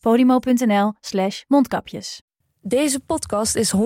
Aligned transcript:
podimo.nl 0.00 0.92
slash 1.00 1.42
mondkapjes. 1.46 2.22
Deze 2.60 3.00
podcast 3.00 3.56
is 3.56 3.72
100% 3.76 3.80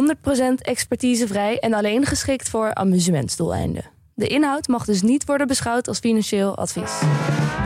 expertisevrij 0.59 1.59
en 1.59 1.73
alleen 1.73 2.05
geschikt 2.05 2.49
voor 2.49 2.75
amusementsdoeleinden. 2.75 3.91
De 4.15 4.27
inhoud 4.27 4.69
mag 4.69 4.85
dus 4.85 5.03
niet 5.03 5.25
worden 5.25 5.47
beschouwd 5.47 5.89
als 5.89 5.99
financieel 5.99 6.57
advies. 6.57 7.01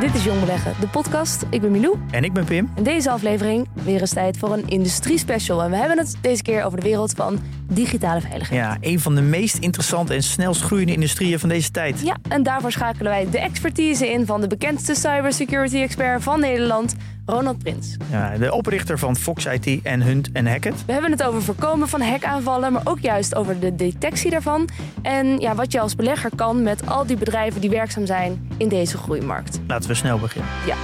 Dit 0.01 0.14
is 0.14 0.24
Jong 0.24 0.40
Beleggen, 0.40 0.74
de 0.80 0.88
podcast. 0.88 1.45
Ik 1.51 1.60
ben 1.60 1.70
Milou. 1.70 1.98
En 2.10 2.24
ik 2.24 2.32
ben 2.32 2.45
Pim. 2.45 2.73
In 2.77 2.82
deze 2.82 3.10
aflevering 3.10 3.68
weer 3.73 4.01
eens 4.01 4.12
tijd 4.12 4.38
voor 4.38 4.52
een 4.52 4.68
industrie-special. 4.68 5.62
En 5.62 5.70
we 5.70 5.76
hebben 5.76 5.98
het 5.98 6.16
deze 6.20 6.42
keer 6.42 6.62
over 6.62 6.80
de 6.80 6.87
wereld 6.87 7.12
van 7.12 7.38
digitale 7.70 8.20
veiligheid. 8.20 8.60
Ja, 8.60 8.76
een 8.80 9.01
van 9.01 9.15
de 9.15 9.20
meest 9.20 9.56
interessante 9.59 10.15
en 10.15 10.23
snelst 10.23 10.62
groeiende 10.62 10.92
industrieën 10.92 11.38
van 11.38 11.48
deze 11.48 11.70
tijd. 11.70 12.01
Ja, 12.01 12.16
en 12.28 12.42
daarvoor 12.42 12.73
schakelen 12.73 13.12
wij 13.12 13.30
de 13.30 13.40
expertise 13.40 14.12
in 14.12 14.26
van 14.26 14.40
de 14.40 14.46
bekendste 14.46 14.95
cybersecurity-expert 14.95 16.23
van 16.23 16.40
Nederland, 16.40 16.95
Ronald 17.26 17.58
Prins. 17.58 17.96
Ja, 18.10 18.38
de 18.38 18.52
oprichter 18.52 18.98
van 18.98 19.16
Fox 19.16 19.44
IT 19.46 19.82
en 19.82 20.02
Hunt 20.02 20.32
en 20.32 20.46
Hackett. 20.46 20.84
We 20.86 20.92
hebben 20.92 21.10
het 21.10 21.22
over 21.22 21.42
voorkomen 21.42 21.88
van 21.88 22.00
hackaanvallen, 22.00 22.72
maar 22.72 22.82
ook 22.84 23.00
juist 23.00 23.34
over 23.34 23.60
de 23.60 23.74
detectie 23.74 24.30
daarvan. 24.30 24.68
En 25.02 25.38
ja, 25.38 25.54
wat 25.54 25.73
je 25.73 25.80
als 25.80 25.96
belegger 25.96 26.30
kan 26.36 26.62
met 26.62 26.86
al 26.86 27.06
die 27.06 27.16
bedrijven 27.16 27.60
die 27.60 27.70
werkzaam 27.70 28.06
zijn 28.06 28.48
in 28.56 28.68
deze 28.68 28.96
groeimarkt. 28.98 29.60
Laten 29.66 29.88
we 29.88 29.95
snel 29.95 30.18
beginnen. 30.18 30.51
Ja. 30.66 30.74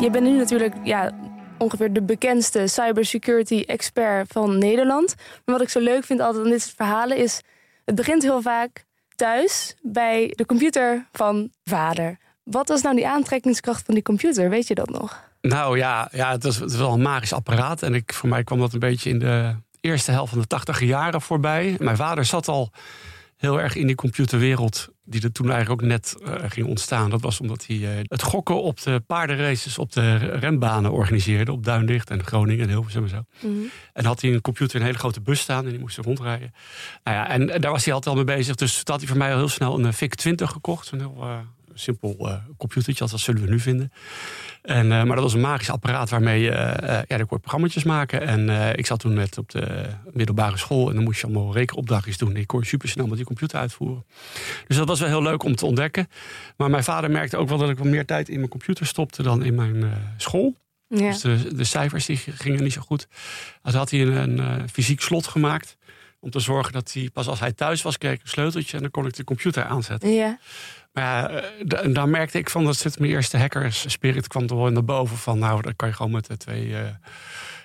Je 0.00 0.10
bent 0.10 0.24
nu 0.24 0.36
natuurlijk 0.36 0.74
ja, 0.82 1.10
ongeveer 1.58 1.92
de 1.92 2.02
bekendste 2.02 2.66
cybersecurity 2.66 3.64
expert 3.66 4.32
van 4.32 4.58
Nederland. 4.58 5.14
Maar 5.16 5.54
wat 5.54 5.60
ik 5.60 5.68
zo 5.68 5.80
leuk 5.80 6.04
vind 6.04 6.20
altijd 6.20 6.44
aan 6.44 6.50
dit 6.50 6.62
soort 6.62 6.74
verhalen 6.76 7.16
is... 7.16 7.40
het 7.84 7.94
begint 7.94 8.22
heel 8.22 8.42
vaak 8.42 8.84
thuis 9.16 9.74
bij 9.82 10.32
de 10.36 10.46
computer 10.46 11.06
van 11.12 11.50
vader. 11.64 12.18
Wat 12.42 12.68
was 12.68 12.82
nou 12.82 12.96
die 12.96 13.08
aantrekkingskracht 13.08 13.84
van 13.84 13.94
die 13.94 14.02
computer? 14.02 14.50
Weet 14.50 14.66
je 14.66 14.74
dat 14.74 14.90
nog? 14.90 15.22
Nou 15.40 15.78
ja, 15.78 16.08
ja 16.12 16.30
het, 16.30 16.42
was, 16.42 16.58
wel 16.58 16.92
een 16.92 17.02
magisch 17.02 17.32
apparaat. 17.32 17.82
En 17.82 17.94
ik, 17.94 18.12
voor 18.12 18.28
mij 18.28 18.44
kwam 18.44 18.58
dat 18.58 18.72
een 18.72 18.78
beetje 18.78 19.10
in 19.10 19.18
de 19.18 19.54
eerste 19.80 20.10
helft 20.10 20.30
van 20.30 20.40
de 20.40 20.46
tachtige 20.46 20.86
jaren 20.86 21.20
voorbij. 21.20 21.76
Mijn 21.78 21.96
vader 21.96 22.24
zat 22.24 22.48
al 22.48 22.70
heel 23.36 23.60
erg 23.60 23.74
in 23.74 23.86
die 23.86 23.96
computerwereld 23.96 24.88
die 25.10 25.22
er 25.22 25.32
toen 25.32 25.50
eigenlijk 25.50 25.82
ook 25.82 25.88
net 25.88 26.16
uh, 26.22 26.34
ging 26.48 26.66
ontstaan. 26.66 27.10
Dat 27.10 27.20
was 27.20 27.40
omdat 27.40 27.66
hij 27.66 27.76
uh, 27.76 27.88
het 28.02 28.22
gokken 28.22 28.62
op 28.62 28.82
de 28.82 29.02
paardenraces 29.06 29.78
op 29.78 29.92
de 29.92 30.16
renbanen 30.16 30.92
organiseerde. 30.92 31.52
Op 31.52 31.64
Duindicht 31.64 32.10
en 32.10 32.24
Groningen 32.24 32.64
en 32.64 32.70
Hilversum 32.70 33.02
en 33.02 33.08
zo. 33.08 33.22
Mhm. 33.40 33.54
En 33.92 34.04
had 34.04 34.20
hij 34.20 34.32
een 34.32 34.40
computer 34.40 34.74
in 34.74 34.80
een 34.80 34.86
hele 34.86 34.98
grote 34.98 35.20
bus 35.20 35.40
staan 35.40 35.64
en 35.64 35.70
die 35.70 35.80
moest 35.80 35.96
er 35.96 36.04
rondrijden. 36.04 36.52
Nou 37.04 37.16
ja, 37.16 37.28
en, 37.28 37.50
en 37.50 37.60
daar 37.60 37.70
was 37.70 37.84
hij 37.84 37.94
altijd 37.94 38.16
al 38.16 38.24
mee 38.24 38.36
bezig. 38.36 38.54
Dus 38.54 38.74
toen 38.74 38.84
had 38.86 38.98
hij 38.98 39.08
voor 39.08 39.18
mij 39.18 39.32
al 39.32 39.38
heel 39.38 39.48
snel 39.48 39.78
een 39.78 39.92
VIC-20 39.94 40.34
gekocht. 40.34 40.86
Zo'n 40.86 40.98
heel 40.98 41.44
uh, 41.70 41.76
simpel 41.76 42.40
computertje, 42.56 43.02
als 43.02 43.10
dat 43.10 43.20
zullen 43.20 43.42
we 43.42 43.50
nu 43.50 43.60
vinden. 43.60 43.92
En, 44.62 44.84
uh, 44.84 44.90
maar 44.90 45.14
dat 45.14 45.24
was 45.24 45.34
een 45.34 45.40
magisch 45.40 45.70
apparaat 45.70 46.10
waarmee 46.10 46.42
je 46.42 46.50
uh, 46.50 46.56
ja, 46.82 47.04
daar 47.06 47.26
kon 47.26 47.36
je 47.36 47.38
programma's 47.38 47.84
maken. 47.84 48.20
En 48.20 48.48
uh, 48.48 48.72
ik 48.72 48.86
zat 48.86 49.00
toen 49.00 49.14
net 49.14 49.38
op 49.38 49.50
de 49.50 49.86
middelbare 50.12 50.56
school 50.56 50.88
en 50.88 50.94
dan 50.94 51.04
moest 51.04 51.20
je 51.20 51.26
allemaal 51.26 51.52
rekenopdrachtjes 51.52 52.18
doen. 52.18 52.36
Ik 52.36 52.46
kon 52.46 52.64
super 52.64 52.88
snel 52.88 53.06
met 53.06 53.16
die 53.16 53.26
computer 53.26 53.58
uitvoeren. 53.58 54.04
Dus 54.66 54.76
dat 54.76 54.88
was 54.88 55.00
wel 55.00 55.08
heel 55.08 55.22
leuk 55.22 55.42
om 55.42 55.54
te 55.54 55.66
ontdekken. 55.66 56.08
Maar 56.56 56.70
mijn 56.70 56.84
vader 56.84 57.10
merkte 57.10 57.36
ook 57.36 57.48
wel 57.48 57.58
dat 57.58 57.70
ik 57.70 57.78
wat 57.78 57.86
meer 57.86 58.06
tijd 58.06 58.28
in 58.28 58.36
mijn 58.36 58.50
computer 58.50 58.86
stopte 58.86 59.22
dan 59.22 59.44
in 59.44 59.54
mijn 59.54 59.92
school. 60.16 60.54
Ja. 60.88 61.10
Dus 61.10 61.20
de, 61.20 61.54
de, 61.54 61.64
cijfers 61.64 62.06
die 62.06 62.16
gingen 62.16 62.62
niet 62.62 62.72
zo 62.72 62.80
goed. 62.80 63.08
Dus 63.62 63.74
had 63.74 63.90
hij 63.90 64.00
een, 64.00 64.38
een 64.38 64.68
fysiek 64.68 65.00
slot 65.00 65.26
gemaakt. 65.26 65.76
Om 66.22 66.30
te 66.30 66.40
zorgen 66.40 66.72
dat 66.72 66.92
hij 66.92 67.10
pas 67.12 67.26
als 67.26 67.40
hij 67.40 67.52
thuis 67.52 67.82
was, 67.82 67.98
kreeg 67.98 68.12
ik 68.12 68.22
een 68.22 68.28
sleuteltje 68.28 68.76
en 68.76 68.82
dan 68.82 68.90
kon 68.90 69.06
ik 69.06 69.16
de 69.16 69.24
computer 69.24 69.64
aanzetten. 69.64 70.10
Ja. 70.12 70.38
Maar 70.92 71.32
ja, 71.32 71.42
en 71.82 71.92
daar 71.92 72.08
merkte 72.08 72.38
ik 72.38 72.50
van 72.50 72.64
dat 72.64 72.76
zit 72.76 72.98
mijn 72.98 73.12
eerste 73.12 73.38
hackers 73.38 73.90
spirit 73.92 74.28
kwam 74.28 74.42
er 74.42 74.56
wel 74.56 74.70
naar 74.70 74.84
boven 74.84 75.16
van 75.16 75.38
nou, 75.38 75.62
dan 75.62 75.76
kan 75.76 75.88
je 75.88 75.94
gewoon 75.94 76.12
met 76.12 76.26
de 76.26 76.36
twee 76.36 76.74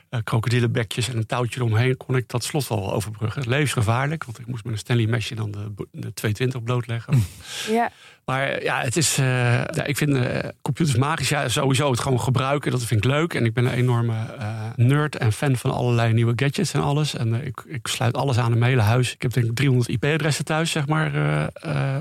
uh, 0.09 0.19
uh, 0.19 0.23
krokodillenbekjes 0.23 1.09
en 1.09 1.17
een 1.17 1.25
touwtje 1.25 1.59
eromheen 1.59 1.97
kon 1.97 2.15
ik 2.15 2.29
dat 2.29 2.43
slot 2.43 2.67
wel 2.67 2.93
overbruggen. 2.93 3.49
Levensgevaarlijk, 3.49 4.23
want 4.23 4.39
ik 4.39 4.47
moest 4.47 4.63
met 4.63 4.73
een 4.73 4.79
Stanley 4.79 5.05
mesje 5.05 5.35
dan 5.35 5.51
de, 5.51 5.71
de 5.91 6.13
220 6.13 6.63
blootleggen. 6.63 7.23
Ja. 7.69 7.91
Maar 8.25 8.63
ja, 8.63 8.81
het 8.81 8.97
is, 8.97 9.19
uh, 9.19 9.25
ja, 9.63 9.83
ik 9.83 9.97
vind 9.97 10.09
uh, 10.09 10.39
computers 10.61 10.97
magisch. 10.97 11.29
Ja, 11.29 11.47
sowieso 11.47 11.91
het 11.91 11.99
gewoon 11.99 12.21
gebruiken, 12.21 12.71
dat 12.71 12.83
vind 12.83 13.05
ik 13.05 13.11
leuk. 13.11 13.33
En 13.33 13.45
ik 13.45 13.53
ben 13.53 13.65
een 13.65 13.73
enorme 13.73 14.13
uh, 14.39 14.61
nerd 14.75 15.17
en 15.17 15.31
fan 15.31 15.55
van 15.55 15.71
allerlei 15.71 16.13
nieuwe 16.13 16.33
gadgets 16.35 16.73
en 16.73 16.81
alles. 16.81 17.15
En 17.15 17.45
ik, 17.45 17.63
ik 17.67 17.87
sluit 17.87 18.15
alles 18.15 18.37
aan 18.37 18.51
in 18.51 18.57
mijn 18.57 18.71
hele 18.71 18.83
huis. 18.83 19.13
Ik 19.13 19.21
heb 19.21 19.33
denk 19.33 19.45
ik 19.45 19.55
300 19.55 19.89
IP-adressen 19.89 20.45
thuis, 20.45 20.71
zeg 20.71 20.87
maar, 20.87 21.11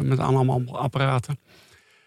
met 0.03 0.19
allemaal 0.19 0.63
apparaten 0.79 1.39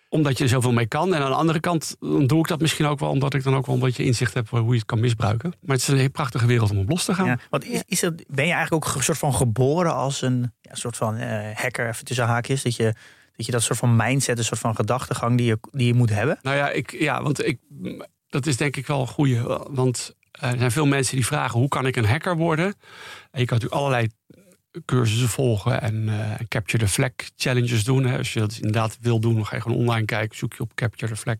omdat 0.09 0.37
je 0.37 0.43
er 0.43 0.49
zoveel 0.49 0.71
mee 0.71 0.87
kan. 0.87 1.13
En 1.13 1.21
aan 1.21 1.29
de 1.29 1.35
andere 1.35 1.59
kant 1.59 1.95
dan 1.99 2.27
doe 2.27 2.39
ik 2.39 2.47
dat 2.47 2.59
misschien 2.59 2.85
ook 2.85 2.99
wel 2.99 3.09
omdat 3.09 3.33
ik 3.33 3.43
dan 3.43 3.55
ook 3.55 3.65
wel 3.65 3.75
een 3.75 3.81
beetje 3.81 4.03
inzicht 4.03 4.33
heb 4.33 4.49
hoe 4.49 4.71
je 4.71 4.73
het 4.73 4.85
kan 4.85 4.99
misbruiken. 4.99 5.53
Maar 5.61 5.75
het 5.75 5.81
is 5.81 5.87
een 5.87 5.97
hele 5.97 6.09
prachtige 6.09 6.45
wereld 6.45 6.71
om 6.71 6.77
op 6.77 6.89
los 6.89 7.05
te 7.05 7.13
gaan. 7.13 7.25
Ja, 7.25 7.39
want 7.49 7.65
is, 7.65 7.83
is 7.85 8.01
het, 8.01 8.23
ben 8.27 8.45
je 8.45 8.53
eigenlijk 8.53 8.85
ook 8.85 8.95
een 8.95 9.03
soort 9.03 9.17
van 9.17 9.33
geboren 9.33 9.95
als 9.95 10.21
een 10.21 10.53
ja, 10.61 10.75
soort 10.75 10.97
van 10.97 11.17
uh, 11.17 11.49
hacker, 11.53 11.87
even 11.87 12.05
tussen 12.05 12.25
haakjes, 12.25 12.63
dat 12.63 12.75
je 12.75 12.93
dat 13.35 13.45
je 13.45 13.51
dat 13.51 13.63
soort 13.63 13.79
van 13.79 13.95
mindset, 13.95 14.37
een 14.37 14.43
soort 14.43 14.59
van 14.59 14.75
gedachtegang 14.75 15.37
die 15.37 15.47
je, 15.47 15.57
die 15.71 15.87
je 15.87 15.93
moet 15.93 16.09
hebben? 16.09 16.39
Nou 16.41 16.57
ja, 16.57 16.69
ik, 16.69 16.91
ja, 16.99 17.23
want 17.23 17.45
ik, 17.45 17.59
dat 18.29 18.45
is 18.45 18.57
denk 18.57 18.75
ik 18.75 18.87
wel 18.87 19.01
een 19.01 19.07
goede. 19.07 19.65
Want 19.69 20.15
er 20.31 20.57
zijn 20.57 20.71
veel 20.71 20.85
mensen 20.85 21.15
die 21.15 21.25
vragen 21.25 21.59
hoe 21.59 21.67
kan 21.67 21.85
ik 21.85 21.95
een 21.95 22.05
hacker 22.05 22.37
worden? 22.37 22.65
En 23.31 23.39
je 23.39 23.45
kan 23.45 23.57
natuurlijk 23.57 23.81
allerlei 23.81 24.07
cursussen 24.85 25.29
volgen 25.29 25.81
en 25.81 25.95
uh, 26.07 26.33
Capture 26.47 26.83
the 26.83 26.91
Flag 26.91 27.11
challenges 27.35 27.83
doen. 27.83 28.05
Hè. 28.05 28.17
Als 28.17 28.33
je 28.33 28.39
dat 28.39 28.53
inderdaad 28.55 28.97
wil 29.01 29.19
doen, 29.19 29.45
ga 29.45 29.55
je 29.55 29.61
gewoon 29.61 29.77
online 29.77 30.05
kijken. 30.05 30.37
Zoek 30.37 30.53
je 30.53 30.59
op 30.63 30.75
Capture 30.75 31.13
the 31.13 31.19
Flag 31.19 31.37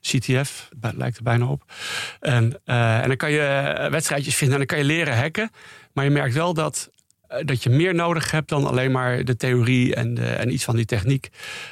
CTF, 0.00 0.68
lijkt 0.94 1.16
er 1.16 1.22
bijna 1.22 1.46
op. 1.46 1.72
En, 2.20 2.60
uh, 2.66 2.98
en 2.98 3.08
dan 3.08 3.16
kan 3.16 3.30
je 3.30 3.88
wedstrijdjes 3.90 4.34
vinden 4.34 4.60
en 4.60 4.66
dan 4.66 4.76
kan 4.76 4.86
je 4.86 4.94
leren 4.94 5.16
hacken. 5.16 5.50
Maar 5.92 6.04
je 6.04 6.10
merkt 6.10 6.34
wel 6.34 6.54
dat 6.54 6.90
dat 7.44 7.62
je 7.62 7.70
meer 7.70 7.94
nodig 7.94 8.30
hebt 8.30 8.48
dan 8.48 8.66
alleen 8.66 8.90
maar 8.90 9.24
de 9.24 9.36
theorie 9.36 9.94
en, 9.94 10.14
de, 10.14 10.26
en 10.26 10.52
iets 10.52 10.64
van 10.64 10.76
die 10.76 10.84
techniek. 10.84 11.28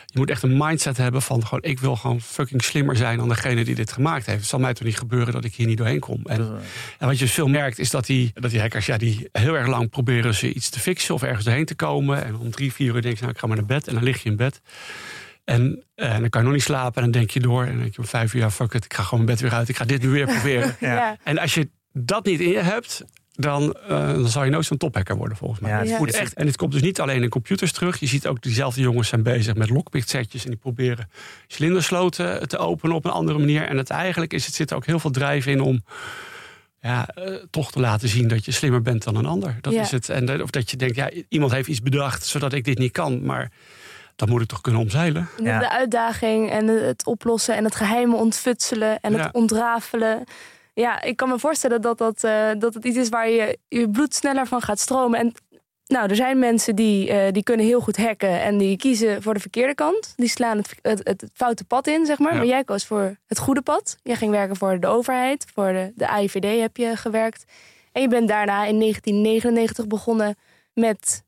Je 0.06 0.18
moet 0.18 0.30
echt 0.30 0.42
een 0.42 0.56
mindset 0.56 0.96
hebben 0.96 1.22
van 1.22 1.46
gewoon, 1.46 1.62
ik 1.62 1.80
wil 1.80 1.96
gewoon 1.96 2.20
fucking 2.20 2.62
slimmer 2.62 2.96
zijn 2.96 3.18
dan 3.18 3.28
degene 3.28 3.64
die 3.64 3.74
dit 3.74 3.92
gemaakt 3.92 4.26
heeft. 4.26 4.38
Het 4.38 4.48
zal 4.48 4.58
mij 4.58 4.74
toch 4.74 4.86
niet 4.86 4.98
gebeuren 4.98 5.32
dat 5.32 5.44
ik 5.44 5.54
hier 5.54 5.66
niet 5.66 5.78
doorheen 5.78 6.00
kom. 6.00 6.20
En, 6.24 6.60
en 6.98 7.06
wat 7.06 7.18
je 7.18 7.28
veel 7.28 7.48
merkt 7.48 7.78
is 7.78 7.90
dat 7.90 8.06
die, 8.06 8.30
dat 8.34 8.50
die 8.50 8.60
hackers, 8.60 8.86
ja, 8.86 8.96
die 8.96 9.28
heel 9.32 9.56
erg 9.56 9.66
lang 9.66 9.90
proberen 9.90 10.34
ze 10.34 10.52
iets 10.52 10.68
te 10.68 10.80
fixen 10.80 11.14
of 11.14 11.22
ergens 11.22 11.44
doorheen 11.44 11.64
te 11.64 11.74
komen. 11.74 12.24
En 12.24 12.36
om 12.36 12.50
drie, 12.50 12.72
vier 12.72 12.94
uur 12.94 13.02
denk 13.02 13.14
je, 13.14 13.20
nou 13.20 13.32
ik 13.32 13.38
ga 13.38 13.46
maar 13.46 13.56
naar 13.56 13.66
bed 13.66 13.88
en 13.88 13.94
dan 13.94 14.02
lig 14.02 14.22
je 14.22 14.28
in 14.28 14.36
bed. 14.36 14.60
En, 15.44 15.84
en 15.94 16.20
dan 16.20 16.28
kan 16.28 16.40
je 16.40 16.46
nog 16.46 16.56
niet 16.56 16.64
slapen 16.64 17.02
en 17.02 17.10
dan 17.10 17.20
denk 17.20 17.30
je 17.30 17.40
door. 17.40 17.62
En 17.62 17.68
dan 17.68 17.78
denk 17.78 17.94
je 17.94 18.00
om 18.00 18.06
vijf 18.06 18.34
uur, 18.34 18.40
ja 18.40 18.50
fuck 18.50 18.74
it, 18.74 18.84
ik 18.84 18.94
ga 18.94 19.02
gewoon 19.02 19.24
mijn 19.24 19.36
bed 19.36 19.48
weer 19.48 19.58
uit. 19.58 19.68
Ik 19.68 19.76
ga 19.76 19.84
dit 19.84 20.02
nu 20.02 20.08
weer 20.08 20.26
proberen. 20.26 20.76
Ja. 20.80 21.16
En 21.22 21.38
als 21.38 21.54
je 21.54 21.68
dat 21.92 22.24
niet 22.24 22.40
in 22.40 22.48
je 22.48 22.58
hebt, 22.58 23.04
dan, 23.32 23.76
uh, 23.90 24.12
dan 24.12 24.28
zal 24.28 24.44
je 24.44 24.50
nooit 24.50 24.64
zo'n 24.66 24.76
tophacker 24.76 25.16
worden 25.16 25.36
volgens 25.36 25.60
mij. 25.60 25.70
Ja, 25.70 25.78
het 25.78 25.98
moet 25.98 26.12
echt, 26.14 26.34
en 26.34 26.46
het 26.46 26.56
komt 26.56 26.72
dus 26.72 26.82
niet 26.82 27.00
alleen 27.00 27.22
in 27.22 27.28
computers 27.28 27.72
terug. 27.72 28.00
Je 28.00 28.06
ziet 28.06 28.26
ook 28.26 28.42
diezelfde 28.42 28.80
jongens 28.80 29.08
zijn 29.08 29.22
bezig 29.22 29.54
met 29.54 29.70
lockpick 29.70 30.08
setjes. 30.08 30.44
En 30.44 30.50
die 30.50 30.58
proberen 30.58 31.10
cilindersloten 31.46 32.48
te 32.48 32.58
openen 32.58 32.96
op 32.96 33.04
een 33.04 33.10
andere 33.10 33.38
manier. 33.38 33.62
En 33.68 33.76
het 33.76 33.90
eigenlijk 33.90 34.32
is, 34.32 34.46
het 34.46 34.54
zit 34.54 34.70
er 34.70 34.76
ook 34.76 34.86
heel 34.86 34.98
veel 34.98 35.10
drijf 35.10 35.46
in 35.46 35.60
om 35.60 35.84
ja, 36.80 37.08
uh, 37.18 37.34
toch 37.50 37.72
te 37.72 37.80
laten 37.80 38.08
zien 38.08 38.28
dat 38.28 38.44
je 38.44 38.50
slimmer 38.52 38.82
bent 38.82 39.04
dan 39.04 39.16
een 39.16 39.26
ander. 39.26 39.58
Dat 39.60 39.72
Ja. 39.72 39.80
is 39.80 39.90
het. 39.90 40.08
En 40.08 40.26
de- 40.26 40.42
of 40.42 40.50
dat 40.50 40.70
je 40.70 40.76
denkt, 40.76 40.96
ja, 40.96 41.10
iemand 41.28 41.52
heeft 41.52 41.68
iets 41.68 41.82
bedacht 41.82 42.24
zodat 42.26 42.52
ik 42.52 42.64
dit 42.64 42.78
niet 42.78 42.92
kan. 42.92 43.24
Maar 43.24 43.50
dat 44.16 44.28
moet 44.28 44.40
ik 44.42 44.48
toch 44.48 44.60
kunnen 44.60 44.80
omzeilen. 44.80 45.28
De, 45.36 45.42
Ja. 45.42 45.58
de 45.58 45.70
uitdaging 45.70 46.50
en 46.50 46.66
het 46.66 47.06
oplossen 47.06 47.56
en 47.56 47.64
het 47.64 47.74
geheime 47.74 48.16
ontfutselen 48.16 49.00
en 49.00 49.14
het 49.18 49.32
ontrafelen. 49.32 50.24
Ja, 50.74 51.02
ik 51.02 51.16
kan 51.16 51.28
me 51.28 51.38
voorstellen 51.38 51.82
dat, 51.82 51.98
dat, 51.98 52.24
eh, 52.24 52.50
dat 52.58 52.74
het 52.74 52.84
iets 52.84 52.96
is 52.96 53.08
waar 53.08 53.28
je 53.28 53.58
je 53.68 53.90
bloed 53.90 54.14
sneller 54.14 54.46
van 54.46 54.60
gaat 54.60 54.78
stromen. 54.78 55.18
En 55.18 55.32
nou, 55.86 56.08
er 56.08 56.16
zijn 56.16 56.38
mensen 56.38 56.76
die, 56.76 57.10
eh, 57.10 57.32
die 57.32 57.42
kunnen 57.42 57.66
heel 57.66 57.80
goed 57.80 57.96
hacken 57.96 58.40
en 58.40 58.58
die 58.58 58.76
kiezen 58.76 59.22
voor 59.22 59.34
de 59.34 59.40
verkeerde 59.40 59.74
kant. 59.74 60.12
Die 60.16 60.28
slaan 60.28 60.56
het, 60.56 60.74
het, 60.82 60.98
het, 60.98 61.20
het 61.20 61.30
foute 61.34 61.64
pad 61.64 61.86
in, 61.86 62.06
zeg 62.06 62.18
maar. 62.18 62.32
Ja. 62.32 62.38
Maar 62.38 62.46
jij 62.46 62.64
koos 62.64 62.86
voor 62.86 63.16
het 63.26 63.38
goede 63.38 63.62
pad. 63.62 63.96
Jij 64.02 64.16
ging 64.16 64.30
werken 64.30 64.56
voor 64.56 64.80
de 64.80 64.86
overheid, 64.86 65.46
voor 65.54 65.72
de, 65.72 65.92
de 65.94 66.08
AIVD 66.08 66.60
heb 66.60 66.76
je 66.76 66.96
gewerkt. 66.96 67.44
En 67.92 68.02
je 68.02 68.08
bent 68.08 68.28
daarna 68.28 68.64
in 68.64 68.78
1999 68.78 69.86
begonnen 69.86 70.36
met 70.72 71.24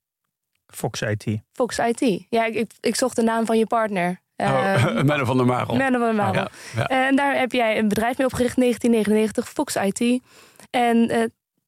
Fox 0.67 1.01
IT. 1.01 1.25
Fox 1.53 1.79
IT. 1.79 2.27
Ja, 2.29 2.45
ik, 2.45 2.55
ik, 2.55 2.71
ik 2.81 2.97
zocht 2.97 3.17
de 3.17 3.23
naam 3.23 3.47
van 3.47 3.59
je 3.59 3.67
partner. 3.67 4.21
Oh, 4.51 4.73
Ehm, 4.75 5.07
Menno 5.07 5.25
van 5.25 5.37
der 5.37 5.47
Marel. 5.47 5.77
Menno 5.77 5.99
van 5.99 6.07
der 6.07 6.15
Marel. 6.25 6.49
Ja. 6.77 6.87
En 6.87 7.17
daar 7.17 7.39
heb 7.39 7.53
jij 7.53 7.79
een 7.79 7.89
bedrijf 7.89 8.19
mee 8.19 8.27
opgericht, 8.27 8.57
1999, 8.57 9.49
Fox 9.49 9.77
IT. 9.77 10.21
En 10.71 11.09
eh, 11.09 11.19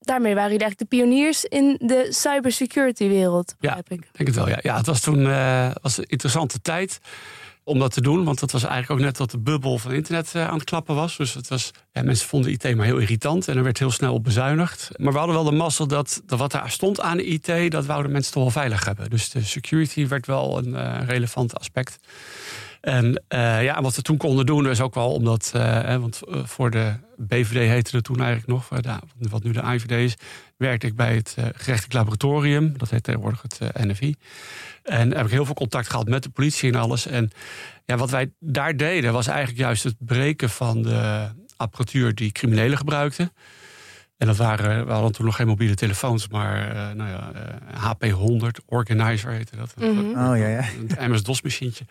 daarmee 0.00 0.34
waren 0.34 0.50
jullie 0.50 0.64
eigenlijk 0.66 0.90
de 0.90 0.96
pioniers 0.96 1.44
in 1.44 1.76
de 1.80 2.06
cybersecurity 2.10 3.08
wereld, 3.08 3.54
Ja. 3.58 3.68
begrijp. 3.68 3.92
Ik 3.92 4.08
denk 4.12 4.28
het 4.28 4.34
wel, 4.36 4.48
ja. 4.48 4.58
Ja, 4.62 4.76
het 4.76 4.86
was 4.86 5.00
toen 5.00 5.26
eh, 5.30 5.70
was 5.82 5.98
een 5.98 6.04
interessante 6.06 6.60
tijd 6.60 6.98
om 7.64 7.78
dat 7.78 7.92
te 7.92 8.00
doen. 8.00 8.24
Want 8.24 8.40
dat 8.40 8.50
was 8.50 8.62
eigenlijk 8.62 8.92
ook 8.92 9.06
net 9.06 9.16
dat 9.16 9.30
de 9.30 9.38
bubbel 9.38 9.78
van 9.78 9.92
internet 9.92 10.34
eh, 10.34 10.48
aan 10.48 10.54
het 10.54 10.64
klappen 10.64 10.94
was. 10.94 11.16
Dus 11.16 11.34
het 11.34 11.48
was, 11.48 11.70
mensen 11.92 12.28
vonden 12.28 12.50
IT 12.50 12.76
maar 12.76 12.86
heel 12.86 12.98
irritant. 12.98 13.48
En 13.48 13.56
er 13.56 13.62
werd 13.62 13.78
heel 13.78 13.90
snel 13.90 14.14
op 14.14 14.24
bezuinigd. 14.24 14.90
Maar 14.96 15.12
we 15.12 15.18
hadden 15.18 15.36
wel 15.36 15.44
de 15.44 15.56
mazzel 15.56 15.86
dat, 15.86 16.22
dat 16.26 16.38
wat 16.38 16.52
daar 16.52 16.70
stond 16.70 17.00
aan 17.00 17.18
IT... 17.18 17.70
dat 17.70 17.86
wouden 17.86 18.12
mensen 18.12 18.32
toch 18.32 18.42
wel 18.42 18.52
veilig 18.52 18.84
hebben. 18.84 19.10
Dus 19.10 19.30
de 19.30 19.42
security 19.42 20.06
werd 20.06 20.26
wel 20.26 20.58
een 20.58 20.74
eh, 20.74 21.06
relevant 21.06 21.58
aspect. 21.58 21.98
En 22.84 23.22
eh, 23.28 23.62
ja, 23.62 23.82
wat 23.82 23.96
we 23.96 24.02
toen 24.02 24.16
konden 24.16 24.46
doen 24.46 24.68
is 24.68 24.80
ook 24.80 24.94
wel 24.94 25.12
omdat... 25.12 25.50
eh, 25.54 25.96
want 25.96 26.20
eh, 26.22 26.44
voor 26.44 26.70
de 26.70 26.92
BVD 27.16 27.68
heette 27.68 27.96
het 27.96 28.04
toen 28.04 28.20
eigenlijk 28.20 28.46
nog... 28.46 28.68
wat 29.30 29.42
nu 29.42 29.52
de 29.52 29.62
IVD 29.62 29.90
is... 29.90 30.14
werkte 30.56 30.86
ik 30.86 30.96
bij 30.96 31.14
het 31.14 31.36
gerechtelijk 31.36 31.92
laboratorium. 31.92 32.78
Dat 32.78 32.90
heet 32.90 33.02
tegenwoordig 33.02 33.42
het 33.42 33.86
NFI. 33.86 34.14
En 34.82 35.16
heb 35.16 35.26
ik 35.26 35.32
heel 35.32 35.44
veel 35.44 35.54
contact 35.54 35.88
gehad 35.88 36.08
met 36.08 36.22
de 36.22 36.28
politie 36.28 36.72
en 36.72 36.80
alles. 36.80 37.06
En 37.06 37.30
ja, 37.84 37.96
wat 37.96 38.10
wij 38.10 38.32
daar 38.38 38.76
deden 38.76 39.12
was 39.12 39.26
eigenlijk 39.26 39.58
juist 39.58 39.84
het 39.84 39.96
breken 39.98 40.50
van 40.50 40.82
de 40.82 41.28
apparatuur 41.56 42.14
die 42.14 42.32
criminelen 42.32 42.78
gebruikten. 42.78 43.32
En 44.24 44.30
dat 44.30 44.38
waren, 44.38 44.86
we 44.86 44.92
hadden 44.92 45.12
toen 45.12 45.24
nog 45.24 45.36
geen 45.36 45.46
mobiele 45.46 45.74
telefoons, 45.74 46.28
maar 46.28 46.68
eh, 46.68 46.94
nou 46.94 47.10
ja, 47.10 47.32
eh, 47.34 47.90
HP100, 47.90 48.64
Organizer 48.66 49.30
heette 49.30 49.56
dat. 49.56 49.74
Mhm. 49.78 49.98
Oh 49.98 50.36
ja, 50.38 50.46
ja. 50.48 50.64
Een 50.96 51.10
MS-DOS-machientje. 51.10 51.84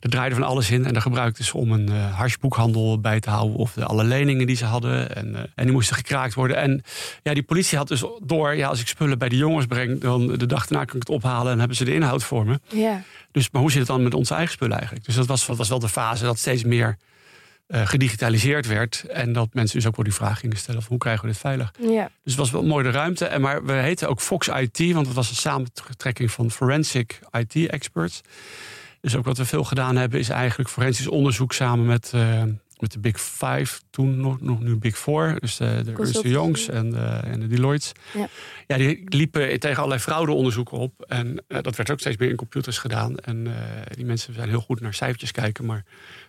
Daar 0.00 0.10
draaide 0.10 0.34
van 0.34 0.44
alles 0.44 0.70
in. 0.70 0.84
En 0.84 0.92
daar 0.92 1.02
gebruikten 1.02 1.44
ze 1.44 1.56
om 1.56 1.72
een 1.72 1.88
eh 1.88 2.18
hashboekhandel 2.18 3.00
bij 3.00 3.20
te 3.20 3.30
houden. 3.30 3.56
Of 3.56 3.72
de, 3.72 3.84
alle 3.84 4.04
leningen 4.04 4.46
die 4.46 4.56
ze 4.56 4.64
hadden. 4.64 5.16
En, 5.16 5.34
eh, 5.34 5.40
en 5.54 5.64
die 5.64 5.72
moesten 5.72 5.96
gekraakt 5.96 6.34
worden. 6.34 6.56
En 6.56 6.82
ja, 7.22 7.34
die 7.34 7.42
politie 7.42 7.78
had 7.78 7.88
dus 7.88 8.04
door... 8.22 8.54
Ja, 8.56 8.68
als 8.68 8.80
ik 8.80 8.88
spullen 8.88 9.18
bij 9.18 9.28
de 9.28 9.36
jongens 9.36 9.66
breng... 9.66 10.00
dan 10.00 10.26
de 10.26 10.46
dag 10.46 10.66
daarna 10.66 10.84
kan 10.84 10.96
ik 10.96 11.06
het 11.06 11.16
ophalen... 11.16 11.52
en 11.52 11.58
hebben 11.58 11.76
ze 11.76 11.84
de 11.84 11.94
inhoud 11.94 12.24
voor 12.24 12.46
me. 12.46 12.60
Ja. 12.68 13.02
Dus, 13.32 13.50
maar 13.50 13.60
hoe 13.60 13.70
zit 13.70 13.78
het 13.78 13.88
dan 13.88 14.02
met 14.02 14.14
onze 14.14 14.34
eigen 14.34 14.52
spullen 14.52 14.76
eigenlijk? 14.76 15.06
Dus 15.06 15.14
dat 15.14 15.26
was, 15.26 15.46
dat 15.46 15.56
was 15.56 15.68
wel 15.68 15.78
de 15.78 15.88
fase 15.88 16.24
dat 16.24 16.38
steeds 16.38 16.64
meer 16.64 16.98
eh, 17.72 17.86
gedigitaliseerd 17.86 18.66
werd. 18.66 19.04
En 19.08 19.32
dat 19.32 19.48
mensen 19.54 19.76
dus 19.76 19.86
ook 19.86 19.96
wel 19.96 20.04
die 20.04 20.14
vraag 20.14 20.38
gingen 20.38 20.56
stellen... 20.56 20.80
van 20.80 20.90
hoe 20.90 20.98
krijgen 20.98 21.24
we 21.24 21.30
dit 21.30 21.40
veilig? 21.40 21.72
ja. 21.78 22.10
Dus 22.22 22.32
het 22.32 22.36
was 22.36 22.50
wel 22.50 22.62
mooi 22.62 22.84
de 22.84 22.90
ruimte. 22.90 23.24
En 23.24 23.40
maar 23.40 23.64
we 23.64 23.72
heten 23.72 24.08
ook 24.08 24.20
Fox 24.20 24.48
IT, 24.48 24.92
want 24.92 25.06
het 25.06 25.14
was 25.14 25.30
een 25.30 25.36
samentrekking 25.36 26.30
van 26.30 26.50
forensic 26.50 27.18
IT 27.30 27.54
experts. 27.54 28.20
Dus 29.00 29.16
ook 29.16 29.24
wat 29.24 29.36
we 29.36 29.44
veel 29.44 29.64
gedaan 29.64 29.96
hebben, 29.96 30.18
is 30.18 30.28
eigenlijk 30.28 30.70
forensisch 30.70 31.08
onderzoek 31.08 31.52
samen 31.52 31.86
met, 31.86 32.10
eh, 32.14 32.42
met 32.78 32.92
de 32.92 32.98
Big 32.98 33.20
Five, 33.20 33.80
toen 33.90 34.20
nog, 34.20 34.40
nog 34.40 34.60
nu 34.60 34.76
Big 34.76 34.98
Four. 34.98 35.36
Dus 35.40 35.56
de, 35.56 35.80
de 35.84 35.92
Ernst. 35.92 36.22
Youngs 36.22 36.68
en 36.68 36.90
de, 36.90 37.20
en 37.24 37.40
de 37.40 37.46
Deloitte's. 37.46 37.92
Ja. 38.14 38.28
ja, 38.66 38.76
die 38.76 39.02
liepen 39.04 39.60
tegen 39.60 39.76
allerlei 39.76 40.00
fraudeonderzoeken 40.00 40.78
op. 40.78 41.04
En 41.08 41.44
eh, 41.48 41.62
dat 41.62 41.76
werd 41.76 41.90
ook 41.90 42.00
steeds 42.00 42.16
meer 42.16 42.30
in 42.30 42.36
computers 42.36 42.78
gedaan. 42.78 43.16
En 43.16 43.54
die 43.94 44.04
mensen 44.04 44.34
zijn 44.34 44.48
heel 44.48 44.60
goed 44.60 44.80
naar 44.80 44.94
cijfertjes 44.94 45.30
kijken, 45.30 45.64
maar 45.64 45.84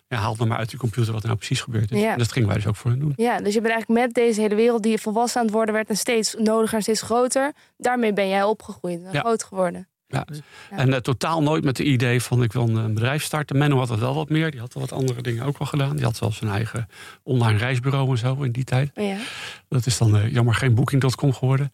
ja, 0.07 0.17
haal 0.17 0.35
dan 0.35 0.47
maar 0.47 0.57
uit 0.57 0.69
die 0.69 0.79
computer 0.79 1.11
wat 1.11 1.21
er 1.21 1.27
nou 1.27 1.37
precies 1.39 1.61
gebeurd 1.61 1.91
is. 1.91 1.99
Ja. 2.01 2.11
En 2.11 2.17
dat 2.17 2.31
gingen 2.31 2.47
wij 2.47 2.57
dus 2.57 2.67
ook 2.67 2.75
voor 2.75 2.91
hen 2.91 2.99
doen. 2.99 3.13
ja, 3.15 3.37
dus 3.37 3.53
je 3.53 3.61
bent 3.61 3.73
eigenlijk 3.73 4.05
met 4.05 4.13
deze 4.13 4.41
hele 4.41 4.55
wereld 4.55 4.83
die 4.83 4.97
volwassen 5.01 5.39
aan 5.39 5.45
het 5.45 5.55
worden 5.55 5.73
werd... 5.73 5.89
en 5.89 5.97
steeds 5.97 6.35
nodiger 6.37 6.75
en 6.75 6.81
steeds 6.83 7.01
groter. 7.01 7.53
Daarmee 7.77 8.13
ben 8.13 8.27
jij 8.29 8.43
opgegroeid 8.43 9.03
en 9.03 9.09
Ja. 9.11 9.19
groot 9.19 9.43
geworden. 9.43 9.87
Ja. 10.07 10.25
Ja. 10.69 10.77
En 10.77 10.93
eh, 10.93 10.99
totaal 10.99 11.41
nooit 11.43 11.63
met 11.63 11.75
de 11.75 11.83
idee 11.83 12.21
van 12.21 12.43
ik 12.43 12.53
wil 12.53 12.67
een, 12.67 12.75
een 12.75 12.93
bedrijf 12.93 13.23
starten. 13.23 13.57
Menno 13.57 13.77
had 13.77 13.87
dat 13.87 13.99
wel 13.99 14.15
wat 14.15 14.29
meer. 14.29 14.51
Die 14.51 14.59
had 14.59 14.73
al 14.75 14.81
wat 14.81 14.91
andere 14.91 15.21
dingen 15.21 15.45
ook 15.45 15.57
wel 15.57 15.67
gedaan. 15.67 15.95
Die 15.95 16.05
had 16.05 16.15
zelfs 16.15 16.37
zijn 16.37 16.51
eigen 16.51 16.87
online 17.23 17.57
reisbureau 17.57 18.09
en 18.09 18.17
zo 18.17 18.41
in 18.41 18.51
die 18.51 18.63
tijd. 18.63 18.91
Ja. 18.93 19.17
Dat 19.69 19.85
is 19.85 19.97
dan 19.97 20.17
eh, 20.17 20.31
jammer 20.33 20.53
geen 20.55 20.75
booking.com 20.75 21.33
geworden. 21.33 21.71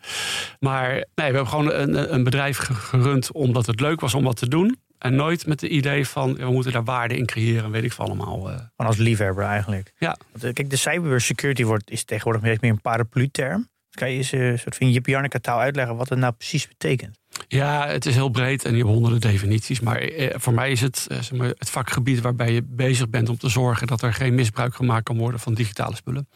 Maar 0.59 0.89
nee, 0.91 1.03
we 1.15 1.21
hebben 1.21 1.47
gewoon 1.47 1.71
een, 1.73 2.13
een 2.13 2.23
bedrijf 2.23 2.57
ge- 2.57 2.73
gerund 2.73 3.31
omdat 3.31 3.65
het 3.65 3.79
leuk 3.79 3.99
was 3.99 4.13
om 4.13 4.23
wat 4.23 4.37
te 4.37 4.47
doen. 4.47 4.77
En 4.99 5.15
nooit 5.15 5.45
met 5.47 5.61
het 5.61 5.71
idee 5.71 6.07
van 6.07 6.35
we 6.35 6.51
moeten 6.51 6.71
daar 6.71 6.83
waarde 6.83 7.17
in 7.17 7.25
creëren. 7.25 7.71
Weet 7.71 7.83
ik 7.83 7.91
van 7.91 8.05
allemaal. 8.05 8.37
eh. 8.49 8.55
Gewoon 8.55 8.91
als 8.91 8.97
liefhebber 8.97 9.43
eigenlijk. 9.43 9.93
Ja. 9.97 10.17
Want, 10.31 10.43
eh, 10.43 10.53
kijk, 10.53 10.69
de 10.69 10.75
cybersecurity 10.75 11.63
wordt, 11.63 11.91
is 11.91 12.03
tegenwoordig 12.03 12.41
meer 12.61 12.71
een 12.71 12.81
paraplu-term. 12.81 13.69
Kan 13.89 14.11
je 14.11 14.17
eens 14.17 14.31
eh, 14.31 14.47
een 14.49 14.59
soort 14.59 14.75
van 14.75 14.91
Jip 14.91 15.05
Janneke 15.05 15.41
taal 15.41 15.59
uitleggen 15.59 15.95
wat 15.95 16.09
het 16.09 16.19
nou 16.19 16.33
precies 16.33 16.67
betekent? 16.67 17.17
Ja, 17.47 17.87
het 17.87 18.05
is 18.05 18.13
heel 18.15 18.29
breed 18.29 18.65
en 18.65 18.71
je 18.71 18.77
hebt 18.77 18.89
honderden 18.89 19.19
definities. 19.21 19.79
Maar 19.79 19.97
eh, 19.97 20.35
voor 20.39 20.53
mij 20.53 20.71
is 20.71 20.81
het 20.81 21.05
eh, 21.09 21.17
zeg 21.21 21.37
maar, 21.39 21.47
het 21.47 21.69
vakgebied 21.69 22.21
waarbij 22.21 22.51
je 22.53 22.63
bezig 22.63 23.09
bent 23.09 23.29
om 23.29 23.37
te 23.37 23.49
zorgen 23.49 23.87
dat 23.87 24.01
er 24.01 24.13
geen 24.13 24.35
misbruik 24.35 24.75
gemaakt 24.75 25.03
kan 25.03 25.17
worden 25.17 25.39
van 25.39 25.53
digitale 25.53 25.95
spullen. 25.95 26.27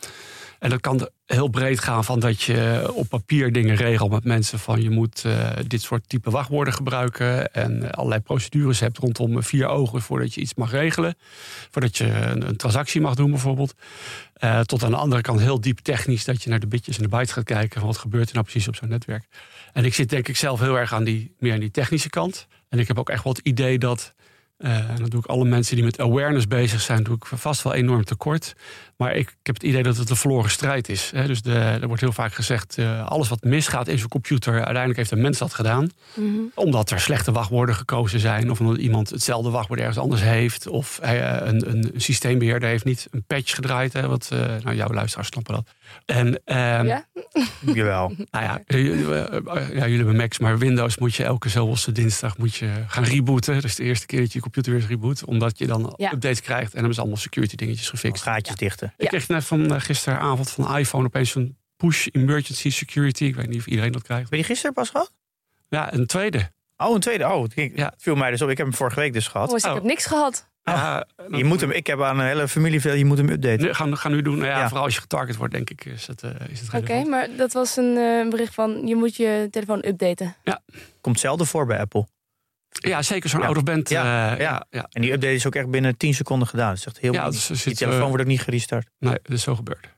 En 0.60 0.70
dat 0.70 0.82
kan 0.82 1.10
heel 1.34 1.48
breed 1.48 1.80
gaan 1.80 2.04
van 2.04 2.20
dat 2.20 2.42
je 2.42 2.92
op 2.94 3.10
papier 3.10 3.52
dingen 3.52 3.76
regelt 3.76 4.12
met 4.12 4.24
mensen 4.24 4.60
van 4.60 4.82
je 4.82 4.90
moet 4.90 5.26
eh, 5.26 5.50
dit 5.68 5.82
soort 5.82 6.10
type 6.10 6.30
wachtwoorden 6.30 6.74
gebruiken 6.74 7.54
en 7.54 7.92
allerlei 7.92 8.22
procedures 8.22 8.80
hebt 8.80 8.98
rondom 8.98 9.44
vier 9.44 9.68
ogen 9.68 10.02
voordat 10.02 10.34
je 10.34 10.42
iets 10.42 10.54
mag 10.54 10.72
regelen. 10.72 11.16
Voordat 11.72 11.98
je 11.98 12.06
een, 12.06 12.58
transactie 12.58 13.02
mag 13.02 13.16
doen 13.16 13.30
bijvoorbeeld. 13.30 13.74
Eh, 14.34 14.60
tot 14.60 14.84
aan 14.84 14.92
de 14.92 14.98
andere 14.98 15.22
kant 15.22 15.40
heel 15.40 15.62
diep 15.62 15.80
technisch 15.80 16.26
dat 16.26 16.44
je 16.44 16.50
naar 16.50 16.60
de 16.60 16.68
bitjes 16.68 16.98
en 16.98 17.04
de 17.04 17.10
bytes 17.10 17.32
gaat 17.32 17.44
kijken 17.44 17.80
van 17.80 17.90
wat 17.90 17.98
gebeurt 17.98 18.28
er 18.28 18.34
nou 18.34 18.46
precies 18.46 18.68
op 18.68 18.76
zo'n 18.76 18.90
netwerk. 18.90 19.26
En 19.74 19.86
ik 19.86 19.94
zit 19.94 20.10
denk 20.10 20.28
ik 20.28 20.38
zelf 20.38 20.60
heel 20.60 20.78
erg 20.78 20.94
aan 20.94 21.04
die, 21.04 21.36
meer 21.40 21.54
aan 21.54 21.60
die 21.60 21.72
technische 21.72 22.10
kant. 22.10 22.48
En 22.70 22.80
ik 22.80 22.88
heb 22.88 23.00
ook 23.00 23.10
echt 23.10 23.24
wel 23.24 23.34
het 23.34 23.46
idee 23.46 23.78
dat, 23.80 24.14
en 24.58 24.96
dat 24.98 25.12
doe 25.12 25.20
ik 25.20 25.26
alle 25.26 25.46
mensen 25.46 25.76
die 25.76 25.86
met 25.86 26.00
awareness 26.00 26.48
bezig 26.48 26.82
zijn, 26.82 27.04
doe 27.04 27.16
ik 27.16 27.26
vast 27.26 27.62
wel 27.62 27.74
enorm 27.74 28.04
tekort. 28.04 28.56
Maar 28.98 29.16
ik, 29.16 29.30
ik 29.30 29.36
heb 29.44 29.56
het 29.56 29.64
idee 29.64 29.84
dat 29.84 29.98
het 29.98 30.10
een 30.10 30.16
verloren 30.16 30.50
strijd 30.50 30.90
is. 30.90 31.12
Hè. 31.16 31.28
Dus 31.28 31.42
de, 31.42 31.54
er 31.54 31.88
wordt 31.88 32.02
heel 32.02 32.12
vaak 32.12 32.34
gezegd, 32.34 32.78
eh, 32.78 33.06
alles 33.08 33.30
wat 33.30 33.44
misgaat 33.44 33.88
in 33.88 33.98
zo'n 33.98 34.08
computer, 34.10 34.54
uiteindelijk 34.54 34.96
heeft 34.98 35.12
een 35.12 35.22
mens 35.22 35.38
dat 35.38 35.54
gedaan. 35.54 35.90
Mhm. 36.16 36.28
Omdat 36.56 36.92
er 36.92 37.00
slechte 37.00 37.32
wachtwoorden 37.32 37.76
gekozen 37.76 38.20
zijn, 38.20 38.52
of 38.52 38.60
omdat 38.60 38.78
iemand 38.78 39.10
hetzelfde 39.10 39.50
wachtwoord 39.50 39.80
ergens 39.80 39.98
anders 39.98 40.22
heeft. 40.22 40.68
Of 40.68 41.00
eh, 41.00 41.20
een, 41.48 41.70
een 41.70 41.92
systeembeheerder 41.96 42.70
heeft 42.70 42.86
niet 42.86 43.08
een 43.12 43.24
patch 43.28 43.56
gedraaid. 43.56 43.94
Hè, 43.94 44.08
wat, 44.08 44.30
eh, 44.32 44.40
nou, 44.64 44.76
jouw 44.76 44.90
luisteraars 44.94 45.28
snappen 45.28 45.54
dat. 45.54 45.68
En, 46.06 46.42
ehm, 46.46 46.86
Ja? 46.86 47.06
Jawel. 47.74 48.14
nou 48.32 48.46
ja, 48.46 48.62
ja, 48.68 48.78
jullie 49.72 49.96
hebben 49.96 50.16
Macs, 50.16 50.40
maar 50.40 50.58
Windows 50.58 50.98
moet 50.98 51.16
je 51.16 51.24
elke 51.24 51.50
zoveelste 51.50 51.92
dinsdag 51.92 52.38
moet 52.38 52.56
je 52.56 52.70
gaan 52.88 53.04
rebooten. 53.04 53.62
Dus 53.62 53.76
de 53.76 53.84
eerste 53.84 54.06
keer 54.06 54.20
dat 54.20 54.28
je 54.28 54.34
je 54.38 54.42
computer 54.44 54.72
weer 54.74 54.86
reboot. 54.88 55.26
Omdat 55.26 55.58
je 55.58 55.68
dan 55.68 55.94
Ja. 55.98 56.12
updates 56.14 56.42
krijgt 56.42 56.70
en 56.72 56.76
hebben 56.78 56.94
ze 56.94 57.00
allemaal 57.00 57.20
security 57.20 57.56
dingetjes 57.56 57.90
gefixt. 57.90 58.24
Gaatjes 58.24 58.56
Ik 58.98 59.08
kreeg 59.08 59.28
net 59.28 59.46
van 59.46 59.74
eh, 59.74 59.82
gisteravond 59.82 60.52
van 60.52 60.78
iPhone 60.78 61.06
opeens 61.06 61.36
een 61.36 61.58
push 61.78 62.08
emergency 62.12 62.70
security. 62.70 63.24
Ik 63.26 63.36
weet 63.36 63.48
niet 63.50 63.60
of 63.60 63.66
iedereen 63.68 63.92
dat 63.92 64.04
krijgt. 64.04 64.30
Heb 64.30 64.40
je 64.40 64.46
gisteren 64.46 64.74
pas 64.74 64.90
gehad? 64.90 65.12
Ja, 65.70 65.94
een 65.94 66.08
tweede. 66.08 66.52
Oh, 66.78 66.94
een 66.94 67.00
tweede. 67.00 67.24
Oh, 67.28 67.44
het 67.44 67.54
ging- 67.54 67.72
Ja. 67.78 67.86
het 67.86 68.02
viel 68.02 68.16
mij 68.16 68.32
dus 68.32 68.42
op. 68.42 68.50
Ik 68.50 68.58
heb 68.58 68.66
hem 68.68 68.76
vorige 68.76 69.00
week 69.00 69.14
dus 69.14 69.28
gehad. 69.28 69.48
Oh, 69.48 69.54
dus 69.54 69.64
ik 69.64 69.70
Oh. 69.70 69.76
heb 69.76 69.84
niks 69.84 70.06
gehad. 70.06 70.52
Ja, 70.64 71.08
Je 71.32 71.44
moet 71.44 71.62
hem, 71.62 71.72
ik 71.72 71.88
heb 71.88 72.02
aan 72.02 72.20
een 72.20 72.26
hele 72.26 72.48
familie 72.48 72.82
veel, 72.82 72.94
je 72.94 73.06
moet 73.06 73.18
hem 73.18 73.30
updaten. 73.30 73.62
nu, 73.66 73.74
gaan, 73.74 73.98
gaan 73.98 74.12
nu 74.12 74.22
doen. 74.22 74.38
Nou 74.38 74.48
ja, 74.50 74.58
Ja. 74.60 74.68
Vooral 74.68 74.84
als 74.86 74.94
je 74.96 75.02
getarget 75.02 75.36
wordt, 75.36 75.54
denk 75.54 75.70
ik, 75.70 75.86
is 75.86 76.08
het, 76.08 76.24
eh, 76.24 76.30
is 76.50 76.60
het 76.60 76.74
Oké, 76.74 77.04
maar 77.04 77.28
dat 77.38 77.54
was 77.54 77.78
een 77.78 77.98
eh, 77.98 78.30
bericht 78.30 78.54
van 78.54 78.88
je 78.88 78.96
moet 78.96 79.16
je 79.16 79.48
telefoon 79.52 79.84
updaten. 79.88 80.36
Komt 81.02 81.20
zelden 81.20 81.48
voor 81.48 81.66
bij 81.66 81.80
Apple. 81.80 82.08
Ja, 82.80 83.02
zeker 83.02 83.30
zo'n 83.30 83.40
Ja. 83.40 83.46
out 83.48 83.58
of 83.58 83.64
band. 83.64 83.90
Ja, 83.90 84.32
eh, 84.32 84.38
ja. 84.40 84.44
ja, 84.44 84.66
ja. 84.70 84.88
En 84.92 85.02
die 85.02 85.12
update 85.12 85.34
is 85.34 85.48
ook 85.48 85.56
echt 85.56 85.70
binnen 85.70 85.98
10 85.98 86.14
seconden 86.14 86.48
gedaan. 86.48 86.70
Dat 86.70 86.78
is 86.78 86.86
echt 86.86 86.98
heel 87.00 87.14
Ja, 87.14 87.24
die, 87.24 87.32
dus 87.32 87.44
er 87.44 87.54
die 87.54 87.58
zit, 87.64 87.78
telefoon 87.78 88.02
eh, 88.02 88.08
wordt 88.08 88.22
ook 88.24 88.30
niet 88.30 88.42
gerestart. 88.42 88.88
Nee, 89.00 89.18
dat 89.24 89.32
is 89.32 89.42
zo 89.44 89.56
gebeurd. 89.56 89.90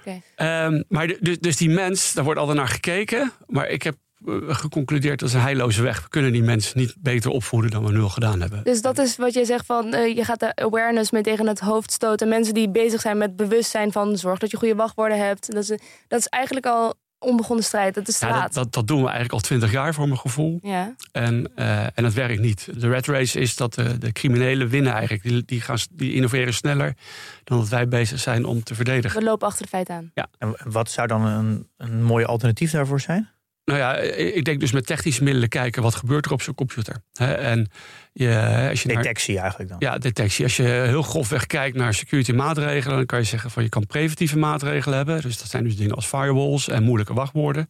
Oké. 0.00 0.20
Ehm, 0.36 0.82
maar 0.88 1.06
de- 1.06 1.18
dus, 1.20 1.38
dus 1.38 1.56
die 1.56 1.70
mens, 1.70 2.12
daar 2.14 2.24
wordt 2.24 2.38
altijd 2.40 2.58
naar 2.58 2.68
gekeken. 2.68 3.32
Maar 3.46 3.68
ik 3.68 3.82
heb 3.82 3.96
eh, 4.26 4.34
geconcludeerd 4.48 5.18
dat 5.20 5.28
is 5.28 5.34
een 5.34 5.40
heilloze 5.40 5.82
weg. 5.82 6.02
We 6.02 6.08
kunnen 6.08 6.32
die 6.32 6.42
mensen 6.42 6.78
niet 6.78 6.94
beter 6.98 7.30
opvoeden 7.30 7.70
dan 7.70 7.84
we 7.84 7.92
nu 7.92 8.00
al 8.00 8.08
gedaan 8.08 8.40
hebben. 8.40 8.64
Dus 8.64 8.82
dat 8.82 8.98
is 8.98 9.16
wat 9.16 9.34
jij 9.34 9.44
zegt 9.44 9.66
van 9.66 9.92
eh, 9.94 10.16
je 10.16 10.24
gaat 10.24 10.40
de 10.40 10.54
awareness 10.56 11.10
mee 11.10 11.22
tegen 11.22 11.46
het 11.46 11.60
hoofd 11.60 11.92
stoten. 11.92 12.28
Mensen 12.28 12.54
die 12.54 12.70
bezig 12.70 13.00
zijn 13.00 13.18
met 13.18 13.36
bewustzijn 13.36 13.92
van 13.92 14.16
zorg 14.16 14.38
dat 14.38 14.50
je 14.50 14.56
goede 14.56 14.74
wachtwoorden 14.74 15.18
hebt. 15.26 15.52
Dat 15.52 15.62
is, 15.62 15.78
dat 16.08 16.18
is 16.18 16.26
eigenlijk 16.26 16.66
al 16.66 16.94
onbegonnen 17.18 17.64
strijd. 17.64 17.94
Dat 17.94 18.08
is 18.08 18.18
Ja, 18.18 18.42
dat, 18.42 18.52
dat, 18.52 18.72
dat 18.72 18.86
doen 18.86 18.98
we 18.98 19.04
eigenlijk 19.04 19.32
al 19.32 19.40
twintig 19.40 19.72
jaar 19.72 19.94
voor 19.94 20.06
mijn 20.06 20.20
gevoel. 20.20 20.58
Ja. 20.62 20.94
En, 21.12 21.50
eh, 21.54 21.82
en 21.82 22.04
het 22.04 22.14
werkt 22.14 22.40
niet. 22.40 22.68
De 22.80 22.88
red 22.88 23.06
race 23.06 23.40
is 23.40 23.56
dat 23.56 23.74
de, 23.74 23.98
de 23.98 24.12
criminelen 24.12 24.68
winnen 24.68 24.92
eigenlijk. 24.92 25.22
Die, 25.22 25.44
die, 25.44 25.60
gaan, 25.60 25.78
die 25.92 26.12
innoveren 26.12 26.54
sneller 26.54 26.96
dan 27.44 27.58
dat 27.58 27.68
wij 27.68 27.88
bezig 27.88 28.20
zijn 28.20 28.44
om 28.44 28.62
te 28.62 28.74
verdedigen. 28.74 29.18
We 29.18 29.24
lopen 29.24 29.46
achter 29.46 29.62
de 29.62 29.68
feiten 29.68 29.94
aan. 29.94 30.28
En 30.38 30.56
wat 30.64 30.90
zou 30.90 31.06
dan 31.06 31.26
een, 31.26 31.68
een 31.76 32.02
mooi 32.02 32.24
alternatief 32.24 32.70
daarvoor 32.70 33.00
zijn? 33.00 33.28
Nou 33.68 33.80
ja, 33.80 33.96
ik 34.16 34.44
denk 34.44 34.60
dus 34.60 34.72
met 34.72 34.86
technische 34.86 35.22
middelen 35.22 35.48
kijken 35.48 35.82
wat 35.82 35.94
gebeurt 35.94 36.26
er 36.26 36.32
op 36.32 36.42
zo'n 36.42 36.54
computer. 36.54 36.96
En 37.16 37.70
je, 38.12 38.66
als 38.70 38.82
je 38.82 38.88
detectie 38.88 39.38
eigenlijk 39.38 39.70
dan? 39.70 39.78
Ja, 39.80 39.98
detectie. 39.98 40.44
Als 40.44 40.56
je 40.56 40.62
heel 40.62 41.02
grofweg 41.02 41.46
kijkt 41.46 41.76
naar 41.76 41.94
security 41.94 42.32
maatregelen, 42.32 42.96
dan 42.96 43.06
kan 43.06 43.18
je 43.18 43.24
zeggen 43.24 43.50
van 43.50 43.62
je 43.62 43.68
kan 43.68 43.86
preventieve 43.86 44.38
maatregelen 44.38 44.96
hebben. 44.96 45.22
Dus 45.22 45.38
dat 45.38 45.48
zijn 45.48 45.64
dus 45.64 45.76
dingen 45.76 45.94
als 45.94 46.06
firewalls 46.06 46.68
en 46.68 46.82
moeilijke 46.82 47.14
wachtwoorden. 47.14 47.68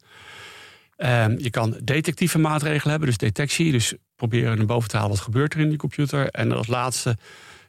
Um, 0.97 1.39
je 1.39 1.51
kan 1.51 1.81
detectieve 1.83 2.39
maatregelen 2.39 2.91
hebben, 2.91 3.09
dus 3.09 3.19
detectie. 3.19 3.73
Dus 3.73 3.95
proberen 4.17 4.57
naar 4.57 4.67
boven 4.67 4.89
te 4.89 4.97
halen 4.97 5.11
wat 5.11 5.21
gebeurt 5.21 5.55
er 5.55 5.61
in 5.61 5.69
die 5.69 5.79
computer. 5.79 6.29
En 6.29 6.53
als 6.53 6.67
laatste 6.67 7.17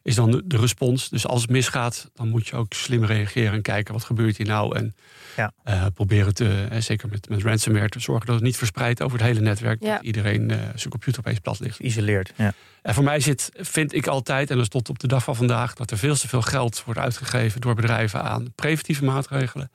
is 0.03 0.15
dan 0.15 0.43
de, 0.45 0.57
respons. 0.57 1.09
Dus 1.09 1.27
als 1.27 1.41
het 1.41 1.49
misgaat, 1.51 2.09
dan 2.13 2.29
moet 2.29 2.47
je 2.47 2.55
ook 2.55 2.73
slim 2.73 3.05
reageren 3.05 3.53
en 3.53 3.61
kijken 3.61 3.93
wat 3.93 4.03
gebeurt 4.03 4.37
hier 4.37 4.47
nou. 4.47 4.75
En 4.75 4.95
ja. 5.35 5.51
uh, 5.65 5.85
proberen 5.93 6.33
te, 6.33 6.67
uh, 6.71 6.79
zeker 6.79 7.09
met, 7.09 7.29
met 7.29 7.43
ransomware, 7.43 7.89
te 7.89 7.99
zorgen 7.99 8.25
dat 8.25 8.35
het 8.35 8.43
niet 8.43 8.57
verspreidt 8.57 9.01
over 9.01 9.17
het 9.17 9.27
hele 9.27 9.39
netwerk. 9.39 9.81
Dat 9.81 10.01
iedereen 10.01 10.49
uh, 10.49 10.57
zijn 10.75 10.89
computer 10.89 11.19
opeens 11.19 11.39
plat 11.39 11.59
ligt. 11.59 11.79
Isoleerd. 11.79 12.33
Ja. 12.35 12.53
En 12.81 12.93
voor 12.93 13.03
mij 13.03 13.19
zit, 13.19 13.49
vind 13.53 13.93
ik 13.93 14.07
altijd, 14.07 14.49
en 14.49 14.55
dat 14.55 14.63
is 14.63 14.71
tot 14.71 14.89
op 14.89 14.99
de 14.99 15.07
dag 15.07 15.23
van 15.23 15.35
vandaag, 15.35 15.73
dat 15.73 15.91
er 15.91 15.97
veel 15.97 16.15
te 16.15 16.27
veel 16.27 16.41
geld 16.41 16.83
wordt 16.83 16.99
uitgegeven 16.99 17.61
door 17.61 17.75
bedrijven 17.75 18.23
aan 18.23 18.51
preventieve 18.55 19.05
maatregelen. 19.05 19.71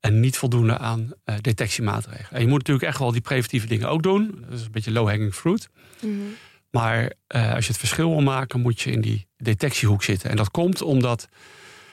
En 0.00 0.20
niet 0.20 0.36
voldoende 0.36 0.78
aan 0.78 1.12
uh, 1.24 1.34
detectiemaatregelen. 1.40 2.30
En 2.30 2.40
je 2.40 2.46
moet 2.46 2.58
natuurlijk 2.58 2.86
echt 2.86 2.98
wel 2.98 3.12
die 3.12 3.20
preventieve 3.20 3.66
dingen 3.66 3.88
ook 3.88 4.02
doen. 4.02 4.44
Dat 4.48 4.58
is 4.58 4.64
een 4.64 4.70
beetje 4.70 4.92
low-hanging 4.92 5.34
fruit. 5.34 5.68
Mm 6.00 6.10
-hmm. 6.10 6.34
Maar 6.70 7.02
uh, 7.02 7.54
als 7.54 7.64
je 7.64 7.70
het 7.70 7.80
verschil 7.80 8.10
wil 8.10 8.20
maken, 8.20 8.60
moet 8.60 8.80
je 8.80 8.90
in 8.90 9.00
die 9.00 9.28
detectiehoek 9.36 10.02
zitten. 10.02 10.30
En 10.30 10.36
dat 10.36 10.50
komt 10.50 10.82
omdat 10.82 11.28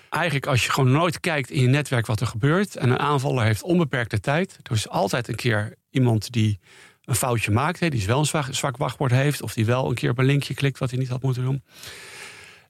eigenlijk 0.09 0.47
als 0.47 0.65
je 0.65 0.71
gewoon 0.71 0.91
nooit 0.91 1.19
kijkt 1.19 1.49
in 1.49 1.61
je 1.61 1.67
netwerk 1.67 2.05
wat 2.05 2.19
er 2.19 2.27
gebeurt. 2.27 2.75
En 2.75 2.89
een 2.89 2.99
aanvaller 2.99 3.43
heeft 3.43 3.63
onbeperkte 3.63 4.19
tijd. 4.19 4.59
Er 4.63 4.71
is 4.71 4.89
altijd 4.89 5.27
een 5.27 5.35
keer 5.35 5.75
iemand 5.89 6.31
die 6.31 6.59
een 7.03 7.15
foutje 7.15 7.51
maakt. 7.51 7.79
Hè, 7.79 7.89
die 7.89 8.07
wel 8.07 8.19
een 8.19 8.25
zwak, 8.25 8.47
zwak 8.51 8.77
wachtwoord 8.77 9.11
heeft. 9.11 9.41
Of 9.41 9.53
die 9.53 9.65
wel 9.65 9.89
een 9.89 9.95
keer 9.95 10.09
op 10.09 10.17
een 10.17 10.25
linkje 10.25 10.53
klikt 10.53 10.79
wat 10.79 10.89
hij 10.89 10.99
niet 10.99 11.09
had 11.09 11.21
moeten 11.21 11.43
doen. 11.43 11.63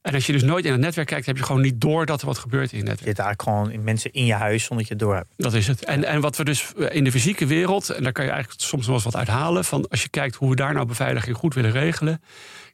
En 0.07 0.13
als 0.13 0.25
je 0.25 0.31
dus 0.31 0.43
nooit 0.43 0.65
in 0.65 0.71
het 0.71 0.81
netwerk 0.81 1.07
kijkt, 1.07 1.25
heb 1.25 1.37
je 1.37 1.43
gewoon 1.43 1.61
niet 1.61 1.81
door 1.81 2.05
dat 2.05 2.21
er 2.21 2.27
wat 2.27 2.37
gebeurt 2.37 2.71
in 2.71 2.77
het 2.77 2.87
netwerk. 2.87 3.09
Je 3.09 3.23
zit 3.23 3.25
eigenlijk 3.25 3.65
gewoon 3.69 3.83
mensen 3.83 4.13
in 4.13 4.25
je 4.25 4.33
huis 4.33 4.63
zonder 4.63 4.77
dat 4.77 4.87
je 4.87 4.93
het 4.93 5.03
door 5.03 5.15
hebt. 5.15 5.29
Dat 5.37 5.53
is 5.53 5.67
het. 5.67 5.85
En, 5.85 6.03
en 6.03 6.21
wat 6.21 6.37
we 6.37 6.43
dus 6.43 6.71
in 6.89 7.03
de 7.03 7.11
fysieke 7.11 7.45
wereld, 7.45 7.89
en 7.89 8.03
daar 8.03 8.11
kan 8.11 8.25
je 8.25 8.31
eigenlijk 8.31 8.61
soms 8.61 8.85
nog 8.85 8.95
eens 8.95 9.03
wat 9.03 9.15
uithalen, 9.15 9.65
van 9.65 9.87
als 9.87 10.01
je 10.01 10.09
kijkt 10.09 10.35
hoe 10.35 10.49
we 10.49 10.55
daar 10.55 10.73
nou 10.73 10.85
beveiliging 10.85 11.35
goed 11.35 11.53
willen 11.53 11.71
regelen. 11.71 12.21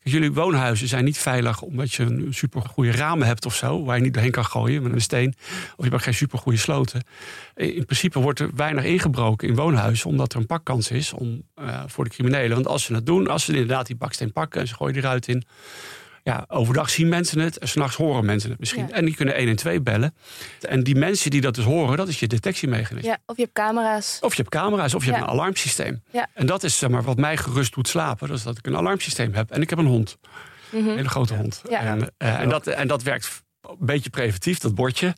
Jullie 0.04 0.34
woonhuizen 0.34 0.88
zijn 0.88 1.04
niet 1.04 1.18
veilig 1.18 1.62
omdat 1.62 1.94
je 1.94 2.04
een 2.04 2.34
super 2.34 2.62
goede 2.62 2.92
ramen 2.92 3.28
hebt 3.28 3.46
of 3.46 3.56
zo, 3.56 3.84
waar 3.84 3.98
je 3.98 4.04
niet 4.04 4.14
doorheen 4.14 4.32
kan 4.32 4.46
gooien 4.46 4.84
met 4.84 4.94
een 4.94 5.02
steen. 5.02 5.34
Of 5.76 5.86
je 5.86 5.92
hebt 5.92 6.04
geen 6.04 6.14
super 6.14 6.40
goede 6.40 6.58
sloten. 6.58 7.04
In 7.56 7.86
principe 7.86 8.20
wordt 8.20 8.40
er 8.40 8.50
weinig 8.56 8.84
ingebroken 8.84 9.48
in 9.48 9.56
woonhuizen, 9.56 10.10
omdat 10.10 10.34
er 10.34 10.40
een 10.40 10.46
pakkans 10.46 10.92
is 10.92 11.14
om, 11.14 11.44
uh, 11.62 11.84
voor 11.88 12.04
de 12.04 12.10
criminelen. 12.10 12.56
Want 12.56 12.68
als 12.68 12.84
ze 12.84 12.94
het 12.94 13.06
doen, 13.06 13.28
als 13.28 13.46
ze 13.46 13.52
inderdaad 13.52 13.88
die 13.88 13.96
baksteen 13.96 14.32
pakken 14.32 14.62
en 14.62 14.68
ze 14.68 14.76
gooien 14.76 14.94
die 14.94 15.04
eruit 15.04 15.28
in, 15.28 15.44
ja, 16.24 16.46
overdag 16.48 16.90
zien 16.90 17.10
mensen 17.10 17.40
het 17.40 17.58
en 17.58 17.68
s'nachts 17.68 17.96
horen 17.96 18.26
mensen 18.26 18.50
het 18.50 18.60
misschien. 18.60 18.92
En 18.92 19.06
die 19.06 19.16
kunnen 19.16 19.36
1 19.36 19.48
en 19.48 19.56
2 19.56 19.82
bellen. 19.82 20.16
En 20.62 20.84
die 20.84 20.96
mensen 20.96 21.32
die 21.32 21.42
dat 21.42 21.56
dus 21.56 21.66
horen, 21.66 21.98
dat 21.98 22.08
is 22.08 22.20
je 22.20 22.28
detectiemechanisme. 22.28 23.10
Ja, 23.10 23.18
of 23.26 23.36
je 23.36 23.42
hebt 23.42 23.54
camera's. 23.54 24.18
Of 24.22 24.36
je 24.36 24.42
hebt 24.42 24.56
camera's, 24.56 24.94
of 24.94 25.06
je 25.06 25.12
hebt 25.12 25.24
een 25.24 25.30
alarmsysteem. 25.30 26.04
Ja. 26.12 26.28
En 26.34 26.46
dat 26.46 26.64
is 26.64 26.78
zeg 26.78 26.90
maar, 26.90 27.04
wat 27.04 27.18
mij 27.18 27.38
gerust 27.38 27.74
doet 27.74 27.88
slapen. 27.88 28.28
Dat 28.28 28.38
is 28.38 28.44
dat 28.44 28.58
ik 28.58 28.68
een 28.68 28.78
alarmsysteem 28.78 29.34
heb. 29.34 29.52
En 29.52 29.62
ik 29.62 29.70
heb 29.70 29.80
een 29.80 29.86
hond. 29.86 30.18
Een 30.72 30.84
hele 30.84 31.10
grote 31.10 31.34
hond. 31.34 31.62
En, 31.70 32.00
uh, 32.00 32.40
en, 32.40 32.50
dat, 32.50 32.68
en 32.68 32.88
dat 32.88 33.04
werkt 33.04 33.44
een 33.80 33.86
beetje 33.86 34.10
preventief, 34.10 34.60
dat 34.60 34.76
bordje. 34.76 35.16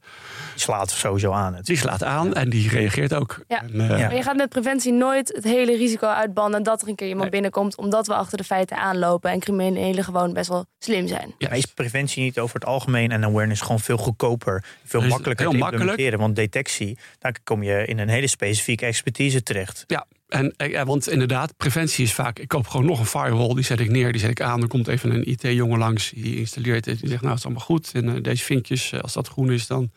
Die 0.54 0.64
slaat 0.64 0.92
sowieso 0.92 1.32
aan. 1.32 1.58
Die 1.62 1.78
slaat 1.78 2.04
aan 2.04 2.34
en 2.34 2.50
die 2.50 2.70
reageert 2.70 3.14
ook. 3.14 3.44
Ja. 3.48 3.62
En, 3.62 3.76
uh, 3.76 3.90
Maar 3.90 4.16
je 4.16 4.24
gaat 4.24 4.36
met 4.36 4.50
preventie 4.50 4.94
nooit 4.94 5.32
het 5.36 5.44
hele 5.44 5.78
risico 5.78 6.08
uitbannen 6.08 6.64
dat 6.64 6.82
er 6.82 6.88
een 6.88 6.96
keer 6.96 7.08
iemand 7.08 7.24
nee. 7.24 7.32
binnenkomt, 7.32 7.78
omdat 7.78 8.08
we 8.08 8.14
achter 8.14 8.38
de 8.38 8.44
feiten 8.44 8.78
aanlopen 8.78 9.32
en 9.32 9.40
criminelen 9.40 10.04
gewoon 10.04 10.34
best 10.34 10.50
wel 10.50 10.66
slim 10.80 11.08
zijn. 11.08 11.36
Ja, 11.38 11.48
maar 11.48 11.58
is 11.58 11.66
preventie 11.66 12.24
niet 12.24 12.40
over 12.40 12.56
het 12.56 12.66
algemeen 12.66 13.12
en 13.12 13.24
awareness 13.24 13.62
gewoon 13.62 13.80
veel 13.80 13.98
goedkoper, 13.98 14.64
veel 14.84 15.02
makkelijker 15.02 15.46
heel 15.46 15.60
te 15.60 15.60
implementeren? 15.60 15.96
makkelijk. 15.96 16.22
Want 16.22 16.36
detectie, 16.36 16.98
daar 17.20 17.38
kom 17.44 17.64
je 17.64 17.86
in 17.86 18.00
een 18.00 18.10
hele 18.10 18.28
specifieke 18.28 18.86
expertise 18.86 19.44
terecht. 19.44 19.84
Ja, 19.88 20.06
en, 20.28 20.54
ja, 20.58 20.86
want 20.86 21.10
inderdaad, 21.10 21.58
preventie 21.58 22.04
is 22.04 22.14
vaak... 22.14 22.40
ik 22.40 22.48
koop 22.48 22.68
gewoon 22.68 22.86
nog 22.86 23.00
een 23.00 23.06
firewall, 23.06 23.54
die 23.54 23.64
zet 23.64 23.80
ik 23.80 23.90
neer, 23.90 24.12
die 24.12 24.22
zet 24.22 24.30
ik 24.30 24.42
aan. 24.42 24.62
Er 24.62 24.68
komt 24.68 24.88
even 24.88 25.12
een 25.12 25.30
IT-jongen 25.30 25.80
langs, 25.80 26.10
die 26.16 26.38
installeert 26.38 26.86
het. 26.86 27.00
Die 27.00 27.10
zegt, 27.10 27.22
nou, 27.22 27.34
het 27.34 27.40
is 27.40 27.46
allemaal 27.46 27.66
goed. 27.66 27.92
En 27.94 28.06
uh, 28.06 28.22
deze 28.22 28.44
vinkjes, 28.44 29.02
als 29.02 29.14
dat 29.14 29.28
groen 29.28 29.52
is, 29.52 29.68
dan, 29.68 29.92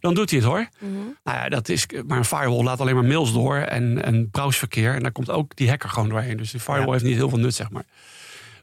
dan 0.00 0.14
doet 0.14 0.30
hij 0.30 0.38
het 0.38 0.48
hoor. 0.48 0.68
Mm 0.80 0.94
-hmm. 0.94 1.16
Nou 1.24 1.38
ja, 1.38 1.48
dat 1.48 1.68
is, 1.68 1.86
maar 2.06 2.18
een 2.18 2.24
firewall 2.24 2.62
laat 2.62 2.80
alleen 2.80 2.94
maar 2.94 3.04
mails 3.04 3.32
door 3.32 3.56
en, 3.56 4.02
en 4.04 4.30
browserverkeer. 4.30 4.94
En 4.94 5.02
daar 5.02 5.12
komt 5.12 5.30
ook 5.30 5.56
die 5.56 5.68
hacker 5.68 5.88
gewoon 5.88 6.08
doorheen. 6.08 6.36
Dus 6.36 6.50
die 6.50 6.60
firewall 6.60 6.86
ja. 6.86 6.92
heeft 6.92 7.04
niet 7.04 7.16
heel 7.16 7.28
veel 7.28 7.38
nut, 7.38 7.54
zeg 7.54 7.70
maar. 7.70 7.84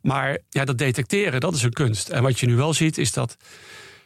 Maar 0.02 0.38
ja, 0.50 0.66
dat 0.66 0.78
detecteren, 0.78 1.40
dat 1.40 1.56
is 1.56 1.64
een 1.64 1.74
kunst. 1.74 2.10
En 2.10 2.24
wat 2.24 2.40
je 2.40 2.46
nu 2.46 2.56
wel 2.56 2.74
ziet, 2.74 2.98
is 2.98 3.12
dat 3.12 3.38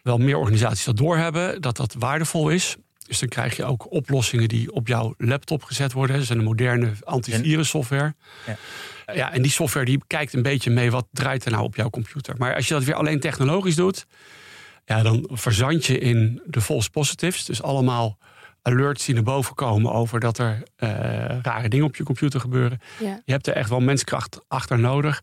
wel 0.03 0.17
meer 0.17 0.37
organisaties 0.37 0.85
dat 0.85 0.97
doorhebben. 0.97 1.61
Dat 1.61 1.77
dat 1.77 1.95
waardevol 1.99 2.49
is. 2.49 2.77
Dus 3.07 3.19
dan 3.19 3.29
krijg 3.29 3.55
je 3.55 3.65
ook 3.65 3.91
oplossingen 3.91 4.47
die 4.47 4.71
op 4.71 4.87
jouw 4.87 5.13
laptop 5.17 5.63
gezet 5.63 5.91
worden. 5.91 6.15
Dat 6.15 6.23
is 6.23 6.29
een 6.29 6.43
moderne 6.43 6.91
antivirussoftware. 7.03 8.15
Ja. 8.45 8.57
ja, 9.13 9.33
en 9.33 9.41
die 9.41 9.51
software 9.51 9.85
die 9.85 10.01
kijkt 10.07 10.33
een 10.33 10.41
beetje 10.41 10.69
mee 10.69 10.91
wat 10.91 11.07
draait 11.11 11.45
er 11.45 11.51
nou 11.51 11.63
op 11.63 11.75
jouw 11.75 11.89
computer. 11.89 12.35
Maar 12.37 12.55
als 12.55 12.67
je 12.67 12.73
dat 12.73 12.83
weer 12.83 12.95
alleen 12.95 13.19
technologisch 13.19 13.75
doet, 13.75 14.05
ja, 14.85 15.03
dan 15.03 15.29
verzand 15.31 15.85
je 15.85 15.99
in 15.99 16.41
de 16.45 16.61
false 16.61 16.89
positives. 16.89 17.45
Dus 17.45 17.61
allemaal 17.61 18.17
alerts 18.61 19.05
die 19.05 19.13
naar 19.13 19.23
boven 19.23 19.55
komen 19.55 19.91
over 19.91 20.19
dat 20.19 20.37
er 20.37 20.63
uh, 20.79 20.89
rare 21.41 21.69
dingen 21.69 21.85
op 21.85 21.95
je 21.95 22.03
computer 22.03 22.39
gebeuren. 22.39 22.81
Ja. 22.99 23.21
Je 23.25 23.31
hebt 23.31 23.47
er 23.47 23.53
echt 23.53 23.69
wel 23.69 23.79
menskracht 23.79 24.39
achter 24.47 24.79
nodig. 24.79 25.19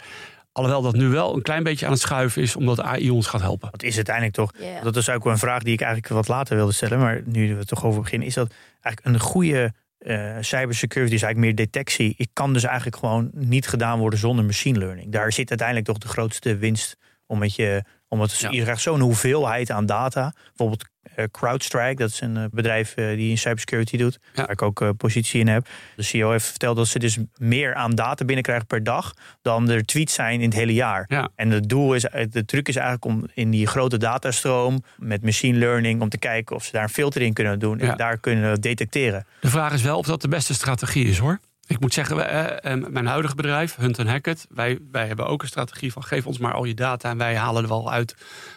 Alhoewel 0.53 0.83
dat 0.83 0.95
nu 0.95 1.09
wel 1.09 1.35
een 1.35 1.43
klein 1.43 1.63
beetje 1.63 1.87
aan 1.87 1.93
het 1.93 2.01
schuiven 2.01 2.43
is, 2.43 2.57
omdat 2.57 2.81
AI 2.81 3.11
ons 3.11 3.27
gaat 3.27 3.41
helpen. 3.41 3.71
Wat 3.71 3.83
is 3.83 3.97
uiteindelijk 3.97 4.35
toch? 4.35 4.53
Yeah. 4.59 4.83
Dat 4.83 4.97
is 4.97 5.11
ook 5.11 5.25
wel 5.25 5.33
een 5.33 5.39
vraag 5.39 5.63
die 5.63 5.73
ik 5.73 5.81
eigenlijk 5.81 6.13
wat 6.13 6.29
later 6.29 6.57
wilde 6.57 6.73
stellen. 6.73 6.99
Maar 6.99 7.21
nu 7.25 7.55
we 7.55 7.61
er 7.61 7.67
toch 7.67 7.85
over 7.85 8.01
beginnen, 8.01 8.29
is 8.29 8.35
dat 8.35 8.53
eigenlijk 8.81 9.17
een 9.17 9.21
goede 9.21 9.73
uh, 9.99 10.37
cybersecurity 10.41 11.15
is 11.15 11.23
eigenlijk 11.23 11.57
meer 11.57 11.67
detectie. 11.67 12.15
Ik 12.17 12.29
kan 12.33 12.53
dus 12.53 12.65
eigenlijk 12.65 12.97
gewoon 12.97 13.31
niet 13.35 13.69
gedaan 13.69 13.99
worden 13.99 14.19
zonder 14.19 14.45
machine 14.45 14.79
learning. 14.79 15.13
Daar 15.13 15.33
zit 15.33 15.49
uiteindelijk 15.49 15.89
toch 15.89 15.99
de 15.99 16.09
grootste 16.09 16.57
winst 16.57 16.97
om 17.27 17.39
met 17.39 17.55
je. 17.55 17.83
Omdat 18.09 18.39
ja. 18.39 18.51
je 18.51 18.63
krijgt 18.63 18.83
zo'n 18.83 19.01
hoeveelheid 19.01 19.71
aan 19.71 19.87
data. 19.87 20.35
Bijvoorbeeld 20.47 20.85
CrowdStrike, 21.31 21.95
dat 21.95 22.11
is 22.11 22.21
een 22.21 22.37
uh, 22.37 22.45
bedrijf 22.51 22.97
uh, 22.97 23.17
die 23.17 23.31
in 23.31 23.39
cybersecurity 23.39 23.97
doet, 23.97 24.19
ja. 24.35 24.43
waar 24.43 24.51
ik 24.51 24.63
ook 24.63 24.97
positie 24.97 25.41
in 25.41 25.49
heb. 25.49 25.67
De 25.97 26.03
CEO 26.03 26.31
heeft 26.31 26.47
verteld 26.47 26.77
dat 26.77 26.89
ze 26.89 26.99
dus 26.99 27.19
meer 27.37 27.75
aan 27.75 27.95
data 27.95 28.25
binnenkrijgen 28.25 28.67
per 28.67 28.85
dag 28.85 29.15
dan 29.43 29.71
er 29.71 29.85
tweets 29.85 30.15
zijn 30.15 30.41
in 30.41 30.49
het 30.49 30.59
hele 30.59 30.75
jaar. 30.75 31.05
Ja. 31.09 31.29
En 31.35 31.51
het 31.51 31.69
doel 31.69 31.95
is, 31.95 32.03
de 32.31 32.45
truc 32.45 32.69
is 32.69 32.77
eigenlijk 32.77 33.05
om 33.05 33.27
in 33.35 33.51
die 33.51 33.67
grote 33.67 33.99
datastroom 33.99 34.83
met 34.97 35.23
machine 35.23 35.59
learning 35.59 36.01
om 36.01 36.09
te 36.09 36.19
kijken 36.19 36.57
of 36.57 36.65
ze 36.65 36.73
daar 36.73 36.83
een 36.83 36.89
filter 36.89 37.23
in 37.23 37.33
kunnen 37.33 37.59
doen 37.59 37.79
en 37.79 37.87
ja. 37.87 37.95
daar 37.95 38.19
kunnen 38.19 38.61
detecteren. 38.61 39.27
De 39.41 39.49
vraag 39.49 39.73
is 39.73 39.83
wel 39.83 39.99
of 39.99 40.07
dat 40.07 40.21
de 40.21 40.29
beste 40.29 40.55
strategie 40.55 41.07
is, 41.07 41.19
hoor. 41.19 41.41
Ik 41.67 41.81
moet 41.81 41.95
zeggen, 41.95 42.17
wij, 42.17 42.61
uh, 42.65 42.87
mijn 42.89 43.07
huidige 43.07 43.35
bedrijf, 43.35 43.77
Hunt 43.77 43.97
Hackett, 43.97 44.47
wij, 44.49 44.79
wij 44.91 45.07
hebben 45.07 45.27
ook 45.27 45.43
een 45.43 45.49
strategie 45.49 45.93
van 45.93 46.05
geef 46.05 46.27
ons 46.27 46.39
maar 46.39 46.53
al 46.53 46.65
je 46.65 46.75
data 46.75 47.11
en 47.11 47.19
wij 47.19 47.37
halen 47.37 47.63
er 47.63 47.69
wel 47.69 47.93
uit 47.93 48.15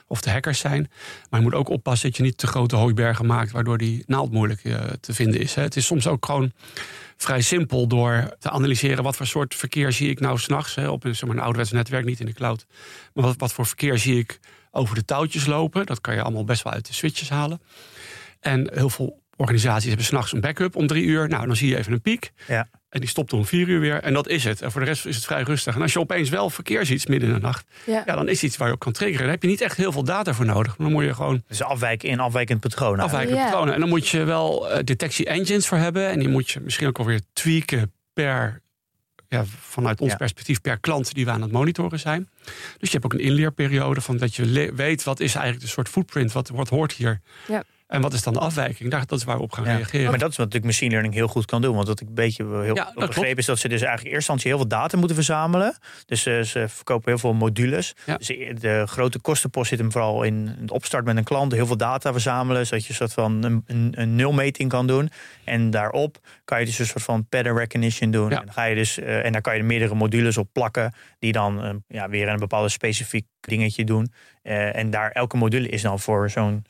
of 0.07 0.21
de 0.21 0.31
hackers 0.31 0.59
zijn. 0.59 0.91
Maar 1.29 1.39
je 1.39 1.45
moet 1.45 1.55
ook 1.55 1.69
oppassen 1.69 2.07
dat 2.09 2.17
je 2.17 2.23
niet 2.23 2.37
te 2.37 2.47
grote 2.47 2.75
hooibergen 2.75 3.25
maakt, 3.25 3.51
waardoor 3.51 3.77
die 3.77 4.03
naald 4.07 4.31
moeilijk 4.31 4.63
uh, 4.63 4.79
te 4.99 5.13
vinden 5.13 5.39
is. 5.39 5.55
Het 5.55 5.75
is 5.75 5.85
soms 5.85 6.07
ook 6.07 6.25
gewoon 6.25 6.51
vrij 7.17 7.41
simpel 7.41 7.87
door 7.87 8.35
te 8.39 8.49
analyseren 8.49 9.03
wat 9.03 9.15
voor 9.15 9.27
soort 9.27 9.55
verkeer 9.55 9.91
zie 9.91 10.09
ik 10.09 10.19
nou 10.19 10.37
s'nachts 10.37 10.77
op 10.77 11.03
een, 11.03 11.15
zeg 11.15 11.27
maar, 11.27 11.37
een 11.37 11.43
ouderwets 11.43 11.71
netwerk, 11.71 12.05
niet 12.05 12.19
in 12.19 12.25
de 12.25 12.33
cloud. 12.33 12.65
Maar 13.13 13.23
wat, 13.23 13.35
wat 13.37 13.53
voor 13.53 13.65
verkeer 13.65 13.97
zie 13.97 14.19
ik 14.19 14.39
over 14.71 14.95
de 14.95 15.05
touwtjes 15.05 15.45
lopen? 15.45 15.85
Dat 15.85 16.01
kan 16.01 16.15
je 16.15 16.21
allemaal 16.21 16.43
best 16.43 16.63
wel 16.63 16.73
uit 16.73 16.87
de 16.87 16.93
switches 16.93 17.29
halen. 17.29 17.61
En 18.39 18.69
heel 18.73 18.89
veel 18.89 19.21
organisaties 19.35 19.87
hebben 19.87 20.05
s'nachts 20.05 20.33
een 20.33 20.41
backup 20.41 20.75
om 20.75 20.87
drie 20.87 21.03
uur. 21.03 21.27
Nou, 21.27 21.47
dan 21.47 21.55
zie 21.55 21.69
je 21.69 21.77
even 21.77 21.93
een 21.93 22.01
piek. 22.01 22.31
Ja. 22.47 22.67
En 22.95 23.01
die 23.01 23.09
stopt 23.09 23.33
om 23.33 23.45
vier 23.45 23.67
uur 23.67 23.79
weer. 23.79 24.01
En 24.03 24.13
dat 24.13 24.27
is 24.27 24.43
het. 24.43 24.61
En 24.61 24.71
voor 24.71 24.81
de 24.81 24.87
rest 24.87 25.05
is 25.05 25.15
het 25.15 25.25
vrij 25.25 25.41
rustig. 25.41 25.75
En 25.75 25.81
als 25.81 25.93
je 25.93 25.99
opeens 25.99 26.29
wel 26.29 26.49
verkeer 26.49 26.85
ziet 26.85 27.07
midden 27.07 27.29
in 27.29 27.35
de 27.35 27.41
nacht. 27.41 27.65
Ja. 27.85 28.03
ja 28.05 28.15
dan 28.15 28.29
is 28.29 28.43
iets 28.43 28.57
waar 28.57 28.67
je 28.67 28.73
op 28.73 28.79
kan 28.79 28.91
triggeren. 28.91 29.21
Dan 29.21 29.31
heb 29.31 29.41
je 29.41 29.47
niet 29.47 29.61
echt 29.61 29.77
heel 29.77 29.91
veel 29.91 30.03
data 30.03 30.33
voor 30.33 30.45
nodig. 30.45 30.75
Dan 30.75 30.91
moet 30.91 31.03
je 31.03 31.13
gewoon... 31.13 31.43
Dus 31.47 31.61
afwijken 31.61 32.09
in 32.09 32.19
afwijkend 32.19 32.59
patroon. 32.59 32.99
Afwijkend 32.99 33.37
Ja. 33.37 33.43
patronen. 33.43 33.73
En 33.73 33.79
dan 33.79 33.89
moet 33.89 34.07
je 34.07 34.23
wel 34.23 34.71
uh, 34.71 34.77
detectie 34.83 35.25
engines 35.25 35.67
voor 35.67 35.77
hebben. 35.77 36.09
En 36.09 36.19
die 36.19 36.27
moet 36.29 36.49
je 36.49 36.59
misschien 36.59 36.87
ook 36.87 36.99
alweer 36.99 37.21
tweaken 37.33 37.91
per... 38.13 38.61
Ja, 39.27 39.43
vanuit 39.61 40.01
ons 40.01 40.11
Ja. 40.11 40.17
perspectief 40.17 40.61
per 40.61 40.79
klant 40.79 41.13
die 41.13 41.25
we 41.25 41.31
aan 41.31 41.41
het 41.41 41.51
monitoren 41.51 41.99
zijn. 41.99 42.29
Dus 42.77 42.91
je 42.91 42.97
hebt 42.97 43.05
ook 43.05 43.13
een 43.13 43.19
inleerperiode 43.25 44.01
van 44.01 44.17
dat 44.17 44.35
je 44.35 44.71
weet 44.75 45.03
wat 45.03 45.19
is 45.19 45.33
eigenlijk 45.35 45.65
de 45.65 45.71
soort 45.71 45.89
footprint, 45.89 46.31
wat, 46.31 46.49
wat 46.49 46.69
hoort 46.69 46.91
hier. 46.91 47.21
Ja. 47.47 47.63
En 47.87 48.01
wat 48.01 48.13
is 48.13 48.23
dan 48.23 48.33
de 48.33 48.39
afwijking? 48.39 48.89
Daar, 48.91 49.05
dat 49.05 49.19
is 49.19 49.25
waar 49.25 49.37
we 49.37 49.43
op 49.43 49.51
gaan 49.51 49.65
Ja. 49.65 49.75
reageren. 49.75 50.09
Maar 50.09 50.19
dat 50.19 50.29
is 50.31 50.37
wat 50.37 50.45
natuurlijk 50.45 50.65
machine 50.73 50.91
learning 50.91 51.13
heel 51.13 51.27
goed 51.27 51.45
kan 51.45 51.61
doen. 51.61 51.75
Want 51.75 51.87
wat 51.87 52.01
ik 52.01 52.07
een 52.07 52.13
beetje 52.13 52.45
heel 52.45 52.75
Ja, 52.75 52.91
klopt. 52.95 53.37
is 53.37 53.45
dat 53.45 53.59
ze 53.59 53.67
dus 53.67 53.81
eigenlijk 53.81 53.85
in 53.85 54.13
eerste 54.13 54.15
instantie 54.15 54.47
heel 54.49 54.57
veel 54.57 54.67
data 54.67 54.97
moeten 54.97 55.15
verzamelen. 55.15 55.77
Dus 56.05 56.25
eh, 56.25 56.41
ze 56.41 56.65
verkopen 56.67 57.09
heel 57.09 57.17
veel 57.17 57.33
modules. 57.33 57.93
Ja. 58.05 58.17
Dus 58.17 58.27
de 58.59 58.83
grote 58.85 59.19
kostenpost 59.19 59.69
zit 59.69 59.79
hem 59.79 59.91
vooral 59.91 60.23
in 60.23 60.55
het 60.61 60.71
opstart 60.71 61.05
met 61.05 61.17
een 61.17 61.23
klant. 61.23 61.51
Heel 61.51 61.65
veel 61.65 61.77
data 61.77 62.11
verzamelen, 62.11 62.65
zodat 62.67 62.83
je 62.83 62.89
een 62.89 62.95
soort 62.95 63.13
van 63.13 63.43
een, 63.43 63.63
een, 63.67 63.93
een 63.95 64.15
nulmeting 64.15 64.69
kan 64.69 64.87
doen. 64.87 65.09
En 65.43 65.69
daarop 65.69 66.17
kan 66.45 66.59
je 66.59 66.65
dus 66.65 66.79
een 66.79 66.85
soort 66.85 67.03
van 67.03 67.27
pattern 67.27 67.57
recognition 67.57 68.11
doen. 68.11 68.29
Ja. 68.29 68.39
En, 68.39 68.45
dan 68.45 68.53
ga 68.53 68.63
je 68.63 68.75
dus, 68.75 68.99
eh, 68.99 69.25
en 69.25 69.31
daar 69.31 69.41
kan 69.41 69.53
je 69.53 69.59
er 69.59 69.65
meerdere 69.65 69.95
modules 69.95 70.37
op 70.37 70.49
plakken. 70.51 70.93
Die 71.19 71.31
dan 71.31 71.63
eh, 71.63 71.73
ja, 71.87 72.09
weer 72.09 72.27
een 72.27 72.39
bepaalde 72.39 72.69
specifiek 72.69 73.25
dingetje 73.39 73.83
doen. 73.83 74.11
Eh, 74.41 74.75
en 74.75 74.89
daar 74.89 75.11
elke 75.11 75.37
module 75.37 75.69
is 75.69 75.81
dan 75.81 75.99
voor 75.99 76.29
zo'n 76.29 76.65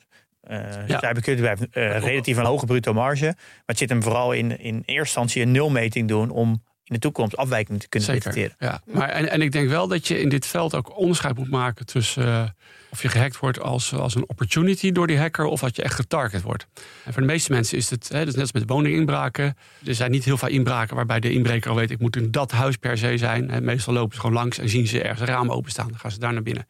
eh 0.46 0.58
Ja. 0.86 0.98
cybersecuritybedrijf 0.98 1.60
eh, 1.60 1.98
relatief 1.98 2.36
een 2.36 2.44
hoge 2.44 2.66
bruto 2.66 2.92
marge. 2.92 3.24
Maar 3.24 3.62
het 3.66 3.78
zit 3.78 3.88
hem 3.88 4.02
vooral 4.02 4.32
in, 4.32 4.60
in 4.60 4.74
eerste 4.74 4.92
instantie 4.94 5.42
een 5.42 5.50
nulmeting 5.50 6.08
doen 6.08 6.30
om 6.30 6.62
in 6.84 6.94
de 6.94 7.00
toekomst 7.00 7.36
afwijking 7.36 7.80
te 7.80 7.88
kunnen 7.88 8.08
detecteren. 8.08 8.56
Ja. 8.58 8.80
Maar, 8.84 9.08
en, 9.08 9.30
en 9.30 9.42
ik 9.42 9.52
denk 9.52 9.68
wel 9.68 9.88
dat 9.88 10.08
je 10.08 10.20
in 10.20 10.28
dit 10.28 10.46
veld 10.46 10.74
ook 10.74 10.98
onderscheid 10.98 11.36
moet 11.36 11.50
maken 11.50 11.86
tussen 11.86 12.26
eh, 12.26 12.44
of 12.90 13.02
je 13.02 13.08
gehackt 13.08 13.38
wordt 13.38 13.60
als, 13.60 13.92
als 13.92 14.14
een 14.14 14.28
opportunity 14.28 14.92
door 14.92 15.06
die 15.06 15.18
hacker 15.18 15.44
of 15.44 15.60
dat 15.60 15.76
je 15.76 15.82
echt 15.82 15.94
getarget 15.94 16.42
wordt. 16.42 16.66
En 17.04 17.12
voor 17.12 17.22
de 17.22 17.28
meeste 17.28 17.52
mensen 17.52 17.78
is 17.78 17.90
het, 17.90 18.08
hè, 18.08 18.18
dat 18.18 18.26
is 18.26 18.32
net 18.32 18.42
als 18.42 18.52
met 18.52 18.62
woninginbraken. 18.66 19.56
Er 19.86 19.94
zijn 19.94 20.10
niet 20.10 20.24
heel 20.24 20.36
veel 20.36 20.48
inbraken 20.48 20.96
waarbij 20.96 21.20
de 21.20 21.32
inbreker 21.32 21.70
al 21.70 21.76
weet 21.76 21.90
ik 21.90 22.00
moet 22.00 22.16
in 22.16 22.30
dat 22.30 22.50
huis 22.50 22.76
per 22.76 22.98
se 22.98 23.18
zijn. 23.18 23.50
En 23.50 23.64
meestal 23.64 23.92
lopen 23.94 24.14
ze 24.14 24.20
gewoon 24.20 24.36
langs 24.36 24.58
en 24.58 24.68
zien 24.68 24.86
ze 24.86 25.02
ergens 25.02 25.20
een 25.20 25.26
raam 25.26 25.50
openstaan. 25.50 25.88
Dan 25.88 25.98
gaan 25.98 26.10
ze 26.10 26.18
daar 26.18 26.32
naar 26.32 26.42
binnen. 26.42 26.66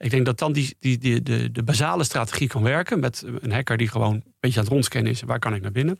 Ik 0.00 0.10
denk 0.10 0.26
dat 0.26 0.38
dan 0.38 0.52
die, 0.52 0.76
die, 0.78 0.98
die, 0.98 1.22
de, 1.22 1.50
de 1.52 1.62
basale 1.62 2.04
strategie 2.04 2.48
kan 2.48 2.62
werken 2.62 3.00
met 3.00 3.24
een 3.40 3.52
hacker 3.52 3.76
die 3.76 3.88
gewoon 3.88 4.14
een 4.14 4.34
beetje 4.40 4.58
aan 4.58 4.64
het 4.64 4.72
rondscannen 4.72 5.12
is. 5.12 5.22
Waar 5.22 5.38
kan 5.38 5.54
ik 5.54 5.62
naar 5.62 5.72
binnen? 5.72 5.98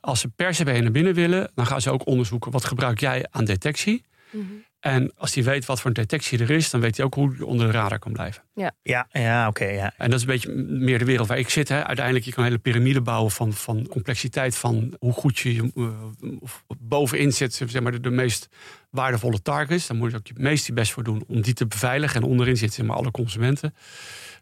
Als 0.00 0.20
ze 0.20 0.28
per 0.28 0.54
se 0.54 0.64
bij 0.64 0.76
je 0.76 0.82
naar 0.82 0.90
binnen 0.90 1.14
willen, 1.14 1.50
dan 1.54 1.66
gaan 1.66 1.80
ze 1.80 1.90
ook 1.90 2.06
onderzoeken 2.06 2.50
wat 2.50 2.64
gebruik 2.64 3.00
jij 3.00 3.26
aan 3.30 3.44
detectie. 3.44 4.04
Mhm. 4.30 4.44
En 4.80 5.12
als 5.16 5.34
hij 5.34 5.44
weet 5.44 5.64
wat 5.64 5.80
voor 5.80 5.86
een 5.86 5.96
detectie 5.96 6.38
er 6.38 6.50
is, 6.50 6.70
dan 6.70 6.80
weet 6.80 6.96
hij 6.96 7.06
ook 7.06 7.14
hoe 7.14 7.34
hij 7.36 7.46
onder 7.46 7.66
de 7.66 7.72
radar 7.72 7.98
kan 7.98 8.12
blijven. 8.12 8.42
Ja, 8.54 9.06
ja 9.12 9.48
oké. 9.48 9.64
ja. 9.64 9.92
En 9.96 10.10
dat 10.10 10.20
is 10.20 10.26
een 10.26 10.32
beetje 10.32 10.52
meer 10.54 10.98
de 10.98 11.04
wereld 11.04 11.28
waar 11.28 11.38
ik 11.38 11.48
zit. 11.48 11.68
Hè. 11.68 11.84
Uiteindelijk 11.84 12.24
je 12.24 12.32
kan 12.32 12.44
een 12.44 12.50
hele 12.50 12.62
piramide 12.62 13.00
bouwen 13.00 13.30
van, 13.30 13.52
van 13.52 13.86
complexiteit. 13.86 14.56
Van 14.56 14.96
hoe 14.98 15.12
goed 15.12 15.38
je 15.38 15.70
of 16.40 16.64
bovenin 16.78 17.32
zit, 17.32 17.54
zeg 17.54 17.82
maar, 17.82 17.92
de, 17.92 18.00
de 18.00 18.10
meest 18.10 18.48
waardevolle 18.90 19.42
targets. 19.42 19.86
Dan 19.86 19.96
moet 19.96 20.10
je 20.10 20.16
ook 20.16 20.26
je 20.26 20.32
meest 20.36 20.66
je 20.66 20.72
best 20.72 20.92
voor 20.92 21.02
doen 21.04 21.24
om 21.28 21.40
die 21.40 21.54
te 21.54 21.66
beveiligen. 21.66 22.22
En 22.22 22.28
onderin 22.28 22.56
zitten 22.56 22.86
maar, 22.86 22.96
alle 22.96 23.10
consumenten. 23.10 23.74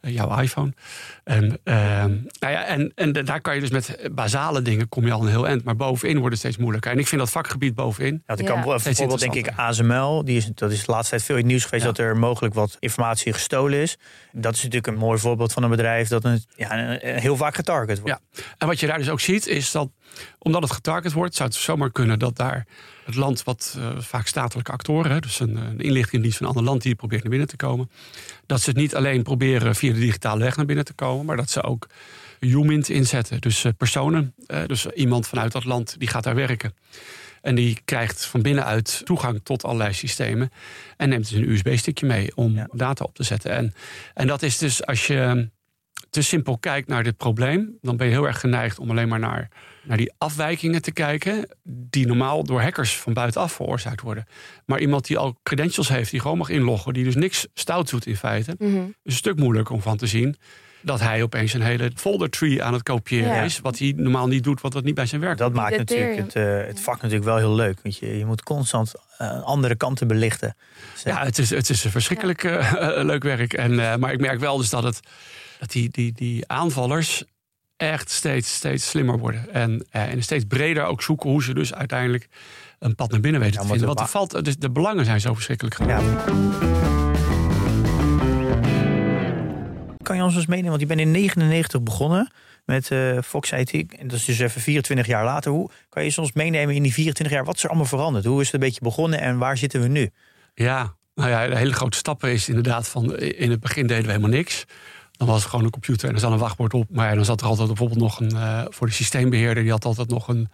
Eh, 0.00 0.14
jouw 0.14 0.38
iPhone. 0.40 0.72
En, 1.24 1.58
ehm, 1.64 2.10
nou 2.38 2.52
ja, 2.52 2.64
en, 2.64 2.92
en 2.94 3.12
da- 3.12 3.22
daar 3.22 3.40
kan 3.40 3.54
je 3.54 3.60
dus 3.60 3.70
met 3.70 4.08
basale 4.12 4.62
dingen 4.62 4.88
kom 4.88 5.06
je 5.06 5.12
al 5.12 5.22
een 5.22 5.28
heel 5.28 5.46
eind. 5.46 5.64
Maar 5.64 5.76
bovenin 5.76 6.16
wordt 6.18 6.30
het 6.30 6.38
steeds 6.38 6.56
moeilijker. 6.56 6.90
En 6.92 6.98
ik 6.98 7.06
vind 7.06 7.20
dat 7.20 7.30
vakgebied 7.30 7.74
bovenin. 7.74 8.22
Ja, 8.26 8.34
ik 8.34 8.40
Ja. 8.40 8.46
kan 8.46 8.62
bijvoorbeeld 8.64 9.20
denk 9.20 9.34
ik. 9.34 9.48
ASML, 9.56 10.24
die 10.24 10.36
is, 10.36 10.46
dat 10.54 10.70
is 10.72 10.84
de 10.84 10.92
laatste 10.92 11.10
tijd 11.10 11.22
veel 11.22 11.34
in 11.36 11.40
het 11.42 11.50
nieuws 11.50 11.64
geweest 11.64 11.82
Ja. 11.82 11.88
dat 11.88 11.98
er 11.98 12.16
mogelijk 12.16 12.54
wat 12.54 12.76
informatie 12.78 13.32
gestolen 13.32 13.78
is. 13.78 13.96
Dat 14.32 14.52
is 14.54 14.58
natuurlijk 14.62 14.86
een 14.86 14.98
mooi 14.98 15.18
voorbeeld 15.18 15.52
van 15.52 15.62
een 15.62 15.70
bedrijf 15.70 16.08
dat 16.08 16.24
een, 16.24 16.44
ja, 16.56 16.78
een- 16.78 17.08
een 17.08 17.18
heel 17.20 17.36
vaak 17.36 17.54
getarget 17.54 18.00
wordt. 18.00 18.20
Ja. 18.32 18.40
En 18.58 18.66
wat 18.66 18.80
je 18.80 18.86
daar 18.86 18.98
dus 18.98 19.08
ook 19.10 19.20
ziet, 19.20 19.46
is 19.46 19.70
dat 19.70 19.88
omdat 20.38 20.62
het 20.62 20.72
getarget 20.72 21.12
wordt, 21.12 21.34
zou 21.34 21.48
het 21.48 21.58
zomaar 21.58 21.92
kunnen 21.92 22.18
dat 22.18 22.36
daar 22.36 22.66
het 23.04 23.14
land, 23.14 23.44
wat 23.44 23.76
eh, 23.78 23.90
vaak 23.98 24.26
statelijke 24.26 24.72
actoren, 24.72 25.22
dus 25.22 25.40
een, 25.40 25.56
een 25.56 25.80
inlichtingendienst 25.80 26.38
van 26.38 26.46
een 26.46 26.52
ander 26.52 26.70
land 26.70 26.82
die 26.82 26.94
probeert 26.94 27.20
naar 27.22 27.30
binnen 27.30 27.48
te 27.48 27.56
komen, 27.56 27.90
dat 28.46 28.60
ze 28.60 28.70
het 28.70 28.78
niet 28.78 28.94
alleen 28.94 29.22
proberen 29.22 29.74
via 29.74 29.92
de 29.92 29.98
digitale 29.98 30.40
weg 30.44 30.56
naar 30.56 30.66
binnen 30.66 30.84
te 30.84 30.92
komen, 30.92 31.26
maar 31.26 31.36
dat 31.36 31.50
ze 31.50 31.62
ook 31.62 31.86
humint 32.40 32.88
inzetten. 32.88 33.40
Dus 33.40 33.64
eh, 33.64 33.72
personen, 33.76 34.34
eh, 34.46 34.66
dus 34.66 34.86
iemand 34.86 35.26
vanuit 35.26 35.52
dat 35.52 35.64
land 35.64 35.94
die 35.98 36.08
gaat 36.08 36.24
daar 36.24 36.34
werken. 36.34 36.74
En 37.42 37.54
die 37.54 37.80
krijgt 37.84 38.24
van 38.24 38.42
binnenuit 38.42 39.00
toegang 39.04 39.40
tot 39.42 39.64
allerlei 39.64 39.92
systemen. 39.92 40.50
En 40.96 41.08
neemt 41.08 41.28
dus 41.28 41.38
een 41.38 41.50
USB-stickje 41.50 42.06
mee 42.06 42.36
om 42.36 42.54
Ja. 42.54 42.68
data 42.72 43.04
op 43.04 43.14
te 43.14 43.22
zetten. 43.22 43.50
En, 43.50 43.74
en 44.14 44.26
dat 44.26 44.42
is 44.42 44.58
dus 44.58 44.86
als 44.86 45.06
je 45.06 45.48
te 46.10 46.22
simpel 46.22 46.58
kijkt 46.58 46.88
naar 46.88 47.02
dit 47.02 47.16
probleem, 47.16 47.78
dan 47.80 47.96
ben 47.96 48.06
je 48.06 48.12
heel 48.12 48.26
erg 48.26 48.40
geneigd 48.40 48.78
om 48.78 48.90
alleen 48.90 49.08
maar 49.08 49.18
naar, 49.18 49.48
naar 49.82 49.96
die 49.96 50.12
afwijkingen 50.18 50.82
te 50.82 50.92
kijken, 50.92 51.48
die 51.64 52.06
normaal 52.06 52.44
door 52.44 52.60
hackers 52.62 52.96
van 52.96 53.12
buitenaf 53.12 53.52
veroorzaakt 53.52 54.00
worden. 54.00 54.26
Maar 54.66 54.80
iemand 54.80 55.06
die 55.06 55.18
al 55.18 55.38
credentials 55.42 55.88
heeft, 55.88 56.10
die 56.10 56.20
gewoon 56.20 56.38
mag 56.38 56.48
inloggen, 56.48 56.92
die 56.92 57.04
dus 57.04 57.14
niks 57.14 57.46
stout 57.54 57.90
doet 57.90 58.06
in 58.06 58.16
feite, 58.16 58.54
Mhm. 58.58 58.76
is 58.76 58.82
een 59.02 59.12
stuk 59.12 59.36
moeilijker 59.38 59.74
om 59.74 59.82
van 59.82 59.96
te 59.96 60.06
zien 60.06 60.36
dat 60.80 61.00
hij 61.00 61.22
opeens 61.22 61.52
een 61.52 61.62
hele 61.62 61.90
folder 61.94 62.30
tree 62.30 62.62
aan 62.62 62.72
het 62.72 62.82
kopiëren 62.82 63.34
Ja. 63.34 63.42
is, 63.42 63.60
wat 63.60 63.78
hij 63.78 63.92
normaal 63.96 64.26
niet 64.28 64.44
doet, 64.44 64.60
wat 64.60 64.72
dat 64.72 64.84
niet 64.84 64.94
bij 64.94 65.06
zijn 65.06 65.20
werk 65.20 65.38
Dat 65.38 65.52
maakt 65.54 65.76
natuurlijk 65.76 66.16
het, 66.16 66.34
eh, 66.34 66.66
het 66.66 66.80
vak 66.80 66.94
natuurlijk 66.96 67.24
wel 67.24 67.36
heel 67.36 67.54
leuk. 67.54 67.78
Want 67.82 67.96
je, 67.98 68.18
je 68.18 68.24
moet 68.26 68.42
constant 68.42 68.92
eh, 69.18 69.42
andere 69.42 69.74
kanten 69.76 70.06
belichten. 70.08 70.56
Dus, 70.94 71.02
Ja, 71.02 71.24
het 71.24 71.38
is, 71.38 71.50
het 71.50 71.70
is 71.70 71.84
een 71.84 71.90
verschrikkelijk 71.90 72.44
eh, 72.44 72.72
leuk 73.12 73.22
werk. 73.22 73.52
En, 73.52 73.80
eh, 73.90 73.96
maar 73.96 74.12
ik 74.12 74.20
merk 74.20 74.40
wel 74.40 74.56
dus 74.56 74.70
dat, 74.70 74.82
het, 74.82 75.00
dat 75.58 75.70
die, 75.70 75.88
die, 75.90 76.12
die 76.12 76.48
aanvallers 76.48 77.24
echt 77.76 78.10
steeds, 78.10 78.54
steeds 78.54 78.88
slimmer 78.88 79.18
worden. 79.18 79.52
En, 79.54 79.86
eh, 79.90 80.02
en 80.12 80.22
steeds 80.22 80.44
breder 80.44 80.84
ook 80.84 81.02
zoeken 81.02 81.30
hoe 81.30 81.42
ze 81.42 81.54
dus 81.54 81.74
uiteindelijk 81.74 82.28
een 82.78 82.94
pad 82.94 83.10
naar 83.10 83.20
binnen 83.20 83.40
weten 83.40 83.54
Ja, 83.54 83.60
te 83.60 83.66
vinden. 83.68 83.88
de 83.88 83.94
Want 83.94 84.06
er 84.06 84.12
valt, 84.12 84.44
dus 84.44 84.56
de 84.56 84.70
belangen 84.70 85.04
zijn 85.04 85.20
zo 85.20 85.34
verschrikkelijk 85.34 85.74
groot. 85.76 85.88
ja. 85.88 86.00
Kan 90.02 90.16
je 90.16 90.22
ons 90.22 90.34
eens 90.36 90.46
meenemen, 90.46 90.68
want 90.70 90.80
je 90.80 90.86
bent 90.86 91.00
in 91.00 91.10
99 91.10 91.82
begonnen 91.82 92.30
met 92.64 92.90
eh, 92.90 93.18
Fox 93.24 93.52
IT. 93.52 93.72
En 93.72 94.08
dat 94.08 94.18
is 94.18 94.24
dus 94.24 94.38
even 94.38 94.60
24 94.60 95.06
jaar 95.06 95.24
later. 95.24 95.52
Hoe 95.52 95.70
kan 95.88 96.04
je 96.04 96.20
ons 96.20 96.32
meenemen 96.32 96.74
in 96.74 96.82
die 96.82 96.92
24 96.92 97.36
jaar? 97.36 97.44
Wat 97.44 97.56
is 97.56 97.62
er 97.62 97.68
allemaal 97.68 97.86
veranderd? 97.88 98.24
Hoe 98.24 98.40
is 98.40 98.46
het 98.46 98.54
een 98.54 98.60
beetje 98.60 98.80
begonnen 98.80 99.20
en 99.20 99.38
waar 99.38 99.56
zitten 99.56 99.80
we 99.80 99.88
nu? 99.88 100.10
Ja, 100.54 100.94
nou 101.14 101.30
ja, 101.30 101.46
de 101.46 101.56
hele 101.56 101.72
grote 101.72 101.96
stappen 101.96 102.32
is 102.32 102.48
inderdaad 102.48 102.88
van 102.88 103.16
in 103.18 103.50
het 103.50 103.60
begin 103.60 103.86
deden 103.86 104.04
we 104.04 104.10
helemaal 104.10 104.30
niks. 104.30 104.64
Dan 105.18 105.26
was 105.26 105.40
het 105.40 105.50
gewoon 105.50 105.64
een 105.64 105.70
computer 105.70 106.08
en 106.08 106.14
er 106.14 106.20
zat 106.20 106.32
een 106.32 106.38
wachtwoord 106.38 106.74
op. 106.74 106.86
Maar 106.90 107.08
ja, 107.08 107.14
dan 107.14 107.24
zat 107.24 107.40
er 107.40 107.46
altijd 107.46 107.66
bijvoorbeeld 107.66 108.00
nog 108.00 108.20
een, 108.20 108.36
eh, 108.36 108.64
voor 108.68 108.86
de 108.86 108.92
systeembeheerder, 108.92 109.62
die 109.62 109.72
had 109.72 109.84
altijd 109.84 110.08
nog 110.08 110.28
een, 110.28 110.48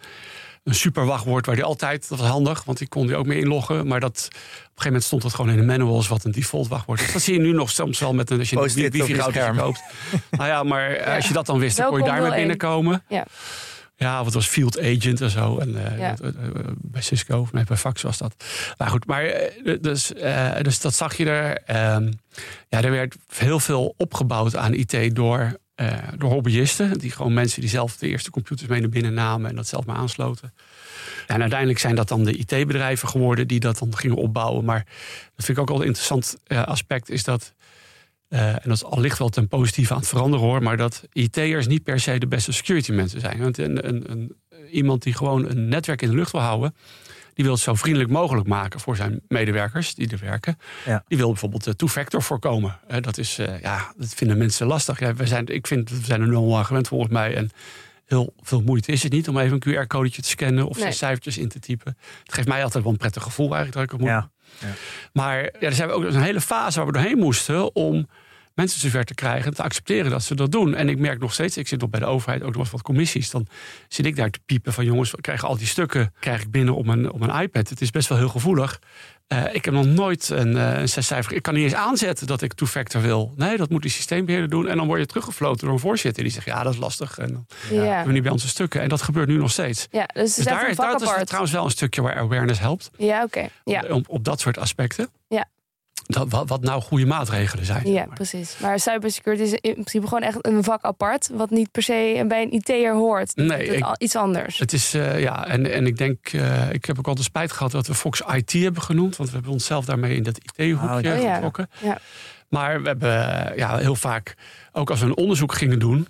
een 0.64 0.74
super 0.74 1.04
wachtwoord 1.06 1.46
waar 1.46 1.54
die 1.54 1.64
altijd, 1.64 2.08
dat 2.08 2.18
was 2.18 2.28
handig, 2.28 2.64
want 2.64 2.78
die 2.78 2.88
kon 2.88 3.06
die 3.06 3.16
ook 3.16 3.26
mee 3.26 3.38
inloggen. 3.38 3.86
Maar 3.86 4.00
dat, 4.00 4.28
op 4.28 4.34
een 4.34 4.40
gegeven 4.40 4.84
moment 4.84 5.04
stond 5.04 5.22
het 5.22 5.34
gewoon 5.34 5.50
in 5.50 5.56
de 5.56 5.62
manuals 5.62 6.08
wat 6.08 6.24
een 6.24 6.32
default 6.32 6.68
wachtwoord 6.68 7.00
is. 7.00 7.12
Dat 7.12 7.22
zie 7.22 7.34
je 7.34 7.40
nu 7.40 7.52
nog 7.52 7.70
soms 7.70 7.98
wel 7.98 8.14
met 8.14 8.30
een, 8.30 8.38
als 8.38 8.50
je 8.50 8.84
een 8.84 8.90
wifi-router 8.90 9.54
koopt. 9.54 9.82
nou 10.30 10.48
ja, 10.48 10.62
maar 10.62 10.90
eh, 10.90 11.14
als 11.14 11.28
je 11.28 11.34
dat 11.34 11.46
dan 11.46 11.58
wist, 11.58 11.76
dan 11.76 11.88
kon 11.88 11.98
je 11.98 12.04
daarmee 12.04 12.34
binnenkomen. 12.34 13.02
Ja. 13.08 13.26
Ja, 13.96 14.18
of 14.18 14.24
het 14.24 14.34
was 14.34 14.46
Field 14.46 14.78
Agent 14.80 15.20
en 15.20 15.30
zo. 15.30 15.58
En, 15.58 15.86
eh, 15.86 15.98
Ja. 15.98 16.16
eh, 16.22 16.30
bij 16.76 17.02
Cisco, 17.02 17.40
of 17.40 17.52
nee, 17.52 17.64
bij 17.64 17.76
Fax 17.76 18.02
was 18.02 18.18
dat. 18.18 18.44
Maar 18.78 18.88
goed, 18.88 19.06
maar, 19.06 19.24
eh, 19.24 19.76
dus, 19.80 20.12
dus 20.62 20.80
dat 20.80 20.94
zag 20.94 21.16
je 21.16 21.24
er. 21.30 21.56
Ehm, 21.66 22.12
ja, 22.68 22.82
er 22.82 22.90
werd 22.90 23.16
heel 23.34 23.60
veel 23.60 23.94
opgebouwd 23.96 24.56
aan 24.56 24.74
IT 24.74 25.14
door, 25.14 25.56
door 26.16 26.30
hobbyisten. 26.30 26.98
Die 26.98 27.10
gewoon 27.10 27.32
mensen 27.32 27.60
die 27.60 27.70
zelf 27.70 27.96
de 27.96 28.08
eerste 28.08 28.30
computers 28.30 28.68
mee 28.68 28.80
naar 28.80 28.88
binnen 28.88 29.14
namen 29.14 29.50
en 29.50 29.56
dat 29.56 29.68
zelf 29.68 29.84
maar 29.86 29.96
aansloten. 29.96 30.54
En 31.26 31.40
uiteindelijk 31.40 31.78
zijn 31.78 31.94
dat 31.94 32.08
dan 32.08 32.24
de 32.24 32.36
IT-bedrijven 32.36 33.08
geworden 33.08 33.48
die 33.48 33.60
dat 33.60 33.78
dan 33.78 33.96
gingen 33.96 34.16
opbouwen. 34.16 34.64
Maar 34.64 34.84
dat 35.36 35.44
vind 35.44 35.48
ik 35.48 35.58
ook 35.58 35.68
wel 35.68 35.80
een 35.80 35.86
interessant 35.86 36.36
aspect, 36.48 37.10
is 37.10 37.24
dat. 37.24 37.54
Eh, 38.34 38.48
en 38.48 38.60
dat 38.64 38.72
is 38.76 38.84
allicht 38.84 39.18
wel 39.18 39.28
ten 39.28 39.48
positieve 39.48 39.92
aan 39.92 39.98
het 39.98 40.08
veranderen 40.08 40.46
hoor. 40.46 40.62
Maar 40.62 40.76
dat 40.76 41.02
IT'ers 41.12 41.66
niet 41.66 41.82
per 41.82 42.00
se 42.00 42.18
de 42.18 42.26
beste 42.26 42.52
security 42.52 42.92
mensen 42.92 43.20
zijn. 43.20 43.38
Want 43.40 43.58
een, 43.58 43.88
een, 43.88 44.10
een, 44.10 44.36
iemand 44.70 45.02
die 45.02 45.14
gewoon 45.14 45.48
een 45.50 45.68
netwerk 45.68 46.02
in 46.02 46.08
de 46.08 46.14
lucht 46.14 46.32
wil 46.32 46.40
houden. 46.40 46.74
Die 47.34 47.44
wil 47.44 47.54
het 47.54 47.62
zo 47.62 47.74
vriendelijk 47.74 48.10
mogelijk 48.10 48.46
maken 48.46 48.80
voor 48.80 48.96
zijn 48.96 49.20
medewerkers 49.28 49.94
die 49.94 50.10
er 50.10 50.18
werken. 50.18 50.58
Ja. 50.84 51.04
Die 51.08 51.18
wil 51.18 51.28
bijvoorbeeld 51.28 51.64
de 51.64 51.76
two-factor 51.76 52.22
voorkomen. 52.22 52.78
Eh, 52.88 53.00
dat, 53.00 53.18
is, 53.18 53.38
eh, 53.38 53.60
ja, 53.60 53.92
dat 53.96 54.14
vinden 54.14 54.38
mensen 54.38 54.66
lastig. 54.66 55.00
Ja, 55.00 55.14
we 55.14 55.26
zijn, 55.26 55.46
ik 55.46 55.66
vind, 55.66 55.90
we 55.90 56.04
zijn 56.04 56.20
er 56.20 56.28
nul 56.28 56.56
aan 56.56 56.66
gewend 56.66 56.88
volgens 56.88 57.12
mij. 57.12 57.34
En 57.34 57.50
heel 58.04 58.34
veel 58.40 58.62
moeite 58.62 58.92
is 58.92 59.02
het 59.02 59.12
niet 59.12 59.28
om 59.28 59.38
even 59.38 59.52
een 59.64 59.84
QR-codetje 59.84 60.22
te 60.22 60.28
scannen 60.28 60.68
of 60.68 60.76
Nee. 60.76 60.84
zes 60.84 60.98
cijfertjes 60.98 61.38
in 61.38 61.48
te 61.48 61.58
typen. 61.58 61.96
Het 62.24 62.34
geeft 62.34 62.48
mij 62.48 62.64
altijd 62.64 62.82
wel 62.84 62.92
een 62.92 62.98
prettig 62.98 63.22
gevoel 63.22 63.54
eigenlijk 63.54 63.74
dat 63.74 63.82
ik 63.84 63.90
het 63.90 64.00
moet 64.00 64.08
Ja. 64.08 64.76
maar 65.12 65.42
ja, 65.42 65.50
er 65.60 65.72
zijn 65.72 65.90
ook 65.90 66.04
een 66.04 66.22
hele 66.22 66.40
fase 66.40 66.76
waar 66.78 66.86
we 66.86 66.92
doorheen 66.92 67.18
moesten 67.18 67.74
om 67.74 68.08
mensen 68.54 68.80
zover 68.80 69.04
te 69.04 69.14
krijgen 69.14 69.54
te 69.54 69.62
accepteren 69.62 70.10
dat 70.10 70.22
ze 70.22 70.34
dat 70.34 70.52
doen. 70.52 70.74
En 70.74 70.88
ik 70.88 70.98
merk 70.98 71.18
nog 71.20 71.32
steeds, 71.32 71.56
ik 71.56 71.68
zit 71.68 71.80
nog 71.80 71.90
bij 71.90 72.00
de 72.00 72.06
overheid 72.06 72.42
ook 72.42 72.52
nog 72.52 72.60
eens 72.62 72.70
wat 72.70 72.82
commissies. 72.82 73.30
Dan 73.30 73.46
zit 73.88 74.06
ik 74.06 74.16
daar 74.16 74.30
te 74.30 74.40
piepen 74.46 74.72
van 74.72 74.84
jongens, 74.84 75.10
we 75.10 75.20
krijgen 75.20 75.48
al 75.48 75.56
die 75.56 75.66
stukken 75.66 76.12
krijg 76.20 76.42
ik 76.42 76.50
binnen 76.50 76.74
op 76.74 76.86
een, 76.86 77.12
op 77.12 77.20
een 77.20 77.40
iPad. 77.42 77.68
Het 77.68 77.80
is 77.80 77.90
best 77.90 78.08
wel 78.08 78.18
heel 78.18 78.28
gevoelig. 78.28 78.78
Eh, 79.26 79.54
ik 79.54 79.64
heb 79.64 79.74
nog 79.74 79.86
nooit 79.86 80.28
een, 80.28 80.56
eh, 80.56 80.78
een 80.80 80.88
zescijfer. 80.88 81.32
Ik 81.32 81.42
kan 81.42 81.54
niet 81.54 81.62
eens 81.62 81.74
aanzetten 81.74 82.26
dat 82.26 82.42
ik 82.42 82.52
two-factor 82.54 83.02
wil. 83.02 83.32
Nee, 83.36 83.56
dat 83.56 83.70
moet 83.70 83.82
die 83.82 83.90
systeembeheerder 83.90 84.50
doen. 84.50 84.68
En 84.68 84.76
dan 84.76 84.86
word 84.86 85.00
je 85.00 85.06
teruggefloten 85.06 85.64
door 85.64 85.74
een 85.74 85.80
voorzitter 85.80 86.22
die 86.22 86.32
zegt 86.32 86.46
ja, 86.46 86.62
dat 86.62 86.72
is 86.72 86.78
lastig. 86.78 87.18
En 87.18 87.32
dan 87.32 87.46
Ja. 87.70 87.82
hebben 87.84 88.06
we 88.06 88.12
niet 88.12 88.22
bij 88.22 88.32
onze 88.32 88.48
stukken. 88.48 88.80
En 88.82 88.88
dat 88.88 89.02
gebeurt 89.02 89.28
nu 89.28 89.36
nog 89.36 89.50
steeds. 89.50 89.86
Ja, 89.90 90.06
dus 90.14 90.34
Dus 90.34 90.44
daar, 90.44 90.74
dat 90.74 91.02
is 91.02 91.24
trouwens 91.24 91.52
wel 91.52 91.64
een 91.64 91.70
stukje 91.70 92.02
waar 92.02 92.16
awareness 92.18 92.60
helpt. 92.60 92.90
Ja, 92.96 93.22
oké. 93.22 93.48
Ja. 93.64 93.82
Op, 93.88 94.08
op 94.08 94.24
dat 94.24 94.40
soort 94.40 94.58
aspecten. 94.58 95.08
Ja. 95.28 95.44
Dat, 96.06 96.30
wat, 96.30 96.48
wat 96.48 96.60
nou 96.62 96.82
goede 96.82 97.06
maatregelen 97.06 97.64
zijn. 97.64 97.90
Ja, 97.92 98.06
precies. 98.14 98.56
Maar 98.58 98.78
cybersecurity 98.80 99.42
is 99.42 99.52
in 99.52 99.72
principe 99.72 100.06
gewoon 100.06 100.22
echt 100.22 100.46
een 100.46 100.64
vak 100.64 100.82
apart, 100.82 101.30
wat 101.32 101.50
niet 101.50 101.70
per 101.70 101.82
se 101.82 102.24
bij 102.28 102.42
een 102.42 102.52
IT'er 102.54 102.92
hoort. 102.94 103.36
Nee, 103.36 103.64
ik- 103.76 103.94
iets 103.98 104.16
anders. 104.16 104.58
Het 104.58 104.72
is, 104.72 104.94
eh, 104.94 105.20
ja, 105.20 105.46
en, 105.46 105.72
en 105.72 105.86
ik 105.86 105.96
denk, 105.96 106.28
eh, 106.32 106.70
ik 106.72 106.84
heb 106.84 106.98
ook 106.98 107.06
altijd 107.06 107.26
spijt 107.26 107.52
gehad 107.52 107.72
dat 107.72 107.86
we 107.86 107.94
Fox 107.94 108.22
IT 108.34 108.52
hebben 108.52 108.82
genoemd. 108.82 109.16
Want 109.16 109.28
we 109.28 109.34
hebben 109.34 109.52
onszelf 109.54 109.84
daarmee 109.84 110.16
in 110.16 110.22
dat 110.22 110.38
IT-hoekje 110.38 111.12
Oh, 111.14 111.22
ja. 111.22 111.34
getrokken. 111.34 111.68
Ja. 111.82 111.98
Maar 112.48 112.80
we 112.82 112.86
hebben 112.88 113.48
eh, 113.50 113.56
ja, 113.56 113.76
heel 113.76 113.94
vaak, 113.96 114.34
ook 114.72 114.90
als 114.90 115.00
we 115.00 115.06
een 115.06 115.16
onderzoek 115.16 115.54
gingen 115.54 115.78
doen, 115.78 116.06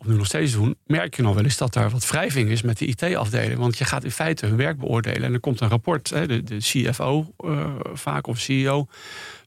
of 0.00 0.06
nu 0.06 0.16
nog 0.16 0.26
steeds 0.26 0.52
doen, 0.52 0.76
merk 0.86 1.16
je 1.16 1.22
nog 1.22 1.34
wel 1.34 1.44
eens 1.44 1.56
dat 1.56 1.72
daar 1.72 1.90
wat 1.90 2.08
wrijving 2.08 2.50
is 2.50 2.62
met 2.62 2.78
de 2.78 2.86
IT-afdeling. 2.86 3.58
Want 3.58 3.78
je 3.78 3.84
gaat 3.84 4.04
in 4.04 4.10
feite 4.10 4.46
hun 4.46 4.56
werk 4.56 4.78
beoordelen. 4.78 5.22
En 5.22 5.32
er 5.32 5.40
komt 5.40 5.60
een 5.60 5.68
rapport, 5.68 6.10
hè, 6.10 6.26
de, 6.26 6.42
de 6.42 6.56
CFO 6.56 7.34
eh, 7.38 7.74
vaak 7.92 8.26
of 8.26 8.38
CEO 8.38 8.86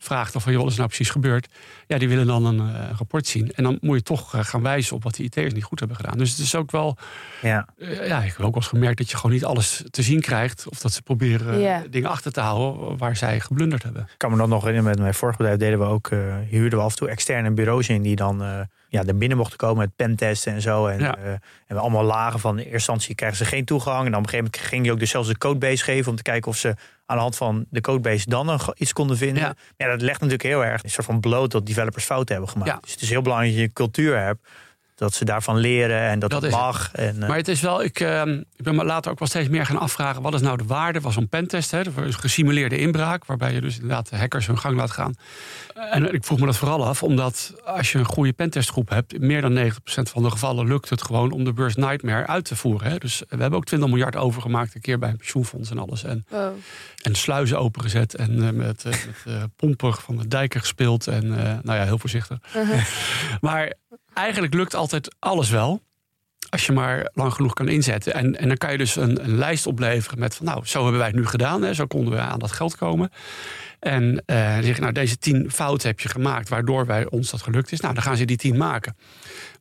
vraagt 0.04 0.34
dan 0.34 0.42
van, 0.42 0.52
joh, 0.52 0.62
wat 0.62 0.72
is 0.72 0.78
nou 0.78 0.88
precies 0.88 1.10
gebeurd? 1.10 1.48
Ja, 1.88 1.98
die 1.98 2.10
willen 2.10 2.26
dan 2.28 2.46
een 2.46 2.60
eh, 2.60 2.90
rapport 2.98 3.28
zien. 3.28 3.52
En 3.52 3.64
dan 3.64 3.78
moet 3.82 3.98
je 3.98 4.04
toch 4.04 4.36
eh, 4.36 4.44
gaan 4.44 4.62
wijzen 4.62 4.96
op 4.96 5.04
wat 5.04 5.16
de 5.16 5.24
IT'ers 5.24 5.54
niet 5.54 5.64
goed 5.64 5.80
hebben 5.80 5.98
gedaan. 5.98 6.18
Dus 6.18 6.30
het 6.30 6.40
is 6.40 6.56
ook 6.56 6.72
wel, 6.72 6.98
Ja. 7.42 7.68
eh, 7.78 8.08
ja, 8.08 8.18
ik 8.22 8.28
heb 8.28 8.38
ook 8.40 8.54
wel 8.54 8.54
eens 8.56 8.68
gemerkt 8.68 8.98
dat 8.98 9.10
je 9.10 9.16
gewoon 9.18 9.32
niet 9.32 9.46
alles 9.46 9.84
te 9.90 10.02
zien 10.02 10.22
krijgt. 10.22 10.68
Of 10.70 10.80
dat 10.80 10.94
ze 10.94 11.02
proberen 11.02 11.60
Ja. 11.60 11.84
dingen 11.90 12.10
achter 12.10 12.32
te 12.32 12.40
houden 12.40 12.98
waar 12.98 13.16
zij 13.16 13.40
geblunderd 13.40 13.84
hebben. 13.84 14.02
Ik 14.02 14.18
kan 14.18 14.32
me 14.32 14.38
dat 14.38 14.48
nog 14.48 14.62
herinneren, 14.64 14.90
met 14.92 15.00
mijn 15.00 15.14
vorige 15.14 15.38
bedrijf 15.38 15.60
deden 15.60 15.80
we 15.80 15.86
ook, 15.86 16.08
eh, 16.08 16.20
huurden 16.50 16.80
we 16.80 16.86
af 16.86 16.92
en 16.92 16.98
toe 16.98 17.10
externe 17.10 17.52
bureaus 17.52 17.90
in 17.90 18.02
die 18.02 18.16
dan 18.16 18.44
eh 18.44 18.60
ja, 18.90 19.04
er 19.04 19.18
binnen 19.18 19.38
mochten 19.38 19.58
komen 19.58 19.78
met 19.78 19.96
pentesten 19.96 20.54
en 20.54 20.62
zo. 20.62 20.88
En, 20.88 21.00
Ja. 21.00 21.18
eh, 21.18 21.32
en 21.32 21.40
we 21.68 21.80
allemaal 21.80 22.04
lagen 22.04 22.40
van 22.40 22.52
in 22.52 22.58
eerste 22.58 22.74
instantie 22.74 23.16
krijgen 23.16 23.38
ze 23.38 23.46
geen 23.46 23.66
toegang. 23.66 24.06
En 24.06 24.12
dan 24.12 24.20
op 24.20 24.26
een 24.26 24.30
gegeven 24.30 24.46
moment 24.54 24.70
ging 24.72 24.86
je 24.86 24.92
ook 24.92 25.00
dus 25.00 25.10
zelfs 25.10 25.28
de 25.28 25.38
codebase 25.38 25.84
geven 25.84 26.12
om 26.12 26.18
te 26.18 26.24
kijken 26.24 26.52
of 26.52 26.58
ze 26.58 26.76
aan 27.06 27.16
de 27.16 27.22
hand 27.22 27.36
van 27.36 27.66
de 27.70 27.82
codebase 27.82 28.30
dan 28.30 28.46
nog 28.46 28.74
iets 28.76 28.94
konden 28.94 29.18
vinden. 29.18 29.44
Ja. 29.44 29.56
Ja, 29.78 29.88
dat 29.88 30.02
legt 30.02 30.20
natuurlijk 30.20 30.44
heel 30.44 30.66
erg 30.66 30.84
een 30.84 30.90
soort 30.90 31.06
van 31.06 31.20
bloot 31.20 31.52
dat 31.52 31.66
developers 31.66 32.06
fouten 32.06 32.36
hebben 32.36 32.52
gemaakt. 32.52 32.72
Ja. 32.72 32.80
Dus 32.82 32.92
het 32.92 33.02
is 33.02 33.10
heel 33.10 33.22
belangrijk 33.22 33.52
dat 33.52 33.62
je 33.62 33.68
een 33.68 33.74
cultuur 33.74 34.20
hebt. 34.20 34.48
Dat 34.96 35.14
ze 35.14 35.26
daarvan 35.26 35.58
leren 35.58 36.00
en 36.02 36.20
dat 36.20 36.30
Dat 36.30 36.42
het 36.42 36.52
is 36.52 36.58
het. 36.58 36.66
mag. 36.66 36.90
En, 36.94 37.22
eh, 37.22 37.28
Maar 37.28 37.38
het 37.38 37.48
is 37.48 37.62
wel, 37.62 37.84
ik, 37.84 38.00
eh, 38.00 38.22
ik 38.56 38.64
ben 38.64 38.76
me 38.76 38.84
later 38.86 39.12
ook 39.12 39.20
wel 39.20 39.28
steeds 39.28 39.50
meer 39.50 39.66
gaan 39.66 39.78
afvragen... 39.80 40.22
wat 40.22 40.34
is 40.34 40.42
nou 40.42 40.58
de 40.58 40.64
waarde 40.64 41.02
van 41.02 41.12
zo'n 41.12 41.30
pentest? 41.30 41.72
Hè? 41.72 41.82
Een 41.96 42.14
gesimuleerde 42.14 42.78
inbraak, 42.78 43.26
waarbij 43.26 43.54
je 43.54 43.62
dus 43.62 43.76
inderdaad 43.76 44.10
de 44.10 44.18
hackers 44.18 44.48
hun 44.48 44.58
gang 44.60 44.76
laat 44.78 44.92
gaan. 44.92 45.14
En 45.92 46.14
ik 46.14 46.24
vroeg 46.24 46.40
me 46.40 46.46
dat 46.46 46.58
vooral 46.58 46.86
af, 46.86 47.04
omdat 47.04 47.54
als 47.66 47.92
je 47.92 47.98
een 47.98 48.06
goede 48.06 48.34
pentestgroep 48.34 48.90
hebt... 48.90 49.14
in 49.14 49.26
meer 49.26 49.42
dan 49.42 49.72
90% 49.72 49.74
van 49.86 50.24
de 50.24 50.30
gevallen 50.32 50.68
lukt 50.68 50.90
het 50.90 51.02
gewoon 51.04 51.32
om 51.32 51.44
de 51.44 51.54
Burst 51.54 51.78
Nightmare 51.78 52.28
uit 52.28 52.46
te 52.46 52.56
voeren. 52.56 52.92
Hè? 52.92 52.98
Dus 52.98 53.20
we 53.30 53.38
hebben 53.38 53.60
ook 53.60 53.66
20 53.66 53.90
miljard 53.90 54.16
overgemaakt, 54.16 54.76
een 54.76 54.82
keer 54.82 55.00
bij 55.00 55.10
een 55.10 55.18
pensioenfonds 55.18 55.70
en 55.72 55.80
alles. 55.80 56.04
En, 56.04 56.26
Wow. 56.30 56.52
en 57.02 57.16
sluizen 57.16 57.60
opengezet 57.60 58.16
en 58.16 58.44
eh, 58.48 58.50
met, 58.52 58.86
eh, 58.86 58.92
met 58.92 59.36
eh, 59.36 59.44
pompen 59.56 59.94
van 59.94 60.18
de 60.18 60.28
dijken 60.28 60.60
gespeeld. 60.60 61.08
En 61.08 61.24
eh, 61.40 61.58
nou 61.64 61.78
ja, 61.80 61.84
heel 61.84 61.98
voorzichtig. 62.00 62.38
Maar 63.42 63.74
eigenlijk 64.14 64.54
lukt 64.54 64.76
altijd 64.76 65.16
alles 65.20 65.50
wel. 65.50 65.82
Als 66.50 66.66
je 66.66 66.72
maar 66.72 67.10
lang 67.14 67.34
genoeg 67.34 67.54
kan 67.54 67.68
inzetten. 67.68 68.14
En, 68.14 68.40
en 68.40 68.48
dan 68.48 68.58
kan 68.58 68.72
je 68.72 68.78
dus 68.78 68.96
een, 68.96 69.20
lijst 69.24 69.68
opleveren 69.68 70.20
met 70.20 70.36
van 70.36 70.46
nou, 70.46 70.66
zo 70.66 70.82
hebben 70.82 70.98
wij 70.98 71.08
het 71.08 71.18
nu 71.18 71.26
gedaan. 71.26 71.62
Hè, 71.62 71.74
zo 71.74 71.86
konden 71.86 72.14
we 72.14 72.20
aan 72.20 72.40
dat 72.40 72.52
geld 72.52 72.76
komen. 72.76 73.12
En 73.84 74.24
eh, 74.26 74.54
dan 74.54 74.64
zeg 74.64 74.76
je, 74.76 74.82
nou, 74.82 74.94
deze 74.94 75.18
tien 75.18 75.52
fouten 75.52 75.88
heb 75.88 76.00
je 76.00 76.10
gemaakt, 76.10 76.50
waardoor 76.50 76.86
wij 76.86 77.10
ons 77.10 77.32
dat 77.32 77.42
gelukt 77.42 77.72
is. 77.72 77.80
Nou, 77.80 77.94
dan 77.94 78.04
gaan 78.04 78.18
ze 78.18 78.26
die 78.26 78.38
tien 78.38 78.58
maken. 78.58 78.96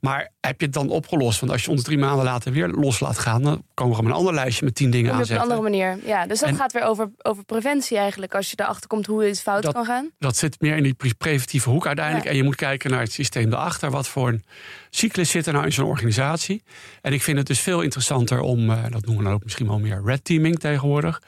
Maar 0.00 0.30
heb 0.40 0.60
je 0.60 0.64
het 0.66 0.74
dan 0.74 0.88
opgelost? 0.88 1.40
Want 1.40 1.52
als 1.52 1.64
je 1.64 1.70
ons 1.70 1.82
drie 1.82 1.98
maanden 1.98 2.24
later 2.24 2.52
weer 2.52 2.68
los 2.68 3.00
laat 3.00 3.18
gaan, 3.18 3.42
dan 3.42 3.64
komen 3.74 3.94
we 3.96 4.00
op 4.02 4.06
een 4.08 4.12
ander 4.14 4.34
lijstje 4.34 4.64
met 4.64 4.74
tien 4.74 4.90
dingen 4.90 5.18
Op 5.20 5.28
een 5.30 5.38
andere 5.38 5.60
manier. 5.60 5.98
Ja, 6.04 6.26
dus 6.26 6.40
dat 6.40 6.48
En- 6.48 6.56
gaat 6.56 6.72
weer 6.72 6.82
over, 6.82 7.10
over 7.22 7.44
preventie 7.44 7.98
eigenlijk. 7.98 8.34
Als 8.34 8.50
je 8.50 8.56
erachter 8.60 8.86
komt 8.88 9.06
hoe 9.06 9.28
iets 9.28 9.40
fout 9.40 9.62
Dat- 9.62 9.74
kan 9.74 9.84
gaan. 9.84 10.10
dat 10.18 10.36
zit 10.36 10.60
meer 10.60 10.76
in 10.76 10.82
die 10.82 10.94
pre- 10.94 11.14
preventieve 11.18 11.70
hoek 11.70 11.86
uiteindelijk. 11.86 12.24
Ja. 12.24 12.30
En 12.30 12.36
je 12.36 12.42
moet 12.44 12.56
kijken 12.56 12.90
naar 12.90 13.00
het 13.00 13.12
systeem 13.12 13.52
erachter. 13.52 13.90
Wat 13.90 14.08
voor 14.08 14.28
een 14.28 14.44
cyclus 14.90 15.30
zit 15.30 15.46
er 15.46 15.52
nou 15.52 15.64
in 15.64 15.72
zo'n 15.72 15.86
organisatie? 15.86 16.62
En 17.00 17.12
ik 17.12 17.22
vind 17.22 17.38
het 17.38 17.46
dus 17.46 17.60
veel 17.60 17.80
interessanter 17.80 18.40
om, 18.40 18.70
eh, 18.70 18.82
dat 18.82 19.04
noemen 19.04 19.16
we 19.16 19.22
dan 19.24 19.32
ook 19.32 19.44
misschien 19.44 19.66
wel 19.66 19.78
meer 19.78 20.02
red 20.04 20.24
teaming 20.24 20.58
tegenwoordig. 20.58 21.22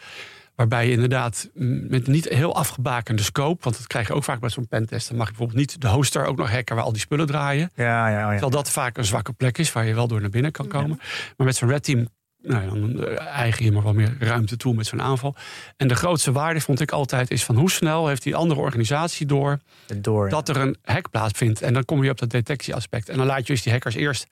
Waarbij 0.54 0.86
je 0.86 0.92
inderdaad 0.92 1.50
mm, 1.54 1.86
met 1.88 2.06
niet 2.06 2.28
heel 2.28 2.54
afgebakende 2.54 3.22
scope, 3.22 3.62
want 3.62 3.76
dat 3.76 3.86
krijg 3.86 4.06
je 4.06 4.14
ook 4.14 4.24
vaak 4.24 4.40
bij 4.40 4.48
zo'n 4.48 4.68
pentest. 4.68 5.08
Dan 5.08 5.16
mag 5.16 5.26
je 5.26 5.32
bijvoorbeeld 5.32 5.66
niet 5.66 5.80
de 5.80 5.88
hoster 5.88 6.24
ook 6.24 6.36
nog 6.36 6.50
hacken 6.50 6.76
waar 6.76 6.84
al 6.84 6.92
die 6.92 7.00
spullen 7.00 7.26
draaien. 7.26 7.70
ja, 7.74 8.08
ja, 8.08 8.18
ja. 8.18 8.28
Terwijl 8.30 8.50
dat 8.50 8.70
vaak 8.70 8.96
een 8.96 9.04
zwakke 9.04 9.32
plek 9.32 9.58
is 9.58 9.72
waar 9.72 9.86
je 9.86 9.94
wel 9.94 10.08
door 10.08 10.20
naar 10.20 10.30
binnen 10.30 10.52
kan 10.52 10.68
komen. 10.68 11.00
Maar 11.36 11.46
met 11.46 11.56
zo'n 11.56 11.68
red 11.68 11.82
team 11.82 12.08
nou 12.44 12.62
ja, 12.62 12.68
dan 12.68 13.04
eh, 13.04 13.26
eigen 13.26 13.64
je 13.64 13.72
maar 13.72 13.82
wat 13.82 13.94
meer 13.94 14.16
ruimte 14.18 14.56
toe 14.56 14.74
met 14.74 14.86
zo'n 14.86 15.02
aanval. 15.02 15.34
En 15.76 15.88
de 15.88 15.94
grootste 15.94 16.32
waarde 16.32 16.60
vond 16.60 16.80
ik 16.80 16.90
altijd 16.90 17.30
is 17.30 17.44
van 17.44 17.56
hoe 17.56 17.70
snel 17.70 18.08
heeft 18.08 18.22
die 18.22 18.36
andere 18.36 18.60
organisatie 18.60 19.26
door 19.26 19.58
Door. 20.00 20.28
dat 20.28 20.48
er 20.48 20.56
een 20.56 20.76
hack 20.82 21.10
plaatsvindt. 21.10 21.62
En 21.62 21.74
dan 21.74 21.84
kom 21.84 22.04
je 22.04 22.10
op 22.10 22.18
dat 22.18 22.30
detectieaspect. 22.30 23.08
En 23.08 23.16
dan 23.16 23.26
laat 23.26 23.46
je 23.46 23.52
dus 23.52 23.62
die 23.62 23.72
hackers 23.72 23.94
eerst 23.94 24.26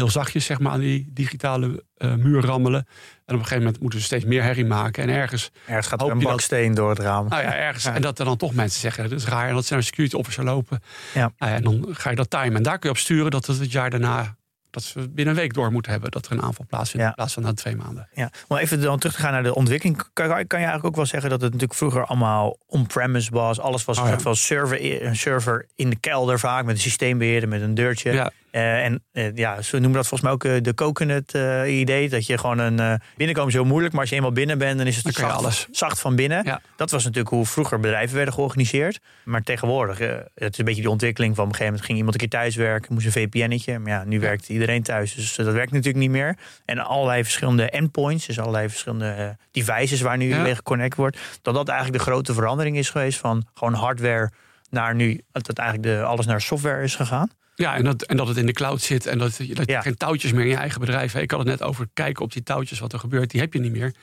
heel 0.00 0.10
zachtjes 0.10 0.44
zeg 0.44 0.58
maar, 0.60 0.72
aan 0.72 0.80
die 0.80 1.10
digitale 1.12 1.84
eh, 1.96 2.14
muur 2.14 2.44
rammelen. 2.44 2.80
En 2.80 3.34
op 3.36 3.40
een 3.40 3.48
gegeven 3.48 3.58
moment 3.58 3.80
moeten 3.80 3.98
ze 3.98 4.04
steeds 4.04 4.24
meer 4.24 4.42
herrie 4.42 4.64
maken. 4.64 5.02
En 5.02 5.08
ergens, 5.08 5.50
Ergens 5.66 5.86
gaat 5.86 6.00
er 6.02 6.10
een 6.10 6.18
dat- 6.18 6.28
baksteen 6.30 6.74
door 6.74 6.88
het 6.90 6.98
raam. 6.98 7.28
nou 7.28 7.42
ja, 7.42 7.54
ergens. 7.54 7.84
Ja. 7.84 7.94
En 7.94 8.02
dat 8.02 8.18
er 8.18 8.24
dan 8.24 8.36
toch 8.36 8.54
mensen 8.54 8.80
zeggen, 8.80 9.08
dat 9.10 9.18
is 9.18 9.26
raar. 9.26 9.48
En 9.48 9.54
dat 9.54 9.70
een 9.70 9.82
security 9.82 10.14
officer 10.16 10.44
lopen. 10.44 10.82
Ja. 11.14 11.32
Nou 11.38 11.50
ja, 11.52 11.56
en 11.56 11.62
dan 11.62 11.86
ga 11.90 12.10
je 12.10 12.16
dat 12.16 12.30
timen. 12.30 12.54
En 12.56 12.62
daar 12.62 12.78
kun 12.78 12.88
je 12.90 12.94
op 12.94 13.00
sturen 13.00 13.30
dat 13.30 13.46
het 13.46 13.58
het 13.58 13.72
jaar 13.72 13.90
daarna... 13.90 14.36
dat 14.70 14.82
ze 14.82 14.98
binnen 15.08 15.34
een 15.34 15.40
week 15.40 15.52
door 15.54 15.72
moeten 15.72 15.92
hebben 15.92 16.10
dat 16.10 16.26
er 16.26 16.32
een 16.32 16.42
aanval 16.42 16.66
plaatsvindt. 16.68 17.02
Ja. 17.02 17.08
In 17.08 17.14
plaats 17.14 17.32
van 17.34 17.42
na 17.42 17.52
twee 17.52 17.76
maanden. 17.76 18.08
Ja, 18.12 18.30
om 18.48 18.56
even 18.56 18.80
dan 18.80 18.98
terug 18.98 19.14
te 19.14 19.20
gaan 19.20 19.32
naar 19.32 19.42
de 19.42 19.54
ontwikkeling. 19.54 19.96
Kan, 20.12 20.28
kan 20.28 20.36
je 20.38 20.46
eigenlijk 20.54 20.84
ook 20.84 20.96
wel 20.96 21.06
zeggen 21.06 21.30
dat 21.30 21.40
het 21.40 21.50
natuurlijk 21.52 21.78
vroeger 21.78 22.04
allemaal 22.04 22.56
on-premise 22.66 23.30
was. 23.30 23.60
Alles 23.60 23.84
was 23.84 23.98
Oh, 23.98 24.08
ja. 24.24 24.34
server, 24.34 25.04
een 25.06 25.16
server 25.16 25.66
in 25.74 25.90
de 25.90 25.96
kelder 25.96 26.38
vaak. 26.38 26.64
Met 26.64 26.74
een 26.74 26.80
systeembeheerder, 26.80 27.48
met 27.48 27.60
een 27.60 27.74
deurtje. 27.74 28.12
Ja. 28.12 28.30
Eh, 28.50 28.84
en 28.84 29.04
eh, 29.12 29.36
ja, 29.36 29.62
ze 29.62 29.78
noemen 29.78 29.92
dat 29.92 30.06
volgens 30.06 30.22
mij 30.22 30.30
ook 30.32 30.44
eh, 30.44 30.62
de 30.62 30.74
coconut 30.74 31.38
idee. 31.66 32.08
Dat 32.08 32.26
je 32.26 32.38
gewoon 32.38 32.58
een 32.58 33.00
binnenkomen 33.16 33.50
is 33.50 33.56
heel 33.56 33.64
moeilijk. 33.64 33.92
Maar 33.92 34.00
als 34.00 34.10
je 34.10 34.16
eenmaal 34.16 34.32
binnen 34.32 34.58
bent, 34.58 34.78
dan 34.78 34.86
is 34.86 34.96
het 34.96 35.04
je 35.04 35.12
zacht, 35.12 35.36
alles. 35.36 35.66
zacht 35.70 36.00
van 36.00 36.16
binnen. 36.16 36.44
Ja. 36.44 36.60
Dat 36.76 36.90
was 36.90 37.04
natuurlijk 37.04 37.34
hoe 37.34 37.46
vroeger 37.46 37.80
bedrijven 37.80 38.16
werden 38.16 38.34
georganiseerd. 38.34 39.00
Maar 39.24 39.42
tegenwoordig, 39.42 39.98
het 39.98 40.52
is 40.52 40.58
een 40.58 40.64
beetje 40.64 40.80
die 40.80 40.90
ontwikkeling 40.90 41.34
van 41.34 41.44
op 41.44 41.50
een 41.50 41.56
gegeven 41.56 41.72
moment 41.72 41.86
ging 41.86 41.98
iemand 41.98 42.14
een 42.22 42.28
keer 42.28 42.40
thuis 42.40 42.56
werken, 42.56 42.94
moest 42.94 43.06
een 43.06 43.12
VPN'tje. 43.12 43.78
Maar 43.78 43.92
ja, 43.92 44.04
nu 44.04 44.20
werkt 44.20 44.48
iedereen 44.48 44.82
thuis. 44.82 45.14
Dus 45.14 45.34
dat 45.34 45.52
werkt 45.52 45.72
natuurlijk 45.72 45.98
niet 45.98 46.10
meer. 46.10 46.36
En 46.64 46.78
allerlei 46.78 47.22
verschillende 47.22 47.70
endpoints, 47.70 48.26
dus 48.26 48.38
allerlei 48.40 48.68
verschillende 48.68 49.36
devices 49.50 50.00
waar 50.00 50.16
nu 50.16 50.28
Ja. 50.28 50.42
mee 50.42 50.54
geconnect 50.54 50.96
wordt. 50.96 51.18
Dat 51.42 51.54
dat 51.54 51.68
eigenlijk 51.68 51.98
de 51.98 52.10
grote 52.10 52.34
verandering 52.34 52.76
is 52.76 52.90
geweest 52.90 53.18
van 53.18 53.46
gewoon 53.54 53.74
hardware 53.74 54.30
naar 54.70 54.94
nu, 54.94 55.20
dat 55.32 55.58
eigenlijk 55.58 55.88
de, 55.88 56.02
alles 56.04 56.26
naar 56.26 56.40
software 56.40 56.82
is 56.82 56.94
gegaan. 56.94 57.30
Ja, 57.60 57.76
en 57.76 57.84
dat, 57.84 58.02
en 58.02 58.16
dat 58.16 58.28
het 58.28 58.36
in 58.36 58.46
de 58.46 58.52
cloud 58.52 58.80
zit 58.82 59.06
en 59.06 59.18
dat, 59.18 59.36
je- 59.36 59.54
dat 59.54 59.66
je 59.66 59.72
Ja. 59.72 59.80
geen 59.80 59.96
touwtjes 59.96 60.32
meer 60.32 60.42
in 60.44 60.48
je 60.50 60.56
eigen 60.56 60.80
bedrijf 60.80 61.12
hebt. 61.12 61.24
Ik 61.24 61.30
had 61.30 61.38
het 61.40 61.48
net 61.48 61.62
over 61.62 61.86
kijken 61.94 62.24
op 62.24 62.32
die 62.32 62.42
touwtjes 62.42 62.78
wat 62.78 62.92
er 62.92 62.98
gebeurt. 62.98 63.30
Die 63.30 63.40
heb 63.40 63.52
je 63.52 63.60
niet 63.60 63.72
meer. 63.72 63.94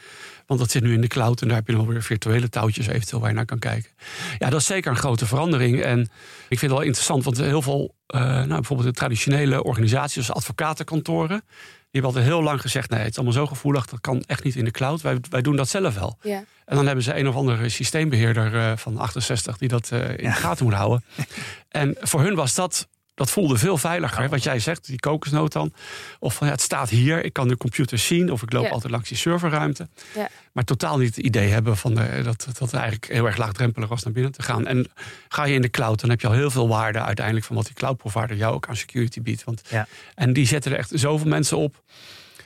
Want 0.46 0.60
dat 0.60 0.72
zit 0.72 0.84
nu 0.84 0.94
in 0.94 1.02
de 1.02 1.08
cloud 1.08 1.42
en 1.42 1.48
daar 1.48 1.58
heb 1.58 1.68
je 1.68 1.74
dan 1.74 1.88
weer 1.88 2.04
virtuele 2.04 2.50
touwtjes 2.50 2.88
eventueel 2.88 3.20
waar 3.22 3.30
je 3.30 3.36
naar 3.36 3.46
kan 3.46 3.60
kijken. 3.60 3.92
Ja, 4.38 4.50
dat 4.50 4.60
is 4.60 4.66
zeker 4.66 4.92
een 4.92 4.98
grote 4.98 5.26
verandering. 5.26 5.82
En 5.82 6.00
ik 6.00 6.08
vind 6.60 6.62
het 6.62 6.72
wel 6.72 6.82
interessant, 6.82 7.24
want 7.24 7.38
heel 7.38 7.62
veel, 7.62 7.96
eh, 8.08 8.20
nou, 8.22 8.48
bijvoorbeeld 8.48 8.88
de 8.90 8.94
traditionele 9.00 9.64
organisaties, 9.64 10.26
zoals 10.26 10.40
advocatenkantoren, 10.42 11.42
die 11.92 12.02
hebben 12.02 12.12
altijd 12.12 12.26
heel 12.26 12.44
lang 12.44 12.62
gezegd: 12.62 12.90
nee, 12.90 13.00
het 13.00 13.10
is 13.10 13.16
allemaal 13.16 13.34
zo 13.34 13.46
gevoelig, 13.48 13.86
dat 13.86 14.02
kan 14.02 14.24
echt 14.28 14.44
niet 14.44 14.56
in 14.56 14.66
de 14.66 14.72
cloud. 14.72 15.02
Wij, 15.02 15.18
wij 15.30 15.42
doen 15.42 15.56
dat 15.56 15.70
zelf 15.70 15.96
wel. 15.96 16.18
Ja. 16.22 16.44
En 16.66 16.76
dan 16.76 16.86
hebben 16.86 17.04
ze 17.04 17.18
een 17.20 17.28
of 17.28 17.36
andere 17.36 17.70
systeembeheerder 17.70 18.56
eh, 18.56 18.78
van 18.78 18.98
68 18.98 19.58
die 19.58 19.68
dat 19.70 19.90
eh, 19.92 20.10
in 20.10 20.16
de 20.30 20.32
gaten 20.32 20.66
moet 20.66 20.74
houden. 20.74 21.04
En 21.70 21.96
voor 22.00 22.22
hun 22.22 22.36
was 22.36 22.56
dat, 22.56 22.88
dat 23.18 23.32
voelde 23.32 23.58
veel 23.58 23.78
veiliger. 23.78 24.30
Wat 24.30 24.44
jij 24.44 24.60
zegt, 24.60 24.86
die 24.86 25.00
kokosnoot 25.00 25.52
dan. 25.52 25.74
Of 26.20 26.34
van 26.36 26.48
ja, 26.48 26.54
het 26.54 26.62
staat 26.62 26.90
hier, 26.90 27.26
ik 27.26 27.34
kan 27.34 27.48
de 27.48 27.58
computer 27.58 27.98
zien. 27.98 28.32
Of 28.32 28.42
ik 28.42 28.54
loop 28.54 28.64
Ja. 28.64 28.70
altijd 28.70 28.92
langs 28.92 29.10
die 29.10 29.18
serverruimte. 29.18 29.88
Ja. 30.16 30.30
Maar 30.52 30.64
totaal 30.64 30.98
niet 30.98 31.16
het 31.16 31.26
idee 31.26 31.50
hebben 31.50 31.78
van 31.78 31.96
de, 31.96 32.22
dat, 32.24 32.46
dat 32.46 32.60
het 32.60 32.74
eigenlijk 32.74 33.12
heel 33.12 33.26
erg 33.26 33.38
laagdrempelig 33.38 33.90
was 33.90 34.04
naar 34.04 34.14
binnen 34.14 34.32
te 34.32 34.42
gaan. 34.42 34.68
En 34.68 34.88
ga 35.28 35.44
je 35.46 35.54
in 35.54 35.62
de 35.62 35.70
cloud, 35.70 36.00
dan 36.02 36.10
heb 36.10 36.22
je 36.22 36.28
al 36.28 36.34
heel 36.34 36.52
veel 36.52 36.68
waarde 36.68 37.00
uiteindelijk 37.02 37.46
van 37.46 37.56
wat 37.56 37.66
die 37.66 37.74
cloud 37.76 37.98
provider 37.98 38.38
jou 38.38 38.54
ook 38.54 38.68
aan 38.68 38.76
security 38.76 39.22
biedt. 39.22 39.44
Want, 39.44 39.62
Ja. 39.70 39.88
En 40.16 40.34
die 40.34 40.48
zetten 40.48 40.72
er 40.72 40.78
echt 40.78 40.92
zoveel 40.94 41.28
mensen 41.28 41.58
op. 41.58 41.82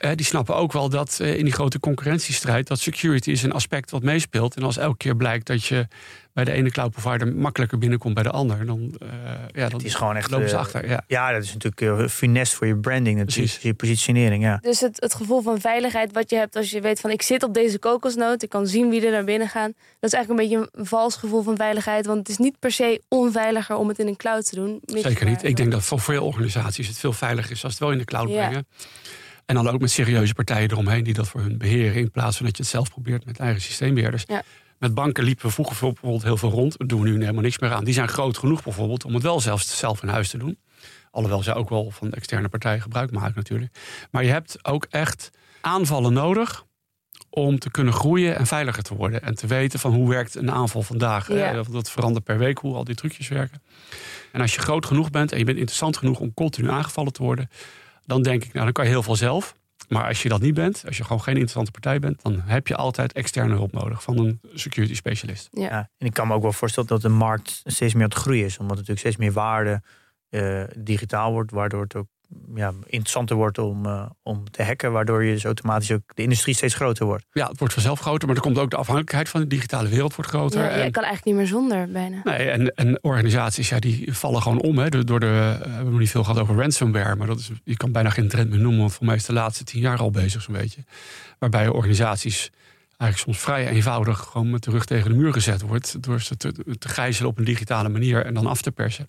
Eh, 0.02 0.10
die 0.14 0.26
snappen 0.26 0.56
ook 0.56 0.72
wel 0.72 0.88
dat 0.88 1.18
eh, 1.20 1.34
in 1.38 1.44
die 1.44 1.52
grote 1.52 1.80
concurrentiestrijd... 1.80 2.66
dat 2.66 2.78
security 2.80 3.30
is 3.30 3.42
een 3.42 3.52
aspect 3.52 3.90
wat 3.90 4.02
meespeelt. 4.02 4.54
En 4.56 4.62
als 4.62 4.76
elke 4.76 4.96
keer 4.96 5.16
blijkt 5.16 5.46
dat 5.46 5.64
je 5.64 5.86
bij 6.32 6.44
de 6.44 6.52
ene 6.52 6.70
cloud 6.70 6.90
provider... 6.90 7.34
makkelijker 7.34 7.78
binnenkomt 7.78 8.14
bij 8.14 8.22
de 8.22 8.30
ander... 8.30 8.66
dan, 8.66 8.94
eh, 9.00 9.08
ja, 9.52 9.68
dan 9.68 9.78
Het 9.78 9.84
is 9.84 9.94
gewoon 9.94 10.16
echt. 10.16 10.30
lopen 10.30 10.48
ze 10.48 10.56
achter. 10.56 10.88
Ja. 10.88 11.04
Ja, 11.06 11.32
dat 11.32 11.42
is 11.42 11.52
natuurlijk 11.52 12.00
uh, 12.00 12.08
funest 12.08 12.54
voor 12.54 12.66
je 12.66 12.76
branding, 12.76 13.16
natuurlijk, 13.18 13.48
Precies. 13.48 13.62
je 13.62 13.74
positionering. 13.74 14.42
Ja. 14.42 14.58
Dus 14.62 14.80
het, 14.80 15.00
het 15.00 15.14
gevoel 15.14 15.42
van 15.42 15.60
veiligheid 15.60 16.12
wat 16.12 16.30
je 16.30 16.36
hebt 16.36 16.56
als 16.56 16.70
je 16.70 16.80
weet 16.80 17.00
van 17.00 17.10
ik 17.10 17.22
zit 17.22 17.42
op 17.42 17.54
deze 17.54 17.78
kokosnoot, 17.78 18.42
ik 18.42 18.48
kan 18.48 18.66
zien 18.66 18.90
wie 18.90 19.06
er 19.06 19.12
naar 19.12 19.24
binnen 19.24 19.48
gaan. 19.48 19.72
Dat 20.00 20.12
is 20.12 20.18
eigenlijk 20.18 20.42
een 20.42 20.48
beetje 20.58 20.70
een 20.72 20.86
vals 20.86 21.16
gevoel 21.16 21.42
van 21.42 21.56
veiligheid, 21.56 22.06
want 22.06 22.18
het 22.18 22.28
is 22.28 22.38
niet 22.38 22.58
per 22.58 22.72
se 22.72 23.02
onveiliger 23.08 23.76
om 23.76 23.88
het 23.88 23.98
in 23.98 24.06
een 24.06 24.16
cloud 24.16 24.48
te 24.48 24.54
doen. 24.54 24.80
Zeker 24.84 25.26
niet. 25.26 25.42
Ik 25.42 25.56
denk 25.56 25.72
dat 25.72 25.82
voor 25.82 26.00
veel 26.00 26.24
organisaties 26.24 26.88
het 26.88 26.98
veel 26.98 27.12
veiliger 27.12 27.50
is 27.50 27.62
als 27.64 27.72
het 27.72 27.80
wel 27.82 27.92
in 27.92 27.98
de 27.98 28.04
cloud 28.04 28.28
Ja. 28.28 28.46
brengen. 28.46 28.66
En 29.52 29.64
dan 29.64 29.74
ook 29.74 29.80
met 29.80 29.90
serieuze 29.90 30.34
partijen 30.34 30.70
eromheen 30.70 31.04
die 31.04 31.14
dat 31.14 31.28
voor 31.28 31.40
hun 31.40 31.58
beheren. 31.58 31.94
In 31.94 32.10
plaats 32.10 32.36
van 32.36 32.46
dat 32.46 32.56
je 32.56 32.62
het 32.62 32.72
zelf 32.72 32.90
probeert 32.90 33.24
met 33.24 33.38
eigen 33.38 33.60
systeembeheerders. 33.60 34.24
Ja. 34.26 34.42
Met 34.78 34.94
banken 34.94 35.24
liepen 35.24 35.46
we 35.46 35.52
vroeger 35.52 35.76
bijvoorbeeld 35.80 36.22
heel 36.22 36.36
veel 36.36 36.50
rond. 36.50 36.78
Dat 36.78 36.88
doen 36.88 37.00
we 37.00 37.08
nu 37.08 37.20
helemaal 37.20 37.42
niks 37.42 37.58
meer 37.58 37.72
aan. 37.72 37.84
Die 37.84 37.94
zijn 37.94 38.08
groot 38.08 38.38
genoeg 38.38 38.62
bijvoorbeeld 38.62 39.04
om 39.04 39.14
het 39.14 39.22
wel 39.22 39.40
zelfs 39.40 39.78
zelf 39.78 40.02
in 40.02 40.08
huis 40.08 40.30
te 40.30 40.38
doen. 40.38 40.58
Alhoewel 41.10 41.42
zij 41.42 41.54
ook 41.54 41.68
wel 41.68 41.90
van 41.90 42.10
de 42.10 42.16
externe 42.16 42.48
partijen 42.48 42.82
gebruik 42.82 43.10
maken 43.10 43.34
natuurlijk. 43.36 43.72
Maar 44.10 44.24
je 44.24 44.30
hebt 44.30 44.58
ook 44.62 44.86
echt 44.90 45.30
aanvallen 45.60 46.12
nodig 46.12 46.64
om 47.30 47.58
te 47.58 47.70
kunnen 47.70 47.92
groeien 47.92 48.36
en 48.36 48.46
veiliger 48.46 48.82
te 48.82 48.94
worden. 48.94 49.22
En 49.22 49.34
te 49.34 49.46
weten 49.46 49.78
van 49.78 49.94
hoe 49.94 50.08
werkt 50.08 50.34
een 50.34 50.50
aanval 50.50 50.82
vandaag. 50.82 51.28
Ja. 51.28 51.62
Dat 51.62 51.90
verandert 51.90 52.24
per 52.24 52.38
week 52.38 52.58
hoe 52.58 52.74
al 52.74 52.84
die 52.84 52.94
trucjes 52.94 53.28
werken. 53.28 53.62
En 54.32 54.40
als 54.40 54.54
je 54.54 54.60
groot 54.60 54.86
genoeg 54.86 55.10
bent 55.10 55.32
en 55.32 55.38
je 55.38 55.44
bent 55.44 55.58
interessant 55.58 55.96
genoeg 55.96 56.20
om 56.20 56.34
continu 56.34 56.70
aangevallen 56.70 57.12
te 57.12 57.22
worden, 57.22 57.48
dan 58.06 58.22
denk 58.22 58.44
ik, 58.44 58.52
nou 58.52 58.64
dan 58.64 58.72
kan 58.72 58.84
je 58.84 58.90
heel 58.90 59.02
veel 59.02 59.16
zelf. 59.16 59.54
Maar 59.88 60.06
als 60.06 60.22
je 60.22 60.28
dat 60.28 60.40
niet 60.40 60.54
bent, 60.54 60.82
als 60.86 60.96
je 60.96 61.02
gewoon 61.02 61.22
geen 61.22 61.34
interessante 61.34 61.70
partij 61.70 61.98
bent, 61.98 62.22
dan 62.22 62.40
heb 62.40 62.66
je 62.66 62.76
altijd 62.76 63.12
externe 63.12 63.54
hulp 63.54 63.72
nodig 63.72 64.02
van 64.02 64.18
een 64.18 64.40
security 64.54 64.94
specialist. 64.94 65.48
Ja. 65.50 65.62
Ja, 65.62 65.90
en 65.98 66.06
ik 66.06 66.12
kan 66.12 66.28
me 66.28 66.34
ook 66.34 66.42
wel 66.42 66.52
voorstellen 66.52 66.88
dat 66.88 67.02
de 67.02 67.08
markt 67.08 67.62
steeds 67.64 67.94
meer 67.94 68.02
aan 68.02 68.08
het 68.08 68.18
groeien 68.18 68.44
is. 68.44 68.58
Omdat 68.58 68.76
natuurlijk 68.76 69.00
steeds 69.00 69.16
meer 69.16 69.32
waarde 69.32 69.82
eh, 70.28 70.62
digitaal 70.76 71.32
wordt. 71.32 71.50
Waardoor 71.50 71.82
het 71.82 71.96
ook 71.96 72.06
ja, 72.54 72.72
interessanter 72.86 73.36
wordt 73.36 73.58
om, 73.58 73.86
eh, 73.86 74.06
om 74.22 74.50
te 74.50 74.62
hacken. 74.62 74.92
Waardoor 74.92 75.24
je 75.24 75.32
dus 75.32 75.44
automatisch 75.44 75.92
ook 75.92 76.02
de 76.14 76.22
industrie 76.22 76.54
steeds 76.54 76.74
groter 76.74 77.06
wordt. 77.06 77.24
Ja, 77.32 77.48
het 77.48 77.58
wordt 77.58 77.74
vanzelf 77.74 78.00
groter, 78.00 78.26
maar 78.26 78.36
er 78.36 78.42
komt 78.42 78.58
ook 78.58 78.70
de 78.70 78.76
afhankelijkheid 78.76 79.28
van 79.28 79.40
de 79.40 79.46
digitale 79.46 79.88
wereld 79.88 80.14
wordt 80.14 80.30
groter. 80.30 80.62
Ja, 80.62 80.68
En- 80.68 80.84
je 80.84 80.90
kan 80.90 81.02
eigenlijk 81.02 81.24
niet 81.24 81.34
meer 81.34 81.46
zonder 81.46 81.88
bijna. 81.90 82.20
Nee, 82.24 82.50
en, 82.50 82.74
en 82.74 82.98
organisaties 83.02 83.68
ja, 83.68 83.78
die 83.78 84.14
vallen 84.14 84.42
gewoon 84.42 84.60
om. 84.60 84.78
Hè. 84.78 84.88
Door 84.88 85.04
door 85.04 85.20
de, 85.20 85.26
eh, 85.26 85.66
we 85.66 85.68
hebben 85.72 85.90
nog 85.90 86.00
niet 86.00 86.10
veel 86.10 86.24
gehad 86.24 86.40
over 86.40 86.56
ransomware. 86.56 87.16
Maar 87.16 87.26
dat 87.26 87.38
is, 87.38 87.50
je 87.64 87.76
kan 87.76 87.92
bijna 87.92 88.10
geen 88.10 88.28
trend 88.28 88.50
meer 88.50 88.60
noemen. 88.60 88.80
Want 88.80 88.92
voor 88.92 89.06
mij 89.06 89.14
is 89.16 89.24
de 89.24 89.32
laatste 89.32 89.64
tien 89.64 89.80
jaar 89.80 89.98
al 89.98 90.10
bezig 90.10 90.42
zo'n 90.42 90.54
beetje. 90.54 90.84
Waarbij 91.38 91.68
organisaties 91.68 92.50
eigenlijk 93.02 93.18
soms 93.18 93.38
vrij 93.38 93.68
eenvoudig... 93.68 94.18
gewoon 94.18 94.50
met 94.50 94.62
de 94.62 94.70
rug 94.70 94.84
tegen 94.84 95.10
de 95.10 95.16
muur 95.16 95.32
gezet 95.32 95.60
wordt. 95.60 96.02
Door 96.02 96.20
ze 96.20 96.36
te, 96.36 96.52
te 96.78 96.88
gijzelen 96.88 97.30
op 97.30 97.38
een 97.38 97.44
digitale 97.44 97.88
manier 97.88 98.24
en 98.26 98.34
dan 98.34 98.46
af 98.46 98.62
te 98.62 98.72
persen. 98.72 99.08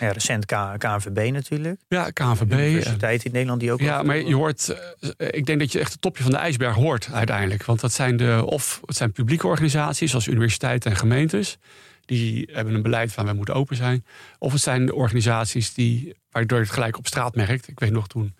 Ja, 0.00 0.10
recent 0.10 0.44
K- 0.44 0.74
KNVB 0.78 1.32
natuurlijk. 1.32 1.80
Ja, 1.88 2.10
KNVB. 2.10 2.48
De 2.48 2.68
universiteit 2.68 3.24
in 3.24 3.32
Nederland 3.32 3.60
die 3.60 3.72
ook... 3.72 3.80
Ja, 3.80 4.02
maar 4.02 4.16
je 4.16 4.34
hoort, 4.34 4.68
eh, 5.16 5.28
ik 5.30 5.46
denk 5.46 5.58
dat 5.58 5.72
je 5.72 5.78
echt 5.78 5.92
het 5.92 6.00
topje 6.00 6.22
van 6.22 6.32
de 6.32 6.38
ijsberg 6.38 6.74
hoort 6.74 7.08
uiteindelijk. 7.12 7.64
Want 7.64 7.80
dat 7.80 7.92
zijn 7.92 8.16
de, 8.16 8.42
of 8.46 8.80
het 8.86 8.96
zijn 8.96 9.12
publieke 9.12 9.46
organisaties 9.46 10.10
zoals 10.10 10.26
universiteiten 10.26 10.90
en 10.90 10.96
gemeentes. 10.96 11.58
Die 12.04 12.48
hebben 12.52 12.74
een 12.74 12.82
beleid 12.82 13.12
van 13.12 13.24
wij 13.24 13.34
moeten 13.34 13.54
open 13.54 13.76
zijn. 13.76 14.04
Of 14.38 14.52
het 14.52 14.60
zijn 14.62 14.86
de 14.86 14.94
organisaties 14.94 15.74
die, 15.74 16.14
waardoor 16.30 16.58
je 16.58 16.64
het 16.64 16.72
gelijk 16.72 16.98
op 16.98 17.06
straat 17.06 17.34
merkt. 17.34 17.68
Ik 17.68 17.78
weet 17.80 17.92
nog 17.92 18.08
toen 18.08 18.34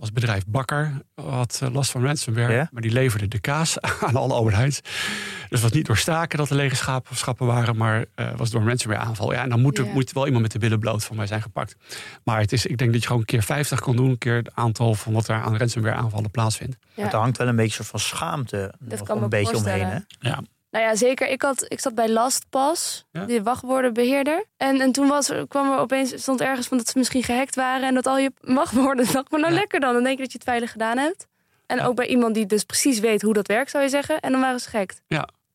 als 0.00 0.12
bedrijf 0.12 0.44
Bakker 0.46 1.00
had 1.14 1.60
eh, 1.62 1.72
last 1.72 1.90
van 1.90 2.04
ransomware. 2.04 2.52
Ja? 2.52 2.68
Maar 2.72 2.82
die 2.82 2.90
leverde 2.92 3.28
de 3.28 3.38
kaas 3.38 3.80
aan 4.06 4.16
alle 4.16 4.32
Albert 4.34 4.56
Heijns. 4.56 4.80
Dus 4.80 5.46
het 5.48 5.60
was 5.60 5.72
niet 5.72 5.86
door 5.86 5.96
staken 5.96 6.38
dat 6.38 6.50
er 6.50 6.56
lege 6.56 6.76
schapen, 6.76 7.16
schappen 7.16 7.46
waren. 7.46 7.76
Maar 7.76 8.04
eh 8.14 8.34
was 8.36 8.50
door 8.50 8.60
een 8.60 8.66
ransomware 8.66 9.02
aanval. 9.04 9.32
Ja, 9.32 9.42
en 9.42 9.48
dan 9.48 9.60
moet 9.60 9.78
er 9.78 9.84
Ja. 9.84 9.92
moet 9.92 10.12
wel 10.12 10.24
iemand 10.24 10.42
met 10.42 10.52
de 10.52 10.58
billen 10.58 10.78
bloot 10.78 11.04
van 11.04 11.16
mij 11.16 11.26
zijn 11.26 11.42
gepakt. 11.42 11.76
Maar 12.24 12.40
het 12.40 12.52
is, 12.52 12.66
ik 12.66 12.78
denk 12.78 12.90
dat 12.92 13.00
je 13.00 13.06
gewoon 13.06 13.20
een 13.22 13.26
keer 13.28 13.42
50 13.42 13.80
kan 13.80 13.96
doen. 13.96 14.10
Een 14.10 14.18
keer 14.18 14.36
het 14.36 14.54
aantal 14.54 14.94
van 14.94 15.12
wat 15.12 15.28
er 15.28 15.34
aan 15.34 15.56
ransomware 15.56 15.96
aanvallen 15.96 16.30
plaatsvindt. 16.30 16.76
Ja. 16.94 17.02
Het 17.02 17.12
hangt 17.12 17.36
wel 17.38 17.48
een 17.48 17.56
beetje 17.56 17.74
soort 17.74 17.88
van 17.88 18.00
schaamte 18.00 18.74
nog 18.78 19.02
kan 19.02 19.16
me 19.16 19.22
een 19.22 19.28
beetje 19.28 19.56
omheen. 19.56 19.86
Hè? 19.86 19.98
Ja. 20.20 20.40
Nou 20.70 20.84
ja, 20.84 20.94
zeker. 20.96 21.28
Ik, 21.28 21.42
had, 21.42 21.64
ik 21.68 21.80
zat 21.80 21.94
bij 21.94 22.08
LastPass, 22.08 23.04
Ja? 23.12 23.24
die 23.24 23.42
wachtwoordenbeheerder. 23.42 24.44
En, 24.56 24.80
en 24.80 24.92
toen 24.92 25.08
was, 25.08 25.28
er- 25.30 25.48
kwam 25.48 25.72
er 25.72 25.78
opeens, 25.78 26.20
stond 26.22 26.40
ergens 26.40 26.66
van 26.66 26.76
dat 26.78 26.88
ze 26.88 26.98
misschien 26.98 27.22
gehackt 27.22 27.54
waren... 27.54 27.86
en 27.88 27.94
dat 27.94 28.06
al 28.06 28.18
je 28.18 28.32
wachtwoorden, 28.40 29.06
dacht 29.12 29.30
maar 29.30 29.40
nou 29.40 29.52
Ja. 29.52 29.58
lekker 29.58 29.80
dan. 29.80 29.92
Dan 29.92 30.02
denk 30.02 30.16
je 30.16 30.22
dat 30.22 30.32
je 30.32 30.38
het 30.38 30.46
veilig 30.48 30.72
gedaan 30.72 30.98
hebt. 30.98 31.26
En 31.66 31.76
Ja. 31.76 31.84
ook 31.86 31.94
bij 31.96 32.06
iemand 32.06 32.34
die 32.34 32.46
dus 32.46 32.64
precies 32.64 32.98
weet 32.98 33.22
hoe 33.22 33.34
dat 33.34 33.46
werkt, 33.46 33.70
zou 33.70 33.82
je 33.82 33.88
zeggen. 33.90 34.20
En 34.20 34.32
dan 34.32 34.40
waren 34.40 34.60
ze 34.60 34.68
gehackt. 34.68 35.00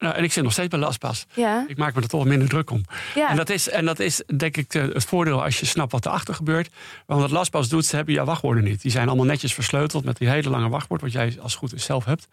Nou, 0.04 0.16
en 0.16 0.24
ik 0.24 0.32
zit 0.32 0.44
nog 0.44 0.52
steeds 0.52 0.68
bij 0.68 0.80
LastPass. 0.80 1.26
Ja, 1.34 1.66
Ik 1.68 1.78
maak 1.78 1.96
me 1.96 2.02
er 2.02 2.08
toch 2.08 2.26
minder 2.26 2.50
druk 2.50 2.70
om. 2.70 2.84
ja. 3.16 3.30
En, 3.30 3.36
dat 3.36 3.50
is, 3.50 3.70
en 3.70 3.86
dat 3.86 4.00
is 4.00 4.24
denk 4.38 4.58
ik 4.58 4.70
de- 4.72 4.80
het 4.94 5.06
voordeel 5.06 5.44
als 5.44 5.60
je 5.60 5.66
snapt 5.66 5.92
wat 5.92 6.06
erachter 6.06 6.34
gebeurt. 6.34 6.70
Want 7.06 7.22
wat 7.22 7.32
LastPass 7.32 7.70
doet, 7.70 7.86
ze 7.86 7.96
hebben 7.96 8.14
jouw 8.14 8.26
wachtwoorden 8.26 8.64
niet. 8.64 8.82
Die 8.82 8.92
zijn 8.92 9.08
allemaal 9.08 9.26
netjes 9.26 9.54
versleuteld 9.54 10.06
met 10.06 10.18
die 10.18 10.30
hele 10.30 10.50
lange 10.50 10.70
wachtwoord... 10.70 11.02
wat 11.02 11.12
jij 11.12 11.26
als 11.42 11.52
het 11.52 11.60
goed 11.60 11.74
is 11.74 11.84
zelf 11.86 12.06
hebt. 12.06 12.28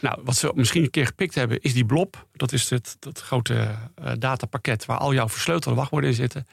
Nou, 0.00 0.20
wat 0.24 0.36
ze 0.36 0.52
misschien 0.54 0.82
een 0.82 0.90
keer 0.90 1.06
gepikt 1.06 1.34
hebben, 1.34 1.60
is 1.60 1.72
die 1.74 1.84
blob. 1.84 2.26
Dat 2.32 2.52
is 2.52 2.70
het, 2.70 2.96
dat 2.98 3.20
grote 3.20 3.54
eh, 3.94 4.12
datapakket 4.18 4.86
waar 4.86 4.98
al 4.98 5.14
jouw 5.14 5.28
versleutelde 5.28 5.76
wachtwoorden 5.76 6.10
in 6.10 6.16
zitten. 6.16 6.46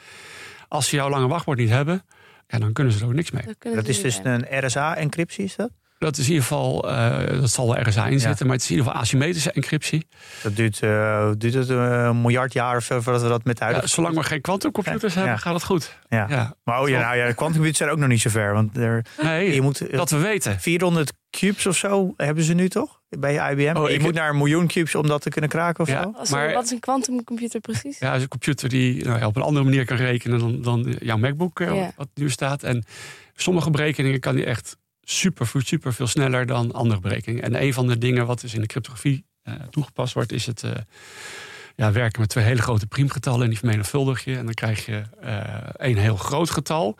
Als 0.67 0.87
ze 0.89 0.95
jouw 0.95 1.09
lange 1.09 1.27
wachtwoord 1.27 1.57
niet 1.57 1.69
hebben, 1.69 2.05
ja, 2.47 2.59
dan 2.59 2.73
kunnen 2.73 2.93
ze 2.93 2.99
er 2.99 3.05
ook 3.05 3.13
niks 3.13 3.31
mee. 3.31 3.43
Dat, 3.75 3.87
is 3.87 4.01
dus 4.01 4.19
een 4.23 4.45
RSA-encryptie, 4.65 5.43
is 5.43 5.55
dat? 5.55 5.69
Dat 5.99 6.17
is 6.17 6.23
in 6.25 6.29
ieder 6.31 6.41
geval, 6.47 6.89
eh, 6.91 7.39
dat 7.39 7.49
zal 7.49 7.75
er 7.77 7.87
RSA 7.87 8.07
in 8.07 8.19
zitten, 8.19 8.45
maar 8.45 8.55
het 8.55 8.63
is 8.63 8.69
in 8.69 8.75
ieder 8.75 8.87
geval 8.91 9.01
asymmetrische 9.05 9.51
encryptie. 9.51 10.07
Dat 10.43 10.55
duurt, 10.55 10.79
eh, 10.79 11.31
duurt 11.37 11.53
het 11.53 11.69
eh, 11.69 12.03
een 12.03 12.21
miljard 12.21 12.53
jaar 12.53 12.77
of 12.77 12.83
zo 12.83 13.01
voordat 13.01 13.21
we 13.21 13.27
dat 13.27 13.43
met 13.43 13.57
de 13.57 13.65
Ja, 13.65 13.87
zolang 13.87 14.15
we 14.15 14.23
geen 14.23 14.41
kwantumcomputers 14.41 15.13
Ja. 15.13 15.19
hebben, 15.19 15.39
gaat 15.39 15.53
het 15.53 15.63
goed. 15.63 15.97
Ja. 16.09 16.25
Ja. 16.29 16.55
Maar 16.63 16.81
oh 16.81 16.89
ja, 16.89 16.99
nou 16.99 17.17
ja, 17.17 17.27
de 17.27 17.33
quantumcomputers 17.33 17.77
zijn 17.77 17.89
ook 17.89 17.97
nog 17.97 18.07
niet 18.07 18.21
zo 18.21 18.29
ver. 18.29 18.53
Want 18.53 18.77
er, 18.77 19.05
Nee, 19.21 19.53
je 19.53 19.61
moet, 19.61 19.91
dat 19.91 20.09
we 20.09 20.17
weten. 20.17 20.59
400 20.59 21.13
cubes 21.31 21.65
of 21.65 21.77
zo 21.77 22.13
hebben 22.17 22.43
ze 22.43 22.53
nu 22.53 22.69
toch? 22.69 22.99
Bij 23.09 23.51
IBM. 23.51 23.77
Oh, 23.77 23.87
je 23.89 23.95
ik- 23.95 24.01
moet 24.01 24.13
naar 24.13 24.29
een 24.29 24.37
miljoen 24.37 24.67
cubes 24.67 24.95
om 24.95 25.07
dat 25.07 25.21
te 25.21 25.29
kunnen 25.29 25.49
kraken 25.49 25.83
of 25.83 25.89
Ja. 25.89 26.01
zo? 26.03 26.11
Als, 26.15 26.29
Maar- 26.29 26.53
wat 26.53 26.63
is 26.63 26.71
een 26.71 26.79
quantumcomputer 26.79 27.59
precies? 27.59 27.99
Ja, 27.99 28.13
is 28.15 28.21
een 28.21 28.27
computer 28.27 28.69
die 28.69 29.05
nou, 29.05 29.23
op 29.25 29.35
een 29.35 29.41
andere 29.41 29.65
manier 29.65 29.85
kan 29.85 29.97
rekenen 29.97 30.39
dan, 30.39 30.61
dan 30.61 30.95
jouw 30.99 31.17
MacBook, 31.17 31.59
Ja. 31.59 31.91
wat 31.95 32.07
nu 32.13 32.29
staat. 32.29 32.63
En 32.63 32.85
sommige 33.35 33.69
berekeningen 33.69 34.19
kan 34.19 34.35
die 34.35 34.45
echt 34.45 34.77
super, 35.09 35.47
super 35.63 35.93
veel 35.93 36.07
sneller 36.07 36.45
dan 36.45 36.71
andere 36.71 36.99
berekeningen. 36.99 37.43
En 37.43 37.63
een 37.63 37.73
van 37.73 37.87
de 37.87 37.97
dingen 37.97 38.25
wat 38.25 38.41
dus 38.41 38.53
in 38.53 38.61
de 38.61 38.67
cryptografie 38.67 39.25
eh, 39.43 39.53
toegepast 39.69 40.13
wordt, 40.13 40.31
is 40.31 40.45
het 40.45 40.63
eh, 40.63 40.71
ja, 41.75 41.91
werken 41.91 42.21
met 42.21 42.29
twee 42.29 42.43
hele 42.43 42.61
grote 42.61 42.87
priemgetallen 42.87 43.41
en 43.41 43.49
die 43.49 43.57
vermenigvuldig 43.57 44.23
je. 44.23 44.37
En 44.37 44.45
dan 44.45 44.53
krijg 44.53 44.85
je 44.85 45.03
eh 45.21 45.69
een 45.73 45.97
heel 45.97 46.17
groot 46.17 46.49
getal. 46.49 46.97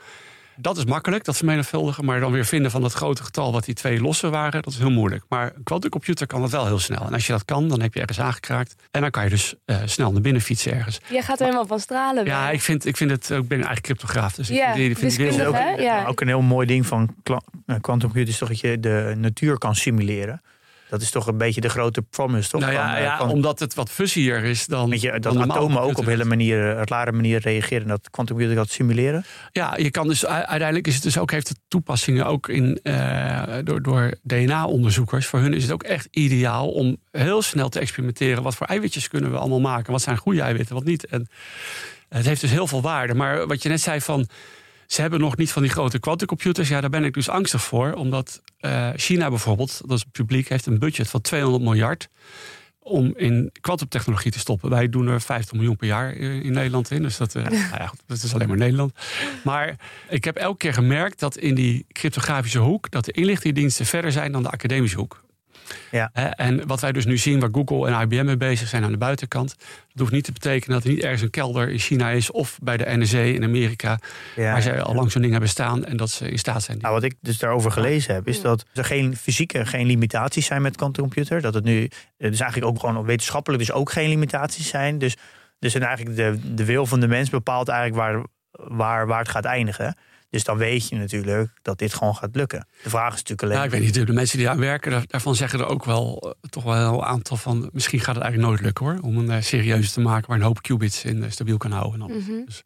Dat 0.60 0.78
is 0.78 0.86
makkelijk, 0.86 1.24
dat 1.24 1.38
vermenigvuldigen. 1.38 2.06
Maar 2.06 2.20
dan 2.20 2.32
weer 2.32 2.46
vinden 2.46 2.72
van 2.72 2.82
dat 2.82 2.94
grote 2.94 3.24
getal 3.24 3.52
wat 3.52 3.66
die 3.66 3.74
twee 3.76 4.02
losse 4.02 4.30
waren, 4.30 4.62
dat 4.62 4.74
is 4.74 4.80
heel 4.80 4.90
moeilijk. 4.90 5.24
Maar 5.30 5.52
een 5.56 5.64
quantumcomputer 5.64 6.28
kan 6.28 6.42
dat 6.42 6.50
wel 6.50 6.66
heel 6.66 6.80
snel. 6.80 7.06
En 7.06 7.14
als 7.14 7.26
je 7.28 7.32
dat 7.32 7.46
kan, 7.46 7.68
dan 7.68 7.82
heb 7.82 7.94
je 7.94 8.00
ergens 8.00 8.20
aangekraakt. 8.20 8.76
En 8.92 9.02
dan 9.02 9.12
kan 9.12 9.24
je 9.24 9.30
dus 9.30 9.56
eh, 9.66 9.78
snel 9.86 10.12
naar 10.12 10.22
binnen 10.22 10.42
fietsen 10.42 10.74
ergens. 10.74 11.00
Jij 11.10 11.22
gaat 11.22 11.40
er 11.40 11.46
helemaal 11.46 11.68
van 11.68 11.80
stralen. 11.80 12.26
Ja, 12.26 12.44
bij. 12.46 12.54
ik 12.54 12.62
vind, 12.62 12.86
ik 12.86 12.98
vind 12.98 13.12
het, 13.12 13.30
ik 13.30 13.48
ben 13.48 13.58
eigenlijk 13.58 13.86
cryptograaf. 13.86 14.36
Dus 14.36 14.50
ik 14.50 14.56
vind 14.64 14.76
die, 14.76 14.96
vind? 14.98 15.36
Ja. 15.80 16.06
Ook 16.06 16.22
een 16.22 16.28
heel 16.28 16.42
mooi 16.42 16.68
ding 16.68 16.86
van 16.86 17.16
kla- 17.24 17.42
eh, 17.66 17.76
quantumcomputers 17.82 18.30
is 18.30 18.38
toch 18.38 18.48
dat 18.48 18.60
je 18.60 18.80
de 18.80 19.14
natuur 19.18 19.58
kan 19.58 19.76
simuleren. 19.76 20.42
Dat 20.90 21.02
is 21.02 21.10
toch 21.12 21.28
een 21.28 21.38
beetje 21.38 21.62
de 21.62 21.70
grote 21.70 22.02
promise, 22.02 22.50
toch? 22.50 22.62
Nou 22.62 22.74
ja, 22.74 22.88
Van, 22.88 22.96
eh, 22.96 23.04
ja, 23.04 23.18
van- 23.18 23.30
omdat 23.30 23.60
het 23.60 23.74
wat 23.74 23.90
fussier 23.90 24.44
is 24.44 24.66
dan. 24.66 24.90
Weet 24.90 25.02
je, 25.02 25.10
dan 25.12 25.20
dat 25.22 25.34
normaal 25.34 25.58
atomen 25.58 25.82
ook 25.82 25.98
op 25.98 26.06
hele 26.06 26.26
manieren, 26.26 26.82
op 26.82 26.90
rare 26.90 27.12
manieren 27.12 27.42
reageren. 27.42 27.82
en 27.82 27.88
Dat 27.88 28.10
quantumcomputer 28.10 28.64
dat 28.64 28.72
simuleren. 28.72 29.26
Ja, 29.52 29.78
je 29.78 29.92
kan 29.92 30.08
dus 30.08 30.26
uiteindelijk 30.26 30.88
is 30.88 30.94
het 30.94 31.04
dus 31.04 31.18
ook, 31.18 31.32
heeft 31.32 31.48
het 31.48 31.60
toepassingen 31.68 32.26
ook 32.26 32.50
in, 32.50 32.80
eh, 32.84 33.44
door, 33.64 33.82
door 33.82 34.14
DNA-onderzoekers. 34.24 35.26
Voor 35.26 35.40
hun 35.40 35.54
is 35.54 35.64
het 35.64 35.72
ook 35.72 35.84
echt 35.84 36.08
ideaal 36.12 36.70
om 36.70 36.98
heel 37.12 37.42
snel 37.42 37.70
te 37.70 37.80
experimenteren. 37.80 38.44
Wat 38.44 38.56
voor 38.56 38.68
eiwitjes 38.68 39.08
kunnen 39.08 39.32
we 39.32 39.38
allemaal 39.38 39.60
maken? 39.60 39.92
Wat 39.92 40.02
zijn 40.02 40.18
goede 40.18 40.42
eiwitten, 40.42 40.76
wat 40.76 40.84
niet? 40.84 41.06
En 41.06 41.28
het 42.10 42.26
heeft 42.26 42.42
dus 42.42 42.52
heel 42.52 42.68
veel 42.68 42.82
waarde. 42.82 43.14
Maar 43.14 43.48
wat 43.48 43.64
je 43.64 43.70
net 43.70 43.82
zei 43.82 44.02
van. 44.02 44.28
Ze 44.88 45.02
hebben 45.02 45.20
nog 45.20 45.38
niet 45.38 45.52
van 45.52 45.62
die 45.62 45.72
grote 45.72 46.00
quantumcomputers. 46.00 46.70
Ja, 46.70 46.82
daar 46.82 46.90
ben 46.90 47.04
ik 47.04 47.14
dus 47.14 47.30
angstig 47.30 47.62
voor. 47.62 47.94
Omdat 47.94 48.42
eh, 48.60 48.90
China 48.96 49.30
bijvoorbeeld, 49.30 49.82
dat 49.86 49.98
is 49.98 50.06
publiek, 50.12 50.50
heeft 50.50 50.66
een 50.66 50.80
budget 50.80 51.10
van 51.10 51.22
200 51.22 51.64
miljard 51.64 52.10
om 52.80 53.14
in 53.16 53.52
kwantumtechnologie 53.62 54.32
te 54.32 54.40
stoppen. 54.40 54.70
Wij 54.70 54.90
doen 54.90 55.08
er 55.08 55.22
50 55.22 55.54
miljoen 55.54 55.76
per 55.76 55.88
jaar 55.88 56.14
in 56.14 56.42
in 56.42 56.52
Nederland 56.52 56.92
in. 56.92 57.02
Dus 57.02 57.18
dat, 57.18 57.36
eh, 57.36 57.44
nou 57.72 57.78
ja, 57.78 57.94
dat 58.06 58.24
is 58.24 58.34
alleen 58.34 58.48
maar 58.48 58.58
Nederland. 58.58 58.94
Maar 59.44 59.76
ik 60.10 60.24
heb 60.24 60.36
elke 60.36 60.58
keer 60.58 60.74
gemerkt 60.74 61.20
dat 61.20 61.38
in 61.38 61.56
die 61.56 61.86
cryptografische 61.92 62.60
hoek... 62.60 62.92
dat 62.92 63.06
de 63.06 63.12
inlichtingendiensten 63.12 63.86
verder 63.86 64.12
zijn 64.12 64.32
dan 64.32 64.44
de 64.44 64.50
academische 64.50 64.98
hoek. 64.98 65.26
Ja. 65.92 66.12
En 66.34 66.68
wat 66.68 66.82
wij 66.82 66.92
dus 66.92 67.06
nu 67.06 67.18
zien, 67.18 67.40
waar 67.40 67.50
Google 67.52 67.88
en 67.88 68.02
IBM 68.02 68.26
mee 68.26 68.38
bezig 68.38 68.68
zijn 68.68 68.84
aan 68.84 68.92
de 68.92 68.98
buitenkant... 68.98 69.56
dat 69.58 70.00
hoeft 70.00 70.12
niet 70.12 70.24
te 70.24 70.32
betekenen 70.32 70.76
dat 70.76 70.84
er 70.84 70.90
niet 70.90 71.04
ergens 71.04 71.22
een 71.22 71.30
kelder 71.30 71.70
in 71.70 71.80
China 71.80 72.10
is... 72.10 72.32
of 72.32 72.60
bij 72.62 72.78
de 72.78 72.98
NSA 72.98 73.20
in 73.20 73.44
Amerika, 73.44 74.00
Ja, 74.36 74.52
waar 74.52 74.62
zij 74.62 74.82
al 74.82 74.96
lang 74.96 75.12
zo'n 75.12 75.22
ding 75.22 75.32
hebben 75.32 75.50
staan... 75.50 75.86
en 75.86 75.98
dat 75.98 76.10
ze 76.10 76.30
in 76.30 76.40
staat 76.40 76.64
zijn. 76.64 76.78
Nou, 76.78 76.94
wat 76.94 77.04
ik 77.04 77.16
dus 77.22 77.38
daarover 77.38 77.72
gelezen 77.72 78.14
heb, 78.14 78.28
is 78.28 78.42
dat 78.42 78.66
er 78.74 78.86
geen 78.86 79.16
fysieke 79.18 79.66
geen 79.66 79.86
limitaties 79.86 80.46
zijn 80.46 80.62
met 80.62 80.76
quantumcomputer. 80.76 81.42
Dat 81.42 81.54
het 81.54 81.64
nu, 81.64 81.90
dus 82.18 82.40
eigenlijk 82.40 82.72
ook 82.72 82.80
gewoon 82.80 83.06
wetenschappelijk 83.06 83.66
dus 83.66 83.72
ook 83.72 83.92
geen 83.92 84.10
limitaties 84.10 84.68
zijn. 84.68 84.98
Dus, 84.98 85.16
dus 85.60 85.74
en 85.74 85.82
eigenlijk 85.82 86.16
de, 86.16 86.54
de 86.54 86.66
wil 86.66 86.86
van 86.86 87.00
de 87.00 87.08
mens 87.08 87.30
bepaalt 87.30 87.68
eigenlijk 87.68 88.00
waar, 88.00 88.24
waar, 88.52 89.08
waar 89.08 89.20
het 89.20 89.30
gaat 89.30 89.46
eindigen. 89.46 89.96
Dus 90.30 90.44
dan 90.44 90.58
weet 90.58 90.90
je 90.90 90.96
natuurlijk 90.96 91.50
dat 91.62 91.78
dit 91.80 91.94
gewoon 91.94 92.16
gaat 92.16 92.36
lukken. 92.36 92.68
De 92.84 92.90
vraag 92.90 93.08
is 93.14 93.24
natuurlijk 93.24 93.42
alleen. 93.44 93.58
Ja, 93.58 93.64
ik 93.64 93.70
weet 93.70 93.82
niet, 93.82 94.08
de 94.08 94.14
mensen 94.14 94.38
die 94.38 94.50
aan 94.50 94.60
werken, 94.60 94.92
daar- 94.92 95.04
daarvan 95.08 95.36
zeggen 95.36 95.60
er 95.60 95.68
ook 95.68 95.86
wel 95.86 96.20
eh, 96.42 96.50
toch 96.50 96.64
wel 96.64 96.94
een 96.94 97.02
aantal 97.06 97.38
van. 97.38 97.70
Misschien 97.74 98.00
gaat 98.00 98.16
het 98.16 98.24
eigenlijk 98.24 98.52
nooit 98.54 98.64
lukken 98.66 98.86
hoor. 98.86 98.98
Om 99.02 99.18
een 99.18 99.32
eh, 99.32 99.42
serieuze 99.42 99.92
te 99.92 100.00
maken 100.02 100.28
waar 100.28 100.38
een 100.38 100.44
hoop 100.44 100.62
qubits 100.62 101.04
in 101.04 101.24
eh, 101.24 101.30
stabiel 101.32 101.58
kan 101.58 101.72
houden. 101.72 102.02
En 102.02 102.08
alles. 102.10 102.24
Mhm. 102.28 102.46
Dus, 102.46 102.64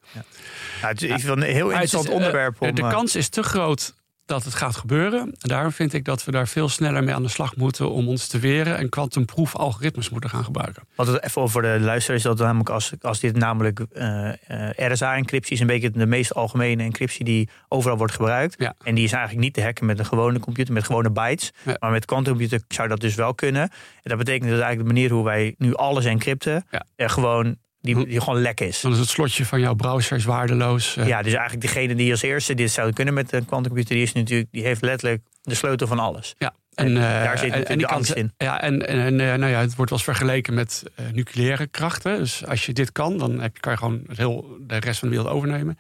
Nou, 0.81 0.93
het 0.93 1.01
is 1.01 1.23
een 1.23 1.41
heel 1.41 1.69
interessant 1.69 2.09
onderwerp. 2.09 2.61
Om, 2.61 2.75
de 2.75 2.81
kans 2.81 3.15
is 3.15 3.29
te 3.29 3.43
groot 3.43 3.93
dat 4.25 4.43
het 4.43 4.53
gaat 4.53 4.75
gebeuren. 4.75 5.19
En 5.21 5.49
daarom 5.49 5.71
vind 5.71 5.93
ik 5.93 6.05
dat 6.05 6.25
we 6.25 6.31
daar 6.31 6.47
veel 6.47 6.69
sneller 6.69 7.03
mee 7.03 7.15
aan 7.15 7.23
de 7.23 7.29
slag 7.29 7.55
moeten 7.55 7.91
om 7.91 8.07
ons 8.07 8.27
te 8.27 8.39
weren 8.39 8.77
en 8.77 8.89
kwantumproof 8.89 9.55
algoritmes 9.55 10.09
moeten 10.09 10.29
gaan 10.29 10.43
gebruiken. 10.43 10.83
Het 10.95 11.23
even 11.23 11.49
voor 11.49 11.61
de 11.61 11.77
luisteraars, 11.79 12.23
dat 12.23 12.37
namelijk 12.37 12.69
als, 12.69 12.91
als 13.01 13.19
dit 13.19 13.35
namelijk 13.35 13.79
uh, 13.93 14.27
uh, 14.27 14.69
RSA-encryptie 14.75 15.53
is 15.53 15.59
een 15.59 15.67
beetje 15.67 15.91
de 15.91 16.05
meest 16.05 16.33
algemene 16.33 16.83
encryptie 16.83 17.25
die 17.25 17.49
overal 17.67 17.97
wordt 17.97 18.13
gebruikt. 18.13 18.55
Ja. 18.57 18.73
En 18.83 18.95
die 18.95 19.03
is 19.03 19.11
eigenlijk 19.11 19.43
niet 19.43 19.53
te 19.53 19.61
hacken 19.63 19.85
met 19.85 19.99
een 19.99 20.05
gewone 20.05 20.39
computer, 20.39 20.73
met 20.73 20.83
gewone 20.83 21.11
bytes. 21.11 21.51
Ja. 21.63 21.75
Maar 21.79 21.91
met 21.91 22.05
quantumcomputer 22.05 22.61
zou 22.67 22.87
dat 22.87 22.99
dus 22.99 23.15
wel 23.15 23.33
kunnen. 23.33 23.61
En 23.61 23.69
dat 24.03 24.17
betekent 24.17 24.49
dus 24.49 24.59
eigenlijk 24.59 24.87
de 24.87 24.93
manier 24.93 25.11
hoe 25.11 25.23
wij 25.23 25.55
nu 25.57 25.75
alles 25.75 26.05
encrypten, 26.05 26.65
Ja. 26.71 26.85
eh, 26.95 27.09
gewoon 27.09 27.57
die, 27.81 28.05
die 28.07 28.21
gewoon 28.21 28.41
lek 28.41 28.59
is. 28.59 28.81
Dan 28.81 28.91
is 28.91 28.97
het 28.97 29.09
slotje 29.09 29.45
van 29.45 29.59
jouw 29.59 29.73
browser 29.73 30.17
is 30.17 30.25
waardeloos. 30.25 30.97
eh, 30.97 31.07
Ja, 31.07 31.21
dus 31.21 31.33
eigenlijk 31.33 31.61
degene 31.61 31.95
die 31.95 32.11
als 32.11 32.21
eerste 32.21 32.53
dit 32.53 32.71
zou 32.71 32.93
kunnen 32.93 33.13
met 33.13 33.33
een 33.33 33.45
quantumcomputer, 33.45 33.95
die 33.95 34.03
is 34.03 34.13
natuurlijk, 34.13 34.49
die 34.51 34.63
heeft 34.63 34.81
letterlijk 34.81 35.21
de 35.41 35.55
sleutel 35.55 35.87
van 35.87 35.99
alles. 35.99 36.35
Ja, 36.37 36.53
En 36.73 36.85
en, 36.85 36.95
eh, 36.95 37.01
daar 37.01 37.37
zit 37.37 37.51
en- 37.51 37.59
natuurlijk 37.59 37.69
en 37.69 37.77
die 37.77 37.87
de 37.87 37.93
angst 37.93 38.11
in. 38.11 38.33
Ja, 38.37 38.61
en, 38.61 38.87
en, 38.87 38.99
en, 38.99 39.19
eh, 39.19 39.37
nou 39.39 39.51
ja, 39.51 39.59
het 39.59 39.75
wordt 39.75 39.89
wel 39.89 39.99
eens 39.99 40.03
vergeleken 40.03 40.53
met 40.53 40.83
nucleaire 41.13 41.67
krachten. 41.67 42.17
Dus 42.17 42.45
als 42.45 42.65
je 42.65 42.73
dit 42.73 42.91
kan, 42.91 43.17
dan 43.17 43.39
heb 43.39 43.53
je, 43.55 43.59
kan 43.59 43.71
je 43.71 43.77
gewoon 43.77 44.01
het 44.07 44.17
heel, 44.17 44.57
de 44.67 44.77
rest 44.77 44.99
van 44.99 45.09
de 45.09 45.15
wereld 45.15 45.33
overnemen. 45.33 45.77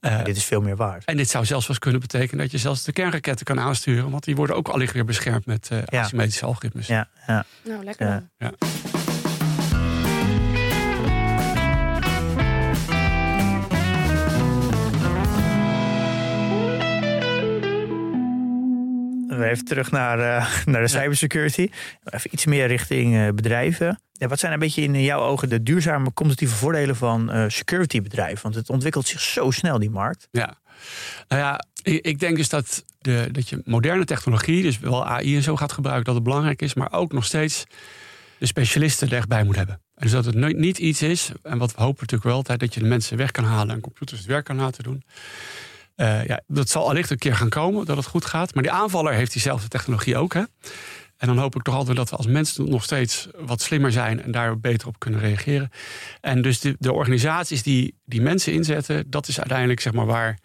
Eh, 0.00 0.24
dit 0.24 0.36
is 0.36 0.44
veel 0.44 0.60
meer 0.60 0.76
waard. 0.76 1.04
en 1.04 1.16
dit 1.16 1.30
zou 1.30 1.44
zelfs 1.44 1.62
wel 1.66 1.70
eens 1.76 1.84
kunnen 1.84 2.00
betekenen 2.00 2.38
dat 2.42 2.50
je 2.52 2.58
zelfs 2.58 2.84
de 2.84 2.92
kernraketten 2.92 3.44
kan 3.46 3.60
aansturen. 3.60 4.10
Want 4.10 4.24
die 4.24 4.36
worden 4.36 4.56
ook 4.56 4.68
allicht 4.68 4.92
weer 4.92 5.04
beschermd 5.04 5.46
met 5.46 5.68
eh 5.70 5.78
Ja. 5.86 6.00
asymmetrische 6.00 6.44
algoritmes. 6.46 6.86
Ja, 6.86 7.08
ja. 7.26 7.44
Nou, 7.64 7.84
lekker 7.84 8.22
Ja. 8.38 8.52
Dan. 19.42 19.50
Even 19.50 19.64
terug 19.64 19.90
naar, 19.90 20.18
eh, 20.18 20.56
naar 20.72 20.82
de 20.82 20.88
cybersecurity. 20.88 21.68
Even 22.04 22.30
iets 22.32 22.46
meer 22.46 22.66
richting 22.66 23.16
eh, 23.16 23.28
bedrijven. 23.28 24.00
Ja, 24.12 24.28
wat 24.28 24.38
zijn 24.38 24.52
een 24.52 24.58
beetje 24.58 24.82
in 24.82 25.02
jouw 25.02 25.20
ogen 25.20 25.48
de 25.48 25.62
duurzame 25.62 26.12
competitieve 26.12 26.54
voordelen 26.54 26.96
van 26.96 27.30
eh 27.30 27.44
security 27.48 28.02
bedrijven? 28.02 28.42
Want 28.42 28.54
het 28.54 28.70
ontwikkelt 28.70 29.06
zich 29.06 29.20
zo 29.20 29.50
snel, 29.50 29.78
die 29.78 29.90
markt. 29.90 30.28
Ja, 30.30 30.54
nou 31.28 31.42
ja, 31.42 31.64
ik, 31.82 32.18
denk 32.18 32.36
dus 32.36 32.48
dat, 32.48 32.84
de, 32.98 33.28
dat 33.32 33.48
je 33.48 33.62
moderne 33.64 34.04
technologie, 34.04 34.62
dus 34.62 34.78
wel 34.78 35.06
AI 35.06 35.36
en 35.36 35.42
zo 35.42 35.56
gaat 35.56 35.72
gebruiken, 35.72 36.04
dat 36.04 36.14
het 36.14 36.24
belangrijk 36.24 36.62
is, 36.62 36.74
maar 36.74 36.92
ook 36.92 37.12
nog 37.12 37.24
steeds 37.24 37.64
de 38.38 38.46
specialisten 38.46 39.08
er 39.08 39.16
echt 39.16 39.28
bij 39.28 39.44
moet 39.44 39.56
hebben. 39.56 39.74
En 39.74 40.02
dus 40.02 40.10
dat 40.10 40.24
het 40.24 40.34
nooit 40.34 40.56
niet 40.56 40.78
iets 40.78 41.02
is, 41.02 41.30
en 41.42 41.58
wat 41.58 41.74
we 41.74 41.82
hopen 41.82 42.00
natuurlijk 42.00 42.28
wel 42.28 42.36
altijd, 42.36 42.60
dat 42.60 42.74
je 42.74 42.80
de 42.80 42.86
mensen 42.86 43.16
weg 43.16 43.30
kan 43.30 43.44
halen 43.44 43.74
en 43.74 43.80
computers 43.80 44.20
het 44.20 44.28
werk 44.28 44.44
kan 44.44 44.56
laten 44.56 44.84
doen. 44.84 45.02
Eh, 45.94 46.24
ja, 46.24 46.40
dat 46.46 46.68
zal 46.68 46.88
allicht 46.88 47.10
een 47.10 47.18
keer 47.18 47.36
gaan 47.36 47.48
komen, 47.48 47.86
dat 47.86 47.96
het 47.96 48.06
goed 48.06 48.24
gaat. 48.24 48.54
Maar 48.54 48.62
die 48.62 48.72
aanvaller 48.72 49.12
heeft 49.12 49.32
diezelfde 49.32 49.68
technologie 49.68 50.16
ook. 50.16 50.34
Hè? 50.34 50.42
En 51.22 51.28
dan 51.28 51.38
hoop 51.38 51.54
ik 51.54 51.62
toch 51.62 51.74
altijd 51.74 51.96
dat 51.96 52.10
we 52.10 52.16
als 52.16 52.26
mensen 52.26 52.70
nog 52.70 52.84
steeds 52.84 53.28
wat 53.38 53.60
slimmer 53.60 53.92
zijn 53.92 54.22
en 54.22 54.30
daar 54.30 54.60
beter 54.60 54.88
op 54.88 54.98
kunnen 54.98 55.20
reageren. 55.20 55.70
En 56.20 56.42
dus 56.42 56.60
de, 56.60 56.76
de 56.78 56.92
organisaties 56.92 57.62
die 57.62 57.94
die 58.04 58.20
mensen 58.20 58.52
inzetten, 58.52 59.10
dat 59.10 59.28
is 59.28 59.38
uiteindelijk 59.38 59.80
zeg 59.80 59.92
maar 59.92 60.06
waar, 60.06 60.38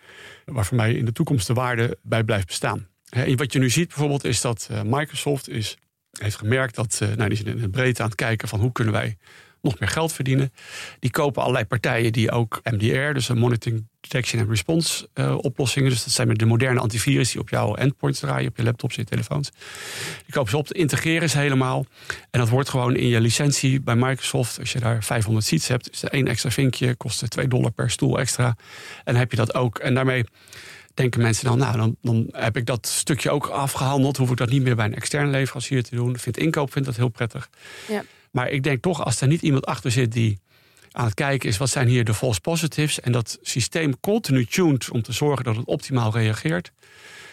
waar 0.46 0.66
voor 0.66 0.78
mij 0.78 0.94
in 0.94 1.06
de 1.06 1.12
toekomst 1.12 1.48
de 1.48 1.54
waarde 1.54 1.98
bij 2.02 2.24
blijft 2.24 2.48
bestaan. 2.48 2.88
Wat 3.36 3.54
je 3.54 3.60
nu 3.60 3.70
ziet 3.70 3.88
bijvoorbeeld 3.88 4.24
is 4.24 4.42
dat 4.42 4.68
eh, 4.72 4.82
Microsoft 4.82 5.50
is, 5.50 5.78
heeft 6.20 6.36
gemerkt 6.36 6.76
dat, 6.76 7.00
eh, 7.02 7.10
nou, 7.16 7.30
die 7.30 7.38
zijn 7.38 7.56
in 7.56 7.62
het 7.62 7.72
breedte 7.72 8.02
aan 8.02 8.08
het 8.08 8.18
kijken 8.18 8.48
van 8.48 8.60
hoe 8.60 8.72
kunnen 8.72 8.94
wij 8.94 9.18
nog 9.70 9.80
meer 9.80 9.90
geld 9.90 10.14
verdienen. 10.14 10.54
Die 11.00 11.12
kopen 11.12 11.42
allerlei 11.42 11.66
partijen 11.66 12.12
die 12.12 12.32
ook 12.32 12.60
MDR, 12.64 13.14
dus 13.14 13.30
een 13.30 13.38
Monitoring 13.38 13.86
Detection 14.02 14.42
and 14.42 14.50
Response 14.50 15.10
eh, 15.14 15.38
oplossingen. 15.38 15.90
Dus 15.90 16.04
dat 16.04 16.14
zijn 16.14 16.34
de 16.34 16.46
moderne 16.46 16.80
antivirus 16.80 17.32
die 17.32 17.42
op 17.42 17.50
jouw 17.50 17.76
endpoints 17.76 18.20
draaien, 18.20 18.50
op 18.50 18.58
je 18.58 18.64
laptops, 18.64 18.96
je 18.96 19.04
telefoons. 19.04 19.52
Die 20.26 20.34
kopen 20.34 20.50
ze 20.50 20.58
op, 20.58 20.74
integreren 20.74 21.30
ze 21.30 21.38
helemaal. 21.38 21.86
En 22.32 22.40
dat 22.40 22.50
wordt 22.50 22.70
gewoon 22.70 22.96
in 22.96 23.08
je 23.08 23.22
licentie 23.22 23.82
bij 23.82 23.96
Microsoft. 23.96 24.60
Als 24.60 24.72
je 24.72 24.80
daar 24.80 25.04
500 25.04 25.46
seats 25.46 25.68
hebt, 25.68 25.92
is 25.92 26.04
er 26.04 26.10
één 26.10 26.28
extra 26.28 26.50
vinkje, 26.50 26.96
kost 26.96 27.30
2 27.30 27.48
dollar 27.48 27.72
per 27.72 27.90
stoel 27.90 28.20
extra. 28.20 28.56
En 29.04 29.16
heb 29.16 29.32
je 29.32 29.38
dat 29.38 29.54
ook. 29.54 29.80
En 29.80 29.94
daarmee 29.94 30.24
denken 30.98 31.22
mensen 31.22 31.46
dan, 31.46 31.58
nou, 31.58 31.78
dan, 31.78 31.96
dan 32.02 32.28
heb 32.32 32.58
ik 32.58 32.66
dat 32.66 32.88
stukje 32.88 33.30
ook 33.30 33.48
afgehandeld. 33.48 34.18
Hoef 34.18 34.32
ik 34.32 34.38
dat 34.38 34.50
niet 34.50 34.64
meer 34.64 34.76
bij 34.76 34.86
een 34.86 34.96
externe 34.96 35.32
leverancier 35.32 35.84
te 35.84 35.96
doen. 35.96 36.18
Vindt 36.18 36.38
inkoop 36.38 36.72
vindt 36.72 36.88
dat 36.88 36.98
heel 36.98 37.10
prettig. 37.10 37.50
Ja. 37.88 38.04
Maar 38.32 38.50
ik 38.50 38.64
denk 38.64 38.82
toch, 38.82 39.04
als 39.06 39.22
er 39.22 39.28
niet 39.28 39.42
iemand 39.42 39.66
achter 39.66 39.92
zit 39.92 40.12
die 40.12 40.40
aan 40.92 41.06
het 41.06 41.14
kijken 41.14 41.50
is, 41.50 41.58
wat 41.58 41.70
zijn 41.70 41.88
hier 41.88 42.04
de 42.04 42.14
false 42.14 42.42
positives? 42.42 43.00
En 43.00 43.12
dat 43.12 43.38
systeem 43.42 44.00
continu 44.00 44.46
tuned 44.46 44.92
om 44.92 45.02
te 45.02 45.12
zorgen 45.12 45.44
dat 45.46 45.56
het 45.56 45.66
optimaal 45.66 46.12
reageert. 46.12 46.72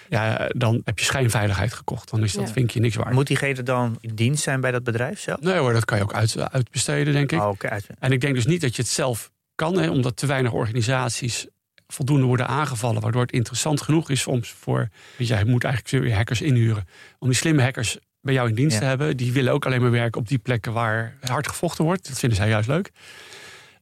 Ja, 0.08 0.48
dan 0.56 0.80
heb 0.84 0.98
je 0.98 1.04
schijnveiligheid 1.04 1.72
gekocht. 1.74 2.10
Dan 2.10 2.22
is 2.22 2.32
dat 2.32 2.46
Ja. 2.46 2.52
vinkje 2.52 2.80
niks 2.80 2.96
waard. 2.96 3.12
Moet 3.12 3.26
diegene 3.26 3.62
dan 3.62 3.96
in 4.00 4.14
dienst 4.14 4.42
zijn 4.42 4.60
bij 4.60 4.70
dat 4.70 4.84
bedrijf 4.84 5.20
zelf? 5.20 5.40
Nee 5.40 5.56
hoor, 5.58 5.72
dat 5.72 5.84
kan 5.84 5.98
je 5.98 6.02
ook 6.04 6.14
uit, 6.14 6.38
uitbesteden, 6.38 7.12
denk 7.12 7.32
ik. 7.32 7.40
Oh, 7.40 7.54
En 7.98 8.12
ik 8.12 8.20
denk 8.20 8.34
dus 8.34 8.46
niet 8.46 8.60
dat 8.60 8.76
je 8.76 8.82
het 8.82 8.90
zelf 8.90 9.30
kan, 9.54 9.78
hè, 9.78 9.90
omdat 9.90 10.16
te 10.16 10.26
weinig 10.26 10.52
organisaties 10.52 11.46
voldoende 11.94 12.26
worden 12.26 12.46
aangevallen, 12.48 13.02
waardoor 13.02 13.22
het 13.22 13.32
interessant 13.32 13.80
genoeg 13.80 14.10
is 14.10 14.26
om 14.26 14.44
voor, 14.44 14.88
weet 15.16 15.28
je, 15.28 15.36
je 15.36 15.44
moet 15.44 15.64
eigenlijk 15.64 16.04
weer 16.04 16.14
hackers 16.14 16.40
inhuren, 16.40 16.86
om 17.18 17.28
die 17.28 17.36
slimme 17.36 17.62
hackers 17.62 17.98
bij 18.20 18.34
jou 18.34 18.48
in 18.48 18.54
dienst 18.54 18.72
Ja. 18.74 18.80
te 18.80 18.86
hebben. 18.86 19.16
Die 19.16 19.32
willen 19.32 19.52
ook 19.52 19.66
alleen 19.66 19.80
maar 19.80 19.90
werken 19.90 20.20
op 20.20 20.28
die 20.28 20.38
plekken 20.38 20.72
waar 20.72 21.16
hard 21.20 21.48
gevochten 21.48 21.84
wordt. 21.84 22.08
Dat 22.08 22.18
vinden 22.18 22.38
zij 22.38 22.48
juist 22.48 22.68
leuk. 22.68 22.90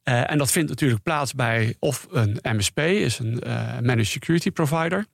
Eh, 0.02 0.30
en 0.30 0.38
dat 0.38 0.50
vindt 0.50 0.68
natuurlijk 0.70 1.02
plaats 1.02 1.34
bij 1.34 1.74
of 1.78 2.06
een 2.10 2.38
MSP, 2.42 2.78
is 2.78 3.18
een 3.18 3.40
eh, 3.40 3.54
managed 3.78 4.06
security 4.06 4.50
provider. 4.50 5.06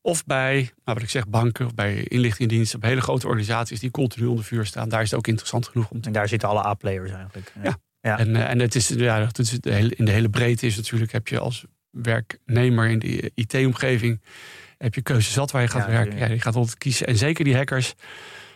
Of 0.00 0.24
bij, 0.24 0.54
nou 0.54 0.70
wat 0.84 1.02
ik 1.02 1.10
zeg, 1.10 1.28
banken 1.28 1.66
of 1.66 1.74
bij 1.74 2.02
inlichtingendiensten, 2.02 2.80
bij 2.80 2.88
hele 2.88 3.00
grote 3.00 3.26
organisaties 3.26 3.80
die 3.80 3.90
continu 3.90 4.26
onder 4.26 4.44
vuur 4.44 4.66
staan. 4.66 4.88
Daar 4.88 5.02
is 5.02 5.10
het 5.10 5.18
ook 5.18 5.26
interessant 5.26 5.68
genoeg 5.68 5.90
om 5.90 6.00
te 6.00 6.06
En 6.06 6.12
daar 6.12 6.28
zitten 6.28 6.48
alle 6.48 6.66
A-players 6.66 7.10
eigenlijk. 7.10 7.52
Ja. 7.62 7.76
Ja. 8.00 8.18
En, 8.18 8.36
eh, 8.36 8.50
en 8.50 8.58
het 8.58 8.74
is, 8.74 8.88
ja, 8.88 9.20
dat 9.20 9.38
is 9.38 9.50
de 9.50 9.72
hele, 9.72 9.94
in 9.94 10.04
de 10.04 10.10
hele 10.10 10.28
breedte 10.28 10.66
is 10.66 10.76
natuurlijk, 10.76 11.12
heb 11.12 11.28
je 11.28 11.38
als 11.38 11.64
werknemer 11.92 12.88
in 12.90 12.98
de 12.98 13.30
IT-omgeving, 13.34 14.20
heb 14.78 14.94
je 14.94 15.02
keuze 15.02 15.30
zat 15.30 15.50
waar 15.50 15.62
je 15.62 15.68
gaat 15.68 15.86
Ja, 15.86 15.90
werken. 15.92 16.18
Ja, 16.18 16.26
je 16.26 16.40
gaat 16.40 16.56
altijd 16.56 16.78
kiezen. 16.78 17.06
En 17.06 17.16
zeker 17.16 17.44
die 17.44 17.56
hackers, 17.56 17.94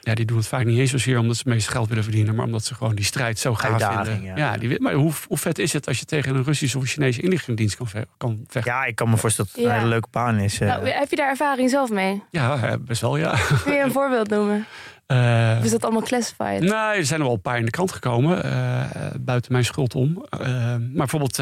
ja, 0.01 0.14
die 0.14 0.25
doen 0.25 0.37
het 0.37 0.46
vaak 0.46 0.64
niet 0.64 0.79
eens 0.79 0.90
zozeer 0.90 1.18
omdat 1.18 1.37
ze 1.37 1.42
het 1.44 1.53
meeste 1.55 1.70
geld 1.70 1.88
willen 1.88 2.03
verdienen, 2.05 2.35
maar 2.35 2.44
omdat 2.44 2.64
ze 2.64 2.75
gewoon 2.75 2.94
die 2.94 3.05
strijd 3.05 3.38
zo 3.38 3.55
gaaf 3.55 3.70
Uitdaging, 3.70 4.07
vinden. 4.18 4.37
ja. 4.37 4.57
die, 4.57 4.81
maar 4.81 4.92
hoe, 4.92 5.12
hoe 5.29 5.38
vet 5.38 5.59
is 5.59 5.72
het 5.72 5.87
als 5.88 5.99
je 5.99 6.05
tegen 6.05 6.35
een 6.37 6.44
Russische 6.44 6.79
of 6.79 6.85
Chinese 6.85 7.22
inlichtingendienst 7.22 7.77
kan, 7.77 7.87
kan 8.16 8.44
vechten? 8.49 8.72
Ja, 8.72 8.85
ik 8.85 8.94
kan 8.94 9.11
me 9.11 9.16
voorstellen 9.16 9.51
dat 9.55 9.61
het 9.61 9.70
Ja. 9.70 9.75
een 9.75 9.79
hele 9.83 9.92
leuke 9.92 10.09
baan 10.11 10.38
is. 10.38 10.61
eh. 10.61 10.68
Nou, 10.68 10.88
heb 10.88 11.11
je 11.11 11.16
daar 11.16 11.29
ervaring 11.29 11.70
zelf 11.70 11.90
mee? 11.90 12.22
Ja, 12.31 12.62
eh, 12.62 12.75
best 12.81 13.01
wel, 13.01 13.16
ja. 13.16 13.38
Kun 13.64 13.72
je 13.72 13.81
een 13.83 13.92
voorbeeld 13.92 14.29
noemen? 14.31 14.66
Of 15.07 15.64
is 15.64 15.71
dat 15.71 15.83
allemaal 15.83 16.03
classified? 16.03 16.61
Nee, 16.61 16.71
er 16.71 17.07
zijn 17.07 17.21
er 17.21 17.27
wel 17.27 17.35
een 17.35 17.40
paar 17.40 17.59
in 17.59 17.64
de 17.64 17.71
krant 17.71 17.92
gekomen, 17.92 18.45
eh, 18.45 19.11
buiten 19.21 19.53
mijn 19.53 19.64
schuld 19.64 19.95
om. 19.95 20.27
Eh, 20.31 20.40
maar 20.40 21.07
bijvoorbeeld 21.07 21.40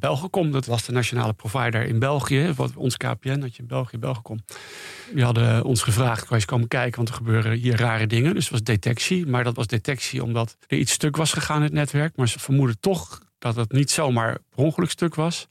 Belgicom, 0.00 0.50
dat 0.52 0.66
was 0.66 0.84
de 0.84 0.92
nationale 0.92 1.32
provider 1.32 1.84
in 1.84 1.98
België. 1.98 2.52
Wat, 2.56 2.76
ons 2.76 2.96
KPN, 2.96 3.38
dat 3.38 3.56
je 3.56 3.62
in 3.62 3.68
België, 3.68 3.98
Belgicom. 3.98 4.44
Die 5.14 5.24
hadden 5.24 5.64
ons 5.64 5.82
gevraagd, 5.82 6.18
kan 6.18 6.28
je 6.28 6.34
eens 6.34 6.44
komen 6.44 6.68
kijken, 6.68 6.96
want 6.96 7.08
er 7.08 7.14
gebeuren 7.14 7.52
hier 7.52 7.76
rare 7.76 8.06
dingen. 8.06 8.34
Dus 8.34 8.42
het 8.42 8.52
was 8.52 8.62
detectie, 8.62 9.26
maar 9.26 9.44
dat 9.44 9.56
was 9.56 9.66
detectie 9.66 10.22
omdat 10.22 10.56
er 10.66 10.78
iets 10.78 10.92
stuk 10.92 11.16
was 11.16 11.32
gegaan 11.32 11.56
in 11.56 11.62
het 11.62 11.72
netwerk. 11.72 12.16
Maar 12.16 12.28
ze 12.28 12.38
vermoeden 12.38 12.80
toch 12.80 13.22
dat 13.38 13.56
het 13.56 13.72
niet 13.72 13.90
zomaar 13.90 14.32
per 14.32 14.64
ongeluk 14.64 14.90
stuk 14.90 15.14
was. 15.14 15.46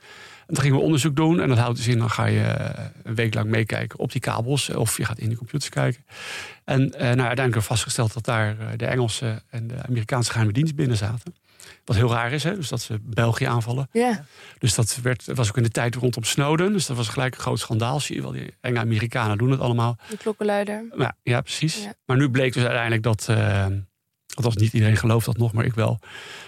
En 0.48 0.54
toen 0.54 0.64
gingen 0.64 0.78
we 0.78 0.84
onderzoek 0.84 1.16
doen 1.16 1.40
en 1.40 1.50
dat 1.50 1.58
houdt 1.58 1.78
dus 1.78 1.88
in, 1.88 1.98
dan 1.98 2.10
ga 2.10 2.26
je 2.26 2.42
eh, 2.42 2.86
een 3.04 3.16
week 3.16 3.34
lang 3.34 3.50
meekijken 3.50 4.00
op 4.00 4.12
die 4.12 4.22
kabels 4.22 4.70
of 4.70 4.98
je 4.98 5.06
gaat 5.06 5.20
in 5.20 5.30
de 5.30 5.36
computers 5.36 5.70
kijken. 5.70 6.06
En 6.64 6.82
eh, 6.82 7.00
nou, 7.00 7.08
uiteindelijk 7.08 7.38
hebben 7.38 7.62
we 7.62 7.62
vastgesteld 7.62 8.14
dat 8.14 8.26
daar 8.26 8.60
eh, 8.60 8.68
de 8.76 8.86
Engelse 8.86 9.42
en 9.50 9.68
de 9.68 9.84
Amerikaanse 9.88 10.32
geheime 10.32 10.54
dienst 10.54 10.76
binnen 10.76 10.98
zaten. 10.98 11.36
Wat 11.86 11.96
heel 11.96 12.12
raar 12.12 12.32
is, 12.32 12.44
hè? 12.44 12.56
dus 12.56 12.68
dat 12.68 12.82
ze 12.82 13.00
België 13.02 13.46
aanvallen. 13.46 13.90
Ja. 13.92 14.26
Dus 14.60 14.76
dat 14.76 15.00
werd, 15.02 15.26
was 15.26 15.50
ook 15.50 15.58
in 15.58 15.64
de 15.64 15.70
tijd 15.70 15.96
rondom 15.96 16.24
Snowden. 16.24 16.74
Dus 16.74 16.86
dat 16.86 16.98
was 16.98 17.08
gelijk 17.08 17.36
een 17.36 17.42
groot 17.42 17.60
schandaal. 17.60 18.00
Zie 18.00 18.16
je 18.16 18.22
wel, 18.22 18.32
die 18.32 18.54
enge 18.62 18.80
Amerikanen 18.80 19.38
doen 19.38 19.52
het 19.52 19.60
allemaal. 19.60 19.98
De 20.10 20.18
klokkenluider. 20.18 20.86
Nou, 20.96 21.12
ja, 21.24 21.42
precies. 21.42 21.84
Ja. 21.84 21.94
Maar 22.06 22.18
nu 22.18 22.30
bleek 22.30 22.54
dus 22.54 22.64
uiteindelijk 22.64 23.04
dat, 23.04 23.26
eh 23.30 23.66
althans 24.38 24.56
niet 24.56 24.74
iedereen 24.74 24.98
gelooft 24.98 25.26
dat 25.26 25.38
nog, 25.38 25.54
maar 25.54 25.66
ik 25.66 25.74
wel, 25.74 26.00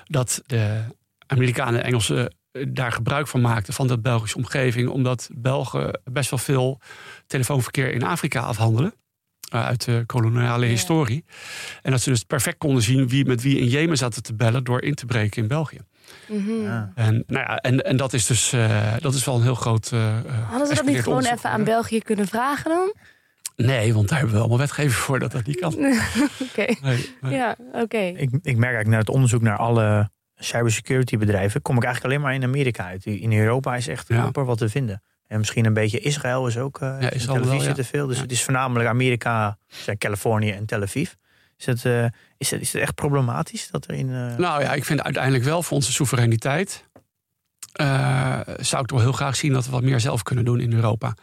dat 0.06 0.42
de 0.46 0.82
Amerikanen 1.28 1.80
en 1.80 1.86
Engelsen 1.86 2.28
eh, 2.28 2.34
daar 2.68 2.92
gebruik 2.92 3.28
van 3.28 3.42
maakten 3.42 3.74
van 3.74 3.88
dat 3.88 4.02
Belgische 4.02 4.38
omgeving, 4.38 4.90
omdat 4.90 5.30
Belgen 5.34 6.00
best 6.04 6.30
wel 6.30 6.40
veel 6.40 6.80
telefoonverkeer 7.28 7.94
in 7.94 8.04
Afrika 8.04 8.40
afhandelen. 8.42 8.94
eh, 9.52 9.66
uit 9.66 9.86
de 9.86 10.04
koloniale 10.06 10.66
Ja. 10.66 10.72
historie. 10.72 11.26
En 11.82 11.92
dat 11.92 12.02
ze 12.02 12.10
dus 12.10 12.24
perfect 12.24 12.58
konden 12.58 12.84
zien 12.84 13.08
wie 13.08 13.26
met 13.26 13.42
wie 13.42 13.58
in 13.58 13.68
Jemen 13.68 13.98
zaten 13.98 14.24
te 14.24 14.34
bellen 14.36 14.64
door 14.64 14.82
in 14.82 14.96
te 14.96 15.06
breken 15.06 15.42
in 15.42 15.48
België. 15.48 15.78
Mhm. 16.28 16.52
Ja. 16.52 16.92
En, 16.96 17.24
nou 17.28 17.46
ja, 17.46 17.58
en, 17.58 17.82
en 17.82 17.98
dat 17.98 18.14
is 18.14 18.26
dus 18.26 18.54
eh, 18.54 18.94
dat 19.00 19.14
is 19.14 19.26
wel 19.26 19.36
een 19.36 19.42
heel 19.42 19.56
groot. 19.56 19.92
eh, 19.92 20.18
Hadden 20.50 20.68
ze 20.68 20.76
dat 20.76 20.86
niet 20.86 20.98
gewoon 20.98 21.18
onderzoek 21.18 21.38
even 21.38 21.50
aan. 21.50 21.64
België 21.64 22.00
kunnen 22.02 22.28
vragen 22.28 22.70
dan? 22.70 22.94
Nee, 23.56 23.94
want 23.94 24.08
daar 24.10 24.18
hebben 24.18 24.36
we 24.36 24.42
allemaal 24.42 24.60
wetgeving 24.60 24.94
voor 24.94 25.20
dat 25.20 25.32
dat 25.32 25.46
niet 25.46 25.60
kan. 25.60 25.74
Oké. 26.50 26.66
Nee, 26.82 27.16
nee. 27.22 27.34
Ja, 27.36 27.56
oké. 27.72 27.98
Ik, 27.98 28.30
ik 28.32 28.58
merk 28.58 28.74
eigenlijk 28.74 28.88
naar 28.88 29.00
het 29.00 29.10
onderzoek 29.10 29.42
naar 29.42 29.58
alle 29.58 30.10
cybersecurity 30.40 31.18
bedrijven, 31.18 31.62
kom 31.62 31.78
ik 31.78 31.84
eigenlijk 31.84 32.14
alleen 32.14 32.26
maar 32.26 32.36
in 32.36 32.44
Amerika 32.44 32.86
uit. 32.86 33.06
In 33.06 33.34
Europa 33.34 33.76
is 33.76 33.88
echt 33.88 34.08
Ja. 34.08 34.24
amper 34.24 34.46
wat 34.46 34.58
te 34.58 34.70
vinden. 34.70 35.04
En 35.28 35.38
misschien 35.38 35.66
een 35.66 35.74
beetje 35.74 36.00
Israël 36.00 36.48
is 36.48 36.58
ook. 36.58 36.82
Uh, 36.82 36.98
ja, 37.02 37.10
Israël 37.10 37.42
televisie 37.42 37.74
er 37.76 37.84
veel. 37.84 38.08
Dus 38.08 38.20
het 38.20 38.32
is 38.32 38.44
voornamelijk 38.44 38.90
Amerika, 38.90 39.58
zijn 39.68 39.98
Californië 39.98 40.52
en 40.52 40.66
Tel 40.66 40.82
Aviv. 40.82 41.12
Is 41.58 41.66
het, 41.66 41.84
uh, 41.84 42.06
is 42.38 42.52
het, 42.52 42.62
is 42.62 42.74
het 42.74 42.82
echt 42.82 42.96
problematisch 42.96 43.70
dat 43.72 43.88
er 43.88 43.94
in. 43.94 44.10
Uh... 44.10 44.36
Nou 44.36 44.62
ja, 44.62 44.74
ik 44.74 44.86
vind 44.86 45.02
uiteindelijk 45.02 45.44
wel 45.44 45.64
voor 45.64 45.76
onze 45.76 45.92
soevereiniteit. 45.92 46.84
zou 48.58 48.82
ik 48.82 48.88
toch 48.88 49.02
heel 49.02 49.12
graag 49.12 49.36
zien 49.36 49.54
dat 49.54 49.66
we 49.66 49.72
wat 49.72 49.84
meer 49.84 50.00
zelf 50.00 50.24
kunnen 50.24 50.46
doen 50.46 50.60
in 50.60 50.74
Europa. 50.74 51.14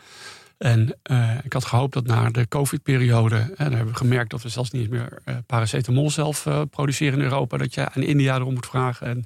En 0.58 0.98
ik 1.42 1.52
had 1.52 1.64
gehoopt 1.64 1.92
dat 1.94 2.06
na 2.06 2.30
de 2.30 2.48
COVID-periode, 2.48 3.36
en 3.36 3.54
daar 3.56 3.70
hebben 3.70 3.92
we 3.92 3.94
gemerkt 3.94 4.30
dat 4.30 4.42
we 4.42 4.48
zelfs 4.48 4.70
niet 4.70 4.90
meer 4.90 5.22
paracetamol 5.46 6.10
zelf 6.10 6.46
produceren 6.70 7.18
in 7.18 7.24
Europa, 7.24 7.56
dat 7.56 7.74
je 7.74 7.88
aan 7.88 8.02
India 8.02 8.34
erom 8.34 8.54
moet 8.54 8.66
vragen. 8.66 9.06
En 9.06 9.24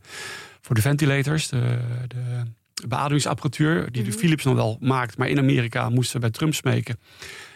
voor 0.60 0.74
de 0.74 0.80
ventilators, 0.80 1.48
de, 1.48 1.78
de 2.08 2.42
beademingsapparatuur, 2.88 3.92
die 3.92 4.02
de 4.02 4.10
mhm. 4.10 4.18
Philips 4.18 4.44
nog 4.44 4.54
wel 4.54 4.76
maakt. 4.80 5.18
Maar 5.18 5.28
in 5.28 5.38
Amerika 5.38 5.88
moesten 5.88 6.14
we 6.14 6.20
bij 6.20 6.30
Trump 6.30 6.54
smeken. 6.54 7.00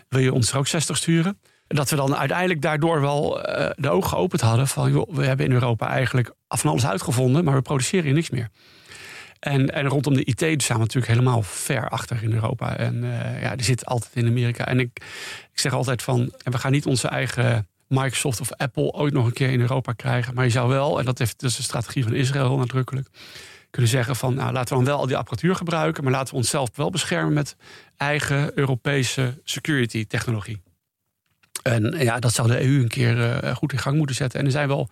Wil 0.08 0.20
je 0.20 0.32
ons 0.32 0.52
er 0.52 0.58
ook 0.58 0.66
60 0.66 0.96
sturen? 0.96 1.38
Dat 1.66 1.90
we 1.90 1.96
dan 1.96 2.16
uiteindelijk 2.16 2.62
daardoor 2.62 3.00
wel 3.00 3.38
uh, 3.38 3.70
de 3.76 3.90
ogen 3.90 4.08
geopend 4.08 4.40
hadden. 4.40 4.68
Van 4.68 4.92
joh, 4.92 5.14
we 5.14 5.24
hebben 5.24 5.46
in 5.46 5.52
Europa 5.52 5.88
eigenlijk 5.88 6.34
van 6.48 6.70
alles 6.70 6.86
uitgevonden, 6.86 7.44
maar 7.44 7.54
we 7.54 7.62
produceren 7.62 8.04
hier 8.04 8.14
niks 8.14 8.30
meer. 8.30 8.48
En, 9.44 9.74
en 9.74 9.86
rondom 9.86 10.14
de 10.14 10.24
IT 10.24 10.62
staan 10.62 10.76
we 10.76 10.82
natuurlijk 10.82 11.12
helemaal 11.12 11.42
ver 11.42 11.88
achter 11.88 12.22
in 12.22 12.32
Europa. 12.32 12.76
En 12.76 13.04
uh, 13.04 13.42
ja, 13.42 13.56
die 13.56 13.64
zit 13.64 13.86
altijd 13.86 14.14
in 14.14 14.26
Amerika. 14.26 14.66
En 14.66 14.80
ik, 14.80 14.90
ik 15.52 15.58
zeg 15.58 15.72
altijd 15.72 16.02
van, 16.02 16.32
we 16.42 16.58
gaan 16.58 16.72
niet 16.72 16.86
onze 16.86 17.08
eigen 17.08 17.68
Microsoft 17.88 18.40
of 18.40 18.52
Apple 18.52 18.92
ooit 18.92 19.12
nog 19.12 19.26
een 19.26 19.32
keer 19.32 19.50
in 19.50 19.60
Europa 19.60 19.92
krijgen. 19.92 20.34
Maar 20.34 20.44
je 20.44 20.50
zou 20.50 20.68
wel, 20.68 20.98
en 20.98 21.04
dat, 21.04 21.18
heeft, 21.18 21.42
is 21.42 21.56
de 21.56 21.62
strategie 21.62 22.02
van 22.02 22.14
Israël 22.14 22.56
nadrukkelijk 22.56 23.08
kunnen 23.70 23.90
zeggen 23.90 24.16
van 24.16 24.34
nou, 24.34 24.52
laten 24.52 24.68
we 24.68 24.84
dan 24.84 24.92
wel 24.92 25.00
al 25.00 25.06
die 25.06 25.16
apparatuur 25.16 25.54
gebruiken, 25.54 26.02
maar 26.02 26.12
laten 26.12 26.30
we 26.30 26.40
onszelf 26.40 26.70
wel 26.74 26.90
beschermen 26.90 27.32
met 27.32 27.56
eigen 27.96 28.58
Europese 28.58 29.40
security 29.44 30.06
technologie. 30.06 30.62
En 31.62 31.94
ja, 31.98 32.18
dat 32.18 32.32
zou 32.32 32.48
de 32.48 32.64
EU 32.64 32.82
een 32.82 32.88
keer 32.88 33.44
uh, 33.44 33.54
goed 33.54 33.72
in 33.72 33.78
gang 33.78 33.96
moeten 33.96 34.16
zetten. 34.16 34.40
En 34.40 34.46
er 34.46 34.52
zijn 34.52 34.68
wel 34.68 34.88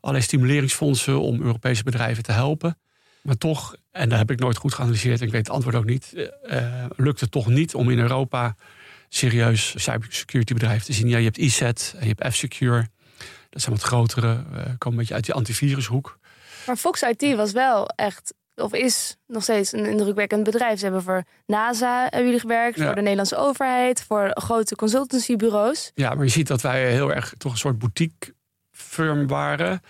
allerlei 0.00 0.26
stimuleringsfondsen 0.26 1.20
om 1.20 1.42
Europese 1.42 1.82
bedrijven 1.82 2.22
te 2.22 2.32
helpen. 2.32 2.78
Maar 3.22 3.36
toch, 3.36 3.76
en 3.94 4.08
daar 4.08 4.18
heb 4.18 4.30
ik 4.30 4.38
nooit 4.38 4.56
goed 4.56 4.74
geanalyseerd, 4.74 5.20
en 5.20 5.26
ik 5.26 5.32
weet 5.32 5.46
het 5.46 5.54
antwoord 5.54 5.76
ook 5.76 5.84
niet, 5.84 6.12
uh, 6.44 6.84
lukt 6.96 7.20
het 7.20 7.30
toch 7.30 7.46
niet 7.46 7.74
om 7.74 7.90
in 7.90 7.98
Europa 7.98 8.54
serieus 9.08 9.74
cybersecurity 9.76 10.52
bedrijven 10.52 10.84
te 10.84 10.92
zien. 10.92 11.08
Ja, 11.08 11.18
je 11.18 11.24
hebt 11.24 11.38
ESET 11.38 11.94
en 11.98 12.08
je 12.08 12.14
hebt 12.16 12.34
F-Secure. 12.34 12.88
Dat 13.50 13.62
zijn 13.62 13.74
wat 13.74 13.84
grotere, 13.84 14.28
uh, 14.28 14.56
komen 14.62 14.78
een 14.80 14.96
beetje 14.96 15.14
uit 15.14 15.24
die 15.24 15.34
antivirushoek. 15.34 16.18
Maar 16.66 16.76
Fox 16.76 17.02
IT 17.02 17.36
was 17.36 17.52
wel 17.52 17.88
echt, 17.88 18.34
of 18.54 18.72
is 18.72 19.16
nog 19.26 19.42
steeds 19.42 19.72
een 19.72 19.86
indrukwekkend 19.86 20.44
bedrijf. 20.44 20.78
Ze 20.78 20.84
hebben 20.84 21.02
voor 21.02 21.24
NASA 21.46 22.02
hebben 22.02 22.24
jullie 22.24 22.40
gewerkt, 22.40 22.82
voor 22.82 22.94
de 22.94 23.00
Nederlandse 23.00 23.36
overheid, 23.36 24.02
voor 24.02 24.30
grote 24.34 24.76
consultancybureaus. 24.76 25.90
Ja, 25.94 26.14
maar 26.14 26.24
je 26.24 26.30
ziet 26.30 26.46
dat 26.46 26.60
wij 26.60 26.90
heel 26.90 27.12
erg 27.12 27.34
toch 27.38 27.52
een 27.52 27.58
soort 27.58 27.78
boutique 27.78 28.34
firm 28.70 29.26
waren. 29.26 29.80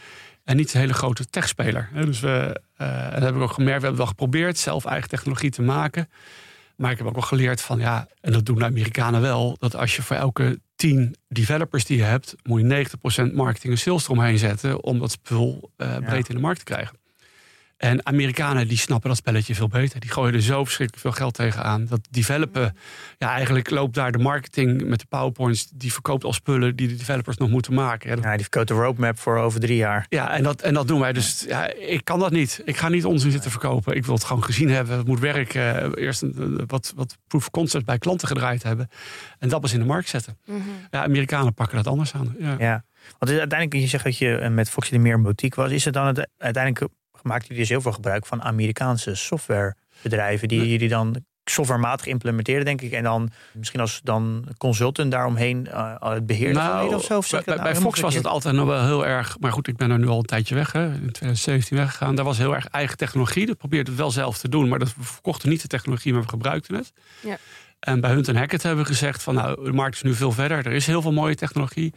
En 0.45 0.57
niet 0.57 0.75
een 0.75 0.81
hele 0.81 0.95
grote 0.95 1.27
techspeler. 1.27 1.89
Dus 1.95 2.21
we, 2.21 2.61
uh, 2.79 3.11
dat 3.13 3.23
heb 3.23 3.35
ik 3.35 3.41
ook 3.41 3.53
gemerkt. 3.53 3.81
We 3.81 3.87
hebben 3.87 3.97
wel 3.97 4.07
geprobeerd 4.07 4.59
zelf 4.59 4.85
eigen 4.85 5.09
technologie 5.09 5.51
te 5.51 5.63
maken. 5.63 6.09
Maar 6.77 6.91
ik 6.91 6.99
heb 6.99 7.07
ook 7.07 7.15
wel 7.15 7.23
geleerd 7.23 7.61
van 7.61 7.79
ja, 7.79 8.09
en 8.21 8.33
dat 8.33 8.47
doen 8.47 8.59
de 8.59 8.65
Amerikanen 8.65 9.21
wel, 9.21 9.57
dat 9.59 9.77
als 9.77 9.97
je 9.97 10.03
voor 10.03 10.17
elke 10.17 10.61
10 10.77 11.17
developers 11.29 11.85
die 11.85 11.97
je 11.97 12.03
hebt, 12.03 12.35
moet 12.43 12.61
je 12.61 12.87
90% 13.31 13.35
marketing 13.35 13.73
en 13.73 13.79
sales 13.79 14.05
eromheen 14.05 14.39
zetten 14.39 14.83
om 14.83 14.99
dat 14.99 15.11
spul 15.11 15.71
uh, 15.77 15.97
breed 15.97 16.29
in 16.29 16.35
de 16.35 16.41
markt 16.41 16.59
te 16.59 16.65
krijgen. 16.65 16.99
En 17.85 18.07
Amerikanen 18.07 18.69
die 18.69 18.79
snappen 18.79 19.09
dat 19.09 19.19
spelletje 19.19 19.55
veel 19.55 19.69
beter. 19.69 20.01
Die 20.01 20.11
gooien 20.11 20.35
er 20.35 20.43
zo 20.43 20.65
verschrikkelijk 20.65 21.07
veel 21.07 21.17
geld 21.17 21.35
tegenaan. 21.35 21.87
Dat 21.87 22.01
developen, 22.11 22.77
ja, 23.19 23.31
eigenlijk 23.31 23.71
loopt 23.71 23.95
daar 23.95 24.13
de 24.13 24.19
marketing 24.19 24.85
met 24.85 24.99
de 24.99 25.07
PowerPoints. 25.09 25.69
Die 25.75 25.93
verkoopt 25.93 26.25
al 26.25 26.33
spullen 26.33 26.77
die 26.77 26.89
de 26.89 26.97
developers 26.97 27.37
nog 27.37 27.49
moeten 27.49 27.75
maken. 27.75 28.21
Ja, 28.21 28.33
die 28.33 28.41
verkoopt 28.41 28.69
de 28.69 28.75
roadmap 28.75 29.19
voor 29.19 29.39
over 29.39 29.61
drie 29.61 29.77
jaar. 29.77 30.07
Ja, 30.09 30.31
en 30.31 30.43
dat, 30.43 30.63
en 30.63 30.75
dat 30.75 30.89
doen 30.89 31.01
wij. 31.01 31.13
Dus 31.13 31.45
ja, 31.49 31.73
ik 31.73 32.05
kan 32.05 32.19
dat 32.19 32.31
niet. 32.31 32.63
Ik 32.65 32.77
ga 32.77 32.89
niet 32.89 33.05
onzin 33.05 33.31
zitten 33.31 33.51
verkopen. 33.51 33.97
Ik 33.97 34.05
wil 34.05 34.15
het 34.15 34.25
gewoon 34.25 34.45
gezien 34.45 34.71
hebben. 34.71 34.97
Het 34.97 35.07
moet 35.07 35.21
werken. 35.21 35.95
Eerst 35.95 36.23
een, 36.23 36.65
wat, 36.67 36.93
wat 36.97 37.19
proof 37.27 37.43
of 37.43 37.51
concept 37.51 37.85
bij 37.85 37.99
klanten 37.99 38.29
gedraaid 38.29 38.63
hebben. 38.63 38.89
En 39.39 39.49
dat 39.49 39.61
pas 39.61 39.73
in 39.73 39.81
de 39.81 39.87
markt 39.87 40.09
zetten. 40.09 40.39
Mhm. 40.47 40.59
Ja, 40.91 41.03
Amerikanen 41.03 41.55
pakken 41.55 41.77
dat 41.77 41.87
anders 41.87 42.15
aan. 42.15 42.37
Ja. 42.39 42.55
ja. 42.59 42.85
Want 43.19 43.39
uiteindelijk, 43.39 43.83
je 43.83 43.89
zegt 43.89 44.05
dat 44.05 44.19
je 44.19 44.49
met 44.51 44.71
Foxy 44.71 44.91
de 44.91 44.99
meer 44.99 45.15
een 45.15 45.23
boutique 45.23 45.63
was. 45.63 45.71
Is 45.71 45.85
het 45.85 45.95
dan 45.95 46.07
het, 46.07 46.29
uiteindelijk 46.39 46.93
maakt 47.25 47.43
jullie 47.43 47.59
dus 47.59 47.69
heel 47.69 47.81
veel 47.81 47.93
gebruik 47.93 48.27
van 48.27 48.43
Amerikaanse 48.43 49.15
softwarebedrijven 49.15 50.49
die 50.49 50.69
jullie 50.69 50.89
dan 50.89 51.25
softwarematig 51.45 52.07
implementeren, 52.07 52.65
denk 52.65 52.81
ik. 52.81 52.93
En 52.93 53.03
dan 53.03 53.31
misschien 53.53 53.81
als 53.81 54.01
dan 54.03 54.49
consultant 54.59 55.11
daaromheen 55.11 55.67
uh, 55.71 55.95
het 55.99 56.27
beheer 56.27 56.53
nou, 56.53 56.95
of 56.95 57.05
zo. 57.05 57.17
Of 57.17 57.31
bij, 57.31 57.43
nou, 57.47 57.63
bij 57.63 57.77
Fox 57.77 58.01
was 58.01 58.15
het 58.15 58.27
altijd 58.27 58.55
nog 58.55 58.67
wel 58.67 58.85
heel 58.85 59.07
erg... 59.07 59.37
Maar 59.41 59.53
goed, 59.53 59.69
ik 59.69 59.77
ben 59.77 59.91
er 59.91 59.99
nu 59.99 60.07
al 60.07 60.19
een 60.19 60.25
tijdje 60.25 60.55
weg. 60.55 60.73
Hè, 60.73 60.85
in 60.85 61.13
2017 61.13 61.77
weggegaan. 61.77 62.15
Daar 62.15 62.25
was 62.25 62.39
heel 62.39 62.55
erg 62.55 62.67
eigen 62.67 62.97
technologie. 62.97 63.47
Dat 63.47 63.57
probeerde 63.57 63.91
het 63.91 64.01
wel 64.01 64.11
zelf 64.11 64.39
te 64.39 64.49
doen. 64.49 64.69
Maar 64.69 64.79
dat, 64.79 64.95
we 64.97 65.03
verkochten 65.03 65.49
niet 65.49 65.63
de 65.63 65.69
technologie, 65.69 66.13
maar 66.13 66.23
we 66.23 66.29
gebruikten 66.29 66.75
het. 66.75 66.93
Ja. 67.21 67.39
En 67.85 68.01
bij 68.01 68.11
Hunt 68.11 68.27
Hackett 68.27 68.63
hebben 68.63 68.85
we 68.85 68.91
gezegd 68.91 69.23
van 69.23 69.35
nou, 69.35 69.65
de 69.65 69.73
markt 69.73 69.95
is 69.95 70.03
nu 70.03 70.15
veel 70.15 70.33
verder. 70.33 70.67
Er 70.67 70.73
is 70.73 70.87
heel 70.87 71.03
veel 71.03 71.13
mooie 71.13 71.35
technologie. 71.35 71.93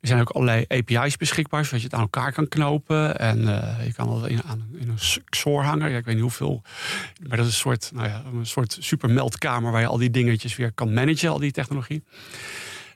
Er 0.00 0.08
zijn 0.08 0.20
ook 0.20 0.30
allerlei 0.30 0.64
API's 0.68 1.16
beschikbaar, 1.16 1.64
zodat 1.64 1.80
je 1.80 1.86
het 1.86 1.94
aan 1.94 2.00
elkaar 2.00 2.32
kan 2.32 2.48
knopen. 2.48 3.18
En 3.18 3.38
uh, 3.38 3.84
je 3.84 3.92
kan 3.92 4.22
het 4.22 4.30
in, 4.30 4.40
in 4.78 4.88
een 4.88 5.22
XOR 5.28 5.62
hangen. 5.62 5.90
Ja, 5.90 5.96
ik 5.96 6.04
weet 6.04 6.14
niet 6.14 6.22
hoeveel. 6.22 6.62
Maar 7.28 7.36
dat 7.36 7.46
is 7.46 7.52
een 7.52 7.58
soort, 7.58 7.90
nou 7.94 8.08
ja, 8.08 8.22
een 8.34 8.46
soort 8.46 8.76
supermeldkamer 8.80 9.72
waar 9.72 9.80
je 9.80 9.86
al 9.86 9.98
die 9.98 10.10
dingetjes 10.10 10.56
weer 10.56 10.72
kan 10.72 10.92
managen, 10.92 11.30
al 11.30 11.38
die 11.38 11.52
technologie. 11.52 12.04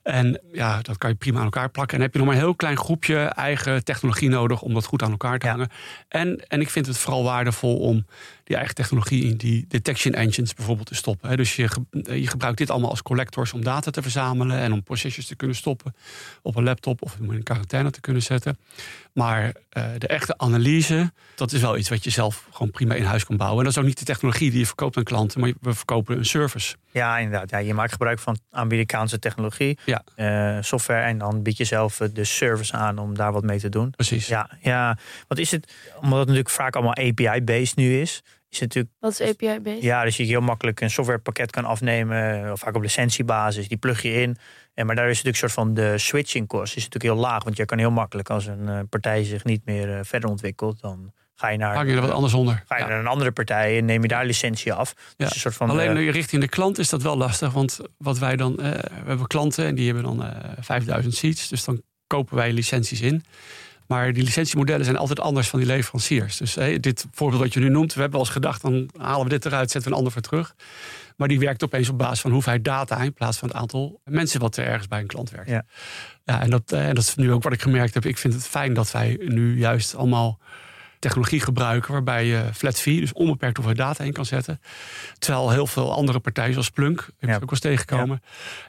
En 0.03 0.41
ja, 0.53 0.83
dat 0.83 0.99
kan 0.99 1.11
je 1.11 1.17
prima 1.17 1.39
aan 1.39 1.45
elkaar 1.45 1.71
plakken. 1.71 1.97
En 1.97 2.03
heb 2.03 2.13
je 2.13 2.19
nog 2.19 2.27
maar 2.27 2.37
een 2.37 2.43
heel 2.43 2.55
klein 2.55 2.77
groepje 2.77 3.17
eigen 3.17 3.85
technologie 3.85 4.29
nodig 4.29 4.63
om 4.63 4.75
dat 4.75 4.85
goed 4.85 5.03
aan 5.03 5.11
elkaar 5.11 5.39
te 5.39 5.49
hangen. 5.49 5.69
En, 6.09 6.45
en 6.49 6.61
ik 6.61 6.71
vind 6.71 6.87
het 6.87 6.99
vooral 6.99 7.25
waardevol 7.25 7.79
om 7.79 8.07
die 8.47 8.57
eigen 8.57 8.75
technologie 8.75 9.25
in 9.25 9.37
die 9.37 9.65
detection 9.69 10.15
engines 10.15 10.55
bijvoorbeeld 10.55 10.87
te 10.87 10.95
stoppen. 10.95 11.37
Dus 11.37 11.57
je, 11.57 11.69
je 12.03 12.27
gebruikt 12.27 12.59
dit 12.59 12.71
allemaal 12.71 12.91
als 12.91 13.03
collectors 13.03 13.53
om 13.53 13.65
data 13.65 13.91
te 13.91 14.03
verzamelen 14.03 14.59
en 14.59 14.73
om 14.73 14.83
procesjes 14.83 15.27
te 15.27 15.37
kunnen 15.37 15.57
stoppen 15.57 15.95
op 16.43 16.57
een 16.57 16.65
laptop 16.65 17.03
of 17.03 17.17
in 17.21 17.43
quarantaine 17.43 17.91
te 17.91 18.01
kunnen 18.01 18.23
zetten. 18.23 18.59
Maar 19.13 19.45
uh, 19.45 19.85
de 19.99 20.07
echte 20.07 20.39
analyse, 20.39 21.13
dat 21.35 21.53
is 21.53 21.61
wel 21.61 21.77
iets 21.77 21.89
wat 21.89 22.05
je 22.05 22.11
zelf 22.11 22.47
gewoon 22.51 22.71
prima 22.71 22.95
in 22.95 23.05
huis 23.05 23.25
kan 23.25 23.37
bouwen. 23.37 23.59
En 23.59 23.65
dat 23.65 23.73
is 23.73 23.79
ook 23.79 23.89
niet 23.89 23.99
de 23.99 24.05
technologie 24.05 24.51
die 24.51 24.59
je 24.59 24.67
verkoopt 24.67 24.97
aan 24.97 25.03
klanten, 25.03 25.41
maar 25.41 25.53
we 25.61 25.75
verkopen 25.75 26.19
een 26.19 26.25
service. 26.25 26.77
Ja, 26.91 27.19
inderdaad. 27.19 27.51
Ja, 27.51 27.59
je 27.59 27.75
maakt 27.75 27.93
gebruik 27.93 28.19
van 28.19 28.39
Amerikaanse 28.51 29.19
technologie, 29.19 29.79
ja. 29.85 30.03
Uh, 30.17 30.63
software, 30.63 31.03
en 31.03 31.19
dan 31.19 31.43
bied 31.43 31.57
je 31.57 31.65
zelf 31.65 31.97
de 32.13 32.25
service 32.25 32.73
aan 32.73 32.99
om 32.99 33.15
daar 33.15 33.33
wat 33.33 33.43
mee 33.43 33.59
te 33.59 33.69
doen. 33.69 33.91
Precies. 33.91 34.27
Ja, 34.27 34.51
ja. 34.61 34.99
wat 35.29 35.39
is 35.39 35.51
het? 35.51 35.73
Omdat 35.95 36.19
het 36.19 36.27
natuurlijk 36.27 36.55
vaak 36.55 36.75
allemaal 36.75 36.97
API-based 36.97 37.77
nu 37.77 38.01
is 38.01 38.23
is 38.57 38.61
natuurlijk. 38.61 38.95
Wat 39.01 39.21
is 39.21 39.29
API-based? 39.29 39.83
Ja, 39.83 40.05
dus 40.05 40.17
je 40.17 40.25
heel 40.25 40.41
makkelijk 40.41 40.81
een 40.81 40.91
softwarepakket 40.91 41.51
kan 41.51 41.65
afnemen, 41.65 42.45
eh, 42.45 42.51
vaak 42.55 42.75
op 42.75 42.83
licentiebasis. 42.83 43.69
Die 43.69 43.79
plug 43.79 44.03
je 44.03 44.13
in. 44.13 44.37
En, 44.75 44.87
maar 44.87 44.97
daar 44.97 45.09
is 45.09 45.23
natuurlijk 45.23 45.43
een 45.43 45.51
soort 45.51 45.67
van 45.67 45.75
de 45.75 45.99
switching 45.99 46.49
cost 46.49 46.77
is 46.77 46.85
natuurlijk 46.85 47.15
heel 47.15 47.23
laag. 47.23 47.45
Want 47.45 47.57
je 47.57 47.65
kan 47.65 47.79
heel 47.79 47.91
makkelijk 47.91 48.31
als 48.31 48.47
een 48.47 48.69
uh, 48.69 48.81
partij 48.91 49.25
zich 49.25 49.45
niet 49.45 49.65
meer 49.65 49.89
uh, 49.89 49.99
verder 50.03 50.31
ontwikkelt, 50.31 50.81
dan 50.81 51.13
ga 51.35 51.49
je 51.49 51.59
naar. 51.59 51.75
Hang 51.75 51.89
je 51.89 51.95
er 51.95 52.01
wat 52.01 52.11
anders 52.11 52.35
onder. 52.35 52.63
Ga 52.67 52.79
je 52.79 52.85
naar 52.85 52.99
een 52.99 53.07
andere 53.07 53.33
partij 53.33 53.79
en 53.79 53.85
neem 53.85 54.03
je 54.03 54.09
daar 54.09 54.27
licentie 54.27 54.73
af. 54.73 54.95
Dus 55.17 55.35
een 55.35 55.41
soort 55.41 55.55
van, 55.55 55.71
Alleen 55.71 55.97
uh, 55.97 56.11
richting 56.11 56.43
de 56.43 56.49
klant 56.49 56.79
is 56.79 56.89
dat 56.89 57.03
wel 57.03 57.17
lastig. 57.17 57.53
Want 57.53 57.81
wat 57.99 58.19
wij 58.19 58.37
dan. 58.37 58.57
we 58.57 58.81
hebben 59.05 59.27
klanten 59.27 59.65
en 59.65 59.75
die 59.75 59.87
hebben 59.87 60.03
dan 60.03 60.33
5000 60.61 61.15
seats. 61.15 61.49
Dus 61.49 61.65
dan 61.65 61.83
kopen 62.07 62.37
wij 62.37 62.53
licenties 62.53 63.01
in. 63.01 63.25
Maar 63.87 64.13
die 64.13 64.23
licentiemodellen 64.23 64.85
zijn 64.85 64.97
altijd 64.97 65.21
anders 65.21 65.49
van 65.49 65.59
die 65.59 65.69
leveranciers. 65.69 66.37
Dus 66.37 66.55
dit 66.81 67.07
voorbeeld 67.13 67.43
wat 67.43 67.55
je 67.55 67.61
nu 67.61 67.69
noemt, 67.69 67.95
we 67.95 68.01
hebben 68.01 68.19
wel 68.19 68.27
eens 68.27 68.37
gedacht, 68.37 68.63
dan 68.63 68.91
halen 68.97 69.25
we 69.25 69.29
dit 69.29 69.45
eruit, 69.45 69.71
zetten 69.71 69.91
we 69.91 69.97
een 69.97 70.05
ander 70.05 70.13
voor 70.13 70.23
terug. 70.23 70.55
Maar 71.17 71.29
die 71.29 71.39
werkt 71.39 71.65
opeens 71.65 71.89
op 71.89 71.99
basis 71.99 72.21
van 72.21 72.31
hoeveelheid 72.31 72.65
data 72.65 72.99
in 72.99 73.13
plaats 73.13 73.39
van 73.39 73.49
het 73.49 73.57
aantal 73.57 74.01
mensen 74.05 74.41
wat 74.41 74.57
er 74.57 74.65
ergens 74.67 74.89
bij 74.89 75.01
een 75.01 75.07
klant 75.07 75.31
werkt. 75.31 75.49
Ja. 75.49 75.65
Ja, 76.25 76.41
en, 76.43 76.51
dat, 76.51 76.73
en 76.73 76.95
dat 76.95 77.05
is 77.05 77.15
nu 77.15 77.33
ook 77.33 77.43
wat 77.43 77.53
ik 77.53 77.63
gemerkt 77.63 77.95
heb. 77.95 78.05
Ik 78.05 78.19
vind 78.19 78.35
het 78.35 78.47
fijn 78.47 78.75
dat 78.75 78.91
wij 78.91 79.21
nu 79.21 79.59
juist 79.59 79.95
allemaal 79.95 80.39
technologie 81.07 81.41
gebruiken 81.41 81.93
waarbij 81.93 82.27
je 82.27 82.43
flat 82.53 82.81
fee, 82.81 83.01
dus 83.01 83.13
onbeperkt 83.13 83.57
hoeveel 83.57 83.75
data 83.75 84.05
in 84.05 84.13
kan 84.13 84.25
zetten. 84.25 84.61
Terwijl 85.19 85.51
heel 85.51 85.67
veel 85.67 85.93
andere 85.93 86.19
partijen, 86.19 86.53
zoals 86.53 86.71
Plunk, 86.71 87.09
heb 87.19 87.29
ik 87.29 87.35
ook 87.35 87.41
wel 87.41 87.49
eens 87.51 87.61
tegengekomen. 87.61 88.23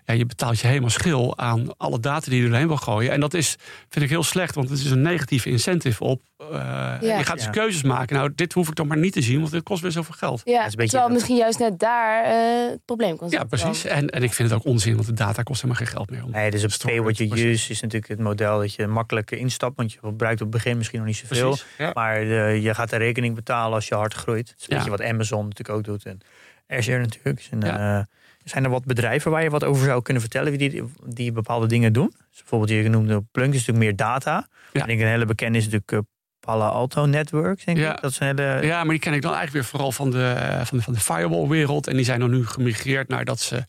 Ja. 0.05 0.13
je 0.13 0.25
betaalt 0.25 0.59
je 0.59 0.67
helemaal 0.67 0.89
schil 0.89 1.38
aan 1.38 1.77
alle 1.77 1.99
data 1.99 2.29
die 2.29 2.41
je 2.41 2.47
erheen 2.47 2.67
wil 2.67 2.77
gooien. 2.77 3.11
En 3.11 3.19
dat 3.19 3.33
is, 3.33 3.55
vind 3.89 4.05
ik 4.05 4.11
heel 4.11 4.23
slecht, 4.23 4.55
want 4.55 4.69
het 4.69 4.79
is 4.79 4.91
een 4.91 5.01
negatieve 5.01 5.49
incentive 5.49 6.03
op. 6.03 6.21
Uh, 6.41 6.93
Je 7.01 7.23
gaat 7.23 7.38
dus 7.38 7.49
keuzes 7.49 7.83
maken. 7.83 8.15
Nou, 8.15 8.31
dit 8.35 8.53
hoef 8.53 8.67
ik 8.67 8.73
toch 8.73 8.88
maar 8.88 8.97
niet 8.97 9.13
te 9.13 9.21
zien, 9.21 9.39
want 9.39 9.51
dit 9.51 9.63
kost 9.63 9.81
weer 9.81 9.91
zoveel 9.91 10.15
geld. 10.17 10.41
Ja, 10.45 10.65
is 10.65 10.73
terwijl 10.73 11.09
misschien 11.09 11.35
juist 11.35 11.59
net 11.59 11.79
daar 11.79 12.25
uh, 12.25 12.69
het 12.69 12.85
probleem 12.85 13.17
kan 13.17 13.29
zijn. 13.29 13.41
Ja, 13.41 13.47
precies. 13.47 13.85
En, 13.85 14.09
en 14.09 14.23
ik 14.23 14.33
vind 14.33 14.49
het 14.49 14.59
ook 14.59 14.65
onzin, 14.65 14.93
want 14.93 15.05
de 15.05 15.13
data 15.13 15.43
kost 15.43 15.61
helemaal 15.61 15.83
geen 15.83 15.93
geld 15.93 16.09
meer. 16.09 16.23
Om 16.23 16.31
nee, 16.31 16.51
dus 16.51 16.63
op 16.63 16.71
pay 16.85 17.01
what 17.01 17.17
you 17.17 17.29
use 17.29 17.71
is 17.71 17.81
natuurlijk 17.81 18.07
het 18.07 18.19
model 18.19 18.59
dat 18.59 18.73
je 18.73 18.88
makkelijk 18.88 19.31
instapt, 19.31 19.75
want 19.75 19.93
je 19.93 19.99
gebruikt 19.99 20.41
op 20.41 20.53
het 20.53 20.63
begin 20.63 20.77
misschien 20.77 20.99
nog 20.99 21.07
niet 21.07 21.17
zoveel. 21.17 21.49
Precies, 21.49 21.93
maar 21.93 22.25
je 22.61 22.73
gaat 22.73 22.89
de 22.89 22.95
rekening 22.97 23.36
betalen 23.36 23.73
als 23.73 23.88
je 23.88 23.95
hard 23.95 24.13
groeit. 24.13 24.47
Dat 24.47 24.55
is 24.59 24.67
een 24.69 24.75
beetje 24.75 24.89
wat 24.89 25.01
Amazon 25.01 25.47
natuurlijk 25.47 25.78
ook 25.78 25.84
doet. 25.84 26.05
En, 26.05 26.19
Azure 26.67 26.99
natuurlijk. 26.99 27.47
Ja. 27.59 27.97
eh, 27.99 28.05
zijn 28.43 28.63
er 28.63 28.69
wat 28.69 28.86
bedrijven 28.86 29.32
waar 29.32 29.43
je 29.43 29.49
wat 29.49 29.63
over 29.63 29.86
zou 29.86 30.01
kunnen 30.01 30.21
vertellen 30.21 30.57
die, 30.57 30.84
die 31.05 31.32
bepaalde 31.32 31.67
dingen 31.67 31.93
doen? 31.93 32.13
Dus 32.30 32.39
bijvoorbeeld, 32.39 32.71
je 32.71 32.89
noemde 32.89 33.23
Plunk, 33.32 33.53
is 33.53 33.59
natuurlijk 33.59 33.86
meer 33.86 33.95
data. 33.95 34.47
Ik 34.71 34.86
denk 34.86 34.99
een 35.01 35.07
hele 35.07 35.25
bekende 35.25 35.57
is 35.57 35.63
natuurlijk 35.63 35.91
eh, 35.91 35.99
Palo 36.39 36.65
Alto 36.65 37.05
Networks, 37.05 37.65
denk 37.65 37.78
Ja. 37.78 37.95
ik. 37.95 38.01
Dat 38.01 38.17
een 38.19 38.25
hele... 38.28 38.65
Ja, 38.65 38.84
maar 38.84 38.91
die 38.91 38.99
ken 38.99 39.13
ik 39.13 39.21
dan 39.21 39.34
eigenlijk 39.34 39.61
weer 39.63 39.71
vooral 39.71 39.91
van 39.91 40.11
de, 40.11 40.36
van 40.63 40.78
de, 40.78 40.84
van 40.84 40.93
de 40.93 40.99
firewall-wereld. 40.99 41.88
En 41.88 41.95
die 41.95 42.05
zijn 42.05 42.19
dan 42.19 42.30
nu 42.30 42.45
gemigreerd 42.45 43.07
naar 43.07 43.25
dat 43.25 43.39
ze 43.39 43.65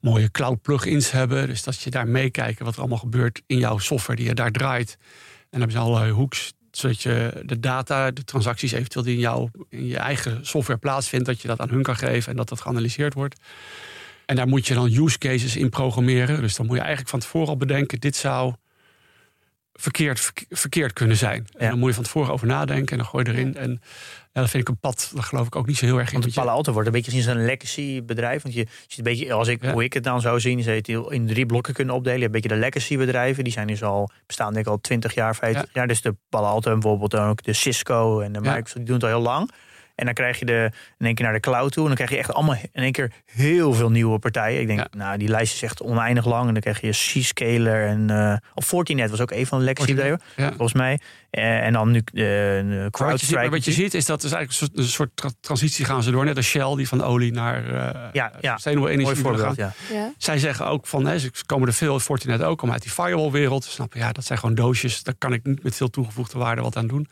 mooie 0.00 0.30
cloud 0.30 0.62
plugins 0.62 1.10
hebben. 1.10 1.46
Dus 1.46 1.62
dat 1.62 1.80
je 1.80 1.90
daar 1.90 2.08
meekijken 2.08 2.64
wat 2.64 2.74
er 2.74 2.80
allemaal 2.80 2.98
gebeurt 2.98 3.42
in 3.46 3.58
jouw 3.58 3.78
software 3.78 4.18
die 4.18 4.28
je 4.28 4.34
daar 4.34 4.50
draait. 4.50 4.96
En 5.00 5.58
dan 5.58 5.60
hebben 5.60 5.78
ze 5.78 5.84
allerlei 5.84 6.10
hoeks, 6.12 6.52
zodat 6.76 7.02
je 7.02 7.42
de 7.44 7.60
data, 7.60 8.10
de 8.10 8.24
transacties 8.24 8.72
eventueel 8.72 9.04
die 9.04 9.14
in, 9.14 9.20
jouw, 9.20 9.50
in 9.68 9.86
je 9.86 9.96
eigen 9.96 10.46
software 10.46 10.78
plaatsvindt, 10.78 11.26
dat 11.26 11.40
je 11.40 11.48
dat 11.48 11.60
aan 11.60 11.68
hun 11.68 11.82
kan 11.82 11.96
geven 11.96 12.30
en 12.30 12.36
dat 12.36 12.48
dat 12.48 12.60
geanalyseerd 12.60 13.14
wordt. 13.14 13.40
En 14.26 14.36
daar 14.36 14.48
moet 14.48 14.66
je 14.66 14.74
dan 14.74 14.92
use 14.92 15.18
cases 15.18 15.56
in 15.56 15.68
programmeren. 15.68 16.40
Dus 16.40 16.56
dan 16.56 16.66
moet 16.66 16.74
je 16.74 16.80
eigenlijk 16.80 17.10
van 17.10 17.20
tevoren 17.20 17.48
al 17.48 17.56
bedenken, 17.56 18.00
dit 18.00 18.16
zou 18.16 18.54
verkeerd, 19.72 20.20
verk- 20.20 20.44
verkeerd 20.48 20.92
kunnen 20.92 21.16
zijn. 21.16 21.46
En 21.56 21.64
Ja. 21.64 21.68
dan 21.70 21.78
moet 21.78 21.88
je 21.88 21.94
van 21.94 22.04
tevoren 22.04 22.32
over 22.32 22.46
nadenken 22.46 22.90
en 22.90 22.96
dan 22.96 23.06
gooi 23.06 23.24
je 23.24 23.30
erin. 23.32 23.56
En 23.56 23.80
ja, 24.32 24.40
dat 24.40 24.50
vind 24.50 24.62
ik 24.62 24.68
een 24.68 24.78
pad, 24.78 25.10
daar 25.14 25.22
geloof 25.22 25.46
ik 25.46 25.56
ook 25.56 25.66
niet 25.66 25.76
zo 25.76 25.84
heel 25.84 25.98
erg 25.98 26.12
in. 26.12 26.20
Want 26.20 26.34
Palo 26.34 26.50
Alto 26.50 26.72
wordt 26.72 26.86
een 26.86 26.94
beetje 26.94 27.10
gezien 27.10 27.26
als 27.28 27.36
een 27.38 27.44
legacy 27.44 28.02
bedrijf. 28.04 28.42
Want 28.42 28.54
je 28.54 28.66
ziet 28.86 28.98
een 28.98 29.04
beetje, 29.04 29.32
als 29.32 29.48
ik, 29.48 29.62
Ja. 29.62 29.72
hoe 29.72 29.84
ik 29.84 29.92
het 29.92 30.04
dan 30.04 30.20
zou 30.20 30.40
zien, 30.40 30.58
is 30.58 30.64
dat 30.64 30.86
je 30.86 30.98
het 31.02 31.10
in 31.12 31.26
drie 31.26 31.46
blokken 31.46 31.74
kunnen 31.74 31.94
opdelen. 31.94 32.18
Je 32.18 32.24
hebt 32.24 32.34
een 32.34 32.40
beetje 32.42 32.56
de 32.56 32.62
legacy 32.64 32.96
bedrijven. 32.96 33.44
Die 33.44 33.52
zijn 33.52 33.66
dus 33.66 33.82
al, 33.82 34.10
bestaan 34.26 34.52
denk 34.52 34.66
ik 34.66 34.72
al 34.72 34.80
20 34.80 35.14
jaar, 35.14 35.36
50 35.36 35.68
jaar. 35.72 35.86
Dus 35.86 36.00
de 36.02 36.14
Palo 36.28 36.46
Alto 36.46 36.72
en 36.72 36.80
bijvoorbeeld 36.80 37.14
ook 37.16 37.42
de 37.42 37.52
Cisco 37.52 38.20
en 38.20 38.32
de 38.32 38.38
Ja. 38.42 38.48
Microsoft, 38.50 38.74
die 38.76 38.84
doen 38.84 38.94
het 38.94 39.04
al 39.04 39.08
heel 39.10 39.20
lang. 39.20 39.50
En 40.02 40.08
dan 40.08 40.14
krijg 40.16 40.38
je 40.38 40.44
de, 40.44 40.70
in 40.98 41.06
één 41.06 41.14
keer 41.14 41.24
naar 41.24 41.34
de 41.34 41.40
cloud 41.40 41.72
toe. 41.72 41.80
En 41.82 41.86
dan 41.86 41.96
krijg 41.96 42.10
je 42.10 42.16
echt 42.16 42.32
allemaal 42.34 42.54
in 42.72 42.82
één 42.82 42.92
keer 42.92 43.12
heel 43.26 43.72
veel 43.72 43.90
nieuwe 43.90 44.18
partijen. 44.18 44.60
Ik 44.60 44.66
denk, 44.66 44.78
Ja. 44.78 44.86
nou, 44.96 45.18
die 45.18 45.28
lijst 45.28 45.54
is 45.54 45.62
echt 45.62 45.82
oneindig 45.82 46.24
lang. 46.26 46.46
En 46.46 46.52
dan 46.52 46.62
krijg 46.62 46.80
je 46.80 47.20
C-Scaler 47.20 47.86
en... 47.86 48.10
eh 48.10 48.36
of 48.54 48.64
Fortinet 48.66 49.10
was 49.10 49.20
ook 49.20 49.30
een 49.30 49.46
van 49.46 49.58
de 49.58 49.64
legacy 49.64 49.92
ja. 50.36 50.48
volgens 50.48 50.72
mij. 50.72 51.00
Eh, 51.30 51.64
en 51.66 51.72
dan 51.72 51.90
nu 51.90 52.00
de, 52.04 52.12
de 52.12 52.22
Maar 52.22 52.64
wat, 52.64 52.70
je 52.70 52.80
ziet, 52.80 52.90
CrowdStrike. 52.90 53.50
wat 53.50 53.64
je 53.64 53.72
ziet 53.72 53.94
is 53.94 54.06
dat 54.06 54.22
is 54.22 54.32
eigenlijk 54.32 54.60
een 54.60 54.66
soort, 54.68 54.78
een 54.86 54.92
soort 54.92 55.10
tra- 55.14 55.30
transitie 55.40 55.84
gaan 55.84 56.02
ze 56.02 56.10
door. 56.10 56.24
Net 56.24 56.36
als 56.36 56.46
Shell 56.46 56.74
die 56.76 56.88
van 56.88 57.02
olie 57.02 57.32
naar 57.32 57.66
eh 57.66 58.00
Ja, 58.12 58.32
ja. 58.40 58.58
Mooi 58.64 58.92
energie 58.92 59.22
voorbeeld, 59.22 59.56
ja. 59.56 59.72
Ja. 59.92 60.12
Zij 60.18 60.38
zeggen 60.38 60.66
ook 60.66 60.86
van, 60.86 61.06
hè, 61.06 61.18
ze 61.18 61.30
komen 61.46 61.68
er 61.68 61.74
veel, 61.74 62.00
Fortinet 62.00 62.42
ook, 62.42 62.58
komen 62.58 62.74
uit 62.74 62.82
die 62.82 62.92
firewall-wereld. 62.92 63.64
Snappen, 63.64 64.00
ja, 64.00 64.12
dat 64.12 64.24
zijn 64.24 64.38
gewoon 64.38 64.54
doosjes. 64.54 65.02
Daar 65.02 65.14
kan 65.18 65.32
ik 65.32 65.44
niet 65.44 65.62
met 65.62 65.76
veel 65.76 65.90
toegevoegde 65.90 66.38
waarde 66.38 66.62
wat 66.62 66.76
aan 66.76 66.86
doen. 66.86 67.08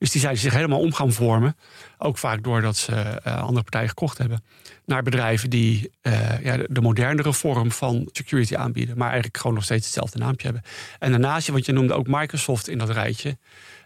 Dus 0.00 0.10
die 0.10 0.20
zijn 0.20 0.36
zich 0.36 0.52
helemaal 0.52 0.80
om 0.80 0.92
gaan 0.92 1.12
vormen. 1.12 1.56
Ook 1.98 2.18
vaak 2.18 2.42
doordat 2.42 2.76
ze 2.76 2.92
eh, 2.94 3.42
andere 3.42 3.62
partijen 3.62 3.88
gekocht 3.88 4.18
hebben. 4.18 4.44
Naar 4.84 5.02
bedrijven 5.02 5.50
die 5.50 5.90
eh, 6.00 6.44
ja, 6.44 6.56
de, 6.56 6.66
de 6.70 6.80
modernere 6.80 7.32
vorm 7.32 7.72
van 7.72 8.08
security 8.12 8.56
aanbieden. 8.56 8.96
Maar 8.96 9.06
eigenlijk 9.06 9.36
gewoon 9.36 9.54
nog 9.54 9.64
steeds 9.64 9.84
hetzelfde 9.84 10.18
naampje 10.18 10.46
hebben. 10.46 10.64
En 10.98 11.10
daarnaast, 11.10 11.48
want 11.48 11.66
je 11.66 11.72
noemde 11.72 11.94
ook 11.94 12.06
Microsoft 12.06 12.68
in 12.68 12.78
dat 12.78 12.90
rijtje. 12.90 13.38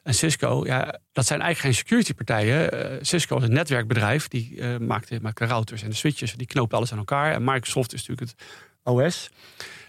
En 0.02 0.14
Cisco, 0.14 0.62
ja, 0.66 0.98
dat 1.12 1.26
zijn 1.26 1.40
eigenlijk 1.40 1.74
geen 1.74 1.84
security 1.84 2.14
partijen. 2.14 2.72
Eh, 2.72 2.98
Cisco 3.00 3.36
is 3.36 3.42
een 3.42 3.52
netwerkbedrijf. 3.52 4.28
Die 4.28 4.62
maakt, 4.78 5.22
maakt 5.22 5.38
de 5.38 5.44
routers 5.44 5.82
en 5.82 5.90
de 5.90 5.96
switches. 5.96 6.34
Die 6.34 6.46
knopen 6.46 6.76
alles 6.76 6.92
aan 6.92 6.98
elkaar. 6.98 7.32
En 7.32 7.44
Microsoft 7.44 7.92
is 7.92 8.06
natuurlijk 8.06 8.30
het 8.30 8.46
OS. 8.82 9.30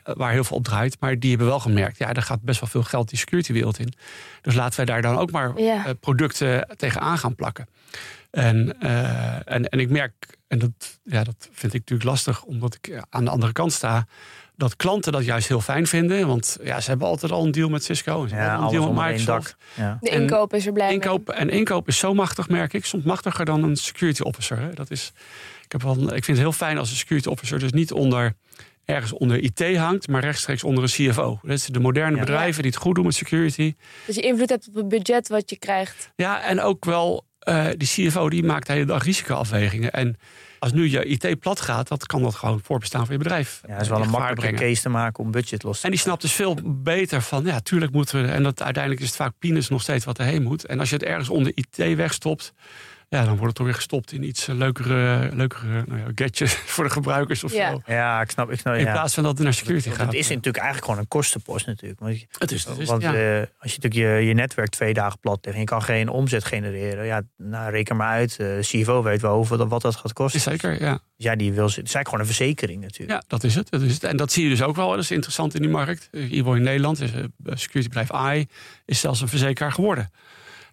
Eh, 0.05 0.15
Waar 0.15 0.31
heel 0.31 0.43
veel 0.43 0.57
op 0.57 0.63
draait. 0.63 0.97
Maar 0.99 1.19
die 1.19 1.29
hebben 1.29 1.47
wel 1.47 1.59
gemerkt. 1.59 1.97
Ja, 1.97 2.13
er 2.13 2.21
gaat 2.21 2.41
best 2.41 2.59
wel 2.59 2.69
veel 2.69 2.83
geld 2.83 3.09
die 3.09 3.19
security 3.19 3.53
wereld 3.53 3.79
in. 3.79 3.93
Dus 4.41 4.55
laten 4.55 4.75
wij 4.75 4.85
daar 4.85 5.01
dan 5.01 5.17
ook 5.17 5.31
maar 5.31 5.59
Ja. 5.61 5.85
eh, 5.85 5.91
producten 5.99 6.67
tegenaan 6.77 7.17
gaan 7.17 7.35
plakken. 7.35 7.67
En, 8.31 8.79
eh, 8.81 9.33
en, 9.53 9.69
en 9.69 9.79
ik 9.79 9.89
merk, 9.89 10.37
en 10.47 10.59
dat, 10.59 10.99
ja, 11.03 11.23
dat 11.23 11.49
vind 11.51 11.73
ik 11.73 11.79
natuurlijk 11.79 12.09
lastig, 12.09 12.43
omdat 12.43 12.77
ik 12.81 13.01
aan 13.09 13.23
de 13.25 13.31
andere 13.31 13.51
kant 13.51 13.73
sta, 13.73 14.05
dat 14.55 14.75
klanten 14.75 15.11
dat 15.11 15.25
juist 15.25 15.47
heel 15.47 15.61
fijn 15.61 15.87
vinden. 15.87 16.27
Want 16.27 16.57
ja, 16.63 16.79
ze 16.81 16.89
hebben 16.89 17.07
altijd 17.07 17.31
al 17.31 17.45
een 17.45 17.51
deal 17.51 17.69
met 17.69 17.83
Cisco. 17.83 18.23
En 18.23 18.29
ze 18.29 18.35
Ja, 18.35 18.41
hebben 18.41 18.59
al 18.59 18.65
een 18.65 18.71
deal 18.79 18.93
met 18.93 19.03
Microsoft. 19.03 19.25
dak. 19.75 19.85
Ja. 19.85 19.97
De 20.01 20.09
inkoop 20.09 20.53
is 20.53 20.65
er 20.65 20.71
blij 20.73 20.85
mee. 20.85 20.95
Inkoop, 20.95 21.29
en 21.29 21.49
inkoop 21.49 21.87
is 21.87 21.97
zo 21.97 22.13
machtig, 22.13 22.49
merk 22.49 22.73
ik. 22.73 22.85
Soms 22.85 23.03
machtiger 23.03 23.45
dan 23.45 23.63
een 23.63 23.75
security 23.75 24.21
officer. 24.21 24.59
Hè. 24.59 24.73
Dat 24.73 24.91
is, 24.91 25.11
ik, 25.63 25.71
heb 25.71 25.81
wel, 25.81 25.93
ik 26.01 26.09
vind 26.23 26.27
het 26.27 26.37
heel 26.37 26.51
fijn 26.51 26.77
als 26.77 26.89
een 26.89 26.95
security 26.95 27.27
officer 27.27 27.59
dus 27.59 27.71
niet 27.71 27.91
onder 27.91 28.35
ergens 28.85 29.13
onder 29.13 29.37
IT 29.37 29.77
hangt, 29.77 30.07
maar 30.07 30.21
rechtstreeks 30.21 30.63
onder 30.63 30.83
een 30.83 30.89
CFO. 30.89 31.39
Dat 31.41 31.51
is 31.51 31.65
de 31.65 31.79
moderne 31.79 32.15
Ja. 32.15 32.19
bedrijven 32.23 32.61
die 32.61 32.71
het 32.71 32.79
goed 32.81 32.95
doen 32.95 33.05
met 33.05 33.15
security. 33.15 33.75
Dat 34.05 34.15
je 34.15 34.21
invloed 34.21 34.49
hebt 34.49 34.67
op 34.67 34.73
het 34.75 34.87
budget 34.87 35.27
wat 35.27 35.49
je 35.49 35.57
krijgt. 35.59 36.11
Ja, 36.15 36.41
en 36.43 36.61
ook 36.61 36.85
wel 36.85 37.25
eh, 37.39 37.67
die 37.77 37.87
CFO 37.87 38.29
die 38.29 38.43
maakt 38.43 38.67
de 38.67 38.73
hele 38.73 38.85
dag 38.85 39.03
risicoafwegingen. 39.03 39.91
En 39.91 40.17
als 40.59 40.73
nu 40.73 40.89
je 40.89 41.05
IT 41.05 41.39
plat 41.39 41.61
gaat, 41.61 41.87
dat 41.87 42.05
kan 42.05 42.21
dat 42.21 42.35
gewoon 42.35 42.59
voorbestaan 42.63 43.01
voor 43.03 43.11
je 43.11 43.17
bedrijf. 43.17 43.61
Ja, 43.67 43.73
dat 43.73 43.81
is 43.81 43.87
wel 43.87 44.01
een 44.01 44.09
makkelijke 44.09 44.41
brengen. 44.41 44.59
case 44.59 44.81
te 44.81 44.89
maken 44.89 45.23
om 45.23 45.31
budget 45.31 45.63
los 45.63 45.79
te 45.79 45.85
En 45.85 45.91
die 45.91 45.99
snapt 45.99 46.21
dus 46.21 46.31
veel 46.31 46.57
beter 46.65 47.21
van, 47.21 47.45
ja, 47.45 47.59
tuurlijk 47.59 47.91
moeten 47.91 48.21
we. 48.21 48.27
En 48.31 48.43
dat 48.43 48.61
uiteindelijk 48.63 49.03
is 49.03 49.07
het 49.09 49.17
vaak 49.17 49.33
peanuts 49.39 49.69
nog 49.69 49.81
steeds 49.81 50.05
wat 50.05 50.19
erheen 50.19 50.43
moet. 50.43 50.65
En 50.65 50.79
als 50.79 50.89
je 50.89 50.95
het 50.95 51.03
ergens 51.03 51.29
onder 51.29 51.51
IT 51.55 51.95
wegstopt, 51.95 52.53
ja, 53.09 53.19
dan 53.25 53.27
wordt 53.29 53.45
het 53.45 53.55
toch 53.55 53.65
weer 53.65 53.75
gestopt 53.75 54.11
in 54.11 54.23
iets 54.23 54.47
eh, 54.47 54.55
leukere, 54.55 55.29
leukere 55.35 55.83
nou 55.87 55.99
ja, 55.99 56.05
gadgets 56.15 56.53
voor 56.73 56.83
de 56.83 56.89
gebruikers 56.89 57.43
of 57.43 57.53
Ja. 57.53 57.71
zo. 57.71 57.81
Ja, 57.85 58.21
ik 58.21 58.29
snap. 58.29 58.51
Ik 58.51 58.59
snap 58.59 58.73
In 58.73 58.79
ja. 58.85 58.91
plaats 58.91 59.13
van 59.13 59.23
dat 59.23 59.33
het 59.33 59.43
naar 59.43 59.53
security 59.53 59.85
Want 59.87 59.99
gaat. 59.99 60.07
het 60.07 60.15
is 60.15 60.27
natuurlijk 60.27 60.57
eigenlijk 60.57 60.85
gewoon 60.85 60.99
een 61.01 61.07
kostenpost 61.07 61.65
natuurlijk. 61.65 61.99
Want, 61.99 62.25
het 62.37 62.51
is, 62.51 62.63
het 62.65 62.77
is 62.77 62.87
want 62.87 63.01
ja. 63.01 63.13
eh, 63.13 63.39
als 63.59 63.73
je 63.73 63.79
natuurlijk 63.81 64.19
je, 64.19 64.27
je 64.27 64.33
netwerk 64.33 64.69
twee 64.69 64.93
dagen 64.93 65.19
plat 65.19 65.39
legt 65.41 65.55
en 65.55 65.61
je 65.61 65.67
kan 65.69 65.83
geen 65.83 66.09
omzet 66.09 66.45
genereren. 66.45 67.05
Ja, 67.05 67.21
nou, 67.37 67.71
reken 67.71 67.95
maar 67.95 68.09
uit. 68.09 68.37
eh 68.39 68.47
CFO 68.59 69.03
weet 69.03 69.21
wel 69.21 69.35
hoeveel, 69.35 69.57
dat- 69.57 69.69
wat 69.69 69.81
dat 69.81 69.95
gaat 69.95 70.13
kosten. 70.13 70.39
Is 70.39 70.45
zeker, 70.45 70.81
ja. 70.81 70.99
Ja, 71.17 71.35
die 71.35 71.53
wil, 71.53 71.63
het 71.63 71.71
is 71.71 71.77
eigenlijk 71.77 72.05
gewoon 72.07 72.19
een 72.19 72.33
verzekering 72.33 72.81
natuurlijk. 72.81 73.11
Ja, 73.11 73.23
dat 73.27 73.43
is 73.43 73.55
het. 73.55 73.69
Dat 73.69 73.81
is 73.81 73.93
het. 73.93 74.03
En 74.03 74.17
dat 74.17 74.31
zie 74.31 74.43
je 74.43 74.49
dus 74.49 74.61
ook 74.61 74.75
wel. 74.75 74.89
Dat 74.89 74.99
is 74.99 75.11
interessant 75.11 75.55
in 75.55 75.61
die 75.61 75.69
markt. 75.69 76.07
Hier 76.11 76.55
in 76.55 76.61
Nederland 76.61 77.01
is 77.01 77.11
een 77.13 77.33
securitybedrijf 77.43 78.11
AI 78.11 78.47
is 78.85 78.99
zelfs 78.99 79.21
een 79.21 79.27
verzekeraar 79.27 79.71
geworden. 79.71 80.11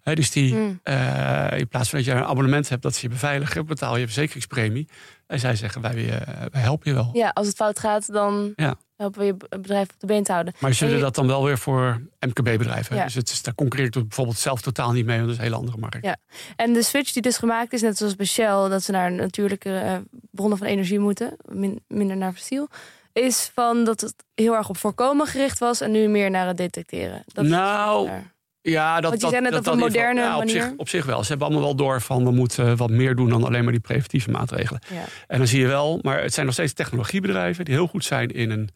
Dus 0.03 0.31
die, 0.31 0.53
Hmm. 0.53 0.79
eh, 0.83 1.47
in 1.59 1.67
plaats 1.67 1.89
van 1.89 1.97
dat 1.99 2.07
je 2.07 2.13
een 2.13 2.23
abonnement 2.23 2.69
hebt 2.69 2.81
dat 2.81 2.95
ze 2.95 3.01
je 3.01 3.09
beveiligen, 3.09 3.65
betaal 3.65 3.97
je 3.97 4.03
verzekeringspremie. 4.05 4.87
En 5.27 5.39
zij 5.39 5.55
zeggen, 5.55 5.81
wij, 5.81 6.19
eh, 6.19 6.45
wij 6.51 6.61
helpen 6.61 6.89
je 6.89 6.95
wel. 6.95 7.09
Ja, 7.13 7.29
als 7.33 7.47
het 7.47 7.55
fout 7.55 7.79
gaat, 7.79 8.13
dan 8.13 8.53
Ja. 8.55 8.75
helpen 8.97 9.19
we 9.19 9.25
je 9.25 9.35
bedrijf 9.49 9.89
op 9.93 9.99
de 9.99 10.05
been 10.07 10.23
te 10.23 10.31
houden. 10.31 10.53
Maar 10.59 10.73
ze 10.73 10.79
En 10.79 10.85
willen 10.85 10.99
je- 10.99 11.05
dat 11.05 11.15
dan 11.15 11.27
wel 11.27 11.43
weer 11.43 11.57
voor 11.57 12.01
MKB-bedrijven. 12.19 12.95
Ja. 12.95 13.03
Dus 13.03 13.13
het 13.13 13.29
is, 13.29 13.41
daar 13.41 13.55
concurreert 13.55 13.93
het 13.95 14.07
bijvoorbeeld 14.07 14.37
zelf 14.37 14.61
totaal 14.61 14.91
niet 14.91 15.05
mee, 15.05 15.15
want 15.15 15.27
dat 15.27 15.31
is 15.31 15.37
een 15.37 15.43
hele 15.49 15.59
andere 15.59 15.77
markt. 15.77 15.97
Ja. 16.05 16.17
En 16.55 16.73
de 16.73 16.83
switch 16.83 17.11
die 17.11 17.21
dus 17.21 17.37
gemaakt 17.37 17.73
is, 17.73 17.81
net 17.81 17.97
zoals 17.97 18.15
bij 18.15 18.25
Shell, 18.25 18.69
dat 18.69 18.83
ze 18.83 18.91
naar 18.91 19.11
natuurlijke 19.11 19.77
eh, 19.77 19.95
bronnen 20.31 20.57
van 20.57 20.67
energie 20.67 20.99
moeten, 20.99 21.35
min- 21.51 21.83
minder 21.87 22.17
naar 22.17 22.33
fossiel, 22.33 22.67
is 23.13 23.51
van 23.53 23.83
dat 23.83 24.01
het 24.01 24.13
heel 24.35 24.55
erg 24.55 24.69
op 24.69 24.77
voorkomen 24.77 25.27
gericht 25.27 25.59
was 25.59 25.81
en 25.81 25.91
nu 25.91 26.07
meer 26.07 26.29
naar 26.29 26.47
het 26.47 26.57
detecteren. 26.57 27.23
Dat 27.27 27.43
is 27.45 27.49
Nou, 27.51 28.07
daar. 28.07 28.32
Ja, 28.65 29.01
dat, 29.01 29.31
net 29.31 29.55
op 29.55 29.67
een 29.67 29.77
moderne 29.77 30.21
ja, 30.21 30.37
op, 30.37 30.49
zich, 30.49 30.61
manier. 30.61 30.77
op 30.77 30.89
zich 30.89 31.05
wel. 31.05 31.21
Ze 31.23 31.29
hebben 31.29 31.47
allemaal 31.47 31.65
wel 31.65 31.75
door 31.75 32.01
van 32.01 32.23
we 32.23 32.31
moeten 32.31 32.77
wat 32.77 32.89
meer 32.89 33.15
doen 33.15 33.29
dan 33.29 33.43
alleen 33.43 33.63
maar 33.63 33.71
die 33.71 33.81
preventieve 33.81 34.31
maatregelen. 34.31 34.81
Ja. 34.93 35.03
En 35.27 35.37
dan 35.37 35.47
zie 35.47 35.59
je 35.59 35.67
wel, 35.67 35.99
maar 36.01 36.21
het 36.21 36.33
zijn 36.33 36.45
nog 36.45 36.55
steeds 36.55 36.73
technologiebedrijven 36.73 37.65
die 37.65 37.73
heel 37.73 37.87
goed 37.87 38.05
zijn 38.05 38.29
in 38.29 38.49
een, 38.49 38.69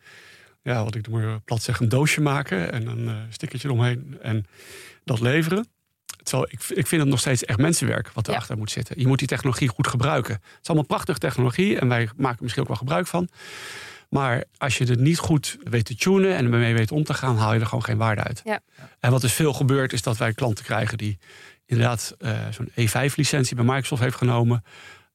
ja, 0.61 0.83
wat 0.83 0.95
ik 0.95 1.09
maar 1.09 1.39
plat 1.39 1.61
zeg, 1.61 1.79
een 1.79 1.89
doosje 1.89 2.21
maken 2.21 2.71
en 2.71 2.87
een 2.87 3.07
eh 3.07 3.13
stickertje 3.29 3.67
eromheen 3.67 4.17
en 4.21 4.45
dat 5.03 5.19
leveren. 5.19 5.67
Terwijl 6.23 6.47
ik, 6.51 6.77
ik 6.77 6.87
vind 6.87 7.01
het 7.01 7.09
nog 7.09 7.19
steeds 7.19 7.45
echt 7.45 7.59
mensenwerk 7.59 8.11
wat 8.13 8.25
Ja. 8.27 8.33
erachter 8.33 8.57
moet 8.57 8.71
zitten. 8.71 8.99
Je 8.99 9.07
moet 9.07 9.19
die 9.19 9.27
technologie 9.27 9.67
goed 9.67 9.87
gebruiken. 9.87 10.33
Het 10.33 10.43
is 10.61 10.67
allemaal 10.67 10.87
prachtige 10.87 11.19
technologie 11.19 11.79
en 11.79 11.87
wij 11.87 12.09
maken 12.17 12.37
er 12.37 12.43
misschien 12.43 12.61
ook 12.63 12.69
wel 12.69 12.77
gebruik 12.77 13.07
van. 13.07 13.27
Maar 14.09 14.43
als 14.57 14.77
je 14.77 14.85
het 14.85 14.99
niet 14.99 15.17
goed 15.17 15.57
weet 15.63 15.85
te 15.85 15.95
tunen 15.95 16.35
en 16.35 16.43
ermee 16.43 16.73
weet 16.73 16.91
om 16.91 17.03
te 17.03 17.13
gaan, 17.13 17.37
haal 17.37 17.53
je 17.53 17.59
er 17.59 17.65
gewoon 17.65 17.83
geen 17.83 17.97
waarde 17.97 18.23
uit. 18.23 18.41
Ja. 18.43 18.59
En 18.99 19.11
wat 19.11 19.21
dus 19.21 19.33
veel 19.33 19.53
gebeurt, 19.53 19.93
is 19.93 20.01
dat 20.01 20.17
wij 20.17 20.33
klanten 20.33 20.65
krijgen 20.65 20.97
die 20.97 21.17
inderdaad 21.65 22.15
eh, 22.19 22.39
zo'n 22.51 22.69
E5-licentie 22.69 23.55
bij 23.55 23.65
Microsoft 23.65 24.01
heeft 24.01 24.15
genomen. 24.15 24.63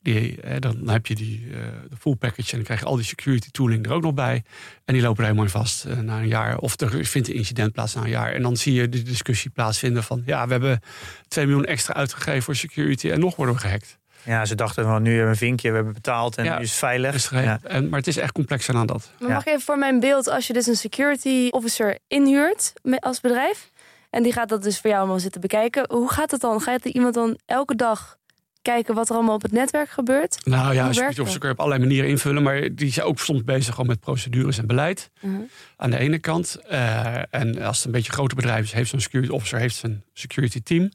Die, 0.03 0.41
eh, 0.41 0.61
dan 0.61 0.89
heb 0.89 1.07
je 1.07 1.15
die, 1.15 1.47
eh, 1.53 1.59
de 1.89 1.97
full 1.97 2.15
package 2.15 2.51
en 2.51 2.57
dan 2.57 2.65
krijg 2.65 2.81
je 2.81 2.87
al 2.87 2.97
die 2.97 3.05
security 3.05 3.51
tooling 3.51 3.87
er 3.87 3.93
ook 3.93 4.03
nog 4.03 4.15
bij. 4.15 4.43
En 4.85 4.95
die 4.95 5.03
lopen 5.03 5.19
er 5.19 5.25
helemaal 5.25 5.45
in 5.45 5.51
vast 5.51 5.87
na 6.03 6.19
een 6.19 6.29
jaar. 6.29 6.59
Of 6.59 6.81
er 6.81 7.05
vindt 7.05 7.29
een 7.29 7.35
incident 7.35 7.73
plaats 7.73 7.95
na 7.95 8.03
een 8.03 8.09
jaar. 8.09 8.33
En 8.33 8.43
dan 8.43 8.57
zie 8.57 8.75
je 8.75 8.89
de 8.89 9.03
discussie 9.03 9.51
plaatsvinden 9.51 10.03
van... 10.03 10.23
ja, 10.27 10.45
we 10.45 10.53
hebben 10.53 10.81
2 11.29 11.47
miljoen 11.47 11.65
extra 11.65 11.95
uitgegeven 11.95 12.43
voor 12.43 12.57
security 12.57 13.11
en 13.11 13.21
nog 13.21 13.37
worden 13.37 13.55
we 13.55 13.61
gehackt. 13.61 13.99
Ja, 14.25 14.45
ze 14.45 14.55
dachten 14.55 14.85
van 14.85 15.03
nu 15.03 15.09
hebben 15.09 15.25
we 15.27 15.33
een 15.33 15.37
vinkje, 15.39 15.69
we 15.69 15.75
hebben 15.75 15.93
betaald 15.93 16.37
en 16.37 16.45
Ja. 16.45 16.57
nu 16.57 16.63
is 16.63 16.71
het 16.71 16.79
veilig. 16.79 17.31
Ja. 17.31 17.59
en, 17.63 17.89
maar 17.89 17.99
het 17.99 18.09
is 18.09 18.17
echt 18.17 18.33
complexer 18.33 18.75
dan 18.75 18.87
dat. 18.87 19.11
Maar 19.19 19.29
Ja. 19.29 19.35
mag 19.35 19.43
ik 19.43 19.49
even 19.49 19.61
voor 19.63 19.79
mijn 19.79 20.01
beeld, 20.01 20.29
als 20.29 20.47
je 20.47 20.53
dus 20.53 20.67
een 20.67 20.77
security 20.77 21.49
officer 21.51 21.99
inhuurt 22.09 22.73
als 22.99 23.21
bedrijf, 23.21 23.71
en 24.11 24.23
die 24.23 24.33
gaat 24.33 24.49
dat 24.49 24.63
dus 24.63 24.79
voor 24.81 24.91
jou 24.91 25.03
allemaal 25.03 25.21
zitten 25.21 25.41
bekijken, 25.41 25.85
hoe 25.89 26.11
gaat 26.13 26.31
het 26.31 26.41
dan? 26.41 26.61
Gaat 26.61 26.85
er 26.85 26.91
iemand 26.93 27.15
dan 27.15 27.39
elke 27.47 27.75
dag 27.77 28.17
kijken 28.63 28.95
wat 28.95 29.09
er 29.09 29.15
allemaal 29.15 29.35
op 29.35 29.43
het 29.43 29.53
netwerk 29.53 29.89
gebeurt? 29.91 30.39
Nou 30.47 30.75
ja, 30.75 30.93
security 30.93 31.21
officer 31.21 31.25
dat? 31.31 31.39
kun 31.39 31.49
je 31.49 31.55
op 31.55 31.61
allerlei 31.61 31.85
manieren 31.87 32.11
invullen. 32.11 32.43
Maar 32.43 32.69
die 32.75 32.93
zijn 32.93 33.07
ook 33.07 33.19
soms 33.19 33.45
bezig 33.45 33.71
gewoon 33.75 33.87
met 33.87 34.01
procedures 34.01 34.59
en 34.59 34.67
beleid. 34.67 35.11
Mhm. 35.21 35.33
aan 35.77 35.91
de 35.91 35.99
ene 35.99 36.19
kant. 36.19 36.55
Eh, 36.69 37.35
en 37.35 37.63
als 37.63 37.77
het 37.77 37.87
een 37.87 37.93
beetje 37.93 38.09
een 38.09 38.15
groter 38.15 38.37
bedrijf 38.37 38.65
is, 38.65 38.73
heeft 38.73 38.91
zo'n 38.91 39.01
security 39.01 39.33
officer 39.33 39.59
heeft 39.59 39.75
zijn 39.75 40.05
security 40.13 40.63
team. 40.63 40.91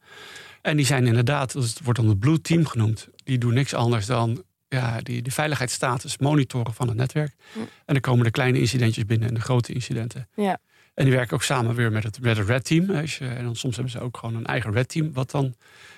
En 0.68 0.78
die 0.78 0.86
zijn 0.86 1.08
inderdaad, 1.08 1.54
dat 1.54 1.80
wordt 1.84 2.00
dan 2.00 2.10
het 2.10 2.20
blue 2.20 2.42
team 2.42 2.66
genoemd. 2.66 3.08
Die 3.24 3.38
doen 3.38 3.54
niks 3.54 3.74
anders 3.74 4.06
dan 4.06 4.44
ja, 4.68 5.02
die, 5.02 5.22
de 5.22 5.32
veiligheidsstatus 5.32 6.18
monitoren 6.18 6.74
van 6.74 6.88
het 6.88 6.98
netwerk. 6.98 7.36
Hm. 7.54 7.60
En 7.60 7.68
dan 7.86 8.00
komen 8.00 8.26
de 8.26 8.32
kleine 8.32 8.60
incidentjes 8.60 9.06
binnen 9.06 9.28
en 9.28 9.34
de 9.34 9.42
grote 9.42 9.74
incidenten. 9.74 10.28
Ja. 10.36 10.58
En 10.94 11.06
die 11.06 11.14
werken 11.14 11.34
ook 11.34 11.44
samen 11.44 11.76
weer 11.76 11.92
met 11.92 12.04
het, 12.04 12.22
met 12.22 12.38
het 12.38 12.48
Red 12.48 12.64
Team. 12.64 12.90
Als 12.90 13.18
je, 13.18 13.28
en 13.28 13.44
dan 13.44 13.56
soms 13.56 13.76
hebben 13.76 13.94
ze 13.94 14.00
ook 14.00 14.18
gewoon 14.18 14.36
een 14.36 14.46
eigen 14.46 14.72
Red 14.72 14.90
Team, 14.90 15.14
wat 15.14 15.32
dan 15.32 15.56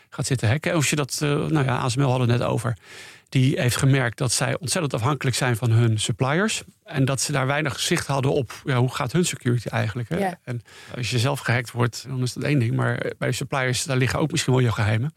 gaat 0.10 0.26
zitten 0.26 0.50
hacken. 0.50 0.74
Als 0.74 0.90
je 0.90 0.96
dat, 0.96 1.20
uh, 1.24 1.30
nou 1.30 1.66
ja, 1.66 1.78
ASML 1.78 2.10
hadden 2.10 2.30
het 2.30 2.40
net 2.40 2.48
over. 2.48 2.78
Die 3.30 3.60
heeft 3.60 3.76
gemerkt 3.76 4.18
dat 4.18 4.32
zij 4.32 4.58
ontzettend 4.60 4.94
afhankelijk 4.94 5.36
zijn 5.36 5.56
van 5.56 5.72
hun 5.72 6.00
suppliers. 6.00 6.64
En 6.84 7.06
dat 7.06 7.22
ze 7.22 7.32
daar 7.32 7.48
weinig 7.48 7.80
zicht 7.80 8.08
hadden 8.08 8.32
op 8.34 8.62
ja, 8.66 8.78
hoe 8.78 8.94
gaat 8.96 9.12
hun 9.12 9.26
security 9.26 9.68
eigenlijk. 9.68 10.10
Hè? 10.10 10.18
Ja. 10.18 10.40
En 10.44 10.62
als 10.96 11.10
je 11.10 11.20
zelf 11.20 11.40
gehackt 11.40 11.72
wordt, 11.72 12.06
dan 12.08 12.22
is 12.22 12.34
dat 12.34 12.44
één 12.44 12.60
ding. 12.60 12.76
Maar 12.76 13.12
bij 13.18 13.32
suppliers, 13.32 13.84
daar 13.84 13.98
liggen 13.98 14.20
ook 14.20 14.32
misschien 14.32 14.54
wel 14.54 14.62
je 14.62 14.72
geheimen. 14.72 15.14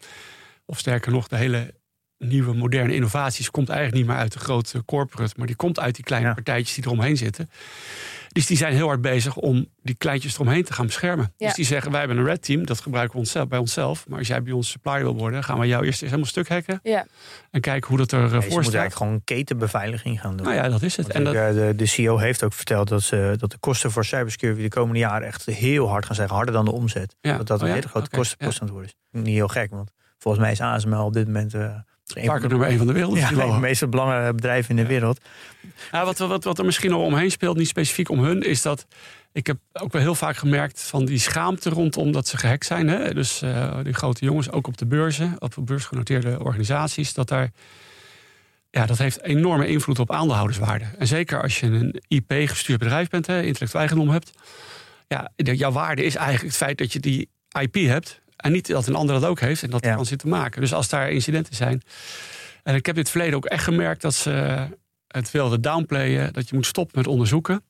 Of 0.64 0.78
sterker 0.78 1.12
nog, 1.12 1.28
de 1.28 1.36
hele 1.36 1.74
nieuwe 2.18 2.54
moderne 2.54 2.94
innovaties 2.94 3.50
komt 3.50 3.68
eigenlijk 3.68 3.98
niet 3.98 4.08
meer 4.10 4.22
uit 4.22 4.32
de 4.32 4.38
grote 4.38 4.84
corporate, 4.84 5.34
maar 5.36 5.46
die 5.46 5.56
komt 5.56 5.80
uit 5.80 5.94
die 5.94 6.04
kleine 6.04 6.28
Ja. 6.28 6.34
partijtjes 6.34 6.74
die 6.74 6.84
eromheen 6.84 7.16
zitten. 7.16 7.50
Dus 8.32 8.46
die 8.46 8.56
zijn 8.56 8.72
heel 8.74 8.86
hard 8.86 9.00
bezig 9.00 9.36
om 9.36 9.66
die 9.82 9.94
kleintjes 9.94 10.34
eromheen 10.34 10.64
te 10.64 10.72
gaan 10.72 10.86
beschermen. 10.86 11.32
Ja. 11.36 11.46
Dus 11.46 11.56
die 11.56 11.64
zeggen, 11.64 11.90
wij 11.90 12.00
hebben 12.00 12.18
een 12.18 12.24
red 12.24 12.42
team, 12.42 12.66
dat 12.66 12.80
gebruiken 12.80 13.12
we 13.14 13.18
onszelf, 13.18 13.48
bij 13.48 13.58
onszelf. 13.58 14.08
Maar 14.08 14.18
als 14.18 14.26
jij 14.28 14.42
bij 14.42 14.52
ons 14.52 14.70
supplier 14.70 15.02
wil 15.02 15.16
worden, 15.16 15.44
gaan 15.44 15.58
we 15.58 15.66
jou 15.66 15.84
eerst 15.84 16.02
eens 16.02 16.10
helemaal 16.10 16.30
stuk 16.30 16.48
hacken. 16.48 16.80
Ja. 16.82 17.06
En 17.50 17.60
kijken 17.60 17.88
hoe 17.88 17.98
dat 17.98 18.12
er 18.12 18.18
Nee, 18.18 18.26
uh, 18.26 18.30
ze 18.30 18.36
moeten 18.36 18.50
staat. 18.64 18.74
eigenlijk 18.74 18.94
gewoon 18.94 19.20
ketenbeveiliging 19.24 20.20
gaan 20.20 20.36
doen. 20.36 20.46
Nou 20.46 20.56
ja, 20.58 20.68
dat 20.68 20.82
is 20.82 20.96
het. 20.96 21.06
Want 21.06 21.18
En 21.18 21.24
dat, 21.24 21.34
eh, 21.34 21.52
de, 21.52 21.74
de 21.76 21.86
CEO 21.86 22.16
heeft 22.18 22.42
ook 22.44 22.52
verteld 22.52 22.88
dat, 22.88 23.02
ze, 23.02 23.34
dat 23.38 23.50
de 23.50 23.58
kosten 23.58 23.90
voor 23.90 24.04
cybersecurity 24.04 24.62
de 24.62 24.68
komende 24.68 24.98
jaren 24.98 25.26
echt 25.26 25.44
heel 25.46 25.88
hard 25.88 26.06
gaan 26.06 26.14
zijn. 26.14 26.28
Harder 26.28 26.54
dan 26.54 26.64
de 26.64 26.72
omzet. 26.72 27.16
Ja. 27.20 27.36
Dat 27.36 27.46
dat 27.46 27.56
een 27.58 27.62
Oh 27.62 27.68
ja? 27.68 27.74
hele 27.74 27.88
grote 27.88 28.06
Oké, 28.06 28.16
kostenpost 28.16 28.60
aan 28.60 28.66
het 28.66 28.76
worden 28.76 28.92
is. 29.12 29.20
Niet 29.20 29.34
heel 29.34 29.48
gek, 29.48 29.70
want 29.70 29.90
volgens 30.18 30.42
mij 30.42 30.52
is 30.52 30.60
ASML 30.60 31.04
op 31.04 31.12
dit 31.12 31.26
moment... 31.26 31.54
eh, 31.54 31.74
een 32.16 32.40
de, 32.40 32.48
nummer 32.48 32.68
één 32.68 32.78
van 32.78 32.86
de 32.86 32.92
wereld. 32.92 33.16
ja, 33.16 33.34
het 33.34 33.60
meest 33.60 33.90
belangrijke 33.90 34.34
bedrijf 34.34 34.68
in 34.68 34.76
de 34.76 34.86
wereld. 34.86 35.20
Ja, 35.92 36.04
wat, 36.04 36.18
wat, 36.18 36.44
wat 36.44 36.58
er 36.58 36.64
misschien 36.64 36.90
nog 36.90 37.02
omheen 37.02 37.30
speelt, 37.30 37.56
niet 37.56 37.68
specifiek 37.68 38.08
om 38.08 38.18
hun, 38.24 38.42
is 38.42 38.62
dat 38.62 38.86
ik 39.32 39.46
heb 39.46 39.58
ook 39.72 39.92
wel 39.92 40.02
heel 40.02 40.14
vaak 40.14 40.36
gemerkt 40.36 40.80
van 40.82 41.04
die 41.04 41.18
schaamte 41.18 41.70
rondom 41.70 42.12
dat 42.12 42.28
ze 42.28 42.36
gehackt 42.36 42.66
zijn. 42.66 42.88
Hè? 42.88 43.14
Dus 43.14 43.42
eh, 43.42 43.78
die 43.82 43.92
grote 43.92 44.24
jongens, 44.24 44.50
ook 44.50 44.66
op 44.66 44.76
de 44.78 44.86
beurzen, 44.86 45.34
op 45.38 45.54
beursgenoteerde 45.60 46.38
organisaties, 46.44 47.14
dat 47.14 47.28
daar. 47.28 47.50
Ja, 48.70 48.86
dat 48.86 48.98
heeft 48.98 49.22
enorme 49.22 49.66
invloed 49.66 49.98
op 49.98 50.12
aandeelhouderswaarde. 50.12 50.84
En 50.98 51.06
zeker 51.06 51.42
als 51.42 51.60
je 51.60 51.66
een 51.66 52.02
IP-gestuurd 52.08 52.78
bedrijf 52.78 53.08
bent, 53.08 53.26
hè, 53.26 53.42
intellectueel 53.42 53.80
eigendom 53.80 54.08
hebt. 54.08 54.30
Ja, 55.08 55.30
de- 55.36 55.56
jouw 55.56 55.72
waarde 55.72 56.04
is 56.04 56.14
eigenlijk 56.14 56.46
het 56.46 56.56
feit 56.56 56.78
dat 56.78 56.92
je 56.92 57.00
die 57.00 57.28
IP 57.60 57.74
hebt. 57.74 58.20
En 58.43 58.53
niet 58.53 58.66
dat 58.66 58.86
een 58.86 58.95
ander 58.95 59.20
dat 59.20 59.30
ook 59.30 59.40
heeft 59.40 59.62
en 59.62 59.70
dat 59.70 59.84
Ja. 59.84 59.95
kan 59.95 60.07
zitten 60.07 60.28
maken. 60.28 60.61
Dus 60.61 60.74
als 60.74 60.88
daar 60.88 61.11
incidenten 61.11 61.55
zijn. 61.55 61.82
En 62.62 62.74
ik 62.74 62.86
heb 62.86 62.95
in 62.95 63.01
het 63.01 63.11
verleden 63.11 63.36
ook 63.36 63.45
echt 63.45 63.64
gemerkt 63.64 64.03
dat 64.03 64.14
ze 64.14 64.66
het 65.09 65.30
wilden 65.30 65.61
downplayen. 65.61 66.32
Dat 66.32 66.49
je 66.49 66.55
moet 66.55 66.66
stoppen 66.66 66.99
met 66.99 67.07
onderzoeken. 67.07 67.62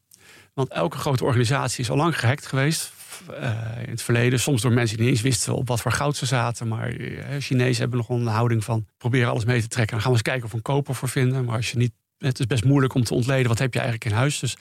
Want 0.55 0.69
elke 0.73 0.97
grote 0.99 1.25
organisatie 1.25 1.81
is 1.81 1.91
al 1.91 1.97
lang 1.97 2.19
gehackt 2.19 2.47
geweest. 2.47 2.93
eh, 3.41 3.51
in 3.85 3.91
het 3.91 4.03
verleden. 4.03 4.41
Soms 4.41 4.63
door 4.63 4.73
mensen 4.73 4.97
die 4.97 5.05
niet 5.07 5.15
eens 5.15 5.25
wisten 5.25 5.55
op 5.55 5.69
wat 5.69 5.81
voor 5.81 5.93
goud 5.93 6.17
ze 6.17 6.27
zaten. 6.27 6.69
Maar 6.69 6.89
eh, 6.89 7.17
Chinezen 7.39 7.81
hebben 7.81 7.99
nog 7.99 8.09
een 8.09 8.27
houding 8.27 8.65
van 8.65 8.87
proberen 8.99 9.31
alles 9.31 9.45
mee 9.45 9.61
te 9.61 9.69
trekken. 9.69 9.93
Dan 9.93 10.01
gaan 10.03 10.11
we 10.11 10.17
eens 10.17 10.27
kijken 10.27 10.45
of 10.45 10.51
we 10.51 10.57
een 10.57 10.63
koper 10.63 10.95
voor 10.95 11.09
vinden. 11.09 11.45
Maar 11.45 11.57
als 11.57 11.71
je 11.71 11.77
niet. 11.77 11.93
Het 12.19 12.39
is 12.39 12.47
best 12.47 12.65
moeilijk 12.65 12.95
om 12.95 13.05
te 13.05 13.15
ontleden 13.15 13.49
wat 13.49 13.59
heb 13.59 13.73
je 13.75 13.81
eigenlijk 13.81 14.11
in 14.11 14.17
huis. 14.19 14.39
Dus 14.39 14.57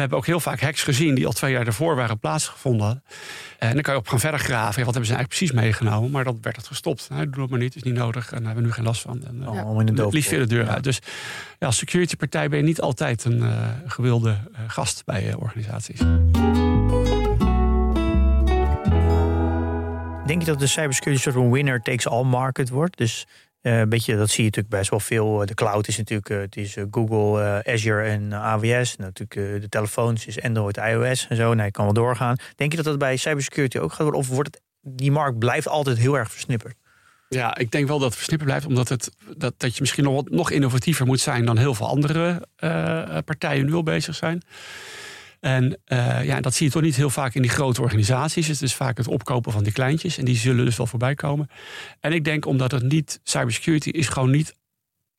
we 0.00 0.06
hebben 0.08 0.18
ook 0.18 0.26
heel 0.26 0.40
vaak 0.40 0.60
hacks 0.60 0.82
gezien 0.82 1.14
die 1.14 1.26
al 1.26 1.32
twee 1.32 1.52
jaar 1.52 1.64
daarvoor 1.64 1.96
waren 1.96 2.18
plaatsgevonden. 2.18 2.86
hadden. 2.86 3.02
En 3.58 3.72
dan 3.74 3.82
kan 3.82 3.94
je 3.94 4.00
op 4.00 4.08
gaan 4.08 4.20
verder 4.20 4.40
graven. 4.40 4.78
Ja, 4.80 4.84
wat 4.84 4.94
hebben 4.94 5.06
ze 5.06 5.14
eigenlijk 5.14 5.28
precies 5.28 5.52
meegenomen? 5.52 6.10
Maar 6.10 6.24
dan 6.24 6.38
werd 6.42 6.56
het 6.56 6.66
gestopt. 6.66 7.08
Nou, 7.10 7.24
doe 7.24 7.34
dat 7.40 7.48
maar 7.50 7.58
niet, 7.58 7.76
is 7.76 7.82
niet 7.82 7.94
nodig. 7.94 8.24
En 8.32 8.36
daar 8.36 8.44
hebben 8.46 8.62
we 8.62 8.68
nu 8.68 8.74
geen 8.74 8.84
last 8.84 9.00
van. 9.02 9.24
En, 9.26 9.42
eh, 9.46 9.54
Ja. 9.54 9.80
In 9.80 9.94
de 9.94 10.08
liefst 10.10 10.30
weer 10.30 10.38
de 10.38 10.46
deur 10.46 10.64
Ja. 10.64 10.70
uit. 10.70 10.84
Dus 10.84 10.98
ja, 11.58 11.66
als 11.66 11.76
security 11.76 12.16
partij 12.16 12.48
ben 12.48 12.58
je 12.58 12.64
niet 12.64 12.80
altijd 12.80 13.24
een 13.24 13.42
eh, 13.42 13.68
gewilde 13.86 14.30
eh, 14.30 14.60
gast 14.66 15.02
bij 15.04 15.28
eh, 15.28 15.38
organisaties. 15.40 15.98
Denk 20.26 20.42
je 20.42 20.48
dat 20.48 20.58
de 20.58 20.66
cybersecurity 20.66 21.26
een 21.26 21.32
soort 21.32 21.44
van 21.44 21.50
winner 21.50 21.82
takes 21.82 22.08
all 22.08 22.24
market 22.24 22.68
wordt? 22.68 22.96
Dus 22.96 23.26
een 23.62 23.88
beetje, 23.88 24.16
dat 24.16 24.28
zie 24.28 24.38
je 24.38 24.44
natuurlijk 24.44 24.74
best 24.74 24.90
wel 24.90 25.00
veel. 25.00 25.40
Eh, 25.40 25.46
De 25.46 25.54
cloud 25.54 25.88
is 25.88 25.96
natuurlijk 25.96 26.30
eh, 26.30 26.38
het 26.38 26.56
is, 26.56 26.76
Google, 26.90 27.62
Azure 27.66 28.02
en 28.02 28.32
AWS. 28.32 28.96
Natuurlijk 28.96 29.54
eh, 29.54 29.60
de 29.60 29.68
telefoons 29.68 30.26
is 30.26 30.42
Android, 30.42 30.76
iOS 30.76 31.26
en 31.28 31.36
zo. 31.36 31.54
Nee, 31.54 31.66
ik 31.66 31.72
kan 31.72 31.84
wel 31.84 31.94
doorgaan. 31.94 32.36
Denk 32.56 32.70
je 32.70 32.76
dat 32.76 32.86
dat 32.86 32.98
bij 32.98 33.16
cybersecurity 33.16 33.78
ook 33.78 33.90
gaat 33.90 34.02
worden? 34.02 34.20
Of 34.20 34.28
wordt 34.28 34.54
het, 34.54 34.62
die 34.80 35.12
markt 35.12 35.38
blijft 35.38 35.68
altijd 35.68 35.98
heel 35.98 36.18
erg 36.18 36.30
versnipperd? 36.30 36.74
Ja, 37.28 37.56
ik 37.56 37.70
denk 37.70 37.88
wel 37.88 37.98
dat 37.98 38.06
het 38.06 38.16
versnipperd 38.16 38.50
blijft, 38.50 38.66
omdat 38.66 38.88
het, 38.88 39.10
dat, 39.36 39.54
dat 39.56 39.74
je 39.74 39.80
misschien 39.80 40.04
nog, 40.04 40.14
wat, 40.14 40.30
nog 40.30 40.50
innovatiever 40.50 41.06
moet 41.06 41.20
zijn 41.20 41.44
dan 41.44 41.58
heel 41.58 41.74
veel 41.74 41.88
andere 41.88 42.46
partijen 43.24 43.66
nu 43.66 43.72
al 43.72 43.82
bezig 43.82 44.14
zijn. 44.14 44.42
En 45.40 45.80
eh, 45.84 46.24
ja, 46.24 46.40
dat 46.40 46.54
zie 46.54 46.66
je 46.66 46.72
toch 46.72 46.82
niet 46.82 46.96
heel 46.96 47.10
vaak 47.10 47.34
in 47.34 47.42
die 47.42 47.50
grote 47.50 47.82
organisaties. 47.82 48.46
Het 48.46 48.62
is 48.62 48.74
vaak 48.74 48.96
het 48.96 49.08
opkopen 49.08 49.52
van 49.52 49.62
die 49.62 49.72
kleintjes 49.72 50.18
en 50.18 50.24
die 50.24 50.36
zullen 50.36 50.64
dus 50.64 50.76
wel 50.76 50.86
voorbij 50.86 51.14
komen. 51.14 51.48
En 52.00 52.12
ik 52.12 52.24
denk 52.24 52.46
omdat 52.46 52.70
het 52.70 52.82
niet, 52.82 53.20
cybersecurity 53.22 53.88
is 53.88 54.08
gewoon 54.08 54.30
niet 54.30 54.54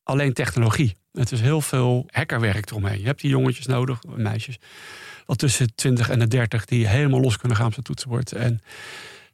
alleen 0.02 0.32
technologie. 0.32 0.96
Het 1.12 1.32
is 1.32 1.40
heel 1.40 1.60
veel 1.60 2.06
hackerwerk 2.10 2.70
eromheen. 2.70 3.00
Je 3.00 3.06
hebt 3.06 3.20
die 3.20 3.30
jongetjes 3.30 3.66
nodig, 3.66 3.98
meisjes, 4.16 4.58
wat 5.26 5.38
tussen 5.38 5.74
20 5.74 6.10
en 6.10 6.18
de 6.18 6.28
30 6.28 6.64
die 6.64 6.88
helemaal 6.88 7.20
los 7.20 7.36
kunnen 7.36 7.56
gaan 7.56 7.66
op 7.66 7.72
zijn 7.72 7.84
toetsenbord. 7.84 8.32
En 8.32 8.60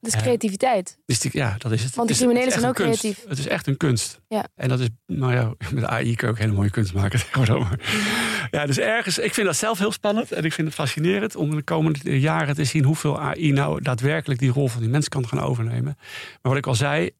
Dus 0.00 0.12
Ja. 0.12 0.20
creativiteit. 0.20 0.98
dus 1.06 1.20
die, 1.20 1.30
ja, 1.34 1.54
dat 1.58 1.72
is 1.72 1.82
het. 1.84 1.94
Want 1.94 2.10
is- 2.10 2.16
het 2.18 2.24
criminelen 2.26 2.52
zijn 2.58 2.68
ook 2.70 2.74
kunst. 2.74 3.00
creatief. 3.00 3.24
Het 3.28 3.38
is 3.38 3.46
echt 3.46 3.66
een 3.66 3.76
kunst. 3.76 4.20
Ja. 4.28 4.46
En 4.54 4.68
dat 4.68 4.80
is, 4.80 4.88
nou 5.06 5.32
ja, 5.34 5.52
met 5.74 5.84
AI 5.84 6.14
kun 6.14 6.26
je 6.26 6.32
ook 6.32 6.38
hele 6.38 6.52
mooie 6.52 6.70
kunst 6.70 6.94
maken. 6.94 7.20
Maar, 7.48 7.78
ja, 8.50 8.66
dus 8.66 8.78
ergens, 8.78 9.18
ik 9.18 9.34
vind 9.34 9.46
dat 9.46 9.56
zelf 9.56 9.78
heel 9.78 9.92
spannend 9.92 10.32
en 10.32 10.44
ik 10.44 10.52
vind 10.52 10.66
het 10.66 10.76
fascinerend 10.76 11.36
om 11.36 11.50
de 11.56 11.62
komende 11.62 12.20
jaren 12.20 12.54
te 12.54 12.64
zien 12.64 12.84
hoeveel 12.84 13.20
AI 13.20 13.52
nou 13.52 13.82
daadwerkelijk 13.82 14.40
die 14.40 14.50
rol 14.50 14.68
van 14.68 14.80
die 14.80 14.90
mens 14.90 15.08
kan 15.08 15.28
gaan 15.28 15.40
overnemen. 15.40 15.94
Maar 15.96 16.38
wat 16.52 16.56
ik 16.56 16.66
al 16.66 16.74
zei, 16.74 17.10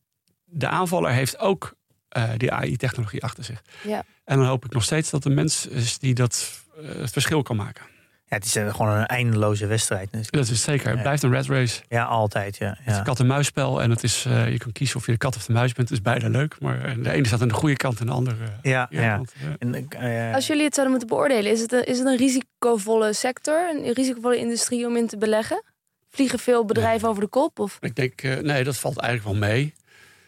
de 0.45 0.69
aanvaller 0.69 1.11
heeft 1.11 1.39
ook 1.39 1.75
eh, 2.09 2.31
die 2.37 2.53
AI-technologie 2.53 3.23
achter 3.23 3.45
zich. 3.45 3.63
Ja. 3.85 4.03
En 4.25 4.39
dan 4.39 4.47
hoop 4.47 4.65
ik 4.65 4.73
nog 4.73 4.85
steeds 4.85 5.11
dat 5.11 5.23
de 5.23 5.31
mens 5.31 5.67
is 5.67 5.99
die 5.99 6.15
dat 6.15 6.63
eh, 6.83 6.89
het 7.01 7.11
verschil 7.11 7.43
kan 7.43 7.57
maken. 7.57 7.85
Ja, 8.29 8.37
het 8.37 8.45
is 8.45 8.57
eh, 8.57 8.75
gewoon 8.75 8.93
een 8.93 9.07
eindeloze 9.07 9.67
wedstrijd. 9.67 10.13
Dus, 10.13 10.31
Dat 10.31 10.49
is 10.49 10.63
zeker. 10.63 10.91
Het 10.91 11.03
blijft 11.03 11.23
een 11.23 11.31
red 11.31 11.47
race. 11.47 11.83
Ja, 11.89 12.05
altijd. 12.05 12.57
Ja, 12.57 12.69
Het 12.79 12.93
is 12.93 12.97
een 12.97 13.05
kat-en-muisspel. 13.05 13.83
En 13.83 13.91
het 13.91 14.03
is, 14.03 14.25
eh, 14.25 14.51
je 14.51 14.59
kan 14.59 14.73
kiezen 14.73 14.97
of 14.97 15.07
je 15.07 15.13
de 15.13 15.19
kat 15.19 15.37
of 15.37 15.45
de 15.45 15.53
muis 15.53 15.73
bent. 15.73 15.89
Het 15.89 15.99
is 15.99 16.05
beide 16.05 16.31
leuk. 16.31 16.61
Maar 16.61 16.85
eh, 16.85 16.95
de 17.03 17.11
ene 17.11 17.27
staat 17.27 17.41
aan 17.41 17.49
de 17.49 17.55
goede 17.55 17.77
kant 17.77 18.01
en 18.01 18.07
de 18.07 18.13
andere... 18.13 18.37
ja, 18.63 18.87
ja. 18.91 19.17
kant. 19.17 19.33
En, 19.59 20.35
Als 20.35 20.47
jullie 20.47 20.65
het 20.65 20.75
zouden 20.75 20.97
moeten 20.97 21.17
beoordelen, 21.17 21.53
is 21.53 21.61
het, 21.61 21.73
een, 21.73 21.85
is 21.85 21.99
het 21.99 22.07
een 22.07 22.17
risicovolle 22.17 23.13
sector, 23.13 23.71
een 23.75 23.93
risicovolle 23.93 24.37
industrie 24.37 24.87
om 24.87 24.97
in 24.97 25.07
te 25.07 25.19
beleggen? 25.19 25.63
Vliegen 26.11 26.39
veel 26.39 26.65
bedrijven 26.65 27.09
over 27.09 27.23
de 27.23 27.29
kop? 27.29 27.59
Of? 27.59 27.77
Ik 27.81 27.95
denk, 27.95 28.23
nee, 28.23 28.65
dat 28.65 28.77
valt 28.77 28.99
eigenlijk 28.99 29.39
wel 29.39 29.49
mee. 29.49 29.75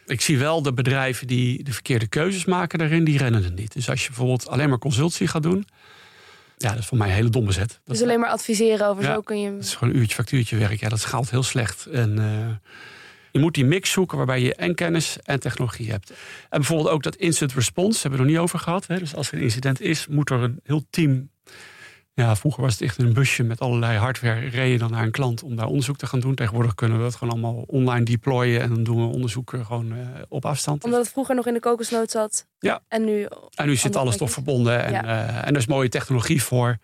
Ik 0.06 0.20
zie 0.20 0.38
wel 0.38 0.62
de 0.62 0.72
bedrijven 0.72 1.26
die 1.26 1.64
de 1.64 1.72
verkeerde 1.72 2.06
keuzes 2.06 2.44
maken 2.44 2.78
daarin, 2.78 3.04
die 3.04 3.18
rennen 3.18 3.44
het 3.44 3.54
niet. 3.54 3.72
Dus 3.72 3.88
als 3.90 4.00
je 4.00 4.06
bijvoorbeeld 4.08 4.48
alleen 4.48 4.68
maar 4.68 4.78
consultie 4.78 5.26
gaat 5.26 5.42
doen... 5.42 5.66
Ja, 6.62 6.70
dat 6.70 6.78
is 6.78 6.86
voor 6.86 6.98
mij 6.98 7.08
een 7.08 7.14
hele 7.14 7.28
domme 7.30 7.52
zet. 7.52 7.68
Dat, 7.68 7.78
Dus 7.84 8.02
alleen 8.02 8.20
maar 8.20 8.28
adviseren 8.30 8.86
over 8.88 9.02
Ja. 9.02 9.14
zo 9.14 9.20
kun 9.20 9.40
je... 9.40 9.50
dat 9.50 9.64
is 9.64 9.74
gewoon 9.74 9.94
een 9.94 10.00
uurtje 10.00 10.14
factuurtje 10.14 10.56
werk. 10.56 10.80
Ja, 10.80 10.88
dat 10.88 11.00
schaalt 11.00 11.30
heel 11.30 11.42
slecht. 11.42 11.86
En 11.86 12.18
eh, 12.18 12.70
je 13.32 13.38
moet 13.38 13.54
die 13.54 13.64
mix 13.64 13.90
zoeken 13.90 14.16
waarbij 14.16 14.40
je 14.40 14.54
en 14.54 14.74
kennis 14.74 15.16
en 15.22 15.40
technologie 15.40 15.90
hebt. 15.90 16.10
En 16.10 16.16
bijvoorbeeld 16.58 16.88
ook 16.88 17.02
dat 17.02 17.16
instant 17.16 17.52
response, 17.52 18.00
hebben 18.00 18.10
we 18.10 18.16
er 18.16 18.30
nog 18.30 18.32
niet 18.32 18.42
over 18.44 18.58
gehad. 18.58 18.86
Hè? 18.86 18.98
Dus 18.98 19.14
als 19.14 19.28
er 19.30 19.34
een 19.34 19.42
incident 19.42 19.80
is, 19.80 20.06
moet 20.06 20.30
er 20.30 20.40
een 20.42 20.60
heel 20.64 20.84
team... 20.90 21.30
Ja, 22.20 22.36
vroeger 22.36 22.62
was 22.62 22.72
het 22.72 22.82
echt 22.82 22.98
een 22.98 23.12
busje 23.12 23.42
met 23.42 23.60
allerlei 23.60 23.98
hardware. 23.98 24.48
Reed 24.48 24.72
je 24.72 24.78
dan 24.78 24.90
naar 24.90 25.02
een 25.02 25.10
klant 25.10 25.42
om 25.42 25.56
daar 25.56 25.66
onderzoek 25.66 25.96
te 25.96 26.06
gaan 26.06 26.20
doen. 26.20 26.34
Tegenwoordig 26.34 26.74
kunnen 26.74 26.96
we 26.98 27.02
dat 27.02 27.14
gewoon 27.14 27.32
allemaal 27.32 27.64
online 27.66 28.04
deployen. 28.04 28.60
En 28.60 28.68
dan 28.68 28.84
doen 28.84 28.96
we 28.96 29.14
onderzoek 29.14 29.54
gewoon 29.62 29.92
eh, 29.92 29.98
op 30.28 30.44
afstand. 30.44 30.84
Omdat 30.84 31.00
het 31.00 31.12
vroeger 31.12 31.34
nog 31.34 31.46
in 31.46 31.54
de 31.54 31.60
kokosnoot 31.60 32.10
zat. 32.10 32.46
Ja. 32.58 32.82
En 32.88 33.04
nu... 33.04 33.26
En 33.54 33.66
nu 33.66 33.76
zit 33.76 33.96
alles 33.96 34.16
toch 34.16 34.30
verbonden. 34.30 34.84
En, 34.84 34.92
Ja. 34.92 35.04
eh, 35.04 35.36
en 35.36 35.52
er 35.52 35.56
is 35.56 35.66
mooie 35.66 35.88
technologie 35.88 36.42
voor. 36.42 36.78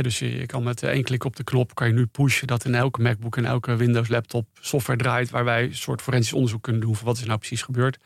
Dus 0.00 0.18
je, 0.18 0.38
je 0.38 0.46
kan 0.46 0.62
met 0.62 0.82
één 0.82 1.02
klik 1.02 1.24
op 1.24 1.36
de 1.36 1.44
knop 1.44 1.74
kan 1.74 1.86
je 1.86 1.92
nu 1.92 2.06
pushen 2.06 2.46
dat 2.46 2.64
in 2.64 2.74
elke 2.74 3.02
MacBook 3.02 3.36
en 3.36 3.44
elke 3.44 3.76
Windows 3.76 4.08
laptop 4.08 4.46
software 4.60 4.98
draait. 4.98 5.30
Waar 5.30 5.44
wij 5.44 5.62
een 5.62 5.74
soort 5.74 6.02
forensisch 6.02 6.32
onderzoek 6.32 6.62
kunnen 6.62 6.80
doen 6.82 6.96
voor 6.96 7.06
wat 7.06 7.18
is 7.18 7.24
nou 7.24 7.38
precies 7.38 7.62
gebeurd. 7.62 7.98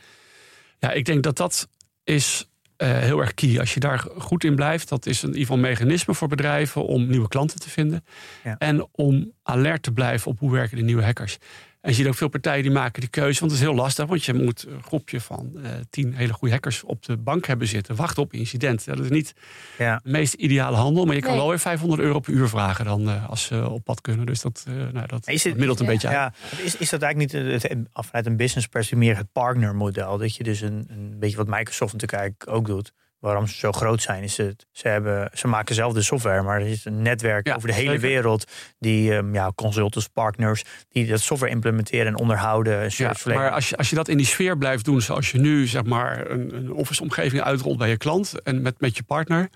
Ja, 0.79 0.91
ik 0.91 1.05
denk 1.05 1.23
dat 1.23 1.37
dat 1.37 1.69
is 2.05 2.49
eh, 2.77 2.99
heel 2.99 3.21
erg 3.21 3.35
key. 3.35 3.61
Als 3.61 3.75
je 3.75 3.81
daar 3.81 4.07
goed 4.19 4.45
in 4.45 4.55
blijft, 4.55 4.89
dat 4.89 5.07
is 5.07 5.23
een, 5.23 5.29
in 5.29 5.39
ieder 5.39 5.47
geval 5.47 5.57
een 5.57 5.71
mechanisme 5.71 6.15
voor 6.15 6.29
bedrijven 6.29 6.87
om 6.87 7.07
nieuwe 7.07 7.29
klanten 7.29 7.61
te 7.61 7.71
vinden. 7.71 8.05
Ja. 8.45 8.57
En 8.59 8.89
om 8.93 9.33
alert 9.43 9.83
te 9.83 9.93
blijven 9.93 10.31
op 10.31 10.39
hoe 10.39 10.53
werken 10.53 10.77
de 10.77 10.83
nieuwe 10.83 11.05
hackers. 11.05 11.39
En 11.85 11.91
je 11.91 11.97
ziet 11.97 12.07
ook 12.07 12.15
veel 12.15 12.29
partijen 12.29 12.63
die 12.63 12.73
maken 12.73 13.01
die 13.01 13.11
keuze. 13.11 13.41
Want 13.41 13.53
het 13.53 13.61
is 13.61 13.67
heel 13.67 13.77
lastig. 13.77 14.07
Want 14.07 14.25
je 14.25 14.35
moet 14.35 14.67
een 14.69 14.83
groepje 14.83 15.21
van 15.21 15.53
uh, 15.57 15.69
tien 15.91 16.15
hele 16.15 16.33
goede 16.33 16.55
hackers 16.55 16.85
op 16.85 17.05
de 17.05 17.17
bank 17.17 17.47
hebben 17.47 17.67
zitten. 17.67 17.97
Wachten 17.97 18.23
op 18.23 18.33
incident. 18.33 18.85
Dat 18.85 18.99
is 18.99 19.09
niet 19.09 19.35
ja. 19.79 20.01
de 20.05 20.11
meest 20.11 20.35
ideale 20.35 20.77
handel. 20.77 21.05
Maar 21.05 21.15
je 21.15 21.21
kan 21.21 21.37
wel 21.37 21.49
weer 21.49 21.59
500 21.59 22.01
euro 22.01 22.21
per 22.21 22.33
uur 22.33 22.49
vragen 22.49 22.85
dan 22.85 23.09
uh, 23.09 23.29
als 23.29 23.45
ze 23.45 23.69
op 23.71 23.85
pad 23.85 24.01
kunnen. 24.01 24.27
Dus 24.27 24.41
dat, 24.41 24.65
uh, 24.69 24.75
nou, 24.93 25.07
dat, 25.07 25.29
is 25.29 25.45
het, 25.45 25.57
middelt 25.57 25.81
een 25.81 25.87
beetje 25.87 26.09
ja. 26.09 26.33
Is, 26.63 26.77
is 26.77 26.91
dat 26.91 27.03
eigenlijk 27.03 27.33
niet 27.33 27.63
het, 27.63 27.77
vanuit 27.93 28.27
een 28.27 28.37
business 28.37 28.67
perspectief 28.67 29.09
meer 29.09 29.17
het 29.17 29.33
partnermodel? 29.33 30.19
Dat 30.19 30.37
je 30.37 30.43
dus 30.43 30.61
een, 30.61 30.87
een 30.89 31.19
beetje 31.19 31.37
wat 31.37 31.47
Microsoft 31.47 31.93
natuurlijk 31.93 32.21
eigenlijk 32.21 32.57
ook 32.57 32.67
doet 32.67 32.93
waarom 33.25 33.47
ze 33.47 33.57
zo 33.57 33.73
groot 33.73 34.03
zijn, 34.03 34.23
is 34.23 34.37
het, 34.37 34.67
ze, 34.73 34.89
hebben, 34.89 35.31
ze 35.35 35.47
maken 35.47 35.75
zelf 35.75 35.93
de 35.93 36.03
software, 36.03 36.43
maar 36.43 36.61
er 36.61 36.67
is 36.67 36.85
een 36.85 37.03
netwerk 37.03 37.53
over 37.57 37.69
de 37.69 37.75
hele 37.75 37.99
wereld 37.99 38.51
die 38.79 39.13
um, 39.13 39.35
ja, 39.35 39.53
consultants, 39.55 40.09
partners, 40.09 40.65
die 40.89 41.07
dat 41.07 41.21
software 41.21 41.53
implementeren 41.53 42.07
en 42.07 42.19
onderhouden. 42.19 42.91
Ja, 42.97 43.15
maar 43.25 43.51
als 43.51 43.69
je, 43.69 43.77
als 43.77 43.91
je 43.91 43.97
dat 43.97 44.09
in 44.09 44.17
die 44.17 44.27
sfeer 44.27 44.59
blijft 44.59 44.85
doen, 44.85 45.01
zoals 45.01 45.31
je 45.31 45.39
nu 45.39 45.67
zeg 45.67 45.85
maar 45.85 46.31
een, 46.31 46.57
een 46.57 46.73
office-omgeving 46.73 47.43
uitrolt 47.43 47.79
bij 47.79 47.89
je 47.89 47.97
klant 47.97 48.43
en 48.43 48.63
met, 48.63 48.81
met 48.81 48.97
je 48.97 49.03
partner. 49.03 49.49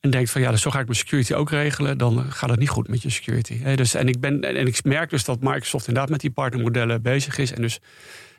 En 0.00 0.10
denkt 0.10 0.30
van 0.30 0.40
ja, 0.40 0.50
dus 0.50 0.62
zo 0.62 0.70
ga 0.70 0.78
ik 0.78 0.86
mijn 0.86 0.98
security 0.98 1.34
ook 1.34 1.50
regelen. 1.50 1.98
Dan 1.98 2.32
gaat 2.32 2.50
het 2.50 2.58
niet 2.58 2.68
goed 2.68 2.88
met 2.88 3.02
je 3.02 3.10
security. 3.10 3.74
dus, 3.74 3.94
en, 3.94 4.08
ik 4.08 4.20
ben, 4.20 4.40
en 4.40 4.66
ik 4.66 4.84
merk 4.84 5.10
dus 5.10 5.24
dat 5.24 5.40
Microsoft 5.40 5.86
inderdaad 5.86 6.10
met 6.10 6.20
die 6.20 6.30
partnermodellen 6.30 7.02
bezig 7.02 7.38
is. 7.38 7.52
En 7.52 7.62
dus 7.62 7.78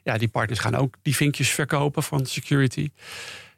ja, 0.03 0.17
die 0.17 0.27
partners 0.27 0.59
gaan 0.59 0.75
ook 0.75 0.95
die 1.01 1.15
vinkjes 1.15 1.49
verkopen 1.49 2.03
van 2.03 2.25
security. 2.25 2.89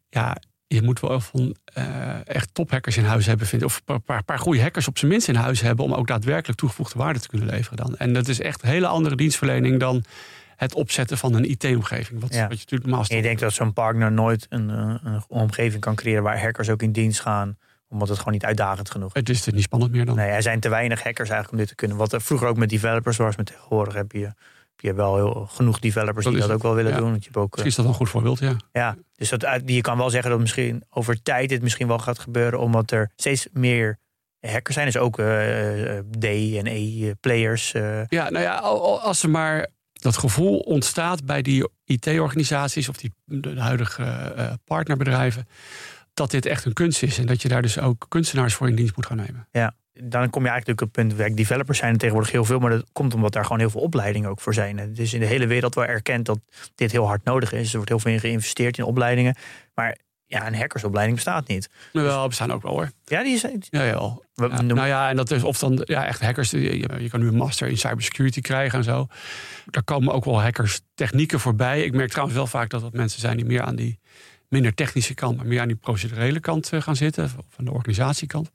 Ja, 0.09 0.38
je 0.68 0.82
moet 0.82 0.99
wel 0.99 1.20
van 1.20 1.55
uh, 1.78 2.28
echt 2.28 2.49
tophackers 2.53 2.97
in 2.97 3.03
huis 3.03 3.26
hebben, 3.26 3.47
vind 3.47 3.63
Of 3.63 3.82
een 3.86 4.01
paar, 4.01 4.24
paar 4.24 4.39
goede 4.39 4.61
hackers 4.61 4.88
op 4.88 4.97
zijn 4.97 5.11
minst 5.11 5.28
in 5.28 5.36
huis 5.36 5.61
hebben. 5.61 5.86
om 5.86 5.93
ook 5.93 6.07
daadwerkelijk 6.07 6.59
toegevoegde 6.59 6.99
waarde 6.99 7.20
te 7.20 7.28
kunnen 7.28 7.47
leveren 7.47 7.78
dan. 7.78 7.97
En 7.97 8.13
dat 8.13 8.28
is 8.28 8.41
echt 8.41 8.63
een 8.63 8.70
hele 8.70 8.88
andere 8.88 9.15
dienstverlening 9.15 9.80
dan 9.80 10.03
het 10.55 10.74
opzetten 10.74 11.18
van 11.18 11.34
een 11.34 11.49
IT-omgeving. 11.49 12.22
Wat, 12.22 12.34
ja. 12.34 12.41
wat 12.41 12.51
je 12.51 12.57
natuurlijk 12.57 12.89
normaal 12.89 13.05
Je 13.07 13.22
denkt 13.22 13.41
dat 13.41 13.53
zo'n 13.53 13.74
partner 13.74 14.11
nooit 14.11 14.45
een, 14.49 14.70
eh, 14.70 14.95
een, 15.03 15.24
omgeving 15.28 15.82
kan 15.82 15.95
creëren 15.95 16.24
waar 16.24 16.41
hackers 16.41 16.70
ook 16.70 16.82
in 16.82 16.91
dienst 16.91 17.20
gaan 17.20 17.57
omdat 17.89 18.07
het 18.07 18.18
gewoon 18.18 18.34
niet 18.34 18.45
uitdagend 18.45 18.91
genoeg 18.91 19.13
is. 19.13 19.20
Het 19.20 19.30
is 19.30 19.45
niet 19.45 19.63
spannend 19.63 19.91
meer 19.91 20.05
dan. 20.05 20.15
Nee, 20.15 20.30
er 20.30 20.41
zijn 20.41 20.59
te 20.59 20.70
weinig 20.70 21.03
hackers 21.03 21.30
eigenlijk 21.30 21.51
om 21.51 21.57
dit 21.57 21.68
te 21.68 21.76
kunnen. 21.76 21.97
Wat 21.97 22.13
er 22.13 22.22
vroeger 22.22 22.47
ook 22.47 22.57
met 22.57 22.70
developers 22.70 23.18
was, 23.18 23.36
met 23.36 23.45
tegenwoordig 23.45 23.93
heb 23.93 24.11
je 24.11 24.34
je 24.82 24.88
hebt 24.88 24.99
wel 24.99 25.15
heel, 25.15 25.47
genoeg 25.51 25.80
developers 25.80 26.25
die 26.25 26.38
dat 26.38 26.51
ook 26.51 26.61
wel 26.61 26.75
willen 26.75 26.95
doen. 26.97 27.09
Want 27.09 27.23
je 27.23 27.30
hebt 27.32 27.38
ook, 27.38 27.51
misschien 27.51 27.71
is 27.71 27.75
dat 27.75 27.86
een 27.86 27.93
goed 27.93 28.09
voorbeeld, 28.09 28.39
ja. 28.39 28.55
Ja, 28.71 28.95
dus 29.15 29.30
dat, 29.30 29.61
je 29.65 29.82
kan 29.82 29.97
wel 29.97 30.09
zeggen 30.09 30.32
dat 30.32 30.39
misschien 30.39 30.84
over 30.89 31.21
tijd 31.21 31.49
dit 31.49 31.61
misschien 31.61 31.88
wel 31.88 31.99
gaat 31.99 32.19
gebeuren, 32.19 32.59
omdat 32.59 32.91
er 32.91 33.11
steeds 33.15 33.47
meer 33.51 33.97
hackers 34.39 34.75
zijn. 34.75 34.86
Dus 34.86 34.97
ook 34.97 35.19
uh, 35.19 35.25
D 36.19 36.25
en 36.55 36.67
E-players. 36.67 37.73
Uh. 37.73 38.01
Ja, 38.07 38.30
nou 38.30 38.43
ja, 38.43 38.57
als 38.57 39.23
er 39.23 39.30
maar 39.30 39.67
dat 39.93 40.17
gevoel 40.17 40.59
ontstaat 40.59 41.25
bij 41.25 41.41
die 41.41 41.69
IT-organisaties 41.86 42.89
of 42.89 42.97
die, 42.97 43.13
de 43.25 43.59
huidige 43.59 44.34
uh, 44.38 44.53
partnerbedrijven, 44.65 45.47
dat 46.13 46.32
dit 46.32 46.45
echt 46.45 46.65
een 46.65 46.73
kunst 46.73 47.03
is 47.03 47.17
en 47.17 47.25
dat 47.25 47.41
je 47.41 47.47
daar 47.47 47.61
dus 47.61 47.80
ook 47.80 48.05
kunstenaars 48.09 48.53
voor 48.53 48.67
in 48.67 48.75
dienst 48.75 48.95
moet 48.95 49.05
gaan 49.05 49.17
nemen. 49.17 49.47
Ja 49.51 49.73
dan 50.04 50.30
kom 50.30 50.43
je 50.43 50.50
eigenlijk 50.50 50.82
op 50.82 50.95
het 50.95 51.16
punt, 51.18 51.38
developers 51.38 51.78
zijn 51.78 51.91
er 51.91 51.98
tegenwoordig 51.98 52.32
heel 52.32 52.45
veel, 52.45 52.60
maar 52.60 52.70
dat 52.70 52.86
komt 52.91 53.14
omdat 53.14 53.34
daar 53.34 53.43
gewoon 53.43 53.60
heel 53.60 53.70
veel 53.70 53.82
opleidingen 53.82 54.30
ook 54.30 54.41
voor 54.41 54.54
zijn. 54.54 54.78
Het 54.78 55.00
is 55.00 55.14
in 55.14 55.20
de 55.20 55.26
hele 55.26 55.48
wereld 55.48 55.76
wel 55.76 55.86
erkend 55.86 56.26
dat 56.26 56.39
dit 56.76 56.91
heel 56.91 57.08
hard 57.08 57.24
nodig 57.24 57.54
is. 57.54 57.70
Er 57.70 57.76
wordt 57.76 57.89
heel 57.89 58.00
veel 58.00 58.12
in 58.12 58.20
geïnvesteerd 58.20 58.78
in 58.78 58.84
opleidingen. 58.84 59.36
Maar 59.74 59.98
ja, 60.26 60.48
een 60.48 60.56
hackersopleiding 60.56 61.16
bestaat 61.16 61.48
niet. 61.48 61.70
Wel, 61.93 62.28
bestaan 62.28 62.52
ook 62.52 62.62
wel 62.62 62.72
hoor. 62.72 62.91
Ja, 63.06 63.24
die 63.24 63.38
zijn. 63.38 63.64
Ja, 63.70 63.84
ja. 63.84 64.18
ja. 64.36 64.62
Nou 64.62 64.88
ja, 64.88 65.10
en 65.10 65.16
dat 65.16 65.32
is 65.32 65.43
of 65.43 65.60
dan 65.60 65.82
ja, 65.84 66.06
echt 66.06 66.22
hackers. 66.22 66.52
Je, 66.52 66.78
je, 66.80 67.10
kan 67.10 67.20
nu 67.20 67.28
een 67.28 67.36
master 67.36 67.68
in 67.68 67.78
cybersecurity 67.78 68.41
krijgen 68.41 68.78
en 68.78 68.84
zo. 68.84 69.08
Daar 69.66 69.84
komen 69.84 70.14
ook 70.14 70.26
wel 70.26 70.41
hackers 70.41 70.82
technieken 70.95 71.39
voorbij. 71.39 71.84
Ik 71.84 71.93
merk 71.93 72.10
trouwens 72.10 72.38
wel 72.38 72.48
vaak 72.48 72.70
dat 72.70 72.82
dat 72.82 72.93
mensen 72.93 73.20
zijn 73.20 73.38
die 73.38 73.45
meer 73.45 73.62
aan 73.62 73.76
die 73.76 74.00
minder 74.50 74.74
technische 74.74 75.14
kant, 75.14 75.38
maar 75.38 75.45
meer 75.45 75.62
aan 75.62 75.68
die 75.68 75.76
procedurele 75.76 76.39
kant 76.39 76.70
eh, 76.70 76.82
gaan 76.82 76.95
zitten, 76.95 77.24
of 77.24 77.45
aan 77.58 77.66
de 77.66 77.72
organisatiekant. 77.72 78.52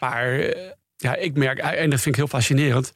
Maar 0.00 0.38
eh, 0.38 0.70
ja, 0.96 1.16
ik 1.16 1.34
merk, 1.36 1.58
eh, 1.58 1.82
en 1.82 1.90
dat 1.90 2.00
vind 2.00 2.14
ik 2.14 2.20
heel 2.20 2.30
fascinerend, 2.30 2.92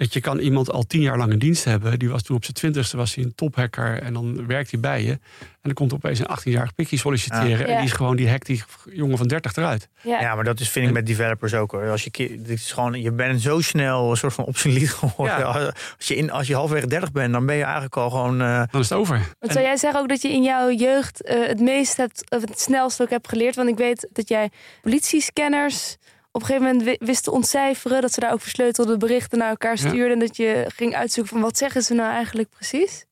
dat 0.00 0.12
je 0.12 0.20
kan 0.20 0.38
iemand 0.38 0.70
al 0.70 0.82
tien 0.82 1.00
jaar 1.00 1.18
lang 1.18 1.32
in 1.32 1.38
dienst 1.38 1.64
hebben. 1.64 1.98
Die 1.98 2.08
was 2.08 2.22
toen 2.22 2.36
op 2.36 2.42
zijn 2.42 2.56
twintigste 2.56 2.96
was 2.96 3.14
hij 3.14 3.24
een 3.24 3.34
tophacker 3.34 4.02
en 4.02 4.12
dan 4.12 4.46
werkt 4.46 4.70
hij 4.70 4.80
bij 4.80 5.02
je. 5.02 5.10
En 5.10 5.20
dan 5.62 5.72
komt 5.72 5.92
opeens 5.92 6.18
een 6.18 6.38
18-jarig 6.38 6.74
pikje 6.74 6.98
solliciteren. 6.98 7.66
En 7.66 7.76
die 7.76 7.84
is 7.84 7.92
gewoon, 7.92 8.16
die 8.16 8.28
hack 8.28 8.44
die 8.44 8.62
jongen 8.92 9.18
van 9.18 9.26
30 9.26 9.56
eruit. 9.56 9.88
Ja, 10.02 10.20
ja 10.20 10.34
maar 10.34 10.44
dat 10.44 10.60
is, 10.60 10.68
vind 10.68 10.86
ik 10.86 10.92
met 10.92 11.06
developers 11.06 11.54
ook 11.54 11.70
hoor. 11.70 11.90
Als 11.90 12.04
je, 12.04 12.10
dit 12.10 12.48
is 12.48 12.72
gewoon, 12.72 13.00
je 13.00 13.12
bent 13.12 13.40
zo 13.40 13.60
snel 13.60 14.10
een 14.10 14.16
soort 14.16 14.32
van 14.32 14.44
obsolet 14.44 14.88
geworden. 14.98 15.38
Ja. 15.38 15.44
Als, 15.44 16.06
je 16.08 16.16
in, 16.16 16.30
als 16.30 16.46
je 16.46 16.54
halfweg 16.54 16.86
30 16.86 17.12
bent, 17.12 17.32
dan 17.32 17.46
ben 17.46 17.56
je 17.56 17.62
eigenlijk 17.62 17.96
al 17.96 18.10
gewoon... 18.10 18.40
Uh... 18.40 18.62
Dan 18.70 18.80
is 18.80 18.88
het 18.88 18.98
over. 18.98 19.20
Want 19.38 19.52
zou 19.52 19.64
jij 19.64 19.76
zeggen 19.76 20.00
ook 20.00 20.08
dat 20.08 20.22
je 20.22 20.28
in 20.28 20.42
jouw 20.42 20.70
jeugd 20.70 21.28
uh, 21.28 21.46
het 21.46 21.60
meest 21.60 21.96
hebt, 21.96 22.24
of 22.28 22.40
het 22.40 22.60
snelst 22.60 23.02
ook 23.02 23.10
hebt 23.10 23.28
geleerd? 23.28 23.56
Want 23.56 23.68
ik 23.68 23.76
weet 23.76 24.08
dat 24.12 24.28
jij 24.28 24.50
politiescanners 24.82 25.96
op 26.32 26.40
een 26.40 26.46
gegeven 26.46 26.76
moment 26.76 26.98
wisten 27.00 27.32
ontcijferen. 27.32 28.00
Dat 28.00 28.12
ze 28.12 28.20
daar 28.20 28.32
ook 28.32 28.40
versleutelde 28.40 28.96
berichten 28.96 29.38
naar 29.38 29.48
elkaar 29.48 29.78
stuurden. 29.78 30.12
En 30.12 30.18
dat 30.18 30.36
je 30.36 30.64
ging 30.74 30.94
uitzoeken 30.94 31.32
van 31.32 31.42
wat 31.42 31.56
zeggen 31.56 31.82
ze 31.82 31.94
nou 31.94 32.12
eigenlijk 32.12 32.48
precies. 32.48 33.04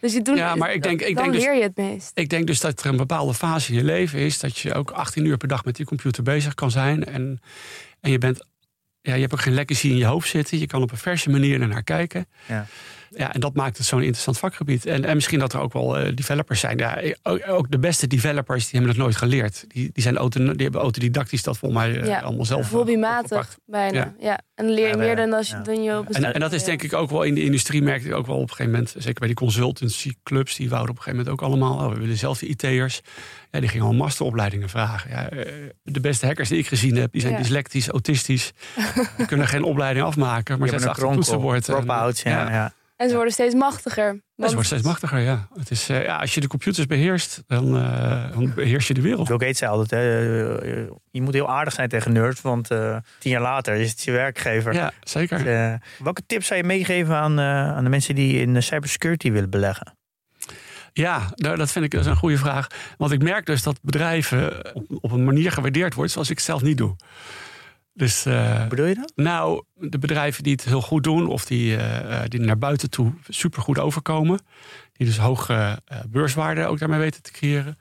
Dus 0.00 0.12
je 0.12 0.22
doet, 0.22 0.36
ja, 0.36 0.54
maar 0.54 0.72
ik 0.72 0.82
denk, 0.82 1.00
ik 1.00 1.14
dan 1.14 1.24
denk 1.24 1.36
leer 1.36 1.50
dus, 1.50 1.58
je 1.58 1.62
het 1.62 1.76
meest. 1.76 2.10
Ik 2.14 2.28
denk 2.28 2.46
dus 2.46 2.60
dat 2.60 2.80
er 2.80 2.86
een 2.86 2.96
bepaalde 2.96 3.34
fase 3.34 3.72
in 3.72 3.78
je 3.78 3.84
leven 3.84 4.18
is... 4.18 4.38
dat 4.38 4.58
je 4.58 4.74
ook 4.74 4.90
18 4.90 5.24
uur 5.24 5.36
per 5.36 5.48
dag 5.48 5.64
met 5.64 5.76
die 5.76 5.86
computer 5.86 6.22
bezig 6.22 6.54
kan 6.54 6.70
zijn. 6.70 7.04
En, 7.04 7.40
en 8.00 8.10
je, 8.10 8.18
bent, 8.18 8.46
ja, 9.00 9.14
je 9.14 9.20
hebt 9.20 9.32
ook 9.32 9.40
geen 9.40 9.54
legacy 9.54 9.88
in 9.88 9.96
je 9.96 10.04
hoofd 10.04 10.28
zitten. 10.28 10.58
Je 10.58 10.66
kan 10.66 10.82
op 10.82 10.90
een 10.90 10.96
verse 10.96 11.30
manier 11.30 11.60
ernaar 11.60 11.82
kijken. 11.82 12.26
Ja. 12.48 12.66
Ja, 13.16 13.34
en 13.34 13.40
dat 13.40 13.54
maakt 13.54 13.76
het 13.76 13.86
zo'n 13.86 14.02
interessant 14.02 14.38
vakgebied. 14.38 14.86
En, 14.86 15.04
en 15.04 15.14
misschien 15.14 15.38
dat 15.38 15.52
er 15.52 15.60
ook 15.60 15.72
wel 15.72 16.00
uh, 16.00 16.16
developers 16.16 16.60
zijn. 16.60 16.78
Ja, 16.78 17.02
ook, 17.48 17.70
de 17.70 17.78
beste 17.78 18.06
developers 18.06 18.62
die 18.62 18.70
hebben 18.70 18.90
het 18.90 18.98
nooit 18.98 19.16
geleerd. 19.16 19.64
Die, 19.68 19.90
die, 19.92 20.02
zijn 20.02 20.16
auto, 20.16 20.40
die 20.44 20.62
hebben 20.62 20.80
autodidactisch 20.80 21.42
dat 21.42 21.58
volgens 21.58 21.82
mij 21.82 22.00
uh, 22.00 22.06
ja, 22.06 22.20
allemaal 22.20 22.44
zelf. 22.44 22.66
Eh, 22.66 22.70
hobbymatig 22.70 23.58
bijna. 23.66 23.98
Ja. 23.98 24.14
ja. 24.18 24.40
En 24.54 24.70
leer 24.70 24.88
je 24.88 24.96
meer 24.96 25.16
dan, 25.16 25.32
als 25.32 25.48
je, 25.48 25.60
dan 25.62 25.82
je 25.82 25.98
op 25.98 26.10
en, 26.10 26.34
en 26.34 26.40
dat 26.40 26.52
is 26.52 26.64
denk 26.64 26.82
ik 26.82 26.92
ook 26.92 27.10
wel 27.10 27.22
in 27.22 27.34
de 27.34 27.42
industrie, 27.42 27.82
merk 27.82 28.04
ik 28.04 28.14
ook 28.14 28.26
wel 28.26 28.36
op 28.36 28.42
een 28.42 28.48
gegeven 28.48 28.72
moment. 28.72 28.94
Zeker 28.98 29.18
bij 29.18 29.28
die 29.28 29.36
consultancy 29.36 30.14
clubs, 30.22 30.56
die 30.56 30.68
wouden 30.68 30.90
op 30.90 30.96
een 30.96 31.02
gegeven 31.02 31.24
moment 31.24 31.42
ook 31.42 31.48
allemaal. 31.48 31.86
Oh, 31.86 31.92
we 31.94 32.00
willen 32.00 32.16
zelf 32.16 32.38
de 32.38 32.46
IT'ers. 32.46 33.00
Ja, 33.50 33.60
die 33.60 33.68
gingen 33.68 33.86
al 33.86 33.92
masteropleidingen 33.92 34.68
vragen. 34.68 35.10
Ja, 35.10 35.28
de 35.82 36.00
beste 36.00 36.26
hackers 36.26 36.48
die 36.48 36.58
ik 36.58 36.66
gezien 36.66 36.96
heb, 36.96 37.12
die 37.12 37.20
zijn 37.20 37.36
dyslectisch, 37.36 37.88
autistisch. 37.88 38.52
die 39.16 39.26
kunnen 39.26 39.48
geen 39.48 39.62
opleiding 39.62 40.06
afmaken, 40.06 40.58
maar 40.58 40.68
zetten 40.68 40.88
achter 40.88 41.06
het 41.06 41.14
toetsenbord. 41.14 41.64
Drop-outs, 41.64 42.22
ja. 42.22 42.50
ja. 42.50 42.72
En 43.02 43.08
ze 43.08 43.14
worden 43.14 43.32
steeds 43.32 43.54
machtiger. 43.54 44.06
Want... 44.06 44.22
ze 44.36 44.46
worden 44.46 44.64
steeds 44.64 44.82
machtiger, 44.82 45.18
ja. 45.18 45.48
Het 45.54 45.70
is, 45.70 45.90
uh, 45.90 46.04
ja. 46.04 46.16
Als 46.16 46.34
je 46.34 46.40
de 46.40 46.46
computers 46.46 46.86
beheerst, 46.86 47.42
dan, 47.46 47.76
uh, 47.76 48.32
dan 48.32 48.54
beheers 48.54 48.86
je 48.86 48.94
de 48.94 49.00
wereld. 49.00 49.28
Bill 49.28 49.38
Gates 49.38 49.58
zei 49.58 49.70
altijd, 49.70 49.90
hè, 49.90 50.58
eh, 50.58 50.90
je 51.10 51.22
moet 51.22 51.34
heel 51.34 51.50
aardig 51.50 51.72
zijn 51.72 51.88
tegen 51.88 52.12
nerds, 52.12 52.40
want 52.40 52.66
tien 53.18 53.30
jaar 53.30 53.40
later 53.40 53.74
is 53.74 53.90
het 53.90 54.02
je 54.02 54.10
werkgever. 54.10 54.74
Ja, 54.74 54.92
zeker. 55.00 55.44
Dus, 55.44 55.78
welke 55.98 56.22
tips 56.26 56.46
zou 56.46 56.60
je 56.60 56.66
meegeven 56.66 57.14
aan, 57.14 57.40
aan 57.40 57.84
de 57.84 57.90
mensen 57.90 58.14
die 58.14 58.40
in 58.40 58.54
de 58.54 58.60
cybersecurity 58.60 59.30
willen 59.30 59.50
beleggen? 59.50 59.96
Ja, 60.92 61.32
nou, 61.34 61.56
dat 61.56 61.70
vind 61.70 61.84
ik 61.84 61.90
dus 61.90 62.06
een 62.06 62.16
goede 62.16 62.38
vraag. 62.38 62.66
Want 62.96 63.12
ik 63.12 63.22
merk 63.22 63.46
dus 63.46 63.62
dat 63.62 63.78
bedrijven 63.82 64.74
op, 64.74 64.84
op 65.00 65.10
een 65.10 65.24
manier 65.24 65.52
gewaardeerd 65.52 65.94
worden 65.94 66.12
zoals 66.12 66.30
ik 66.30 66.40
zelf 66.40 66.62
niet 66.62 66.76
doe. 66.76 66.96
Dus, 67.94 68.26
uh, 68.26 68.66
bedoel 68.68 68.86
je 68.86 68.94
dat? 68.94 69.12
Nou, 69.14 69.64
de 69.74 69.98
bedrijven 69.98 70.42
die 70.42 70.52
het 70.52 70.64
heel 70.64 70.80
goed 70.82 71.02
doen, 71.04 71.26
of 71.28 71.44
die, 71.44 71.76
uh, 71.76 72.22
die 72.28 72.40
naar 72.40 72.58
buiten 72.58 72.90
toe 72.90 73.12
supergoed 73.28 73.78
overkomen, 73.78 74.40
die 74.92 75.06
dus 75.06 75.18
hoge 75.18 75.52
uh, 75.92 75.98
beurswaarde 76.08 76.66
ook 76.66 76.78
daarmee 76.78 76.98
weten 76.98 77.22
te 77.22 77.32
creëren. 77.32 77.78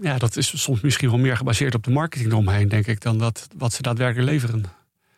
Ja, 0.00 0.18
dat 0.18 0.36
is 0.36 0.62
soms 0.62 0.80
misschien 0.80 1.08
wel 1.10 1.18
meer 1.18 1.36
gebaseerd 1.36 1.74
op 1.74 1.84
de 1.84 1.90
marketing 1.90 2.30
eromheen, 2.30 2.68
denk 2.68 2.86
ik, 2.86 3.00
dan 3.00 3.18
dat, 3.18 3.48
wat 3.56 3.72
ze 3.72 3.82
daadwerkelijk 3.82 4.30
leveren. 4.30 4.64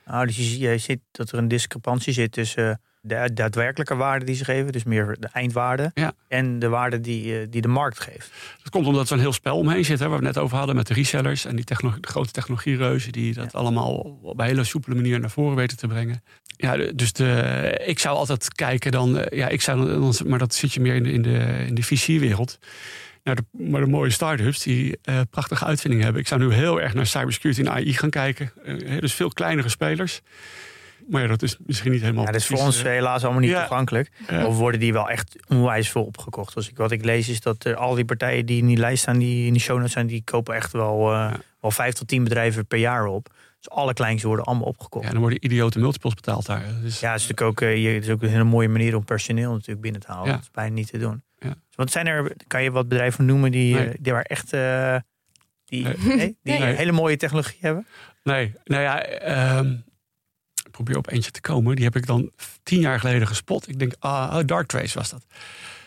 Nou, 0.06 0.26
dus 0.26 0.36
je, 0.36 0.58
je 0.58 0.78
ziet 0.78 1.00
dat 1.11 1.32
er 1.32 1.38
een 1.38 1.48
discrepantie 1.48 2.12
zit 2.12 2.32
tussen 2.32 2.80
de 3.01 3.30
daadwerkelijke 3.34 3.94
waarde 3.94 4.24
die 4.24 4.34
ze 4.34 4.44
geven, 4.44 4.72
dus 4.72 4.84
meer 4.84 5.16
de 5.20 5.28
eindwaarde, 5.32 5.90
ja. 5.94 6.12
en 6.28 6.59
de 6.59 6.68
waarde 6.68 7.01
die, 7.01 7.40
eh, 7.40 7.46
die 7.51 7.61
de 7.61 7.68
markt 7.68 8.01
geeft. 8.01 8.30
Dat 8.62 8.72
komt 8.72 8.86
omdat 8.86 9.07
er 9.07 9.12
een 9.12 9.20
heel 9.20 9.32
spel 9.32 9.57
omheen 9.57 9.84
zit, 9.84 9.98
hè, 9.98 10.09
waar 10.09 10.18
we 10.18 10.26
het 10.26 10.34
net 10.34 10.44
over 10.44 10.57
hadden 10.57 10.76
met 10.76 10.86
de 10.86 10.94
resellers 10.94 11.44
en 11.44 11.57
die 11.57 11.64
de 11.64 11.92
grote 12.01 12.30
technologiereuzen 12.30 13.12
die 13.12 13.34
dat 13.34 13.55
allemaal 13.55 14.18
op 14.22 14.38
een 14.38 14.46
hele 14.46 14.64
soepele 14.64 14.94
manier 14.94 15.20
naar 15.20 15.30
voren 15.30 15.57
weten 15.57 15.76
te 15.76 15.86
brengen. 15.86 16.22
Ja, 16.57 16.76
dus 16.76 17.12
de, 17.12 17.82
ik 17.84 17.98
zou 17.98 18.16
altijd 18.16 18.55
kijken 18.55 18.92
dan, 18.92 19.18
eh, 19.18 19.38
ja, 19.38 19.48
ik 19.48 19.61
zou 19.61 20.24
maar 20.26 20.38
dat 20.38 20.55
zit 20.55 20.72
je 20.72 20.80
meer 20.80 20.94
in 20.94 21.03
de, 21.03 21.12
in 21.12 21.22
de, 21.22 21.64
in 21.66 21.74
de 21.74 21.82
VC-wereld. 21.82 22.59
Nou, 23.24 23.36
de, 23.36 23.64
maar 23.70 23.80
de 23.80 23.86
mooie 23.86 24.11
start-ups 24.11 24.62
die 24.62 24.98
uh, 25.05 25.20
prachtige 25.30 25.64
uitvindingen 25.64 26.05
hebben. 26.05 26.22
Ik 26.22 26.28
zou 26.28 26.40
nu 26.40 26.53
heel 26.53 26.80
erg 26.80 26.94
naar 26.94 27.07
cybersecurity 27.07 27.61
en 27.61 27.70
AI 27.70 27.92
gaan 27.92 28.11
kijken. 28.11 28.53
Uh, 28.64 29.01
dus 29.01 29.14
veel 29.14 29.28
kleinere 29.28 29.68
spelers. 29.68 30.20
Maar 31.09 31.22
ja, 31.22 31.28
dat 31.28 31.42
is 31.42 31.57
misschien 31.66 31.90
niet 31.92 32.01
helemaal. 32.01 32.24
Ja, 32.24 32.30
dat 32.30 32.40
is 32.40 32.46
voor 32.46 32.59
ons 32.59 32.78
eh, 32.82 32.84
helaas 32.84 33.22
allemaal 33.22 33.40
niet 33.42 33.55
toegankelijk. 33.55 34.11
Of 34.46 34.57
worden 34.57 34.80
die 34.80 34.92
wel 34.92 35.09
echt 35.09 35.36
onwijs 35.48 35.90
veel 35.90 36.05
opgekocht. 36.05 36.55
Dus 36.55 36.68
ik, 36.68 36.76
wat 36.76 36.90
ik 36.90 37.05
lees 37.05 37.28
is 37.28 37.40
dat 37.40 37.74
al 37.74 37.94
die 37.94 38.05
partijen 38.05 38.46
die 38.46 38.59
in 38.59 38.66
die 38.66 38.76
lijst 38.76 39.03
staan, 39.03 39.18
die 39.18 39.46
in 39.46 39.53
die 39.53 39.62
show 39.62 39.76
notes 39.76 39.92
zijn, 39.92 40.07
die 40.07 40.22
kopen 40.24 40.55
echt 40.55 40.72
wel, 40.72 41.12
uh, 41.12 41.32
wel 41.61 41.70
vijf 41.70 41.94
tot 41.94 42.09
tien 42.09 42.24
bedrijven 42.24 42.66
per 42.66 42.78
jaar 42.78 43.07
op. 43.07 43.28
Dus 43.59 43.70
alle 43.70 43.92
kleintjes 43.92 44.22
worden 44.24 44.44
allemaal 44.44 44.66
opgekocht. 44.66 45.03
Ja, 45.05 45.07
Ja, 45.07 45.12
dan 45.12 45.20
worden 45.22 45.44
idiote 45.44 45.78
multiples 45.78 46.14
betaald 46.14 46.46
daar. 46.46 46.64
Dus, 46.82 46.82
het 46.82 46.92
is 46.94 47.01
natuurlijk 47.03 47.40
ook, 47.40 47.61
eh, 47.61 47.76
je, 47.82 47.88
het 47.88 48.05
is 48.05 48.11
ook 48.11 48.22
een 48.22 48.28
hele 48.28 48.44
mooie 48.44 48.68
manier 48.68 48.96
om 48.96 49.05
personeel 49.05 49.53
natuurlijk 49.53 49.80
binnen 49.80 50.01
te 50.01 50.07
halen. 50.07 50.26
Ja. 50.26 50.32
Dat 50.32 50.42
is 50.42 50.51
bijna 50.51 50.74
niet 50.74 50.90
te 50.90 50.98
doen. 50.98 51.22
Ja. 51.38 51.48
Dus 51.48 51.76
wat 51.76 51.90
zijn 51.90 52.07
er, 52.07 52.32
kan 52.46 52.62
je 52.62 52.70
wat 52.70 52.88
bedrijven 52.88 53.24
noemen 53.24 53.51
die, 53.51 53.74
Nee. 53.74 53.88
eh, 53.88 53.94
die 54.01 54.12
waar 54.12 54.22
echt 54.22 54.53
eh, 54.53 54.96
die, 55.64 55.84
Nee. 55.84 55.96
nee, 56.07 56.36
die 56.42 56.55
hele 56.64 56.92
mooie 56.92 57.16
technologie 57.16 57.59
hebben? 57.61 57.86
Nee, 58.22 58.53
nou 58.64 58.82
ja, 58.82 59.03
ehm, 59.03 59.74
probeer 60.84 60.96
op 60.96 61.10
eentje 61.10 61.30
te 61.30 61.40
komen. 61.40 61.76
Die 61.76 61.84
heb 61.84 61.96
ik 61.96 62.06
dan 62.06 62.30
tien 62.62 62.80
jaar 62.80 63.00
geleden 63.00 63.26
gespot. 63.26 63.68
Ik 63.68 63.78
denk, 63.78 63.94
ah, 63.98 64.36
oh, 64.36 64.40
Dark 64.46 64.66
Trace 64.66 64.98
was 64.98 65.10
dat. 65.10 65.24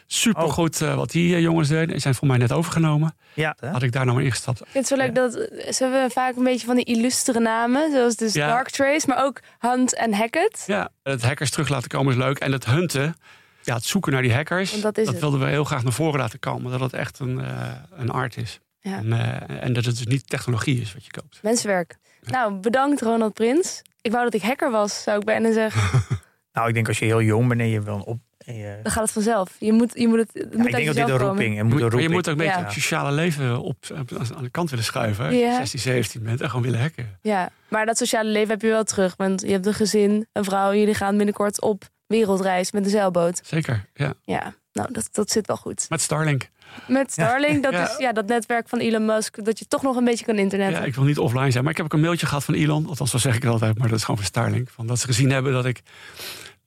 Supergoed 0.08 0.82
eh, 0.82 0.96
wat 0.96 1.12
die 1.12 1.36
eh, 1.36 1.42
jongens 1.42 1.68
deden. 1.68 1.88
Die 1.88 2.00
zijn 2.00 2.16
voor 2.16 2.28
mij 2.28 2.38
net 2.38 2.52
overgenomen. 2.52 3.16
Ja? 3.34 3.56
Had 3.72 3.84
ik 3.84 3.92
daar 3.92 4.04
nou 4.06 4.16
maar 4.16 4.26
ingestapt. 4.26 4.60
Ik 4.62 4.68
vind 4.70 4.90
het 4.90 5.00
zo 5.00 5.06
leuk 5.06 5.16
dat 5.16 5.34
ze 5.76 5.84
hebben 5.84 6.12
vaak 6.12 6.36
een 6.36 6.44
beetje 6.44 6.66
van 6.66 6.76
die 6.76 6.86
illustere 6.86 7.40
namen. 7.40 7.92
Zoals 7.92 8.16
dus 8.16 8.34
Ja. 8.34 8.48
Dark 8.48 8.70
Trace, 8.70 9.08
maar 9.08 9.24
ook 9.24 9.40
Hunt 9.60 9.96
en 9.96 10.14
Hackett. 10.14 10.64
Ja, 10.68 10.90
het 11.04 11.22
hackers 11.24 11.50
terug 11.50 11.70
laten 11.70 11.90
komen 11.90 12.14
is 12.14 12.20
leuk. 12.20 12.40
En 12.40 12.52
het 12.52 12.66
hunten, 12.66 13.16
ja, 13.62 13.76
het 13.76 13.86
zoeken 13.86 14.12
naar 14.12 14.22
die 14.22 14.34
hackers. 14.34 14.72
Want 14.72 14.84
dat 14.84 14.98
is 14.98 15.08
het. 15.08 15.20
wilden 15.20 15.40
we 15.40 15.46
heel 15.46 15.64
graag 15.64 15.84
naar 15.84 15.94
voren 15.94 16.20
laten 16.20 16.40
komen. 16.40 16.72
Dat 16.72 16.80
het 16.80 16.94
echt 16.94 17.20
een, 17.20 17.40
eh, 17.40 17.72
een 17.96 18.10
art 18.10 18.38
is. 18.38 18.60
Ja. 18.80 18.98
En, 18.98 19.14
eh, 19.14 19.64
en 19.64 19.74
dat 19.74 19.86
het 19.86 19.98
dus 19.98 20.06
niet 20.06 20.30
technologie 20.30 20.82
is 20.82 20.94
wat 20.94 21.06
je 21.06 21.12
koopt. 21.12 21.40
Mensenwerk. 21.42 21.96
Nou, 22.24 22.54
bedankt 22.54 23.02
Ronald 23.02 23.34
Prins. 23.34 23.82
Ik 24.04 24.12
wou 24.12 24.24
dat 24.24 24.34
ik 24.34 24.42
hacker 24.42 24.72
was, 24.72 25.04
zou 25.04 25.20
ik 25.20 25.26
bijna 25.26 25.52
zeggen. 25.54 26.02
Nou, 26.54 26.68
ik 26.68 26.74
denk 26.74 26.88
als 26.88 27.00
je 27.00 27.06
heel 27.06 27.22
jong 27.22 27.48
bent 27.48 27.60
en 27.62 27.68
je 27.70 27.82
wil 27.82 28.00
op. 28.06 28.20
En 28.38 28.56
je, 28.56 28.80
Dan 28.84 28.92
gaat 28.92 29.04
het 29.04 29.12
vanzelf. 29.12 29.56
Je 29.60 29.72
moet, 29.74 29.92
je 29.96 30.08
moet 30.08 30.18
het, 30.20 30.30
het 30.34 30.54
moet 30.58 30.66
ik 30.66 30.72
denk 30.72 30.86
dat 30.86 30.96
dit 30.96 31.04
een 31.04 31.12
komen. 31.12 31.28
roeping 31.28 31.50
en 31.60 31.68
Je 31.68 31.74
moet 31.74 31.94
een 31.94 32.00
je 32.02 32.10
moet 32.10 32.28
ook 32.30 32.32
een 32.32 32.38
beetje 32.38 32.60
Ja. 32.60 32.64
het 32.64 32.74
sociale 32.74 33.12
leven 33.12 33.60
op, 33.62 33.76
op- 34.00 34.12
aan 34.36 34.44
de 34.44 34.50
kant 34.50 34.70
willen 34.70 34.86
schuiven. 34.86 35.36
Ja. 35.38 35.56
16, 35.56 35.80
17 35.80 36.24
bent 36.24 36.42
en 36.42 36.48
gewoon 36.50 36.64
willen 36.66 36.80
hacken. 36.80 37.18
Ja, 37.22 37.50
maar 37.68 37.86
dat 37.86 37.98
sociale 37.98 38.30
leven 38.30 38.50
heb 38.50 38.62
je 38.62 38.68
wel 38.68 38.84
terug. 38.84 39.14
Want 39.18 39.42
je 39.42 39.52
hebt 39.52 39.66
een 39.66 39.74
gezin, 39.74 40.28
een 40.32 40.44
vrouw. 40.44 40.74
Jullie 40.74 40.94
gaan 40.96 41.18
binnenkort 41.18 41.62
op 41.62 41.84
wereldreis 42.08 42.72
met 42.72 42.84
een 42.86 42.92
zeilboot. 42.92 43.42
Zeker, 43.44 43.86
ja. 43.94 44.14
Ja, 44.24 44.54
nou, 44.74 44.92
dat, 44.94 45.10
dat 45.12 45.32
zit 45.32 45.48
wel 45.48 45.58
goed. 45.58 45.86
Met 45.90 46.02
Starlink. 46.02 46.50
Met 46.88 47.12
Starlink, 47.12 47.64
dat 47.64 47.72
Ja. 47.74 47.90
is 47.90 47.98
ja, 47.98 48.12
dat 48.12 48.28
netwerk 48.28 48.70
van 48.70 48.80
Elon 48.80 49.06
Musk. 49.06 49.46
Dat 49.46 49.60
je 49.60 49.66
toch 49.68 49.82
nog 49.82 49.96
een 49.96 50.04
beetje 50.04 50.26
kan 50.26 50.36
internetten. 50.38 50.80
Ja, 50.82 50.86
ik 50.86 50.96
wil 50.96 51.04
niet 51.04 51.18
offline 51.18 51.52
zijn, 51.52 51.64
maar 51.64 51.72
ik 51.72 51.78
heb 51.78 51.86
ook 51.86 51.94
een 51.94 52.02
mailtje 52.02 52.26
gehad 52.26 52.44
van 52.44 52.54
Elon. 52.54 52.88
Althans, 52.88 53.12
zo 53.12 53.18
zeg 53.18 53.36
ik 53.36 53.42
het 53.42 53.52
altijd, 53.52 53.78
maar 53.78 53.88
dat 53.88 53.98
is 53.98 54.04
gewoon 54.04 54.20
van 54.20 54.28
Starlink. 54.30 54.70
Van 54.70 54.88
dat 54.88 55.00
ze 55.00 55.06
gezien 55.06 55.30
hebben 55.30 55.54
dat 55.54 55.66
ik... 55.66 55.82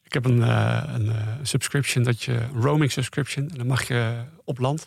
Ik 0.04 0.12
heb 0.12 0.24
een, 0.24 0.42
eh, 0.42 0.82
een 0.86 1.08
eh, 1.08 1.14
subscription, 1.42 2.04
dat 2.04 2.22
je, 2.22 2.32
een 2.32 2.60
roaming 2.62 2.92
subscription. 2.92 3.50
En 3.50 3.56
dan 3.58 3.66
mag 3.66 3.88
je 3.88 4.14
op 4.44 4.58
land. 4.58 4.86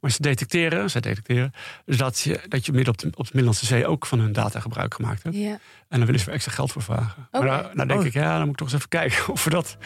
Maar 0.00 0.10
ze 0.10 0.22
detecteren, 0.22 0.90
ze 0.90 1.00
detecteren 1.00 1.52
dus 1.84 1.96
dat 1.96 2.20
je, 2.20 2.40
dat 2.48 2.66
je 2.66 2.72
midden 2.72 2.92
op 2.92 2.98
de, 2.98 3.06
op 3.06 3.14
de 3.14 3.22
Middellandse 3.24 3.66
Zee 3.66 3.86
ook 3.86 4.06
van 4.06 4.20
hun 4.20 4.32
data 4.32 4.60
gebruik 4.60 4.94
gemaakt 4.94 5.22
hebt. 5.22 5.36
Ja. 5.36 5.58
En 5.88 5.98
dan 5.98 6.06
willen 6.06 6.20
ze 6.20 6.26
er 6.26 6.34
extra 6.34 6.52
geld 6.52 6.72
voor 6.72 6.82
vragen. 6.82 7.26
Oké. 7.32 7.44
Maar 7.44 7.56
nou, 7.62 7.74
nou 7.74 7.88
denk 7.88 8.00
Oh. 8.00 8.06
ik, 8.06 8.12
ja, 8.12 8.30
dan 8.36 8.40
moet 8.40 8.48
ik 8.50 8.56
toch 8.56 8.66
eens 8.66 8.76
even 8.76 8.88
kijken 8.88 9.18
of 9.32 9.44
we 9.44 9.50
dat... 9.50 9.76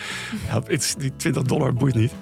Ja, 0.49 0.61
die 0.99 1.17
20 1.17 1.43
dollar 1.43 1.75
boeit 1.75 1.95
niet. 1.95 2.13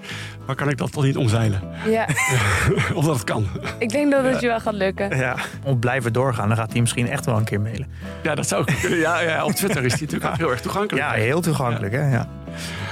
Maar 0.46 0.54
kan 0.56 0.68
ik 0.68 0.76
dat 0.76 0.92
toch 0.92 1.02
niet 1.04 1.16
omzeilen? 1.16 1.62
ja, 1.86 2.08
of 2.94 3.04
dat 3.04 3.14
het 3.14 3.24
kan? 3.24 3.46
ik 3.78 3.88
denk 3.88 4.10
dat 4.10 4.24
het 4.24 4.40
je 4.40 4.46
wel 4.46 4.60
gaat 4.60 4.74
lukken. 4.74 5.16
Ja, 5.16 5.36
om 5.64 5.78
blijven 5.78 6.12
doorgaan, 6.12 6.48
dan 6.48 6.56
gaat 6.56 6.72
hij 6.72 6.80
misschien 6.80 7.08
echt 7.08 7.24
wel 7.24 7.36
een 7.36 7.44
keer 7.44 7.60
mailen. 7.60 7.86
Ja, 8.22 8.34
dat 8.34 8.48
zou 8.48 8.62
ik 8.66 8.78
kunnen. 8.80 8.98
Ja, 8.98 9.20
ja, 9.20 9.44
op 9.44 9.52
Twitter 9.52 9.84
is 9.84 9.92
die 9.92 10.02
natuurlijk 10.02 10.30
ook 10.30 10.36
heel 10.38 10.50
erg 10.50 10.60
toegankelijk. 10.60 11.06
Ja, 11.06 11.12
heel 11.12 11.40
toegankelijk. 11.40 11.92
Hè? 11.92 12.10
Ja. 12.10 12.28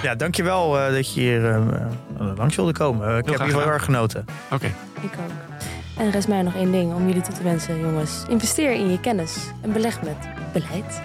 ja, 0.02 0.14
dankjewel 0.14 0.80
eh, 0.80 0.92
dat 0.92 1.14
je 1.14 1.20
hier 1.20 1.44
eh, 1.44 1.56
eh, 1.56 2.36
langs 2.36 2.56
wilde 2.56 2.72
komen. 2.72 3.18
Ik 3.18 3.26
heb 3.26 3.38
hier 3.38 3.52
wel 3.52 3.60
heel 3.60 3.72
erg 3.72 3.84
genoten. 3.84 4.24
Oké. 4.50 4.66
Ik 5.00 5.12
ook. 5.18 5.30
En 5.96 6.10
rest 6.10 6.28
mij 6.28 6.42
nog 6.42 6.54
één 6.54 6.72
ding 6.72 6.94
om 6.94 7.06
jullie 7.06 7.22
toe 7.22 7.34
te 7.34 7.42
wensen, 7.42 7.80
jongens. 7.80 8.24
Investeer 8.28 8.72
in 8.72 8.90
je 8.90 9.00
kennis 9.00 9.36
en 9.60 9.72
beleg 9.72 10.02
met 10.02 10.16
beleid. 10.52 11.02